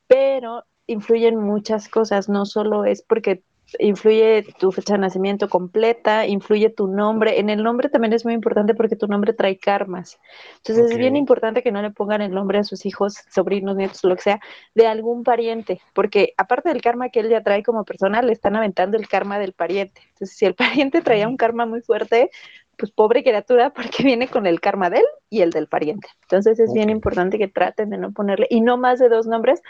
pero 0.07 0.63
influyen 0.87 1.37
muchas 1.37 1.89
cosas, 1.89 2.29
no 2.29 2.45
solo 2.45 2.85
es 2.85 3.03
porque 3.03 3.43
influye 3.79 4.45
tu 4.59 4.71
fecha 4.71 4.93
de 4.93 4.99
nacimiento 4.99 5.49
completa, 5.49 6.25
influye 6.25 6.69
tu 6.69 6.87
nombre. 6.87 7.39
En 7.39 7.49
el 7.49 7.63
nombre 7.63 7.89
también 7.89 8.13
es 8.13 8.25
muy 8.25 8.33
importante 8.33 8.73
porque 8.75 8.95
tu 8.95 9.07
nombre 9.07 9.33
trae 9.33 9.57
karmas. 9.57 10.19
Entonces 10.57 10.91
es 10.91 10.97
bien 10.97 11.15
importante 11.15 11.63
que 11.63 11.71
no 11.71 11.81
le 11.81 11.91
pongan 11.91 12.21
el 12.21 12.31
nombre 12.31 12.59
a 12.59 12.63
sus 12.63 12.85
hijos, 12.85 13.15
sobrinos, 13.29 13.75
nietos, 13.75 14.03
lo 14.03 14.15
que 14.15 14.21
sea, 14.21 14.39
de 14.75 14.87
algún 14.87 15.23
pariente, 15.23 15.81
porque 15.93 16.33
aparte 16.37 16.69
del 16.69 16.81
karma 16.81 17.09
que 17.09 17.19
él 17.19 17.29
ya 17.29 17.43
trae 17.43 17.63
como 17.63 17.83
persona, 17.83 18.21
le 18.21 18.33
están 18.33 18.55
aventando 18.55 18.97
el 18.97 19.07
karma 19.07 19.39
del 19.39 19.53
pariente. 19.53 20.01
Entonces, 20.09 20.37
si 20.37 20.45
el 20.45 20.55
pariente 20.55 21.01
traía 21.01 21.27
un 21.27 21.37
karma 21.37 21.65
muy 21.65 21.81
fuerte, 21.81 22.31
pues 22.77 22.91
pobre 22.91 23.23
criatura, 23.23 23.69
porque 23.71 24.03
viene 24.03 24.27
con 24.27 24.47
el 24.47 24.59
karma 24.59 24.89
de 24.89 24.97
él 24.97 25.05
y 25.29 25.41
el 25.41 25.51
del 25.51 25.67
pariente. 25.67 26.07
Entonces 26.23 26.59
es 26.59 26.73
bien 26.73 26.89
importante 26.89 27.37
que 27.37 27.47
traten 27.47 27.89
de 27.89 27.97
no 27.97 28.11
ponerle, 28.11 28.47
y 28.49 28.61
no 28.61 28.77
más 28.77 28.99
de 28.99 29.09
dos 29.09 29.27
nombres, 29.27 29.61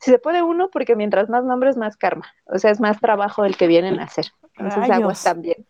si 0.00 0.10
se 0.10 0.18
puede 0.18 0.42
uno, 0.42 0.68
porque 0.70 0.96
mientras 0.96 1.28
más 1.28 1.44
nombres, 1.44 1.76
más 1.76 1.96
karma. 1.96 2.26
O 2.46 2.58
sea, 2.58 2.70
es 2.70 2.80
más 2.80 3.00
trabajo 3.00 3.44
el 3.44 3.56
que 3.56 3.66
vienen 3.66 4.00
a 4.00 4.04
hacer. 4.04 4.26
Entonces, 4.56 4.80
Rayos. 4.80 4.96
aguas 4.96 5.24
también. 5.24 5.64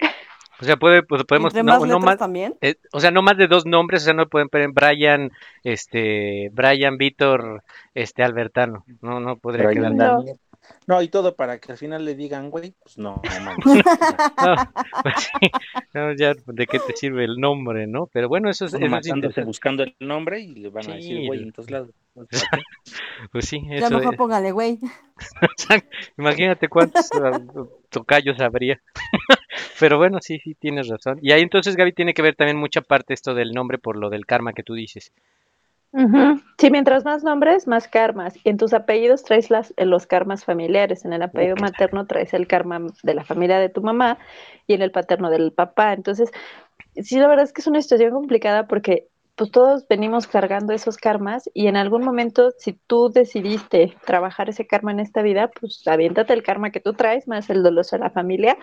O 0.61 0.65
sea, 0.65 0.77
puede, 0.77 1.03
pues, 1.03 1.25
podemos, 1.25 1.53
Entre 1.53 1.65
no, 1.65 1.73
más 1.73 1.81
no 1.81 1.87
letras 1.87 2.05
más, 2.05 2.19
también. 2.19 2.57
eh, 2.61 2.77
o 2.93 3.01
sea, 3.01 3.11
no 3.11 3.23
más 3.23 3.37
de 3.37 3.49
dos 3.49 3.67
nombres, 3.67 4.03
o 4.03 4.05
sea, 4.05 4.15
no 4.15 4.29
pueden 4.29 4.49
poner 4.49 4.71
Brian, 4.73 5.33
este, 5.65 6.49
Brian, 6.53 6.97
Víctor, 6.97 7.65
este, 7.95 8.23
Albertano, 8.23 8.85
no, 9.03 9.19
no 9.19 9.37
podría 9.37 9.67
Brian 9.67 9.95
quedar. 9.95 10.13
No. 10.13 10.25
No, 10.87 11.01
y 11.01 11.09
todo 11.09 11.35
para 11.35 11.59
que 11.59 11.73
al 11.73 11.79
final 11.79 12.05
le 12.05 12.15
digan, 12.15 12.51
güey, 12.51 12.75
pues 12.83 12.99
no, 12.99 13.21
no. 13.43 13.55
No, 14.45 15.03
pues 15.03 15.15
sí, 15.19 15.51
no, 15.95 16.13
ya, 16.15 16.35
¿de 16.47 16.67
qué 16.67 16.79
te 16.79 16.95
sirve 16.95 17.25
el 17.25 17.37
nombre, 17.37 17.87
no? 17.87 18.07
Pero 18.13 18.29
bueno, 18.29 18.51
eso 18.51 18.67
es, 18.67 18.75
eso 18.75 19.17
es 19.37 19.47
buscando 19.47 19.83
el 19.83 19.95
nombre 20.01 20.41
y 20.41 20.55
le 20.55 20.69
van 20.69 20.91
a 20.91 20.95
decir, 20.97 21.27
güey, 21.27 21.43
en 21.43 21.53
todos 21.53 21.71
lados. 21.71 21.91
Pues 23.33 23.47
sí, 23.47 23.63
Ya 23.69 23.87
eso 23.87 23.99
mejor 23.99 24.15
es. 24.15 24.19
póngale, 24.19 24.53
güey. 24.53 24.79
Imagínate 26.19 26.69
cuántos 26.69 27.09
ah, 27.21 27.41
tocayos 27.91 28.41
habría. 28.41 28.81
Pero 29.81 29.99
bueno, 29.99 30.19
sí, 30.21 30.39
sí, 30.39 30.55
tienes 30.55 30.89
razón. 30.89 31.19
Y 31.23 31.33
ahí 31.33 31.43
entonces, 31.43 31.77
Gaby, 31.77 31.93
tiene 31.93 32.15
que 32.15 32.23
ver 32.23 32.37
también 32.37 32.57
mucha 32.57 32.83
parte 32.83 33.15
esto 33.15 33.35
del 33.35 33.53
nombre 33.53 33.79
por 33.79 33.97
lo 33.97 34.11
del 34.11 34.27
karma 34.27 34.53
que 34.53 34.63
tú 34.63 34.75
dices. 34.75 35.13
Ujú. 35.97 36.41
Sí, 36.59 36.71
mientras 36.73 37.05
más 37.05 37.23
nombres, 37.23 37.69
más 37.69 37.87
karmas. 37.87 38.35
Y 38.43 38.49
en 38.49 38.57
tus 38.57 38.75
apellidos 38.75 39.23
traes 39.23 39.49
las, 39.49 39.73
eh, 39.77 39.85
los 39.87 40.07
karmas 40.09 40.45
familiares. 40.45 41.05
En 41.05 41.13
el 41.13 41.23
apellido 41.23 41.55
materno 41.57 42.05
traes 42.07 42.35
el 42.35 42.49
karma 42.49 42.81
de 43.05 43.15
la 43.15 43.23
familia 43.25 43.61
de 43.61 43.69
tu 43.69 43.81
mamá 43.81 44.19
y 44.67 44.75
en 44.75 44.83
el 44.83 44.91
paterno 44.91 45.31
del 45.31 45.53
papá. 45.53 45.93
Entonces, 45.93 46.31
sí, 46.97 47.19
la 47.19 47.29
verdad 47.29 47.45
es 47.45 47.53
que 47.53 47.61
es 47.63 47.69
una 47.69 47.83
situación 47.83 48.11
complicada 48.13 48.67
porque 48.67 49.09
pues 49.37 49.51
todos 49.51 49.87
venimos 49.89 50.27
cargando 50.29 50.73
esos 50.75 50.97
karmas 50.97 51.51
y 51.55 51.69
en 51.69 51.77
algún 51.77 52.05
momento, 52.05 52.53
si 52.59 52.75
tú 52.75 53.11
decidiste 53.11 53.97
trabajar 54.07 54.49
ese 54.49 54.67
karma 54.67 54.93
en 54.93 55.01
esta 55.01 55.23
vida, 55.23 55.51
pues 55.61 55.83
aviéntate 55.87 56.35
el 56.35 56.43
karma 56.45 56.71
que 56.71 56.81
tú 56.81 56.95
traes 56.95 57.29
más 57.29 57.51
el 57.51 57.63
doloso 57.63 57.97
de 57.97 58.01
la 58.05 58.11
familia, 58.11 58.57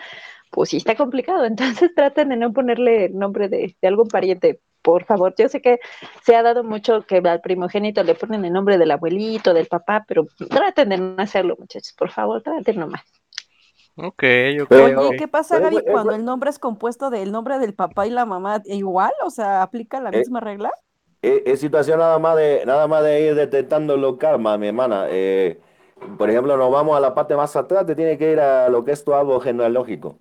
pues 0.52 0.70
sí 0.70 0.78
está 0.78 0.95
complicado. 0.95 1.45
Entonces 1.86 1.91
traten 1.95 2.30
de 2.30 2.38
no 2.38 2.53
ponerle 2.53 3.06
el 3.06 3.18
nombre 3.18 3.49
de, 3.49 3.76
de 3.82 3.88
algún 3.88 4.08
pariente, 4.08 4.62
por 4.82 5.06
favor. 5.06 5.34
Yo 5.38 5.49
sé 5.49 5.62
que 5.62 5.80
se 6.24 6.36
ha 6.36 6.44
dado 6.44 6.64
mucho 6.64 7.03
que 7.03 7.18
al 7.18 7.41
primogénito 7.41 8.03
le 8.03 8.16
ponen 8.16 8.45
el 8.45 8.53
nombre 8.53 8.78
del 8.78 8.91
abuelito, 8.91 9.53
del 9.53 9.68
papá, 9.68 10.03
pero 10.08 10.26
traten 10.49 10.90
de 10.90 10.98
no 10.98 11.16
hacerlo, 11.22 11.56
muchachos, 11.60 11.94
por 11.98 12.12
favor, 12.12 12.41
traten 12.41 12.80
nomás. 12.80 13.02
Ok, 13.95 14.24
ok. 14.64 14.76
Oye, 14.95 15.16
¿qué 15.16 15.28
pasa, 15.28 15.60
Gaby, 15.60 15.86
eh, 15.86 15.86
cuando 15.88 16.16
el 16.16 16.26
nombre 16.26 16.49
es 16.49 16.60
compuesto 16.60 17.10
del 17.10 17.32
nombre 17.32 17.60
del 17.60 17.74
papá 17.76 18.08
y 18.08 18.10
la 18.10 18.26
mamá? 18.26 18.62
¿Igual? 18.66 19.12
O 19.24 19.30
sea, 19.30 19.62
¿aplica 19.64 19.99
la 20.02 20.12
Eh, 20.12 20.26
misma 20.26 20.40
regla? 20.40 20.72
Es, 21.22 21.41
es 21.45 21.60
situación 21.60 21.99
nada 21.99 22.20
más 22.20 22.36
de 22.38 22.64
nada 22.66 22.88
más 22.88 23.03
de 23.03 23.22
ir 23.28 23.36
detectando 23.36 23.98
los 23.98 24.18
karmas, 24.18 24.60
mi 24.60 24.68
hermana. 24.68 25.06
Eh, 25.10 25.60
por 26.18 26.30
ejemplo, 26.30 26.58
nos 26.58 26.72
vamos 26.72 26.98
a 26.98 26.99
la 26.99 27.14
parte 27.16 27.36
más 27.36 27.56
atrás, 27.56 27.86
te 27.86 27.95
tiene 27.95 28.18
que 28.18 28.32
ir 28.32 28.40
a 28.40 28.70
lo 28.70 28.84
que 28.84 28.91
es 28.94 29.03
tu 29.03 29.14
árbol 29.14 29.41
genealógico. 29.41 30.20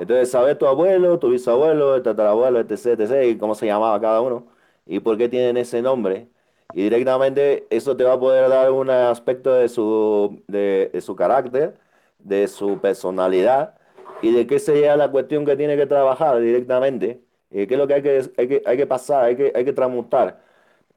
Entonces, 0.00 0.30
saber 0.30 0.56
tu 0.58 0.66
abuelo, 0.66 1.18
tu 1.18 1.30
bisabuelo, 1.30 1.94
el 1.96 2.02
tatarabuelo, 2.02 2.60
etc, 2.60 3.00
etc, 3.00 3.24
y 3.30 3.38
cómo 3.38 3.54
se 3.54 3.66
llamaba 3.66 4.00
cada 4.00 4.20
uno, 4.20 4.46
y 4.86 5.00
por 5.00 5.18
qué 5.18 5.28
tienen 5.28 5.56
ese 5.56 5.82
nombre. 5.82 6.28
Y 6.74 6.82
directamente 6.84 7.66
eso 7.70 7.96
te 7.96 8.04
va 8.04 8.14
a 8.14 8.20
poder 8.20 8.48
dar 8.48 8.70
un 8.72 8.90
aspecto 8.90 9.52
de 9.52 9.68
su, 9.68 10.42
de, 10.48 10.90
su 11.02 11.14
carácter, 11.16 11.76
de 12.18 12.48
su 12.48 12.78
personalidad, 12.80 13.74
y 14.22 14.32
de 14.32 14.46
qué 14.46 14.58
sería 14.58 14.96
la 14.96 15.10
cuestión 15.10 15.44
que 15.44 15.56
tiene 15.56 15.76
que 15.76 15.86
trabajar 15.86 16.40
directamente, 16.40 17.20
qué 17.50 17.64
es 17.64 17.78
lo 17.78 17.86
que 17.86 17.94
hay 17.94 18.02
que, 18.02 18.30
hay 18.38 18.48
que, 18.48 18.62
hay 18.64 18.76
que 18.76 18.86
pasar, 18.86 19.24
hay 19.26 19.36
que, 19.36 19.52
hay 19.54 19.64
que 19.64 19.72
transmutar. 19.72 20.40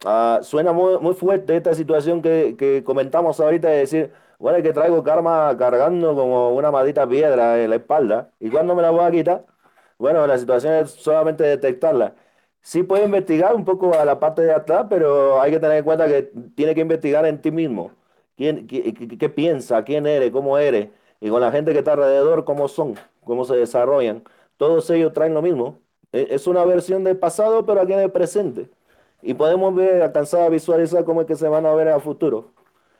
Ah, 0.05 0.39
suena 0.43 0.71
muy, 0.73 0.99
muy 0.99 1.13
fuerte 1.15 1.55
esta 1.57 1.73
situación 1.73 2.21
que, 2.21 2.55
que 2.57 2.83
comentamos 2.83 3.39
ahorita 3.39 3.69
de 3.69 3.77
decir, 3.79 4.11
bueno, 4.39 4.57
es 4.57 4.63
que 4.63 4.73
traigo 4.73 5.03
karma 5.03 5.55
cargando 5.57 6.15
como 6.15 6.49
una 6.55 6.71
maldita 6.71 7.07
piedra 7.07 7.61
en 7.63 7.69
la 7.69 7.77
espalda. 7.77 8.31
¿Y 8.39 8.49
cuándo 8.49 8.75
me 8.75 8.81
la 8.81 8.91
voy 8.91 9.03
a 9.05 9.11
quitar? 9.11 9.45
Bueno, 9.97 10.25
la 10.27 10.37
situación 10.37 10.73
es 10.73 10.91
solamente 10.91 11.43
detectarla. 11.43 12.15
sí 12.61 12.83
puede 12.83 13.05
investigar 13.05 13.55
un 13.55 13.63
poco 13.65 13.93
a 13.93 14.03
la 14.05 14.19
parte 14.19 14.41
de 14.41 14.53
atrás, 14.53 14.87
pero 14.89 15.39
hay 15.41 15.51
que 15.51 15.59
tener 15.59 15.77
en 15.77 15.83
cuenta 15.85 16.07
que 16.07 16.23
tiene 16.55 16.75
que 16.75 16.81
investigar 16.81 17.25
en 17.25 17.41
ti 17.41 17.51
mismo. 17.51 17.91
¿Quién, 18.37 18.67
qué 18.67 19.29
piensa? 19.29 19.83
¿Quién 19.83 20.05
eres? 20.05 20.31
¿Cómo 20.31 20.57
eres? 20.57 20.89
Y 21.21 21.29
con 21.29 21.39
la 21.41 21.51
gente 21.51 21.71
que 21.71 21.79
está 21.79 21.93
alrededor, 21.93 22.43
¿cómo 22.43 22.67
son? 22.67 22.95
¿Cómo 23.23 23.45
se 23.45 23.55
desarrollan? 23.55 24.23
Todos 24.57 24.89
ellos 24.89 25.13
traen 25.13 25.33
lo 25.33 25.41
mismo. 25.41 25.79
E- 26.11 26.27
Es 26.31 26.45
una 26.47 26.65
versión 26.65 27.03
del 27.03 27.17
pasado, 27.17 27.65
pero 27.65 27.81
aquí 27.81 27.93
en 27.93 27.99
el 27.99 28.11
presente. 28.11 28.69
Y 29.21 29.33
podemos 29.33 29.73
ver, 29.75 30.01
alcanzar 30.01 30.41
a 30.41 30.49
visualizar 30.49 31.03
cómo 31.05 31.21
es 31.21 31.27
que 31.27 31.35
se 31.35 31.47
van 31.47 31.65
a 31.65 31.73
ver 31.73 31.87
a 31.89 31.99
futuro. 31.99 32.51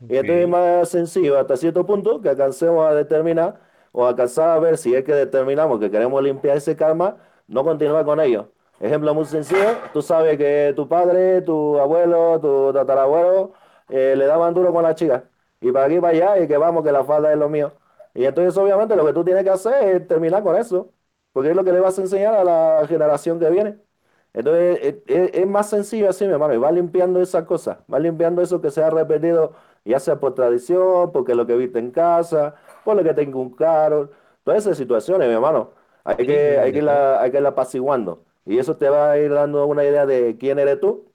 Y 0.08 0.18
esto 0.18 0.34
es 0.34 0.48
más 0.48 0.90
sencillo 0.90 1.38
hasta 1.40 1.58
cierto 1.58 1.86
punto 1.86 2.22
que 2.22 2.30
alcancemos 2.30 2.86
a 2.88 2.94
determinar 2.94 3.60
o 3.92 4.06
alcanzar 4.06 4.50
a 4.50 4.60
ver 4.60 4.78
si 4.78 4.94
es 4.94 5.04
que 5.04 5.14
determinamos 5.14 5.80
que 5.80 5.90
queremos 5.90 6.22
limpiar 6.22 6.58
ese 6.58 6.76
karma, 6.76 7.18
no 7.48 7.64
continuar 7.64 8.06
con 8.06 8.20
ello. 8.20 8.52
Ejemplo 8.80 9.14
muy 9.14 9.26
sencillo, 9.26 9.88
tú 9.94 10.02
sabes 10.02 10.38
que 10.38 10.74
tu 10.76 10.88
padre, 10.88 11.42
tu 11.42 11.80
abuelo, 11.80 12.40
tu 12.42 12.74
tatarabuelo 12.74 13.54
eh, 13.90 14.16
le 14.18 14.26
daban 14.26 14.54
duro 14.54 14.74
con 14.74 14.84
la 14.84 14.96
chica. 14.96 15.30
Y 15.62 15.72
para 15.72 15.86
aquí, 15.86 16.00
para 16.00 16.14
allá, 16.14 16.44
y 16.44 16.48
que 16.48 16.58
vamos, 16.58 16.84
que 16.84 16.92
la 16.92 17.04
falda 17.04 17.32
es 17.32 17.38
lo 17.40 17.50
mío. 17.50 17.74
Y 18.14 18.26
entonces 18.26 18.58
obviamente 18.58 18.96
lo 18.96 19.06
que 19.06 19.14
tú 19.14 19.24
tienes 19.24 19.44
que 19.44 19.50
hacer 19.50 19.96
es 19.96 20.08
terminar 20.08 20.44
con 20.44 20.56
eso, 20.58 20.92
porque 21.32 21.50
es 21.52 21.56
lo 21.56 21.64
que 21.64 21.72
le 21.72 21.80
vas 21.80 21.98
a 21.98 22.02
enseñar 22.02 22.34
a 22.36 22.44
la 22.44 22.86
generación 22.88 23.40
que 23.40 23.50
viene. 23.50 23.78
Entonces, 24.36 24.80
es, 24.84 24.96
es- 25.08 25.32
es 25.34 25.48
más 25.48 25.70
sencillo 25.72 26.10
así, 26.10 26.26
mi 26.28 26.34
hermano, 26.34 26.54
y 26.54 26.58
va 26.58 26.72
limpiando 26.72 27.22
esas 27.22 27.46
cosas, 27.46 27.80
va 27.94 28.00
limpiando 28.00 28.42
eso 28.44 28.62
que 28.62 28.72
se 28.72 28.84
ha 28.84 28.90
repetido, 28.90 29.54
ya 29.86 30.00
sea 30.00 30.20
por 30.20 30.36
tradición, 30.36 31.12
porque 31.14 31.36
lo 31.36 31.48
que 31.48 31.56
viste 31.58 31.80
en 31.80 31.92
casa, 31.92 32.56
por 32.84 32.98
lo 32.98 33.04
que 33.04 33.14
te 33.14 33.24
inculcaron, 33.24 34.12
todas 34.44 34.62
esas 34.66 34.78
situaciones, 34.78 35.28
mi 35.30 35.34
hermano, 35.36 35.72
hay 36.04 36.18
que, 36.26 36.60
hay 36.60 36.72
que 36.74 36.80
irla, 36.80 37.22
hay 37.22 37.32
que 37.32 37.38
irla 37.38 37.50
apaciguando. 37.50 38.24
Y 38.46 38.60
eso 38.60 38.78
te 38.78 38.90
va 38.90 39.12
a 39.12 39.18
ir 39.20 39.32
dando 39.34 39.66
una 39.68 39.84
idea 39.86 40.06
de 40.06 40.38
quién 40.38 40.60
eres 40.60 40.80
tú, 40.80 41.06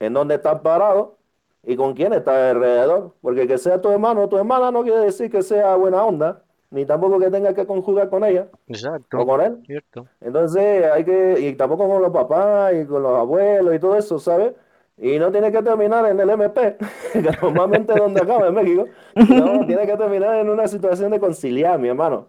en 0.00 0.12
dónde 0.14 0.34
estás 0.36 0.60
parado 0.60 1.18
y 1.62 1.76
con 1.76 1.94
quién 1.94 2.12
estás 2.12 2.36
alrededor. 2.56 3.14
Porque 3.20 3.46
que 3.46 3.58
sea 3.58 3.80
tu 3.80 3.90
hermano 3.90 4.22
o 4.24 4.28
tu 4.28 4.36
hermana 4.38 4.70
no 4.70 4.82
quiere 4.82 4.98
decir 5.00 5.30
que 5.30 5.42
sea 5.42 5.76
buena 5.76 6.04
onda, 6.04 6.44
ni 6.72 6.86
tampoco 6.86 7.18
que 7.18 7.30
tengas 7.30 7.54
que 7.54 7.66
conjugar 7.66 8.08
con 8.08 8.24
ella 8.24 8.48
Exacto. 8.66 9.20
o 9.20 9.26
con 9.26 9.40
él. 9.42 9.58
Cierto. 9.66 10.06
Entonces 10.22 10.90
hay 10.90 11.04
que, 11.04 11.38
y 11.38 11.52
tampoco 11.54 11.86
con 11.86 12.00
los 12.00 12.10
papás 12.10 12.72
y 12.74 12.86
con 12.86 13.02
los 13.02 13.14
abuelos 13.14 13.74
y 13.74 13.78
todo 13.78 13.94
eso, 13.94 14.18
¿sabes? 14.18 14.54
Y 14.96 15.18
no 15.18 15.30
tiene 15.30 15.52
que 15.52 15.62
terminar 15.62 16.06
en 16.10 16.18
el 16.18 16.30
MP, 16.30 16.78
que 17.12 17.30
normalmente 17.42 17.92
es 17.92 17.98
donde 17.98 18.22
acaba 18.22 18.48
en 18.48 18.54
México. 18.54 18.86
No, 19.14 19.66
tiene 19.66 19.86
que 19.86 19.96
terminar 19.96 20.36
en 20.36 20.48
una 20.48 20.66
situación 20.66 21.10
de 21.10 21.20
conciliar, 21.20 21.78
mi 21.78 21.88
hermano. 21.88 22.26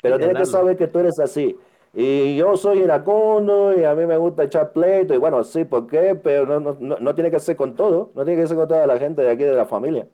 Pero 0.00 0.16
tienes 0.18 0.36
que 0.38 0.46
saber 0.46 0.76
que 0.76 0.86
tú 0.86 1.00
eres 1.00 1.18
así. 1.18 1.58
Y 1.94 2.36
yo 2.36 2.56
soy 2.56 2.78
iracundo 2.78 3.76
y 3.76 3.84
a 3.84 3.94
mí 3.94 4.06
me 4.06 4.16
gusta 4.16 4.44
echar 4.44 4.72
pleito. 4.72 5.12
Y 5.12 5.18
bueno, 5.18 5.42
sí, 5.42 5.64
¿por 5.64 5.86
qué? 5.88 6.14
Pero 6.14 6.46
no, 6.46 6.60
no, 6.60 6.76
no, 6.80 6.96
no 6.98 7.14
tiene 7.14 7.30
que 7.30 7.38
ser 7.40 7.56
con 7.56 7.74
todo. 7.74 8.10
No 8.14 8.24
tiene 8.24 8.40
que 8.40 8.48
ser 8.48 8.56
con 8.56 8.68
toda 8.68 8.86
la 8.86 8.98
gente 8.98 9.22
de 9.22 9.30
aquí 9.30 9.42
de 9.44 9.54
la 9.54 9.66
familia. 9.66 10.06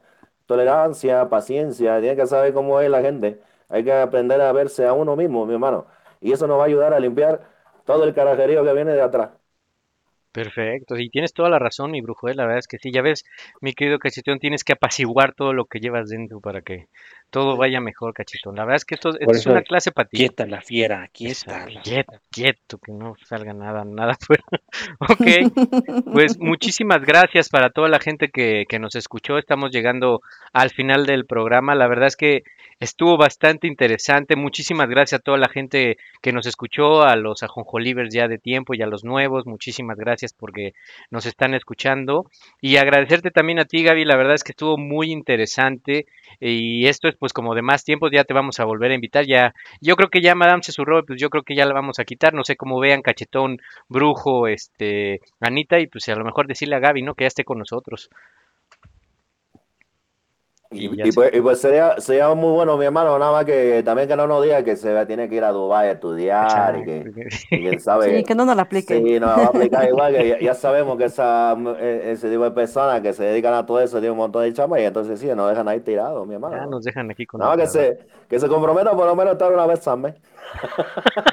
Tolerancia, 0.46 1.28
paciencia, 1.28 2.00
tiene 2.00 2.16
que 2.16 2.26
saber 2.26 2.52
cómo 2.52 2.80
es 2.80 2.90
la 2.90 3.02
gente. 3.02 3.40
Hay 3.68 3.84
que 3.84 3.92
aprender 3.92 4.40
a 4.40 4.52
verse 4.52 4.86
a 4.86 4.92
uno 4.92 5.16
mismo, 5.16 5.46
mi 5.46 5.54
hermano. 5.54 5.86
Y 6.20 6.32
eso 6.32 6.46
nos 6.46 6.58
va 6.58 6.62
a 6.62 6.66
ayudar 6.66 6.94
a 6.94 7.00
limpiar 7.00 7.40
todo 7.84 8.04
el 8.04 8.14
carajerío 8.14 8.64
que 8.64 8.72
viene 8.72 8.92
de 8.92 9.02
atrás. 9.02 9.30
Perfecto, 10.30 10.96
y 10.98 11.08
tienes 11.08 11.32
toda 11.32 11.48
la 11.48 11.58
razón, 11.58 11.90
mi 11.90 12.02
brujo, 12.02 12.28
eh, 12.28 12.34
la 12.34 12.44
verdad 12.44 12.58
es 12.58 12.68
que 12.68 12.78
sí, 12.78 12.92
ya 12.92 13.00
ves, 13.00 13.24
mi 13.62 13.72
querido 13.72 13.98
cachetón, 13.98 14.38
tienes 14.38 14.62
que 14.62 14.74
apaciguar 14.74 15.34
todo 15.34 15.54
lo 15.54 15.64
que 15.64 15.80
llevas 15.80 16.10
dentro 16.10 16.40
para 16.40 16.60
que 16.60 16.86
todo 17.30 17.56
vaya 17.56 17.80
mejor, 17.80 18.12
cachetón. 18.12 18.54
La 18.54 18.64
verdad 18.64 18.76
es 18.76 18.84
que 18.84 18.94
esto, 18.94 19.10
es 19.18 19.46
una 19.46 19.62
clase 19.62 19.90
para 19.90 20.08
ti. 20.08 20.18
quieta 20.18 20.46
la 20.46 20.60
fiera, 20.60 21.08
quieta 21.12 21.32
Exacto, 21.32 21.72
la 21.72 21.82
quieto, 21.82 22.12
quieto, 22.30 22.78
que 22.78 22.92
no 22.92 23.14
salga 23.24 23.54
nada, 23.54 23.84
nada 23.84 24.16
fuera. 24.20 24.44
Ok, 25.00 26.04
pues 26.12 26.38
muchísimas 26.38 27.02
gracias 27.02 27.48
para 27.48 27.70
toda 27.70 27.88
la 27.88 27.98
gente 27.98 28.28
que, 28.28 28.64
que 28.68 28.78
nos 28.78 28.94
escuchó. 28.94 29.38
Estamos 29.38 29.70
llegando 29.70 30.20
al 30.52 30.70
final 30.70 31.06
del 31.06 31.24
programa. 31.26 31.74
La 31.74 31.88
verdad 31.88 32.08
es 32.08 32.16
que 32.16 32.42
estuvo 32.80 33.16
bastante 33.16 33.66
interesante. 33.66 34.36
Muchísimas 34.36 34.88
gracias 34.88 35.20
a 35.20 35.22
toda 35.22 35.38
la 35.38 35.48
gente 35.48 35.96
que 36.22 36.32
nos 36.32 36.46
escuchó, 36.46 37.02
a 37.02 37.16
los 37.16 37.42
ajonjolivers 37.42 38.14
ya 38.14 38.28
de 38.28 38.38
tiempo 38.38 38.74
y 38.74 38.82
a 38.82 38.86
los 38.86 39.04
nuevos. 39.04 39.46
Muchísimas 39.46 39.96
gracias 39.96 40.32
porque 40.32 40.74
nos 41.10 41.26
están 41.26 41.54
escuchando. 41.54 42.26
Y 42.60 42.76
agradecerte 42.76 43.30
también 43.30 43.58
a 43.58 43.64
ti, 43.64 43.82
Gaby. 43.82 44.04
La 44.04 44.16
verdad 44.16 44.34
es 44.34 44.44
que 44.44 44.52
estuvo 44.52 44.76
muy 44.76 45.10
interesante. 45.10 46.06
Y 46.40 46.86
esto 46.86 47.08
es 47.08 47.16
pues 47.16 47.32
como 47.32 47.54
de 47.54 47.62
más 47.62 47.84
tiempo, 47.84 48.08
ya 48.10 48.24
te 48.24 48.34
vamos 48.34 48.60
a 48.60 48.64
volver 48.64 48.92
a 48.92 48.94
invitar. 48.94 49.26
Ya, 49.26 49.54
yo 49.80 49.96
creo 49.96 50.08
que 50.08 50.20
ya 50.20 50.34
Madame 50.34 50.62
se 50.62 50.72
surró, 50.72 51.04
pues 51.04 51.20
yo 51.20 51.30
creo 51.30 51.42
que 51.42 51.54
ya 51.56 51.66
la 51.66 51.74
vamos 51.74 51.98
a 51.98 52.04
quitar. 52.04 52.34
No 52.34 52.44
sé 52.44 52.56
cómo 52.56 52.78
vean, 52.78 53.02
cachetón, 53.02 53.58
brujo, 53.88 54.46
este, 54.46 55.20
Anita, 55.40 55.80
y 55.80 55.86
pues 55.86 56.08
a 56.08 56.14
lo 56.14 56.24
mejor 56.24 56.46
decirle 56.46 56.76
a 56.76 56.80
Gaby, 56.80 57.02
¿no? 57.02 57.14
Que 57.14 57.24
ya 57.24 57.28
esté 57.28 57.44
con 57.44 57.58
nosotros. 57.58 58.10
Y, 60.70 61.12
pues, 61.12 61.30
y 61.32 61.40
pues 61.40 61.60
sería, 61.62 61.98
sería 61.98 62.34
muy 62.34 62.52
bueno, 62.52 62.76
mi 62.76 62.84
hermano, 62.84 63.18
nada 63.18 63.32
más 63.32 63.46
que 63.46 63.82
también 63.82 64.06
que 64.06 64.14
no 64.16 64.26
nos 64.26 64.42
diga 64.42 64.62
que 64.62 64.76
se 64.76 65.06
tiene 65.06 65.26
que 65.26 65.36
ir 65.36 65.44
a 65.44 65.50
Dubái 65.50 65.88
a 65.88 65.92
estudiar 65.92 66.78
y 66.78 66.84
que, 66.84 67.80
sabe. 67.80 68.18
Sí, 68.18 68.24
que 68.24 68.34
no 68.34 68.44
nos 68.44 68.54
la 68.54 68.62
aplique. 68.62 68.98
Sí, 68.98 69.18
nos 69.18 69.30
va 69.30 69.44
a 69.44 69.46
aplicar 69.46 69.84
igual, 69.88 70.14
que 70.14 70.28
ya, 70.28 70.38
ya 70.40 70.54
sabemos 70.54 70.98
que 70.98 71.04
esa, 71.04 71.56
eh, 71.80 72.10
ese 72.12 72.28
tipo 72.28 72.44
de 72.44 72.50
personas 72.50 73.00
que 73.00 73.14
se 73.14 73.24
dedican 73.24 73.54
a 73.54 73.64
todo 73.64 73.80
eso 73.80 73.98
tienen 73.98 74.12
un 74.12 74.18
montón 74.18 74.42
de 74.42 74.52
chamba 74.52 74.78
y 74.78 74.84
entonces 74.84 75.18
sí, 75.18 75.26
nos 75.28 75.48
dejan 75.48 75.68
ahí 75.68 75.80
tirados, 75.80 76.26
mi 76.26 76.34
hermano. 76.34 76.56
Ya 76.56 76.66
nos 76.66 76.84
dejan 76.84 77.10
aquí 77.10 77.24
con 77.24 77.40
Nada 77.40 77.56
más 77.56 77.62
que 77.62 77.66
se, 77.66 77.98
que 78.28 78.38
se 78.38 78.46
comprometa 78.46 78.90
por 78.90 79.06
lo 79.06 79.16
menos 79.16 79.30
a 79.30 79.32
estar 79.32 79.50
una 79.50 79.66
vez 79.66 79.88
al 79.88 79.98
mes. 80.00 80.16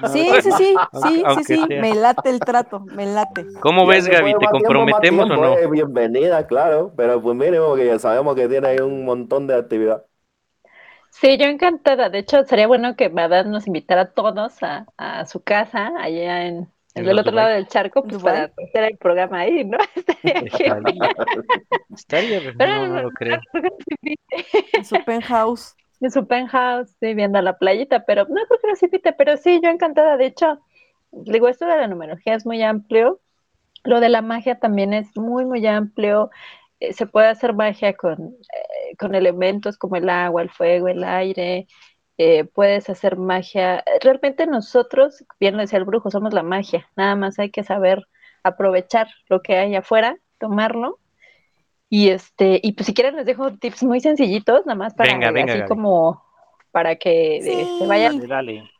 Sí, 0.03 0.35
sí, 0.41 0.51
sí, 0.51 0.87
sí, 0.93 1.25
sí, 1.27 1.43
sí, 1.43 1.67
me 1.73 1.93
late 1.95 2.29
el 2.29 2.43
trato, 2.43 2.79
me 2.81 3.05
late. 3.05 3.45
¿Cómo 3.59 3.85
ves, 3.85 4.07
Gaby? 4.07 4.37
¿Te 4.37 4.47
tiempo, 4.47 4.49
comprometemos 4.49 5.29
o 5.29 5.37
no? 5.37 5.57
eh, 5.57 5.67
bienvenida, 5.67 6.45
claro, 6.47 6.93
pero 6.95 7.21
pues 7.21 7.35
mínimo 7.35 7.75
que 7.75 7.85
ya 7.87 7.99
sabemos 7.99 8.35
que 8.35 8.47
tiene 8.47 8.67
ahí 8.67 8.79
un 8.79 9.05
montón 9.05 9.47
de 9.47 9.55
actividad. 9.55 10.05
Sí, 11.09 11.37
yo 11.37 11.45
encantada. 11.45 12.09
De 12.09 12.19
hecho, 12.19 12.43
sería 12.43 12.67
bueno 12.67 12.95
que 12.95 13.09
Madame 13.09 13.49
nos 13.49 13.67
invitara 13.67 14.01
a 14.01 14.11
todos 14.11 14.61
a, 14.63 14.85
a 14.97 15.25
su 15.25 15.41
casa, 15.43 15.93
allá 15.97 16.45
en, 16.47 16.69
En 16.93 17.05
en 17.05 17.05
del 17.05 17.19
otro 17.19 17.31
lado 17.31 17.49
del 17.49 17.67
charco, 17.67 18.03
pues 18.03 18.21
para 18.21 18.45
hacer 18.45 18.83
el 18.83 18.97
programa 18.97 19.39
ahí, 19.39 19.63
¿no? 19.63 19.77
Estaría 19.95 20.43
genial. 20.51 20.83
Estaría, 21.95 22.41
Pero 22.57 22.75
no, 22.75 22.87
no 22.87 23.01
lo 23.03 23.11
creo. 23.11 23.39
En 24.73 24.85
su 24.85 25.03
penthouse. 25.05 25.75
En 26.06 26.11
su 26.11 26.27
penthouse, 26.27 26.95
sí, 26.99 27.15
viendo 27.15 27.41
la 27.41 27.57
playita, 27.57 28.06
pero 28.06 28.26
no 28.26 28.36
creo 28.36 28.60
que 28.61 28.68
nos 28.68 28.84
invite, 28.84 29.14
pero 29.14 29.38
sí, 29.38 29.60
yo 29.64 29.69
encantada. 29.72 30.18
De 30.18 30.27
hecho, 30.27 30.60
digo, 31.11 31.48
esto 31.48 31.65
de 31.65 31.77
la 31.77 31.88
numerología 31.88 32.36
es 32.36 32.45
muy 32.45 32.61
amplio. 32.61 33.22
Lo 33.84 33.99
de 33.99 34.10
la 34.10 34.22
magia 34.22 34.60
también 34.60 34.94
es 34.94 35.18
muy, 35.18 35.45
muy 35.45 35.65
amplio. 35.65 36.30
Eh, 36.80 36.94
se 36.94 37.07
puede 37.07 37.30
hacer 37.30 37.56
magia 37.56 37.95
con, 37.95 38.19
eh, 38.22 38.95
con 38.99 39.15
elementos 39.15 39.80
como 39.80 39.95
el 39.95 40.07
agua, 40.10 40.44
el 40.44 40.52
fuego, 40.52 40.90
el 40.90 41.03
aire. 41.03 41.68
Eh, 42.19 42.44
puedes 42.45 42.88
hacer 42.88 43.18
magia. 43.18 43.84
Realmente 43.99 44.45
nosotros, 44.45 45.26
bien 45.40 45.56
lo 45.56 45.61
decía 45.64 45.80
el 45.80 45.86
brujo, 45.86 46.11
somos 46.11 46.36
la 46.36 46.44
magia. 46.44 46.88
Nada 46.95 47.15
más 47.15 47.40
hay 47.40 47.49
que 47.49 47.64
saber 47.64 48.07
aprovechar 48.44 49.07
lo 49.27 49.41
que 49.41 49.57
hay 49.57 49.76
afuera, 49.76 50.18
tomarlo. 50.38 50.99
Y 51.90 52.10
este, 52.10 52.60
y 52.64 52.74
pues 52.74 52.88
si 52.88 52.94
quieren 52.94 53.16
les 53.16 53.26
dejo 53.26 53.53
tips 53.53 53.84
muy 53.84 53.99
sencillitos, 53.99 54.66
nada 54.66 54.76
más 54.76 54.94
para 54.94 55.14
Venga, 55.14 55.32
venga, 55.32 55.53
así 55.53 55.60
Gaby. 55.60 55.70
como 55.70 56.24
para 56.72 56.95
que 56.95 57.40
se 57.80 57.86
vayan 57.86 58.18
Dale, 58.20 58.28
dale. 58.28 58.72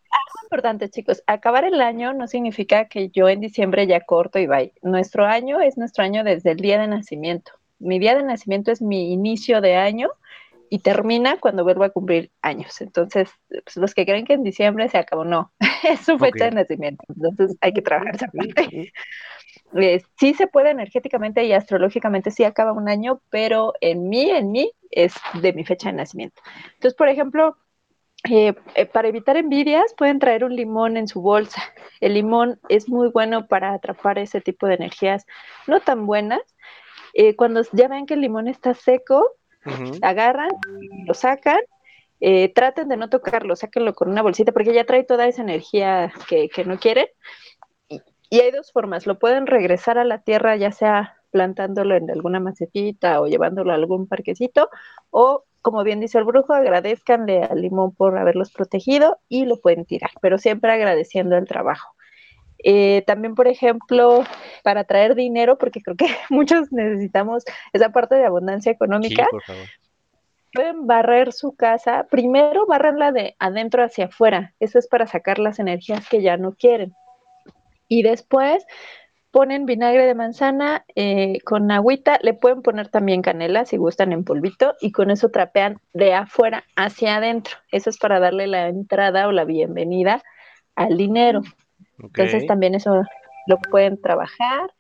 importante, 0.44 0.90
chicos. 0.90 1.23
Acabar 1.27 1.64
el 1.65 1.82
año 1.82 2.14
no 2.14 2.27
significa 2.27 2.86
que 2.86 3.10
yo 3.10 3.30
en 3.30 3.40
diciembre 3.41 3.88
ya 3.88 4.02
corto 4.02 4.40
y 4.40 4.48
bye. 4.48 4.73
Nuestro 4.82 5.26
año 5.26 5.61
es 5.61 5.77
nuestro 5.77 6.03
año 6.03 6.23
desde 6.23 6.52
el 6.52 6.57
día 6.57 6.80
de 6.80 6.88
nacimiento. 6.88 7.52
Mi 7.80 7.99
día 7.99 8.15
de 8.15 8.23
nacimiento 8.23 8.72
es 8.72 8.82
mi 8.82 9.11
inicio 9.11 9.61
de 9.61 9.76
año 9.76 10.10
y 10.69 10.79
termina 10.79 11.37
cuando 11.39 11.63
vuelvo 11.63 11.83
a 11.83 11.89
cumplir 11.89 12.31
años. 12.41 12.81
Entonces, 12.81 13.29
pues, 13.47 13.77
los 13.77 13.93
que 13.93 14.05
creen 14.05 14.25
que 14.25 14.33
en 14.33 14.43
diciembre 14.43 14.89
se 14.89 14.97
acabó, 14.97 15.23
no, 15.25 15.51
es 15.83 16.01
su 16.01 16.17
fecha 16.17 16.45
de 16.45 16.51
nacimiento. 16.51 17.03
Entonces, 17.09 17.57
hay 17.61 17.73
que 17.73 17.81
trabajar 17.81 18.15
esa 18.15 18.27
parte. 18.27 18.91
Eh, 19.77 20.01
sí 20.19 20.33
se 20.33 20.47
puede 20.47 20.69
energéticamente 20.69 21.43
y 21.43 21.51
astrológicamente, 21.53 22.31
sí 22.31 22.43
acaba 22.43 22.71
un 22.71 22.87
año, 22.87 23.21
pero 23.29 23.73
en 23.81 24.07
mí, 24.09 24.29
en 24.29 24.51
mí, 24.51 24.71
es 24.91 25.13
de 25.41 25.53
mi 25.53 25.65
fecha 25.65 25.89
de 25.89 25.97
nacimiento. 25.97 26.41
Entonces, 26.75 26.95
por 26.95 27.09
ejemplo, 27.09 27.57
eh, 28.29 28.55
eh, 28.73 28.85
para 28.87 29.07
evitar 29.07 29.37
envidias, 29.37 29.93
pueden 29.95 30.19
traer 30.19 30.43
un 30.43 30.55
limón 30.55 30.97
en 30.97 31.07
su 31.07 31.21
bolsa. 31.21 31.61
El 31.99 32.15
limón 32.15 32.59
es 32.69 32.89
muy 32.89 33.09
bueno 33.09 33.47
para 33.47 33.73
atrapar 33.73 34.17
ese 34.17 34.41
tipo 34.41 34.67
de 34.67 34.75
energías 34.75 35.25
no 35.67 35.79
tan 35.79 36.05
buenas. 36.07 36.41
Eh, 37.13 37.35
cuando 37.35 37.61
ya 37.71 37.87
ven 37.87 38.05
que 38.05 38.15
el 38.15 38.21
limón 38.21 38.47
está 38.47 38.73
seco, 38.73 39.31
Agarran, 40.01 40.49
lo 41.05 41.13
sacan, 41.13 41.59
eh, 42.19 42.53
traten 42.53 42.87
de 42.87 42.97
no 42.97 43.09
tocarlo, 43.09 43.55
sáquenlo 43.55 43.93
con 43.93 44.09
una 44.09 44.21
bolsita 44.21 44.51
porque 44.51 44.73
ya 44.73 44.85
trae 44.85 45.03
toda 45.03 45.27
esa 45.27 45.41
energía 45.41 46.13
que, 46.27 46.49
que 46.49 46.65
no 46.65 46.77
quieren. 46.79 47.07
Y, 47.89 48.01
y 48.29 48.39
hay 48.39 48.51
dos 48.51 48.71
formas, 48.71 49.07
lo 49.07 49.19
pueden 49.19 49.47
regresar 49.47 49.97
a 49.97 50.03
la 50.03 50.21
tierra, 50.21 50.55
ya 50.55 50.71
sea 50.71 51.17
plantándolo 51.31 51.95
en 51.95 52.09
alguna 52.09 52.39
macetita 52.39 53.19
o 53.19 53.27
llevándolo 53.27 53.71
a 53.71 53.75
algún 53.75 54.07
parquecito, 54.07 54.69
o 55.09 55.43
como 55.61 55.83
bien 55.83 55.99
dice 55.99 56.19
el 56.19 56.25
brujo, 56.25 56.53
agradezcanle 56.53 57.43
al 57.43 57.59
limón 57.59 57.93
por 57.93 58.17
haberlos 58.19 58.51
protegido 58.51 59.17
y 59.27 59.45
lo 59.45 59.59
pueden 59.59 59.83
tirar, 59.85 60.11
pero 60.21 60.37
siempre 60.37 60.71
agradeciendo 60.71 61.35
el 61.37 61.47
trabajo. 61.47 61.94
Eh, 62.64 63.03
también, 63.06 63.36
por 63.36 63.48
ejemplo, 63.48 64.23
para 64.64 64.84
traer 64.86 65.15
dinero, 65.15 65.57
porque 65.57 65.82
creo 65.82 65.95
que 65.95 66.07
muchos 66.30 66.72
necesitamos 66.72 67.44
esa 67.73 67.90
parte 67.91 68.15
de 68.15 68.26
abundancia 68.26 68.72
Sí, 68.72 68.76
económica, 68.76 69.27
por 69.30 69.44
favor. 69.44 69.69
pueden 70.53 70.88
barrer 70.88 71.34
su 71.34 71.56
casa. 71.56 72.07
Primero, 72.10 72.65
barranla 72.65 73.11
de 73.11 73.36
adentro 73.40 73.84
hacia 73.84 74.06
afuera. 74.06 74.53
Eso 74.60 74.80
es 74.80 74.88
para 74.88 75.07
sacar 75.07 75.40
las 75.40 75.60
energías 75.60 76.07
que 76.10 76.22
ya 76.22 76.38
no 76.38 76.53
quieren. 76.53 76.94
Y 77.88 78.03
después 78.03 78.65
ponen 79.32 79.65
vinagre 79.65 80.06
de 80.06 80.15
manzana 80.15 80.86
eh, 80.95 81.40
con 81.44 81.69
agüita, 81.69 82.19
le 82.22 82.34
pueden 82.34 82.61
poner 82.61 82.88
también 82.88 83.22
canela 83.22 83.65
si 83.65 83.76
gustan 83.77 84.14
en 84.14 84.23
polvito 84.23 84.76
y 84.80 84.91
con 84.94 85.11
eso 85.11 85.30
trapean 85.30 85.80
de 85.94 86.14
afuera 86.14 86.64
hacia 86.77 87.18
adentro. 87.18 87.57
Eso 87.72 87.90
es 87.90 87.98
para 87.98 88.19
darle 88.22 88.48
la 88.48 88.69
entrada 88.69 89.27
o 89.27 89.34
la 89.34 89.44
bienvenida 89.44 90.23
al 90.76 90.95
dinero. 90.98 91.41
Entonces 91.99 92.45
también 92.47 92.76
eso 92.76 93.03
lo 93.47 93.57
pueden 93.57 94.01
trabajar. 94.01 94.73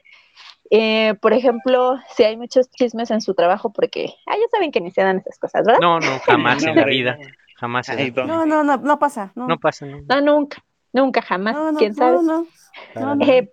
Eh, 0.71 1.13
por 1.21 1.33
ejemplo, 1.33 1.97
si 2.15 2.23
hay 2.23 2.37
muchos 2.37 2.69
chismes 2.71 3.11
en 3.11 3.21
su 3.21 3.35
trabajo, 3.35 3.71
porque 3.71 4.13
ah, 4.25 4.35
ya 4.35 4.47
saben 4.51 4.71
que 4.71 4.81
ni 4.81 4.91
se 4.91 5.01
dan 5.01 5.19
esas 5.19 5.37
cosas, 5.37 5.63
¿verdad? 5.65 5.79
No, 5.81 5.99
no, 5.99 6.19
jamás 6.19 6.63
en 6.63 6.75
la 6.75 6.85
vida. 6.85 7.17
Jamás. 7.57 7.89
en 7.89 7.99
Ay, 7.99 8.11
la- 8.11 8.25
No, 8.25 8.45
no, 8.45 8.63
no, 8.63 8.77
no 8.77 8.99
pasa. 8.99 9.31
No, 9.35 9.47
No 9.47 9.59
pasa, 9.59 9.85
no. 9.85 10.01
No, 10.07 10.21
nunca, 10.21 10.63
nunca, 10.91 11.21
jamás. 11.21 11.53
no, 11.55 11.71
no, 11.71 11.79
¿Quién 11.79 11.95
sabe? 11.95 12.17
no, 12.17 12.23
no, 12.23 12.47
no, 12.95 13.15
no. 13.15 13.25
Eh, 13.31 13.51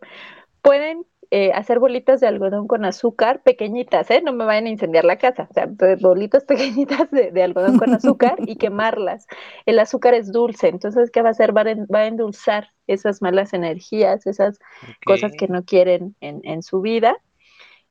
pueden 0.63 1.07
eh, 1.35 1.51
hacer 1.55 1.79
bolitas 1.79 2.21
de 2.21 2.27
algodón 2.27 2.69
con 2.69 2.85
azúcar 2.85 3.43
pequeñitas, 3.43 4.11
¿eh? 4.11 4.21
No 4.23 4.35
me 4.35 4.45
vayan 4.45 4.67
a 4.67 4.69
incendiar 4.69 5.07
la 5.07 5.17
casa. 5.17 5.49
O 5.51 5.55
sea, 5.55 5.67
bolitas 5.99 6.45
pequeñitas 6.47 7.11
de, 7.11 7.31
de 7.31 7.43
algodón 7.43 7.79
con 7.79 7.95
azúcar 7.95 8.37
y 8.47 8.57
quemarlas. 8.57 9.27
El 9.65 9.79
azúcar 9.79 10.13
es 10.13 10.31
dulce, 10.31 10.69
entonces, 10.69 11.11
¿qué 11.11 11.23
va 11.23 11.29
a 11.29 11.33
hacer? 11.33 11.57
Va 11.57 11.63
a, 11.63 11.65
va 11.65 12.01
a 12.01 12.07
endulzar 12.07 12.69
esas 12.87 13.23
malas 13.23 13.55
energías, 13.55 14.27
esas 14.27 14.59
cosas 15.07 15.33
que 15.33 15.49
no 15.49 15.65
quieren 15.65 16.15
en, 16.21 16.43
en 16.45 16.63
su 16.63 16.83
vida. 16.83 17.17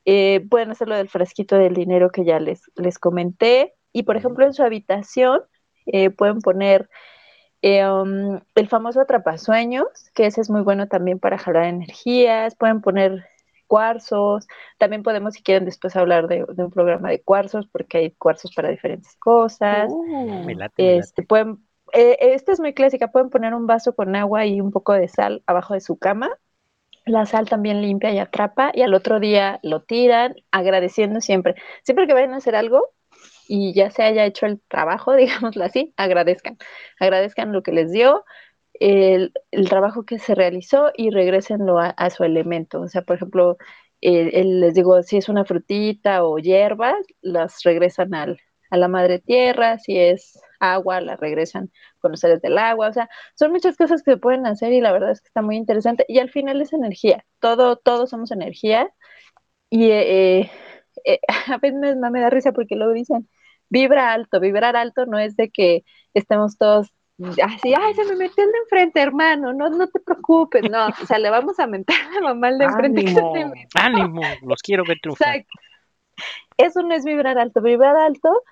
Eh, 0.05 0.45
pueden 0.47 0.69
hacerlo 0.69 0.95
del 0.95 1.09
fresquito 1.09 1.55
del 1.55 1.73
dinero 1.73 2.11
que 2.11 2.23
ya 2.23 2.39
les, 2.39 2.69
les 2.75 2.99
comenté. 2.99 3.73
Y, 3.91 4.03
por 4.03 4.17
ejemplo, 4.17 4.45
en 4.45 4.53
su 4.53 4.61
habitación 4.61 5.41
eh, 5.87 6.11
pueden 6.11 6.41
poner 6.41 6.91
eh, 7.63 7.87
um, 7.87 8.39
el 8.55 8.67
famoso 8.67 9.01
atrapasueños, 9.01 9.87
que 10.13 10.25
ese 10.25 10.41
es 10.41 10.49
muy 10.49 10.61
bueno 10.61 10.87
también 10.87 11.19
para 11.19 11.37
jalar 11.37 11.65
energías. 11.65 12.55
Pueden 12.55 12.81
poner 12.81 13.25
cuarzos. 13.71 14.47
También 14.77 15.03
podemos, 15.03 15.33
si 15.35 15.43
quieren, 15.43 15.65
después 15.65 15.95
hablar 15.95 16.27
de, 16.27 16.45
de 16.53 16.63
un 16.65 16.71
programa 16.71 17.09
de 17.09 17.23
cuarzos, 17.23 17.67
porque 17.71 17.97
hay 17.99 18.11
cuarzos 18.11 18.53
para 18.53 18.69
diferentes 18.69 19.15
cosas. 19.17 19.95
Uh, 19.95 20.43
Me 20.45 20.55
late, 20.55 20.83
me 20.83 20.93
late. 20.93 21.07
Este, 21.07 21.23
pueden, 21.23 21.65
eh, 21.93 22.17
esta 22.19 22.51
es 22.53 22.59
muy 22.59 22.73
clásica, 22.73 23.11
pueden 23.11 23.29
poner 23.29 23.53
un 23.53 23.67
vaso 23.67 23.95
con 23.95 24.15
agua 24.15 24.45
y 24.45 24.61
un 24.61 24.71
poco 24.71 24.93
de 24.93 25.07
sal 25.07 25.43
abajo 25.47 25.73
de 25.73 25.81
su 25.81 25.97
cama. 25.97 26.29
La 27.05 27.25
sal 27.25 27.49
también 27.49 27.81
limpia 27.81 28.11
y 28.11 28.19
atrapa 28.19 28.71
y 28.73 28.81
al 28.83 28.93
otro 28.93 29.19
día 29.19 29.59
lo 29.63 29.83
tiran 29.83 30.35
agradeciendo 30.51 31.21
siempre. 31.21 31.55
Siempre 31.83 32.07
que 32.07 32.13
vayan 32.13 32.33
a 32.33 32.37
hacer 32.37 32.55
algo 32.55 32.89
y 33.47 33.73
ya 33.73 33.91
se 33.91 34.03
haya 34.03 34.25
hecho 34.25 34.45
el 34.45 34.61
trabajo, 34.67 35.13
digámoslo 35.15 35.63
así, 35.65 35.93
agradezcan. 35.97 36.57
Agradezcan 36.99 37.51
lo 37.53 37.63
que 37.63 37.71
les 37.71 37.91
dio, 37.91 38.25
el, 38.81 39.33
trabajo 39.69 40.05
que 40.05 40.19
se 40.19 40.35
realizó 40.35 40.91
y 40.95 41.11
regresenlo 41.11 41.79
a, 41.79 41.89
a 41.89 42.09
su 42.09 42.23
elemento. 42.23 42.81
O 42.81 42.87
sea, 42.87 43.03
por 43.03 43.17
ejemplo, 43.17 43.57
eh, 44.01 44.43
les 44.43 44.73
digo, 44.73 45.03
si 45.03 45.17
es 45.17 45.29
una 45.29 45.45
frutita 45.45 46.23
o 46.25 46.39
hierbas, 46.39 46.95
las 47.21 47.61
regresan 47.63 48.13
al, 48.15 48.39
a 48.71 48.77
la 48.77 48.87
madre 48.87 49.19
tierra, 49.19 49.77
si 49.79 49.97
es 49.97 50.39
agua, 50.59 51.01
la 51.01 51.15
regresan 51.17 51.71
con 51.99 52.11
los 52.11 52.19
seres 52.21 52.41
del 52.41 52.57
agua, 52.57 52.89
o 52.89 52.93
sea, 52.93 53.09
son 53.35 53.51
muchas 53.51 53.77
cosas 53.77 54.03
que 54.03 54.11
se 54.11 54.17
pueden 54.17 54.45
hacer 54.47 54.73
y 54.73 54.81
la 54.81 54.91
verdad 54.91 55.11
es 55.11 55.21
que 55.21 55.27
está 55.27 55.41
muy 55.41 55.57
interesante. 55.57 56.05
Y 56.07 56.19
al 56.19 56.29
final 56.31 56.61
es 56.61 56.73
energía, 56.73 57.25
todo, 57.39 57.77
todos 57.77 58.09
somos 58.09 58.31
energía. 58.31 58.91
Y 59.69 59.91
eh, 59.91 60.51
eh, 61.05 61.19
a 61.47 61.57
veces 61.57 61.79
me, 61.79 61.95
me 62.11 62.21
da 62.21 62.29
risa 62.29 62.51
porque 62.53 62.75
luego 62.75 62.93
dicen, 62.93 63.29
vibra 63.69 64.13
alto, 64.13 64.39
vibrar 64.39 64.75
alto 64.75 65.05
no 65.05 65.19
es 65.19 65.35
de 65.35 65.49
que 65.51 65.83
estemos 66.13 66.57
todos 66.57 66.93
así, 67.43 67.73
ay, 67.73 67.93
se 67.93 68.05
me 68.05 68.15
metió 68.15 68.43
el 68.43 68.51
de 68.51 68.57
enfrente, 68.59 69.01
hermano, 69.01 69.53
no, 69.53 69.69
no 69.69 69.87
te 69.87 69.99
preocupes, 69.99 70.69
no, 70.69 70.87
o 70.87 71.05
sea, 71.05 71.19
le 71.19 71.29
vamos 71.29 71.59
a 71.59 71.67
mentar 71.67 71.95
a 72.09 72.15
la 72.15 72.21
mamá 72.21 72.47
al 72.47 72.57
de 72.57 72.65
enfrente 72.65 73.03
que 73.03 73.11
se 73.11 73.19
Ánimo. 73.19 73.49
metió. 73.49 73.67
¡Ánimo! 73.75 74.21
Los 74.43 74.61
quiero 74.61 74.83
ver 74.85 74.99
triunfar. 75.01 75.35
Exacto. 75.35 75.59
Eso 76.57 76.83
no 76.83 76.93
es 76.93 77.05
vibrar 77.05 77.37
alto. 77.37 77.61
Vibrar 77.61 77.95
alto 77.95 78.43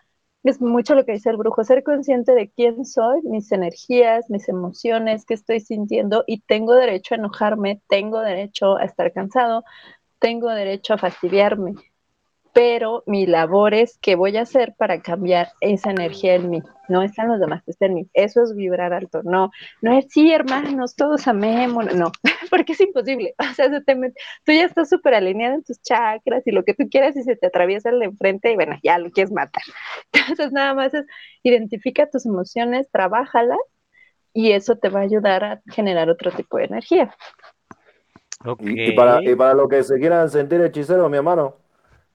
es 0.43 0.61
mucho 0.61 0.95
lo 0.95 1.05
que 1.05 1.11
dice 1.13 1.29
el 1.29 1.37
brujo, 1.37 1.63
ser 1.63 1.83
consciente 1.83 2.33
de 2.33 2.49
quién 2.49 2.85
soy, 2.85 3.21
mis 3.23 3.51
energías, 3.51 4.29
mis 4.29 4.47
emociones, 4.47 5.25
qué 5.25 5.33
estoy 5.33 5.59
sintiendo 5.59 6.23
y 6.27 6.41
tengo 6.41 6.75
derecho 6.75 7.13
a 7.13 7.17
enojarme, 7.17 7.81
tengo 7.87 8.19
derecho 8.21 8.77
a 8.77 8.85
estar 8.85 9.11
cansado, 9.11 9.63
tengo 10.19 10.49
derecho 10.49 10.93
a 10.93 10.97
fastidiarme. 10.97 11.73
Pero 12.53 13.03
mi 13.05 13.25
labor 13.27 13.73
es 13.73 13.97
qué 14.01 14.15
voy 14.15 14.35
a 14.37 14.41
hacer 14.41 14.73
para 14.77 15.01
cambiar 15.01 15.49
esa 15.61 15.91
energía 15.91 16.35
en 16.35 16.49
mí. 16.49 16.61
No 16.87 17.03
están 17.03 17.27
los 17.27 17.39
demás, 17.39 17.61
está 17.67 17.85
en 17.85 17.93
mí. 17.93 18.09
Eso 18.13 18.41
es 18.43 18.55
vibrar 18.55 18.91
alto. 18.93 19.21
No, 19.23 19.51
no 19.81 19.97
es 19.97 20.07
sí, 20.09 20.31
hermanos, 20.33 20.95
todos 20.95 21.27
amemos. 21.27 21.93
No, 21.93 22.11
porque 22.49 22.73
es 22.73 22.81
imposible. 22.81 23.35
O 23.37 23.53
sea, 23.53 23.69
se 23.69 23.81
te 23.81 23.95
met- 23.95 24.15
tú 24.43 24.51
ya 24.51 24.65
estás 24.65 24.89
súper 24.89 25.13
alineado 25.13 25.55
en 25.55 25.63
tus 25.63 25.81
chakras 25.81 26.45
y 26.47 26.51
lo 26.51 26.63
que 26.63 26.73
tú 26.73 26.89
quieras 26.89 27.15
y 27.15 27.23
se 27.23 27.35
te 27.35 27.47
atraviesa 27.47 27.89
el 27.89 27.99
de 27.99 28.05
enfrente 28.05 28.51
y 28.51 28.55
bueno, 28.55 28.77
ya 28.83 28.97
lo 28.97 29.11
quieres 29.11 29.31
matar. 29.31 29.63
Entonces, 30.11 30.51
nada 30.51 30.73
más 30.73 30.93
es 30.93 31.05
identifica 31.43 32.09
tus 32.09 32.25
emociones, 32.25 32.89
trabájalas 32.91 33.59
y 34.33 34.51
eso 34.51 34.75
te 34.75 34.89
va 34.89 35.01
a 35.01 35.03
ayudar 35.03 35.43
a 35.43 35.61
generar 35.67 36.09
otro 36.09 36.31
tipo 36.31 36.57
de 36.57 36.65
energía. 36.65 37.15
Ok. 38.45 38.61
Y, 38.63 38.89
y 38.89 38.91
para, 38.93 39.21
y 39.23 39.35
para 39.35 39.53
los 39.53 39.67
que 39.67 39.83
se 39.83 39.99
quieran 39.99 40.29
sentir 40.29 40.61
hechiceros, 40.61 41.09
mi 41.09 41.17
hermano, 41.17 41.55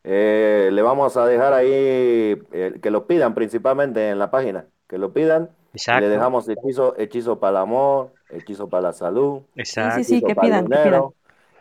eh, 0.04 0.68
le 0.70 0.82
vamos 0.82 1.16
a 1.16 1.26
dejar 1.26 1.54
ahí 1.54 1.70
eh, 1.72 2.78
que 2.82 2.90
lo 2.90 3.06
pidan 3.06 3.34
principalmente 3.34 4.10
en 4.10 4.18
la 4.18 4.30
página, 4.30 4.66
que 4.86 4.98
lo 4.98 5.12
pidan. 5.12 5.50
Exacto. 5.72 6.02
le 6.02 6.08
dejamos 6.08 6.48
hechizo, 6.48 6.94
hechizo 6.96 7.40
para 7.40 7.50
el 7.50 7.56
amor, 7.56 8.12
hechizo 8.30 8.68
para 8.68 8.82
la 8.82 8.92
salud, 8.92 9.42
Exacto. 9.56 9.96
Sí, 9.96 10.04
sí, 10.04 10.22
que 10.22 10.36
pidan, 10.36 10.68
que 10.68 10.76
dinero. 10.76 11.14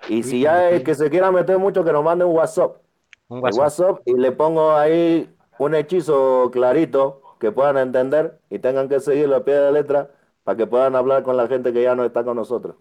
Y 0.07 0.22
si 0.22 0.41
ya 0.41 0.70
es 0.70 0.84
que 0.84 0.94
se 0.94 1.10
quiera 1.10 1.32
meter 1.32 1.57
mucho, 1.57 1.84
que 1.84 1.91
nos 1.91 2.03
mande 2.03 2.26
un 2.26 2.36
WhatsApp. 2.36 2.76
Un 3.30 3.41
WhatsApp. 3.41 3.60
WhatsApp 3.60 4.02
y 4.06 4.14
le 4.14 4.32
pongo 4.32 4.74
ahí 4.74 5.34
un 5.57 5.74
hechizo 5.74 6.52
clarito 6.52 7.22
que 7.40 7.52
puedan 7.52 7.78
entender 7.78 8.40
y 8.49 8.60
tengan 8.60 8.88
que 8.88 8.99
seguirlo 8.99 9.38
a 9.38 9.45
pie 9.45 9.56
de 9.56 9.72
letra 9.72 10.11
para 10.44 10.57
que 10.57 10.68
puedan 10.68 10.95
hablar 10.95 11.24
con 11.24 11.38
la 11.38 11.48
gente 11.48 11.74
que 11.74 11.82
ya 11.82 11.95
no 11.95 12.06
está 12.06 12.24
con 12.24 12.36
nosotros. 12.36 12.76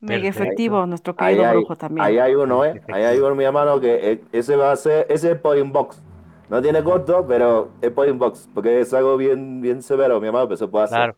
Mega 0.00 0.28
efectivo, 0.28 0.86
nuestro 0.86 1.14
Ahí 1.18 1.34
querido 1.34 1.50
hay, 1.50 1.56
brujo 1.58 1.76
también. 1.76 2.06
ahí 2.06 2.18
hay 2.18 2.34
uno, 2.34 2.64
¿eh? 2.64 2.80
Ahí 2.92 3.02
hay 3.02 3.18
uno, 3.18 3.34
mi 3.34 3.44
hermano, 3.44 3.80
que 3.80 4.12
eh, 4.12 4.20
ese 4.32 4.56
va 4.56 4.72
a 4.72 4.76
ser, 4.76 5.06
ese 5.10 5.32
es 5.32 5.38
por 5.38 5.58
inbox. 5.58 6.02
No 6.48 6.60
tiene 6.62 6.82
costo, 6.82 7.24
pero 7.28 7.70
es 7.80 7.90
por 7.90 8.08
inbox, 8.08 8.48
porque 8.54 8.80
es 8.80 8.92
algo 8.94 9.16
bien, 9.16 9.60
bien 9.60 9.82
severo, 9.82 10.20
mi 10.20 10.26
hermano, 10.28 10.46
pero 10.48 10.56
se 10.56 10.66
puede 10.68 10.86
hacer. 10.86 10.96
Claro. 10.96 11.16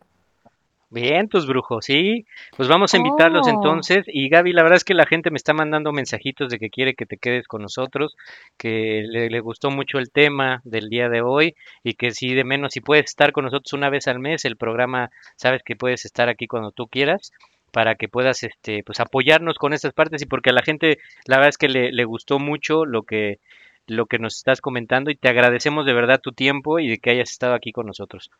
Bien, 0.90 1.26
tus 1.30 1.46
brujos, 1.46 1.86
sí. 1.86 2.26
Pues 2.54 2.68
vamos 2.68 2.92
a 2.92 2.98
invitarlos 2.98 3.46
Oh. 3.46 3.50
entonces. 3.50 4.04
Y 4.08 4.28
Gaby, 4.28 4.52
la 4.52 4.62
verdad 4.62 4.76
es 4.76 4.84
que 4.84 4.92
la 4.92 5.06
gente 5.06 5.30
me 5.30 5.38
está 5.38 5.54
mandando 5.54 5.90
mensajitos 5.90 6.50
de 6.50 6.58
que 6.58 6.68
quiere 6.68 6.92
que 6.94 7.06
te 7.06 7.16
quedes 7.16 7.48
con 7.48 7.62
nosotros, 7.62 8.14
que 8.58 9.02
le, 9.08 9.30
le 9.30 9.40
gustó 9.40 9.70
mucho 9.70 9.98
el 9.98 10.10
tema 10.10 10.60
del 10.64 10.90
día 10.90 11.08
de 11.08 11.22
hoy 11.22 11.54
y 11.82 11.94
que 11.94 12.10
si 12.10 12.34
de 12.34 12.44
menos, 12.44 12.74
si 12.74 12.80
puedes 12.82 13.06
estar 13.06 13.32
con 13.32 13.44
nosotros 13.46 13.72
una 13.72 13.88
vez 13.88 14.06
al 14.06 14.18
mes, 14.18 14.44
el 14.44 14.58
programa, 14.58 15.10
sabes 15.36 15.62
que 15.64 15.76
puedes 15.76 16.04
estar 16.04 16.28
aquí 16.28 16.46
cuando 16.46 16.72
tú 16.72 16.86
quieras 16.88 17.32
para 17.72 17.96
que 17.96 18.08
puedas 18.08 18.44
este 18.44 18.84
pues 18.84 19.00
apoyarnos 19.00 19.58
con 19.58 19.72
estas 19.72 19.92
partes 19.92 20.22
y 20.22 20.26
porque 20.26 20.50
a 20.50 20.52
la 20.52 20.62
gente 20.62 20.98
la 21.26 21.38
verdad 21.38 21.48
es 21.48 21.58
que 21.58 21.68
le, 21.68 22.04
gustó 22.04 22.38
mucho 22.38 22.84
lo 22.84 23.02
que 23.02 23.40
lo 23.86 24.06
que 24.06 24.18
nos 24.18 24.36
estás 24.36 24.60
comentando 24.60 25.10
y 25.10 25.16
te 25.16 25.28
agradecemos 25.28 25.86
de 25.86 25.94
verdad 25.94 26.20
tu 26.20 26.32
tiempo 26.32 26.78
y 26.78 26.88
de 26.88 26.98
que 26.98 27.10
hayas 27.10 27.32
estado 27.32 27.54
aquí 27.54 27.72
con 27.72 27.86
nosotros. 27.86 28.30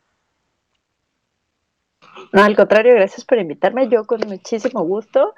No, 2.31 2.43
al 2.43 2.55
contrario, 2.55 2.93
gracias 2.93 3.25
por 3.25 3.37
invitarme. 3.39 3.89
Yo 3.89 4.05
con 4.05 4.21
muchísimo 4.27 4.83
gusto. 4.83 5.33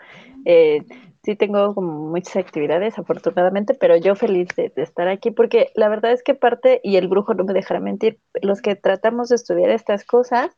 Eh, 0.46 0.84
sí 1.24 1.36
tengo 1.36 1.74
como 1.74 2.10
muchas 2.10 2.36
actividades, 2.36 3.00
afortunadamente, 3.00 3.74
pero 3.74 3.98
yo 3.98 4.16
feliz 4.16 4.50
de 4.56 4.72
estar 4.76 5.08
aquí 5.08 5.32
porque 5.32 5.72
la 5.74 5.90
verdad 5.90 6.12
es 6.12 6.22
que 6.22 6.36
parte, 6.36 6.82
y 6.84 6.98
el 6.98 7.08
brujo 7.08 7.34
no 7.34 7.44
me 7.44 7.54
dejará 7.54 7.80
mentir, 7.80 8.20
los 8.42 8.62
que 8.62 8.76
tratamos 8.76 9.30
de 9.30 9.36
estudiar 9.36 9.72
estas 9.72 10.06
cosas, 10.06 10.56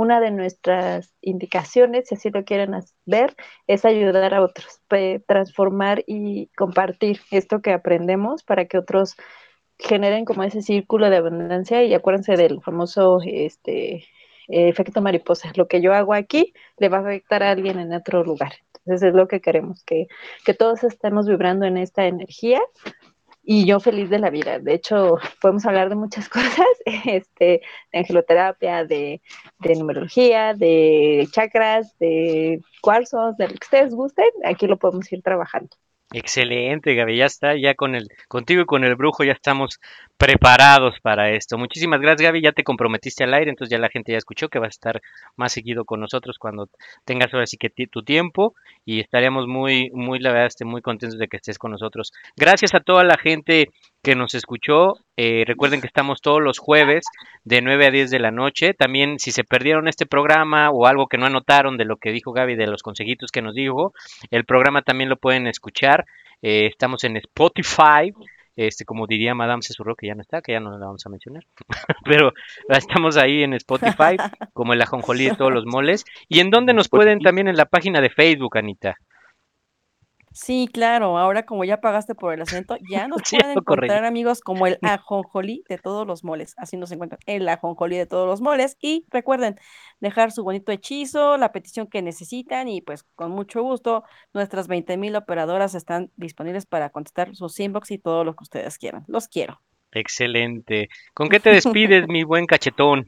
una 0.00 0.18
de 0.18 0.30
nuestras 0.30 1.12
indicaciones, 1.20 2.08
si 2.08 2.14
así 2.14 2.30
lo 2.30 2.42
quieren 2.42 2.72
ver, 3.04 3.36
es 3.66 3.84
ayudar 3.84 4.32
a 4.32 4.40
otros, 4.40 4.80
transformar 5.26 6.04
y 6.06 6.46
compartir 6.56 7.20
esto 7.30 7.60
que 7.60 7.74
aprendemos 7.74 8.42
para 8.42 8.64
que 8.64 8.78
otros 8.78 9.14
generen 9.78 10.24
como 10.24 10.42
ese 10.42 10.62
círculo 10.62 11.10
de 11.10 11.18
abundancia 11.18 11.84
y 11.84 11.92
acuérdense 11.92 12.36
del 12.36 12.62
famoso 12.62 13.18
este 13.26 14.06
efecto 14.48 15.02
mariposa. 15.02 15.52
Lo 15.54 15.68
que 15.68 15.82
yo 15.82 15.92
hago 15.92 16.14
aquí 16.14 16.54
le 16.78 16.88
va 16.88 16.96
a 16.96 17.00
afectar 17.02 17.42
a 17.42 17.50
alguien 17.50 17.78
en 17.78 17.92
otro 17.92 18.24
lugar. 18.24 18.52
Entonces 18.86 19.10
es 19.10 19.14
lo 19.14 19.28
que 19.28 19.42
queremos, 19.42 19.84
que, 19.84 20.06
que 20.46 20.54
todos 20.54 20.82
estemos 20.82 21.26
vibrando 21.28 21.66
en 21.66 21.76
esta 21.76 22.06
energía 22.06 22.62
y 23.42 23.66
yo 23.66 23.80
feliz 23.80 24.10
de 24.10 24.18
la 24.18 24.30
vida. 24.30 24.58
De 24.58 24.74
hecho, 24.74 25.16
podemos 25.40 25.64
hablar 25.66 25.88
de 25.88 25.96
muchas 25.96 26.28
cosas, 26.30 26.66
este, 27.06 27.62
de 27.92 27.98
angeloterapia, 27.98 28.84
de, 28.84 29.22
de 29.58 29.74
numerología, 29.76 30.54
de 30.54 31.28
chakras, 31.32 31.96
de 31.98 32.60
cuarzos, 32.80 33.36
de 33.36 33.48
lo 33.48 33.54
que 33.54 33.64
ustedes 33.64 33.94
gusten, 33.94 34.30
aquí 34.44 34.66
lo 34.66 34.78
podemos 34.78 35.10
ir 35.12 35.22
trabajando. 35.22 35.76
Excelente, 36.12 36.96
Gaby, 36.96 37.18
ya 37.18 37.26
está, 37.26 37.54
ya 37.56 37.74
con 37.76 37.94
el, 37.94 38.08
contigo 38.26 38.62
y 38.62 38.66
con 38.66 38.82
el 38.82 38.96
brujo 38.96 39.22
ya 39.22 39.30
estamos 39.30 39.78
preparados 40.16 40.98
para 41.00 41.30
esto. 41.30 41.56
Muchísimas 41.56 42.00
gracias, 42.00 42.22
Gaby, 42.22 42.42
ya 42.42 42.50
te 42.50 42.64
comprometiste 42.64 43.22
al 43.22 43.32
aire, 43.32 43.50
entonces 43.50 43.70
ya 43.70 43.78
la 43.78 43.90
gente 43.90 44.10
ya 44.10 44.18
escuchó 44.18 44.48
que 44.48 44.58
vas 44.58 44.66
a 44.66 44.70
estar 44.70 45.02
más 45.36 45.52
seguido 45.52 45.84
con 45.84 46.00
nosotros 46.00 46.36
cuando 46.38 46.68
tengas 47.04 47.32
ahora 47.32 47.46
sí 47.46 47.56
que 47.56 47.70
tu 47.86 48.02
tiempo 48.02 48.54
y 48.84 48.98
estaríamos 48.98 49.46
muy, 49.46 49.90
muy, 49.92 50.18
la 50.18 50.32
verdad, 50.32 50.48
este, 50.48 50.64
muy 50.64 50.82
contentos 50.82 51.16
de 51.16 51.28
que 51.28 51.36
estés 51.36 51.58
con 51.58 51.70
nosotros. 51.70 52.12
Gracias 52.36 52.74
a 52.74 52.80
toda 52.80 53.04
la 53.04 53.16
gente 53.16 53.70
que 54.02 54.14
nos 54.14 54.34
escuchó. 54.34 54.94
eh, 55.16 55.44
recuerden 55.46 55.80
que 55.80 55.86
estamos 55.86 56.20
todos 56.22 56.40
los 56.40 56.58
jueves 56.58 57.04
de 57.44 57.60
9 57.60 57.86
a 57.86 57.90
10 57.90 58.10
de 58.10 58.18
la 58.18 58.30
noche. 58.30 58.74
También 58.74 59.18
si 59.18 59.32
se 59.32 59.44
perdieron 59.44 59.88
este 59.88 60.06
programa 60.06 60.70
o 60.70 60.86
algo 60.86 61.06
que 61.06 61.18
no 61.18 61.26
anotaron 61.26 61.76
de 61.76 61.84
lo 61.84 61.96
que 61.96 62.12
dijo 62.12 62.32
Gaby, 62.32 62.56
de 62.56 62.66
los 62.66 62.82
consejitos 62.82 63.30
que 63.30 63.42
nos 63.42 63.54
dijo, 63.54 63.92
el 64.30 64.44
programa 64.44 64.82
también 64.82 65.10
lo 65.10 65.16
pueden 65.16 65.46
escuchar. 65.46 66.06
Eh, 66.42 66.66
estamos 66.66 67.04
en 67.04 67.16
Spotify. 67.16 68.12
Este, 68.56 68.84
como 68.84 69.06
diría 69.06 69.34
Madame 69.34 69.62
Cesurro, 69.62 69.94
que 69.94 70.08
ya 70.08 70.14
no 70.14 70.20
está, 70.20 70.42
que 70.42 70.52
ya 70.52 70.60
no 70.60 70.76
la 70.76 70.84
vamos 70.84 71.06
a 71.06 71.08
mencionar. 71.08 71.44
Pero 72.04 72.32
estamos 72.68 73.16
ahí 73.16 73.42
en 73.42 73.54
Spotify, 73.54 74.16
como 74.52 74.74
el 74.74 74.82
ajonjolí 74.82 75.26
de 75.26 75.36
todos 75.36 75.52
los 75.52 75.64
moles. 75.64 76.04
¿Y 76.28 76.40
en 76.40 76.50
dónde 76.50 76.74
nos 76.74 76.88
pueden 76.88 77.20
también 77.20 77.48
en 77.48 77.56
la 77.56 77.64
página 77.64 78.00
de 78.02 78.10
Facebook, 78.10 78.58
Anita? 78.58 78.96
Sí, 80.32 80.68
claro, 80.72 81.18
ahora 81.18 81.44
como 81.44 81.64
ya 81.64 81.80
pagaste 81.80 82.14
por 82.14 82.32
el 82.32 82.40
acento, 82.42 82.76
ya 82.88 83.08
nos 83.08 83.24
Sí, 83.24 83.36
pueden 83.36 83.50
encontrar 83.50 84.04
amigos 84.04 84.40
como 84.42 84.66
el 84.68 84.78
ajonjolí 84.82 85.64
de 85.68 85.76
todos 85.78 86.06
los 86.06 86.22
moles, 86.22 86.54
así 86.56 86.76
nos 86.76 86.92
encuentran, 86.92 87.18
el 87.26 87.48
ajonjolí 87.48 87.96
de 87.98 88.06
todos 88.06 88.28
los 88.28 88.40
moles 88.40 88.76
y 88.80 89.06
recuerden 89.10 89.56
dejar 89.98 90.30
su 90.30 90.44
bonito 90.44 90.70
hechizo, 90.70 91.36
la 91.36 91.50
petición 91.50 91.88
que 91.88 92.00
necesitan 92.02 92.68
y 92.68 92.80
pues 92.80 93.02
con 93.16 93.32
mucho 93.32 93.62
gusto 93.62 94.04
nuestras 94.32 94.68
20 94.68 94.96
mil 94.96 95.16
operadoras 95.16 95.74
están 95.74 96.12
disponibles 96.16 96.64
para 96.64 96.90
contestar 96.90 97.34
sus 97.34 97.58
inbox 97.58 97.90
y 97.90 97.98
todo 97.98 98.22
lo 98.22 98.36
que 98.36 98.44
ustedes 98.44 98.78
quieran. 98.78 99.04
Los 99.08 99.26
quiero. 99.26 99.60
Excelente. 99.92 100.88
¿Con 101.14 101.28
qué 101.28 101.38
te 101.38 101.50
despides, 101.50 102.06
mi 102.08 102.24
buen 102.24 102.46
cachetón? 102.46 103.06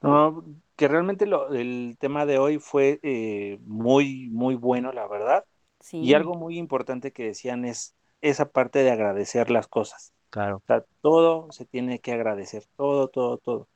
No, 0.00 0.44
que 0.76 0.88
realmente 0.88 1.26
lo, 1.26 1.52
el 1.52 1.96
tema 1.98 2.24
de 2.26 2.38
hoy 2.38 2.58
fue 2.58 3.00
eh, 3.02 3.58
muy, 3.62 4.28
muy 4.30 4.54
bueno, 4.54 4.92
la 4.92 5.06
verdad. 5.08 5.44
Sí. 5.90 5.98
Y 6.00 6.14
algo 6.14 6.34
muy 6.34 6.58
importante 6.58 7.12
que 7.12 7.24
decían 7.24 7.64
es 7.64 7.96
esa 8.20 8.50
parte 8.52 8.80
de 8.80 8.90
agradecer 8.90 9.50
las 9.50 9.68
cosas. 9.68 10.14
Claro. 10.30 10.62
O 10.64 10.66
sea, 10.66 10.84
todo 11.00 11.50
se 11.52 11.64
tiene 11.66 12.00
que 12.00 12.12
agradecer, 12.12 12.64
todo, 12.76 13.08
todo, 13.08 13.38
todo. 13.38 13.68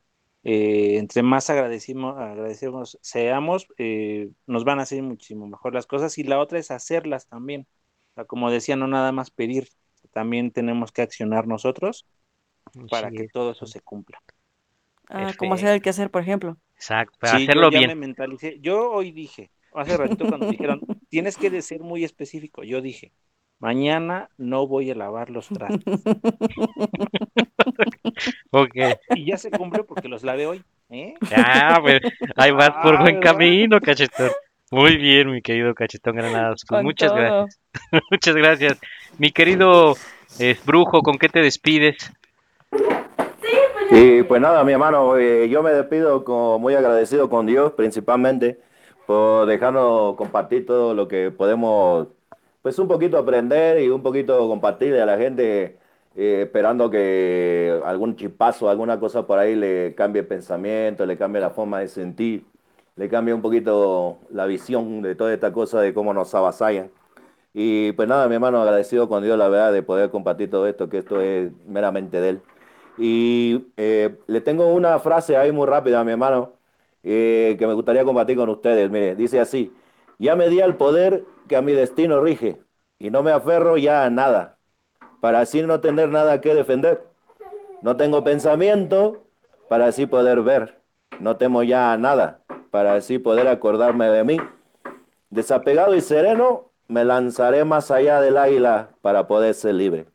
Eh, 0.44 0.98
entre 0.98 1.22
más 1.22 1.50
agradecimos, 1.50 2.18
agradecemos 2.18 2.98
seamos, 3.02 3.66
eh, 3.78 4.30
nos 4.46 4.64
van 4.64 4.80
a 4.80 4.82
hacer 4.82 5.02
muchísimo 5.02 5.46
mejor 5.48 5.74
las 5.74 5.86
cosas. 5.86 6.18
Y 6.18 6.24
la 6.24 6.38
otra 6.40 6.58
es 6.58 6.70
hacerlas 6.70 7.26
también. 7.28 7.66
O 8.12 8.14
sea, 8.16 8.24
como 8.26 8.50
decía, 8.50 8.76
no 8.76 8.86
nada 8.88 9.12
más 9.12 9.30
pedir, 9.30 9.68
también 10.12 10.50
tenemos 10.52 10.92
que 10.92 11.02
accionar 11.02 11.46
nosotros 11.46 12.06
para 12.88 13.10
Sí, 13.10 13.14
que 13.14 13.24
todo 13.24 13.52
eso 13.52 13.66
se 13.66 13.80
cumpla. 13.80 14.22
Ah, 15.08 15.34
como 15.36 15.54
hacer 15.54 15.68
el 15.70 15.82
quehacer, 15.82 16.10
por 16.10 16.22
ejemplo. 16.22 16.58
Exacto, 16.76 17.18
para 17.18 17.36
Sí, 17.36 17.36
hacerlo 17.36 17.70
yo 17.70 17.82
bien. 17.82 17.84
me 17.84 17.94
mentalicé. 17.94 18.58
Yo 18.60 18.90
hoy 18.92 19.12
dije, 19.12 19.52
hace 19.74 19.96
ratito 19.96 20.26
cuando 20.26 20.48
dijeron, 20.48 20.80
tienes 21.08 21.36
que 21.36 21.62
ser 21.62 21.80
muy 21.80 22.04
específico, 22.04 22.62
yo 22.62 22.80
dije, 22.80 23.12
mañana 23.58 24.28
no 24.38 24.66
voy 24.66 24.90
a 24.90 24.94
lavar 24.94 25.30
los 25.30 25.48
trastes. 25.48 26.02
Ok. 28.50 28.74
Y 29.16 29.26
ya 29.26 29.38
se 29.38 29.50
cumplió 29.50 29.86
porque 29.86 30.08
los 30.08 30.22
lavé 30.22 30.46
hoy. 30.46 30.62
¿eh? 30.90 31.14
Ah, 31.34 31.78
pues 31.80 32.00
ahí 32.36 32.50
vas 32.52 32.70
por 32.82 32.96
Ah, 32.96 33.00
buen 33.00 33.14
¿verdad? 33.18 33.32
camino, 33.32 33.80
cachetón. 33.80 34.30
Muy 34.70 34.96
bien, 34.96 35.30
mi 35.30 35.40
querido 35.42 35.74
cachetón 35.74 36.16
Granados. 36.16 36.64
Con 36.64 36.84
muchas 36.84 37.10
todo. 37.12 37.20
gracias. 37.20 37.60
muchas 38.10 38.34
gracias. 38.36 38.78
Mi 39.18 39.32
querido 39.32 39.96
eh, 40.38 40.56
brujo, 40.64 41.02
¿con 41.02 41.18
qué 41.18 41.28
te 41.28 41.40
despides? 41.40 41.96
Y 43.90 44.22
pues 44.22 44.40
nada, 44.40 44.64
mi 44.64 44.72
hermano, 44.72 45.16
eh, 45.18 45.48
yo 45.48 45.62
me 45.62 45.70
despido 45.70 46.24
con, 46.24 46.60
muy 46.60 46.74
agradecido 46.74 47.28
con 47.28 47.46
Dios 47.46 47.72
principalmente 47.72 48.58
por 49.06 49.46
dejarnos 49.46 50.16
compartir 50.16 50.66
todo 50.66 50.94
lo 50.94 51.08
que 51.08 51.30
podemos, 51.30 52.08
pues 52.62 52.78
un 52.78 52.88
poquito 52.88 53.18
aprender 53.18 53.80
y 53.82 53.88
un 53.88 54.02
poquito 54.02 54.48
compartir 54.48 54.94
a 55.00 55.06
la 55.06 55.18
gente, 55.18 55.78
eh, 56.16 56.42
esperando 56.42 56.90
que 56.90 57.80
algún 57.84 58.16
chispazo, 58.16 58.68
alguna 58.68 59.00
cosa 59.00 59.26
por 59.26 59.38
ahí 59.38 59.54
le 59.56 59.94
cambie 59.94 60.20
el 60.20 60.26
pensamiento, 60.28 61.06
le 61.06 61.16
cambie 61.16 61.40
la 61.40 61.50
forma 61.50 61.80
de 61.80 61.88
sentir, 61.88 62.44
le 62.96 63.08
cambie 63.08 63.34
un 63.34 63.42
poquito 63.42 64.18
la 64.30 64.46
visión 64.46 65.02
de 65.02 65.14
toda 65.14 65.32
esta 65.34 65.52
cosa 65.52 65.80
de 65.80 65.94
cómo 65.94 66.14
nos 66.14 66.34
avasallan. 66.34 66.90
Y 67.54 67.92
pues 67.92 68.08
nada, 68.08 68.28
mi 68.28 68.34
hermano, 68.34 68.62
agradecido 68.62 69.08
con 69.08 69.22
Dios, 69.22 69.38
la 69.38 69.48
verdad, 69.48 69.72
de 69.72 69.82
poder 69.82 70.10
compartir 70.10 70.50
todo 70.50 70.66
esto, 70.66 70.88
que 70.88 70.98
esto 70.98 71.20
es 71.20 71.52
meramente 71.66 72.20
de 72.20 72.28
Él. 72.30 72.42
Y 72.98 73.66
eh, 73.76 74.18
le 74.26 74.40
tengo 74.40 74.66
una 74.74 74.98
frase 75.00 75.36
ahí 75.36 75.52
muy 75.52 75.66
rápida, 75.66 76.04
mi 76.04 76.12
hermano, 76.12 76.52
eh, 77.02 77.56
que 77.58 77.66
me 77.66 77.74
gustaría 77.74 78.04
compartir 78.04 78.36
con 78.36 78.48
ustedes. 78.48 78.90
Mire, 78.90 79.14
dice 79.14 79.40
así, 79.40 79.72
ya 80.18 80.36
me 80.36 80.48
di 80.48 80.60
al 80.60 80.76
poder 80.76 81.24
que 81.48 81.56
a 81.56 81.62
mi 81.62 81.72
destino 81.72 82.20
rige, 82.20 82.60
y 82.98 83.10
no 83.10 83.22
me 83.22 83.32
aferro 83.32 83.76
ya 83.76 84.04
a 84.04 84.10
nada, 84.10 84.58
para 85.20 85.40
así 85.40 85.62
no 85.62 85.80
tener 85.80 86.08
nada 86.08 86.40
que 86.40 86.54
defender. 86.54 87.04
No 87.82 87.96
tengo 87.96 88.22
pensamiento, 88.22 89.24
para 89.68 89.86
así 89.86 90.06
poder 90.06 90.42
ver. 90.42 90.80
No 91.18 91.36
temo 91.36 91.62
ya 91.62 91.92
a 91.92 91.98
nada, 91.98 92.40
para 92.70 92.94
así 92.94 93.18
poder 93.18 93.48
acordarme 93.48 94.08
de 94.08 94.24
mí. 94.24 94.36
Desapegado 95.30 95.94
y 95.94 96.00
sereno, 96.00 96.70
me 96.88 97.04
lanzaré 97.04 97.64
más 97.64 97.90
allá 97.90 98.20
del 98.20 98.36
águila 98.36 98.90
para 99.00 99.26
poder 99.26 99.54
ser 99.54 99.74
libre. 99.74 100.06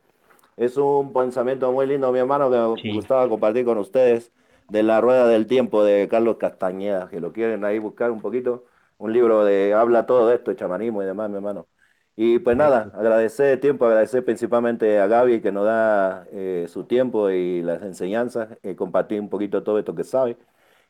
Es 0.58 0.78
un 0.78 1.14
pensamiento 1.14 1.72
muy 1.72 1.88
lindo, 1.88 2.12
mi 2.12 2.20
hermano, 2.20 2.50
que 2.50 2.82
Sí. 2.82 2.88
me 2.90 2.94
gustaba 2.96 3.28
compartir 3.28 3.66
con 3.66 3.78
ustedes, 3.78 4.32
de 4.70 4.84
La 4.84 5.02
Rueda 5.02 5.28
del 5.28 5.48
Tiempo 5.48 5.84
de 5.84 6.08
Carlos 6.10 6.38
Castañeda, 6.38 7.10
que 7.10 7.20
lo 7.20 7.34
quieren 7.34 7.64
ahí 7.66 7.80
buscar 7.80 8.12
un 8.12 8.22
poquito. 8.22 8.66
Un 8.98 9.14
libro 9.14 9.46
de 9.46 9.74
habla 9.74 10.06
todo 10.06 10.28
de 10.28 10.36
esto, 10.36 10.54
chamanismo 10.54 11.04
y 11.04 11.06
demás, 11.06 11.30
mi 11.30 11.36
hermano. 11.38 11.68
Y 12.16 12.40
pues 12.40 12.58
nada, 12.58 12.92
agradecer 12.96 13.48
el 13.54 13.60
tiempo, 13.60 13.86
agradecer 13.86 14.26
principalmente 14.26 15.00
a 15.00 15.06
Gaby 15.08 15.40
que 15.42 15.52
nos 15.52 15.66
da 15.66 16.26
eh, 16.32 16.66
su 16.68 16.86
tiempo 16.86 17.30
y 17.30 17.62
las 17.62 17.84
enseñanzas, 17.84 18.58
eh, 18.64 18.76
compartir 18.76 19.22
un 19.22 19.30
poquito 19.30 19.62
todo 19.64 19.78
esto 19.78 19.94
que 19.94 20.04
sabe. 20.04 20.38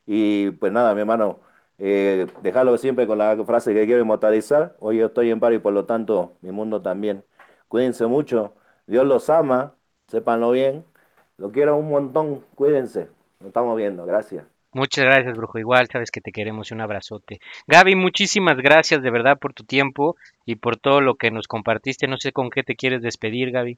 Y 0.06 0.52
pues 0.52 0.72
nada, 0.72 0.94
mi 0.96 1.02
hermano, 1.02 1.42
eh, 1.78 2.28
dejarlo 2.42 2.78
siempre 2.78 3.08
con 3.08 3.18
la 3.18 3.44
frase 3.46 3.74
que 3.74 3.86
quiero 3.86 4.02
inmortalizar. 4.02 4.76
Hoy 4.80 4.98
yo 4.98 5.08
estoy 5.08 5.30
en 5.32 5.40
paro 5.40 5.56
y 5.56 5.60
por 5.60 5.74
lo 5.74 5.86
tanto 5.86 6.38
mi 6.42 6.52
mundo 6.52 6.82
también. 6.82 7.26
Cuídense 7.68 8.06
mucho, 8.08 8.56
Dios 8.86 9.06
los 9.06 9.30
ama, 9.30 9.76
sépanlo 10.08 10.52
bien. 10.52 10.86
Lo 11.38 11.52
quiero 11.52 11.78
un 11.78 11.90
montón, 11.90 12.46
cuídense. 12.56 13.10
Nos 13.40 13.50
estamos 13.50 13.78
viendo, 13.78 14.06
gracias. 14.06 14.46
Muchas 14.74 15.06
gracias, 15.06 15.36
brujo. 15.36 15.60
Igual 15.60 15.88
sabes 15.92 16.12
que 16.12 16.22
te 16.22 16.32
queremos 16.32 16.70
y 16.70 16.74
un 16.74 16.82
abrazote. 16.82 17.40
Gaby, 17.68 17.96
muchísimas 17.96 18.58
gracias 18.58 19.02
de 19.02 19.10
verdad 19.10 19.40
por 19.40 19.54
tu 19.54 19.64
tiempo 19.64 20.18
y 20.46 20.56
por 20.56 20.78
todo 20.78 21.02
lo 21.02 21.16
que 21.16 21.32
nos 21.32 21.48
compartiste. 21.48 22.08
No 22.08 22.18
sé 22.18 22.32
con 22.32 22.50
qué 22.50 22.64
te 22.64 22.76
quieres 22.76 23.02
despedir, 23.02 23.52
Gaby. 23.52 23.78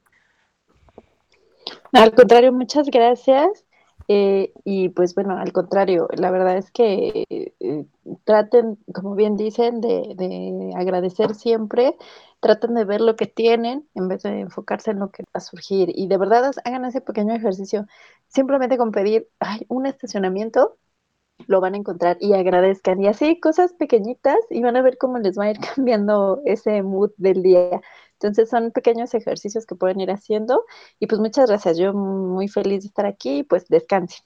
Al 1.92 2.14
contrario, 2.14 2.52
muchas 2.52 2.90
gracias. 2.90 3.64
Eh, 4.08 4.52
y 4.64 4.88
pues 4.88 5.14
bueno, 5.14 5.38
al 5.38 5.52
contrario, 5.52 6.08
la 6.16 6.32
verdad 6.32 6.56
es 6.56 6.72
que 6.72 7.24
eh, 7.30 7.84
traten, 8.24 8.76
como 8.92 9.14
bien 9.14 9.36
dicen, 9.36 9.80
de, 9.80 10.14
de 10.16 10.72
agradecer 10.76 11.34
siempre, 11.34 11.94
traten 12.40 12.74
de 12.74 12.84
ver 12.84 13.00
lo 13.00 13.16
que 13.16 13.26
tienen 13.26 13.88
en 13.94 14.08
vez 14.08 14.22
de 14.22 14.40
enfocarse 14.40 14.90
en 14.90 14.98
lo 14.98 15.10
que 15.10 15.22
va 15.24 15.30
a 15.34 15.40
surgir. 15.40 15.90
Y 15.94 16.08
de 16.08 16.18
verdad 16.18 16.52
hagan 16.64 16.84
ese 16.84 17.00
pequeño 17.00 17.34
ejercicio, 17.34 17.86
simplemente 18.28 18.78
con 18.78 18.92
pedir 18.92 19.28
un 19.68 19.86
estacionamiento, 19.86 20.76
lo 21.46 21.60
van 21.60 21.74
a 21.74 21.78
encontrar 21.78 22.16
y 22.20 22.32
agradezcan. 22.34 23.02
Y 23.02 23.08
así 23.08 23.40
cosas 23.40 23.72
pequeñitas 23.74 24.38
y 24.50 24.62
van 24.62 24.76
a 24.76 24.82
ver 24.82 24.98
cómo 24.98 25.18
les 25.18 25.38
va 25.38 25.44
a 25.44 25.50
ir 25.50 25.58
cambiando 25.74 26.40
ese 26.44 26.82
mood 26.82 27.10
del 27.16 27.42
día. 27.42 27.80
Entonces 28.14 28.50
son 28.50 28.70
pequeños 28.70 29.14
ejercicios 29.14 29.64
que 29.64 29.74
pueden 29.74 30.00
ir 30.00 30.10
haciendo 30.10 30.64
y 30.98 31.06
pues 31.06 31.20
muchas 31.20 31.48
gracias. 31.48 31.78
Yo 31.78 31.92
muy 31.94 32.48
feliz 32.48 32.82
de 32.82 32.88
estar 32.88 33.06
aquí 33.06 33.38
y 33.38 33.42
pues 33.42 33.66
descansen. 33.68 34.24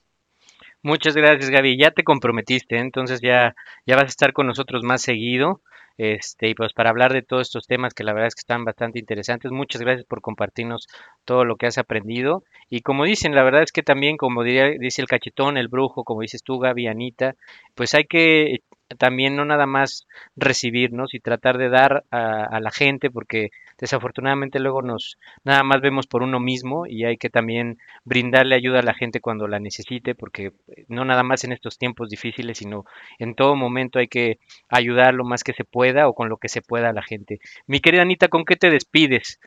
Muchas 0.82 1.14
gracias, 1.14 1.48
Gaby. 1.48 1.78
Ya 1.78 1.92
te 1.92 2.04
comprometiste, 2.04 2.76
entonces 2.78 3.20
ya, 3.22 3.54
ya 3.86 3.96
vas 3.96 4.04
a 4.04 4.08
estar 4.08 4.32
con 4.34 4.46
nosotros 4.46 4.82
más 4.82 5.00
seguido. 5.00 5.62
Este, 5.96 6.48
y 6.48 6.54
pues 6.54 6.72
para 6.72 6.90
hablar 6.90 7.12
de 7.12 7.22
todos 7.22 7.42
estos 7.42 7.66
temas 7.66 7.94
que 7.94 8.04
la 8.04 8.12
verdad 8.12 8.28
es 8.28 8.34
que 8.34 8.40
están 8.40 8.64
bastante 8.64 8.98
interesantes. 8.98 9.52
Muchas 9.52 9.80
gracias 9.80 10.06
por 10.06 10.20
compartirnos 10.20 10.86
todo 11.24 11.44
lo 11.44 11.56
que 11.56 11.66
has 11.66 11.78
aprendido. 11.78 12.42
Y 12.68 12.82
como 12.82 13.04
dicen, 13.04 13.34
la 13.34 13.44
verdad 13.44 13.62
es 13.62 13.72
que 13.72 13.82
también, 13.82 14.16
como 14.16 14.42
diría, 14.42 14.70
dice 14.78 15.02
el 15.02 15.08
cachetón, 15.08 15.56
el 15.56 15.68
brujo, 15.68 16.04
como 16.04 16.22
dices 16.22 16.42
tú, 16.42 16.58
Gaby, 16.58 16.88
Anita, 16.88 17.36
pues 17.74 17.94
hay 17.94 18.04
que 18.04 18.60
también 18.98 19.36
no 19.36 19.44
nada 19.44 19.66
más 19.66 20.06
recibirnos 20.36 21.14
y 21.14 21.20
tratar 21.20 21.58
de 21.58 21.68
dar 21.68 22.04
a, 22.10 22.44
a 22.44 22.60
la 22.60 22.70
gente, 22.70 23.10
porque 23.10 23.50
desafortunadamente 23.78 24.60
luego 24.60 24.82
nos 24.82 25.18
nada 25.44 25.62
más 25.62 25.80
vemos 25.80 26.06
por 26.06 26.22
uno 26.22 26.40
mismo 26.40 26.86
y 26.86 27.04
hay 27.04 27.16
que 27.16 27.30
también 27.30 27.78
brindarle 28.04 28.54
ayuda 28.54 28.80
a 28.80 28.82
la 28.82 28.94
gente 28.94 29.20
cuando 29.20 29.48
la 29.48 29.60
necesite, 29.60 30.14
porque 30.14 30.52
eh, 30.68 30.84
no 30.88 31.04
nada 31.04 31.22
más 31.22 31.44
en 31.44 31.52
estos 31.52 31.78
tiempos 31.78 32.08
difíciles, 32.08 32.58
sino 32.58 32.84
en 33.18 33.34
todo 33.34 33.56
momento 33.56 33.98
hay 33.98 34.08
que 34.08 34.38
ayudar 34.68 35.14
lo 35.14 35.24
más 35.24 35.44
que 35.44 35.52
se 35.52 35.64
pueda 35.64 36.08
o 36.08 36.14
con 36.14 36.28
lo 36.28 36.36
que 36.36 36.48
se 36.48 36.62
pueda 36.62 36.90
a 36.90 36.92
la 36.92 37.02
gente. 37.02 37.40
Mi 37.66 37.80
querida 37.80 38.02
Anita, 38.02 38.28
¿con 38.28 38.44
qué 38.44 38.56
te 38.56 38.70
despides? 38.70 39.40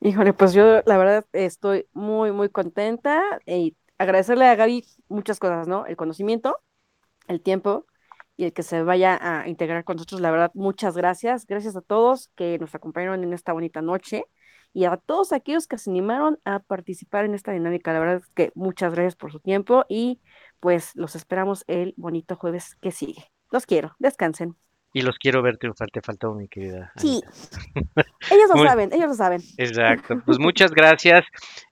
Híjole, 0.00 0.32
pues 0.32 0.52
yo 0.52 0.82
la 0.84 0.98
verdad 0.98 1.24
estoy 1.32 1.86
muy, 1.92 2.32
muy 2.32 2.48
contenta 2.48 3.22
y 3.46 3.76
agradecerle 3.98 4.46
a 4.46 4.56
Gaby 4.56 4.84
muchas 5.08 5.38
cosas, 5.38 5.68
¿no? 5.68 5.86
El 5.86 5.96
conocimiento, 5.96 6.58
el 7.28 7.40
tiempo 7.40 7.86
y 8.42 8.46
el 8.46 8.52
que 8.52 8.64
se 8.64 8.82
vaya 8.82 9.18
a 9.20 9.48
integrar 9.48 9.84
con 9.84 9.96
nosotros. 9.96 10.20
La 10.20 10.32
verdad, 10.32 10.50
muchas 10.54 10.96
gracias. 10.96 11.46
Gracias 11.46 11.76
a 11.76 11.80
todos 11.80 12.28
que 12.34 12.58
nos 12.58 12.74
acompañaron 12.74 13.22
en 13.22 13.32
esta 13.32 13.52
bonita 13.52 13.82
noche 13.82 14.24
y 14.72 14.84
a 14.84 14.96
todos 14.96 15.32
aquellos 15.32 15.68
que 15.68 15.78
se 15.78 15.90
animaron 15.90 16.40
a 16.44 16.58
participar 16.58 17.24
en 17.24 17.34
esta 17.34 17.52
dinámica. 17.52 17.92
La 17.92 18.00
verdad 18.00 18.16
es 18.16 18.28
que 18.34 18.50
muchas 18.56 18.94
gracias 18.94 19.14
por 19.14 19.30
su 19.30 19.38
tiempo 19.38 19.84
y 19.88 20.20
pues 20.58 20.90
los 20.96 21.14
esperamos 21.14 21.64
el 21.68 21.94
bonito 21.96 22.34
jueves 22.36 22.74
que 22.80 22.90
sigue. 22.90 23.30
Los 23.50 23.64
quiero. 23.64 23.94
Descansen. 24.00 24.56
Y 24.94 25.00
los 25.02 25.18
quiero 25.18 25.40
ver 25.42 25.56
triunfar, 25.56 25.90
te 25.90 26.02
faltó 26.02 26.34
mi 26.34 26.48
querida. 26.48 26.92
Sí. 26.96 27.20
Ellos 28.30 28.48
lo 28.50 28.56
Muy- 28.56 28.68
saben, 28.68 28.92
ellos 28.92 29.08
lo 29.08 29.14
saben. 29.14 29.40
Exacto. 29.58 30.20
Pues 30.24 30.38
muchas 30.40 30.70
gracias, 30.72 31.24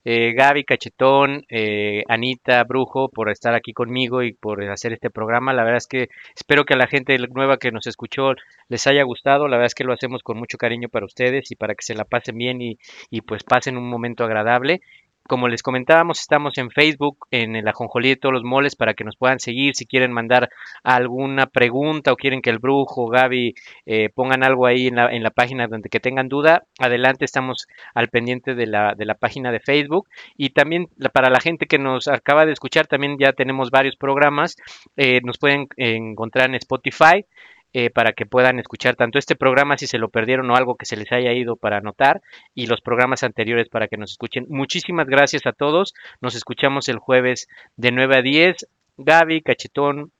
eh, 0.03 0.33
Gaby 0.33 0.63
Cachetón, 0.65 1.45
eh, 1.49 2.03
Anita 2.09 2.63
Brujo, 2.65 3.09
por 3.09 3.29
estar 3.29 3.53
aquí 3.55 3.71
conmigo 3.73 4.21
y 4.23 4.33
por 4.33 4.61
hacer 4.69 4.91
este 4.91 5.09
programa. 5.09 5.53
La 5.53 5.63
verdad 5.63 5.77
es 5.77 5.87
que 5.87 6.09
espero 6.35 6.65
que 6.65 6.73
a 6.73 6.77
la 6.77 6.87
gente 6.87 7.17
nueva 7.33 7.57
que 7.57 7.71
nos 7.71 7.87
escuchó 7.87 8.33
les 8.69 8.85
haya 8.87 9.03
gustado. 9.03 9.47
La 9.47 9.57
verdad 9.57 9.67
es 9.67 9.75
que 9.75 9.83
lo 9.85 9.93
hacemos 9.93 10.23
con 10.23 10.37
mucho 10.37 10.57
cariño 10.57 10.89
para 10.89 11.05
ustedes 11.05 11.51
y 11.51 11.55
para 11.55 11.73
que 11.75 11.83
se 11.83 11.95
la 11.95 12.03
pasen 12.05 12.37
bien 12.37 12.61
y, 12.61 12.77
y 13.09 13.21
pues 13.21 13.43
pasen 13.43 13.77
un 13.77 13.89
momento 13.89 14.23
agradable. 14.25 14.81
Como 15.27 15.47
les 15.47 15.63
comentábamos, 15.63 16.19
estamos 16.19 16.57
en 16.57 16.71
Facebook, 16.71 17.27
en 17.31 17.55
el 17.55 17.67
Ajonjolí 17.67 18.09
de 18.09 18.15
todos 18.17 18.33
los 18.33 18.43
moles, 18.43 18.75
para 18.75 18.93
que 18.93 19.03
nos 19.03 19.15
puedan 19.15 19.39
seguir. 19.39 19.75
Si 19.75 19.85
quieren 19.85 20.11
mandar 20.11 20.49
alguna 20.83 21.45
pregunta 21.45 22.11
o 22.11 22.17
quieren 22.17 22.41
que 22.41 22.49
el 22.49 22.59
brujo, 22.59 23.07
Gaby, 23.07 23.53
eh, 23.85 24.09
pongan 24.13 24.43
algo 24.43 24.65
ahí 24.65 24.87
en 24.87 24.95
la, 24.95 25.31
página 25.31 25.67
donde 25.67 25.89
tengan 25.99 26.27
duda, 26.27 26.63
adelante 26.79 27.23
estamos 27.23 27.67
al 27.93 28.09
pendiente 28.09 28.55
de 28.55 28.67
la, 28.67 29.15
página 29.19 29.51
de 29.51 29.59
Facebook. 29.59 30.09
Y 30.35 30.49
también 30.49 30.87
para 31.13 31.29
la 31.29 31.39
gente 31.39 31.65
que 31.67 31.77
nos 31.77 32.07
acaba 32.07 32.45
de 32.45 32.53
escuchar, 32.53 32.87
también 32.87 33.17
ya 33.19 33.31
tenemos 33.31 33.69
varios 33.69 33.95
programas. 33.95 34.55
eh, 34.97 35.21
nos 35.23 35.37
pueden 35.37 35.67
encontrar 35.77 36.49
en 36.49 36.55
Spotify. 36.55 37.25
Eh, 37.73 37.89
para 37.89 38.11
que 38.11 38.25
puedan 38.25 38.59
escuchar 38.59 38.95
tanto 38.95 39.17
este 39.17 39.35
programa 39.35 39.77
si 39.77 39.87
se 39.87 39.97
lo 39.97 40.09
perdieron 40.09 40.49
o 40.51 40.55
algo 40.55 40.75
que 40.75 40.85
se 40.85 40.97
les 40.97 41.11
haya 41.11 41.31
ido 41.31 41.55
para 41.55 41.77
anotar 41.77 42.21
y 42.53 42.67
los 42.67 42.81
programas 42.81 43.23
anteriores 43.23 43.69
para 43.69 43.87
que 43.87 43.95
nos 43.97 44.11
escuchen. 44.11 44.45
Muchísimas 44.49 45.07
gracias 45.07 45.45
a 45.45 45.53
todos. 45.53 45.93
Nos 46.19 46.35
escuchamos 46.35 46.89
el 46.89 46.99
jueves 46.99 47.47
de 47.77 47.91
9 47.91 48.17
a 48.17 48.21
10. 48.21 48.67
Gaby, 48.97 49.41
Cachetón, 49.41 50.11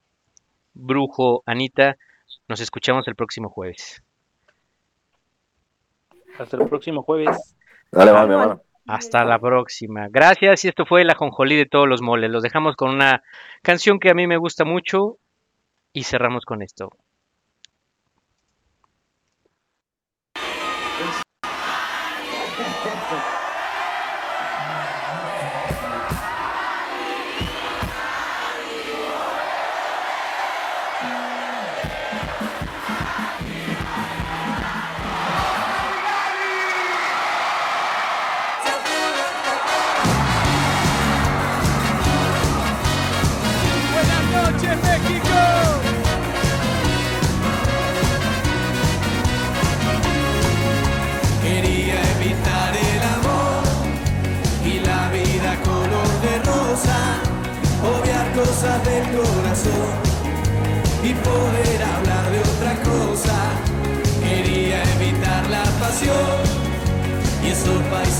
Brujo, 0.73 1.43
Anita, 1.45 1.97
nos 2.47 2.61
escuchamos 2.61 3.07
el 3.07 3.15
próximo 3.15 3.49
jueves. 3.49 4.01
Hasta 6.39 6.57
el 6.57 6.69
próximo 6.69 7.03
jueves. 7.03 7.55
Dale, 7.91 8.11
va, 8.11 8.25
mi 8.25 8.33
hermano. 8.33 8.61
Hasta 8.87 9.25
la 9.25 9.39
próxima. 9.39 10.07
Gracias 10.09 10.65
y 10.65 10.69
esto 10.69 10.85
fue 10.85 11.03
la 11.03 11.15
Jonjolí 11.15 11.55
de 11.55 11.65
todos 11.65 11.87
los 11.87 12.01
moles. 12.01 12.31
Los 12.31 12.43
dejamos 12.43 12.75
con 12.75 12.91
una 12.91 13.23
canción 13.61 13.99
que 13.99 14.09
a 14.09 14.13
mí 14.13 14.25
me 14.25 14.37
gusta 14.37 14.65
mucho 14.65 15.17
y 15.93 16.03
cerramos 16.03 16.45
con 16.45 16.61
esto. 16.61 16.91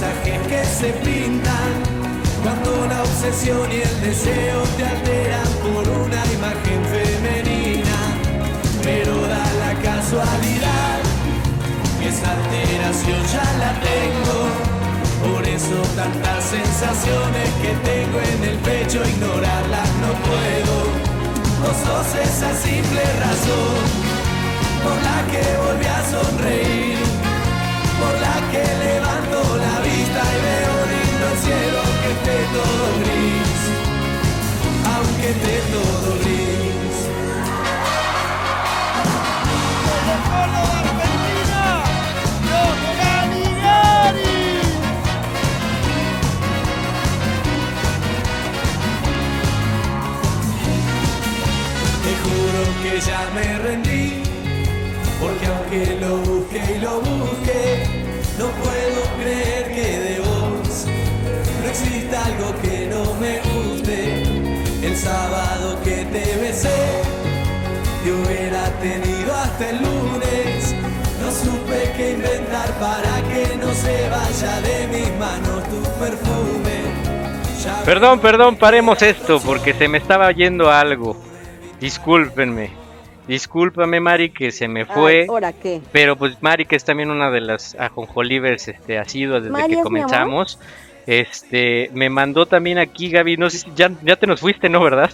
Paisajes 0.02 0.48
que 0.48 0.66
se 0.66 0.94
pintan 1.04 1.72
cuando 2.42 2.88
la 2.88 3.04
obsesión 3.04 3.72
y 3.72 3.82
el 3.82 4.02
deseo 4.02 4.64
te 4.78 4.86
alteran 4.86 5.48
por 5.62 5.88
una 5.88 6.26
imagen 6.34 6.82
femenina. 6.86 7.98
Pero 8.84 9.14
da 9.28 9.46
la 9.64 9.74
casualidad 9.82 11.00
que 12.00 12.10
esa 12.10 12.32
alteración 12.32 13.22
ya 13.32 13.46
la 13.60 13.72
tengo. 13.90 14.40
Por 15.22 15.48
eso 15.48 15.78
tantas 15.96 16.46
sensaciones 16.46 17.50
que 17.62 17.72
tengo 17.86 18.20
en 18.20 18.44
el 18.50 18.58
pecho, 18.60 19.08
ignorarlas 19.08 19.90
no 20.02 20.12
puedo. 20.26 20.76
Vos 21.62 21.78
sos 21.86 22.16
esa 22.16 22.52
simple 22.56 23.04
razón 23.26 23.82
por 24.84 24.98
la 25.08 25.20
que 25.30 25.44
volví 25.62 25.86
a 25.86 26.02
sonreír, 26.10 26.98
por 28.00 28.14
la 28.20 28.52
que 28.52 28.64
levanto 28.84 29.21
todo 32.54 32.86
gris, 33.00 33.62
aunque 34.94 35.30
esté 35.30 35.56
todo 35.72 36.10
gris. 36.20 36.98
Te 52.04 52.14
juro 52.24 52.62
que 52.84 52.94
ya 53.00 53.22
me 53.36 53.48
rendí, 53.60 54.24
porque 55.20 55.46
aunque 55.48 55.98
lo 56.02 56.18
busque 56.18 56.60
y 56.76 56.80
lo 56.80 57.00
busque, 57.00 57.62
no 58.38 58.48
puedo 58.48 59.02
creer 59.20 59.64
que 59.74 60.00
de 60.00 60.21
no 61.72 61.78
exista 61.78 62.26
algo 62.26 62.62
que 62.62 62.88
no 62.88 63.14
me 63.16 63.40
guste. 63.40 64.24
El 64.86 64.96
sábado 64.96 65.80
que 65.84 66.06
te 66.06 66.38
besé, 66.42 67.02
te 68.04 68.12
hubiera 68.12 68.66
tenido 68.82 69.34
hasta 69.34 69.70
el 69.70 69.78
lunes. 69.78 70.76
No 71.22 71.32
supe 71.32 71.94
qué 71.96 72.12
inventar 72.12 72.70
para 72.80 73.22
que 73.30 73.56
no 73.56 73.74
se 73.74 74.10
vaya 74.10 74.62
de 74.62 74.88
mis 74.88 75.20
manos 75.20 75.64
tu 75.70 75.82
perfume. 76.00 76.82
Ya 77.64 77.84
Perdón, 77.86 78.20
perdón, 78.20 78.56
paremos 78.58 79.02
esto 79.02 79.40
porque 79.40 79.74
se 79.74 79.88
me 79.88 80.00
estaba 80.00 80.32
yendo 80.32 80.70
algo. 80.70 81.16
Discúlpenme. 81.80 82.72
Discúlpame, 83.28 84.00
Mari, 84.00 84.32
que 84.32 84.52
se 84.52 84.68
me 84.68 84.86
fue. 84.86 85.28
¿Ahora 85.30 85.54
qué? 85.54 85.80
Pero 85.92 86.18
pues 86.18 86.42
Mari, 86.42 86.66
que 86.66 86.76
es 86.76 86.84
también 86.84 87.12
una 87.12 87.30
de 87.30 87.40
las 87.40 87.76
ajonjolivers 87.76 88.68
este, 88.68 88.98
asiduas 88.98 89.44
desde 89.44 89.54
Mari, 89.54 89.76
que 89.76 89.82
¿es 89.82 89.90
mi 89.90 90.02
amor? 90.02 90.48
Este, 91.12 91.90
me 91.94 92.10
mandó 92.10 92.46
también 92.46 92.78
aquí, 92.78 93.10
Gaby. 93.10 93.36
No 93.36 93.50
sé 93.50 93.58
si 93.58 93.72
ya, 93.76 93.92
ya 94.02 94.16
te 94.16 94.26
nos 94.28 94.40
fuiste, 94.40 94.70
¿no? 94.70 94.82
¿Verdad? 94.82 95.12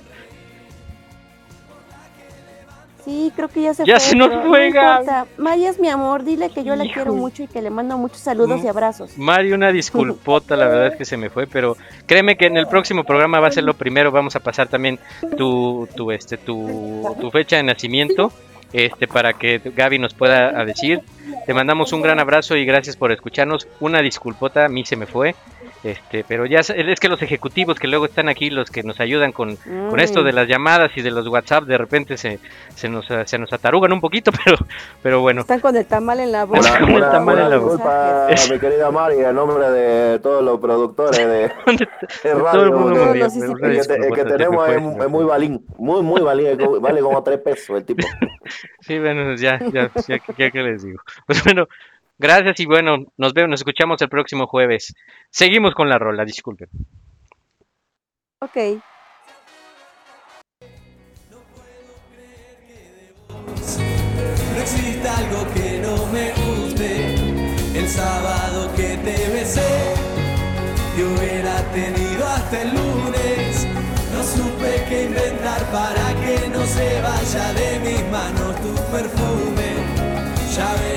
Sí, 3.03 3.31
creo 3.35 3.47
que 3.47 3.63
ya 3.63 3.73
se 3.73 3.83
Ya 3.83 3.95
fue. 3.95 4.09
se 4.09 4.15
nos 4.15 4.45
fue, 4.45 4.69
no. 4.69 5.25
Maya 5.37 5.71
es 5.71 5.79
mi 5.79 5.89
amor, 5.89 6.23
dile 6.23 6.51
que 6.51 6.63
yo 6.63 6.75
la 6.75 6.83
quiero 6.83 7.13
mucho 7.15 7.41
y 7.41 7.47
que 7.47 7.63
le 7.63 7.71
mando 7.71 7.97
muchos 7.97 8.19
saludos 8.19 8.63
y 8.63 8.67
abrazos. 8.67 9.17
Mari, 9.17 9.53
una 9.53 9.71
disculpota, 9.71 10.55
la 10.55 10.67
verdad 10.67 10.87
es 10.87 10.97
que 10.97 11.05
se 11.05 11.17
me 11.17 11.31
fue, 11.31 11.47
pero 11.47 11.75
créeme 12.05 12.37
que 12.37 12.45
en 12.45 12.57
el 12.57 12.67
próximo 12.67 13.03
programa 13.03 13.39
va 13.39 13.47
a 13.47 13.51
ser 13.51 13.63
lo 13.63 13.73
primero, 13.73 14.11
vamos 14.11 14.35
a 14.35 14.39
pasar 14.41 14.67
también 14.67 14.99
tu, 15.35 15.87
tu, 15.95 16.11
este, 16.11 16.37
tu, 16.37 17.15
tu 17.19 17.31
fecha 17.31 17.55
de 17.55 17.63
nacimiento, 17.63 18.31
este, 18.71 19.07
para 19.07 19.33
que 19.33 19.61
Gaby 19.63 19.97
nos 19.97 20.13
pueda 20.13 20.63
decir. 20.63 20.99
Te 21.47 21.53
mandamos 21.53 21.91
un 21.93 22.01
gran 22.01 22.19
abrazo 22.19 22.55
y 22.55 22.65
gracias 22.65 22.97
por 22.97 23.11
escucharnos. 23.11 23.67
Una 23.79 24.01
disculpota, 24.01 24.65
a 24.65 24.69
mí 24.69 24.85
se 24.85 24.95
me 24.97 25.07
fue. 25.07 25.33
Este, 25.83 26.25
pero 26.27 26.45
ya 26.45 26.59
es, 26.59 26.69
es 26.71 26.99
que 26.99 27.07
los 27.07 27.21
ejecutivos 27.21 27.79
que 27.79 27.87
luego 27.87 28.05
están 28.05 28.29
aquí, 28.29 28.49
los 28.49 28.71
que 28.71 28.81
nos 28.83 28.99
ayudan 28.99 29.31
con, 29.31 29.55
con 29.57 29.99
esto 29.99 30.21
Mm. 30.21 30.25
de 30.25 30.33
las 30.33 30.47
llamadas 30.47 30.91
y 30.95 31.01
de 31.01 31.11
los 31.11 31.27
WhatsApp, 31.27 31.65
de 31.65 31.77
repente 31.77 32.17
se, 32.17 32.39
se, 32.75 32.89
nos, 32.89 33.05
se 33.25 33.37
nos 33.37 33.53
atarugan 33.53 33.93
un 33.93 34.01
poquito, 34.01 34.31
pero, 34.45 34.57
pero 35.03 35.21
bueno. 35.21 35.41
Están 35.41 35.59
con 35.59 35.75
el 35.75 35.85
tamal 35.85 36.19
en 36.19 36.31
la 36.31 36.45
boca. 36.45 36.59
Una, 36.59 36.79
Con 36.79 36.89
el 36.91 37.01
tamal 37.01 37.35
una 37.35 37.43
en 37.45 37.49
la 37.51 37.57
boca. 37.57 37.73
disculpa, 37.75 38.27
Es- 38.31 38.51
mi 38.51 38.59
querida 38.59 38.91
Mari, 38.91 39.19
en 39.19 39.35
nombre 39.35 39.69
de 39.69 40.19
todos 40.19 40.43
los 40.43 40.59
productores 40.59 41.17
de, 41.17 41.25
de 41.67 41.87
Todo 42.23 42.43
radio. 42.43 42.63
el 42.63 42.71
mundo 42.71 42.99
porque 43.05 43.19
los 43.19 43.35
me- 43.35 43.45
hiciste- 43.45 43.95
una 43.95 44.07
el 44.07 44.13
que, 44.13 44.21
el 44.21 44.27
tenemos 44.27 44.69
es, 44.69 44.75
es 45.05 45.09
muy 45.09 45.25
balín, 45.25 45.65
muy, 45.77 46.01
muy 46.01 46.21
balín, 46.21 46.57
vale 46.81 47.01
como 47.01 47.21
tres 47.23 47.39
pesos 47.39 47.77
el 47.77 47.85
tipo. 47.85 48.05
Sí, 48.79 48.97
bueno, 48.97 49.35
ya, 49.35 49.59
ya, 49.73 49.91
ya, 50.07 50.19
ya 50.37 50.51
que 50.51 50.59
les 50.61 50.81
digo. 50.81 51.01
Pues 51.25 51.43
bueno, 51.43 51.67
gracias 52.17 52.59
y 52.59 52.65
bueno, 52.65 52.97
nos 53.17 53.33
vemos, 53.33 53.49
nos 53.51 53.59
escuchamos 53.61 54.01
el 54.01 54.09
próximo 54.09 54.47
jueves. 54.47 54.93
Seguimos 55.29 55.73
con 55.73 55.89
la 55.89 55.97
rola, 55.97 56.25
disculpen. 56.25 56.69
Ok. 58.39 58.57
No 64.53 64.61
existe 64.61 65.07
algo 65.07 65.53
que 65.53 65.79
no 65.81 66.05
me 66.07 66.31
guste. 66.33 67.15
El 67.79 67.87
sábado 67.87 68.73
que 68.75 68.97
te 68.97 69.29
besé, 69.29 69.93
te 70.95 71.03
hubiera 71.03 71.61
tenido 71.71 72.25
hasta 72.25 72.61
el 72.61 72.69
lunes. 72.69 73.67
No 74.13 74.23
supe 74.23 74.85
qué 74.89 75.03
inventar 75.05 75.61
para 75.71 76.13
que 76.21 76.49
no 76.49 76.65
se 76.65 77.01
vaya 77.01 77.53
de 77.53 77.79
mis 77.79 78.03
manos 78.11 78.55
tu 78.61 78.73
perfume. 78.91 79.69
Ya 80.55 80.73
ves, 80.73 80.96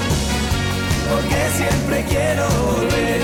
porque 1.11 1.39
siempre 1.57 2.05
quiero 2.05 2.47
volver. 2.71 3.21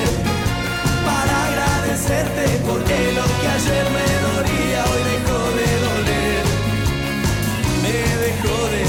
Para 1.07 1.35
agradecerte 1.47 2.43
porque 2.67 2.97
lo 3.17 3.25
que 3.39 3.47
ayer 3.57 3.85
me 3.97 4.07
dolía 4.27 4.79
hoy 4.91 5.03
dejó 5.11 5.39
de 5.59 5.69
doler, 5.85 6.45
me 7.83 7.97
dejó 8.25 8.57
de 8.75 8.86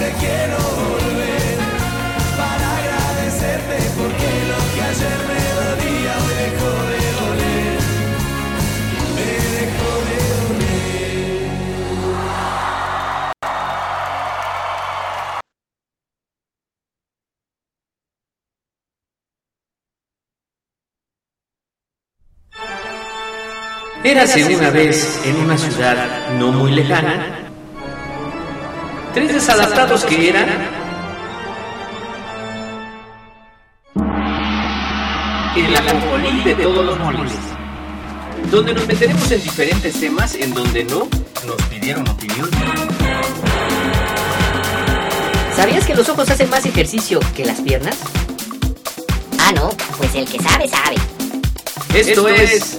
siempre 0.00 0.18
quiero 0.18 0.56
volver 0.56 1.58
para 2.36 2.66
agradecerte 2.78 3.76
porque 3.98 4.28
lo 4.48 4.58
que 4.74 4.80
ayer 4.82 5.20
me 5.28 5.40
dolía 5.60 6.12
hoy 6.24 6.34
dejó 6.40 6.72
de 6.90 7.00
doler. 7.20 7.80
Me 9.16 9.30
dejó 9.58 9.90
de 10.08 10.18
doler. 10.40 10.80
Érase 24.02 24.40
una 24.56 24.70
vez 24.70 25.20
en 25.26 25.36
una 25.36 25.58
ciudad 25.58 26.30
no 26.38 26.52
muy 26.52 26.70
lejana, 26.72 27.49
tres 29.12 29.32
desadaptados 29.32 30.04
que 30.04 30.28
eran 30.28 30.48
el 35.56 35.76
ajonjolí 35.76 36.44
de 36.44 36.54
todos 36.54 36.86
los 36.86 36.98
moles, 36.98 37.32
donde 38.50 38.74
nos 38.74 38.86
meteremos 38.86 39.30
en 39.32 39.42
diferentes 39.42 39.98
temas 39.98 40.34
en 40.34 40.54
donde 40.54 40.84
no 40.84 41.08
nos 41.46 41.62
pidieron 41.68 42.08
opinión. 42.08 42.48
¿Sabías 45.56 45.86
que 45.86 45.94
los 45.94 46.08
ojos 46.08 46.30
hacen 46.30 46.48
más 46.48 46.64
ejercicio 46.64 47.20
que 47.34 47.44
las 47.44 47.60
piernas? 47.60 47.96
Ah, 49.38 49.52
no, 49.52 49.70
pues 49.98 50.14
el 50.14 50.26
que 50.26 50.40
sabe, 50.40 50.68
sabe. 50.68 50.96
Esto 51.94 52.28
es 52.28 52.78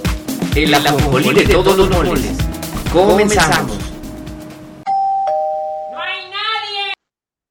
el 0.55 0.73
ajonjolí 0.73 1.33
de 1.33 1.45
todos 1.53 1.77
los 1.77 1.89
moles. 1.89 2.21
Comenzamos. 2.93 3.80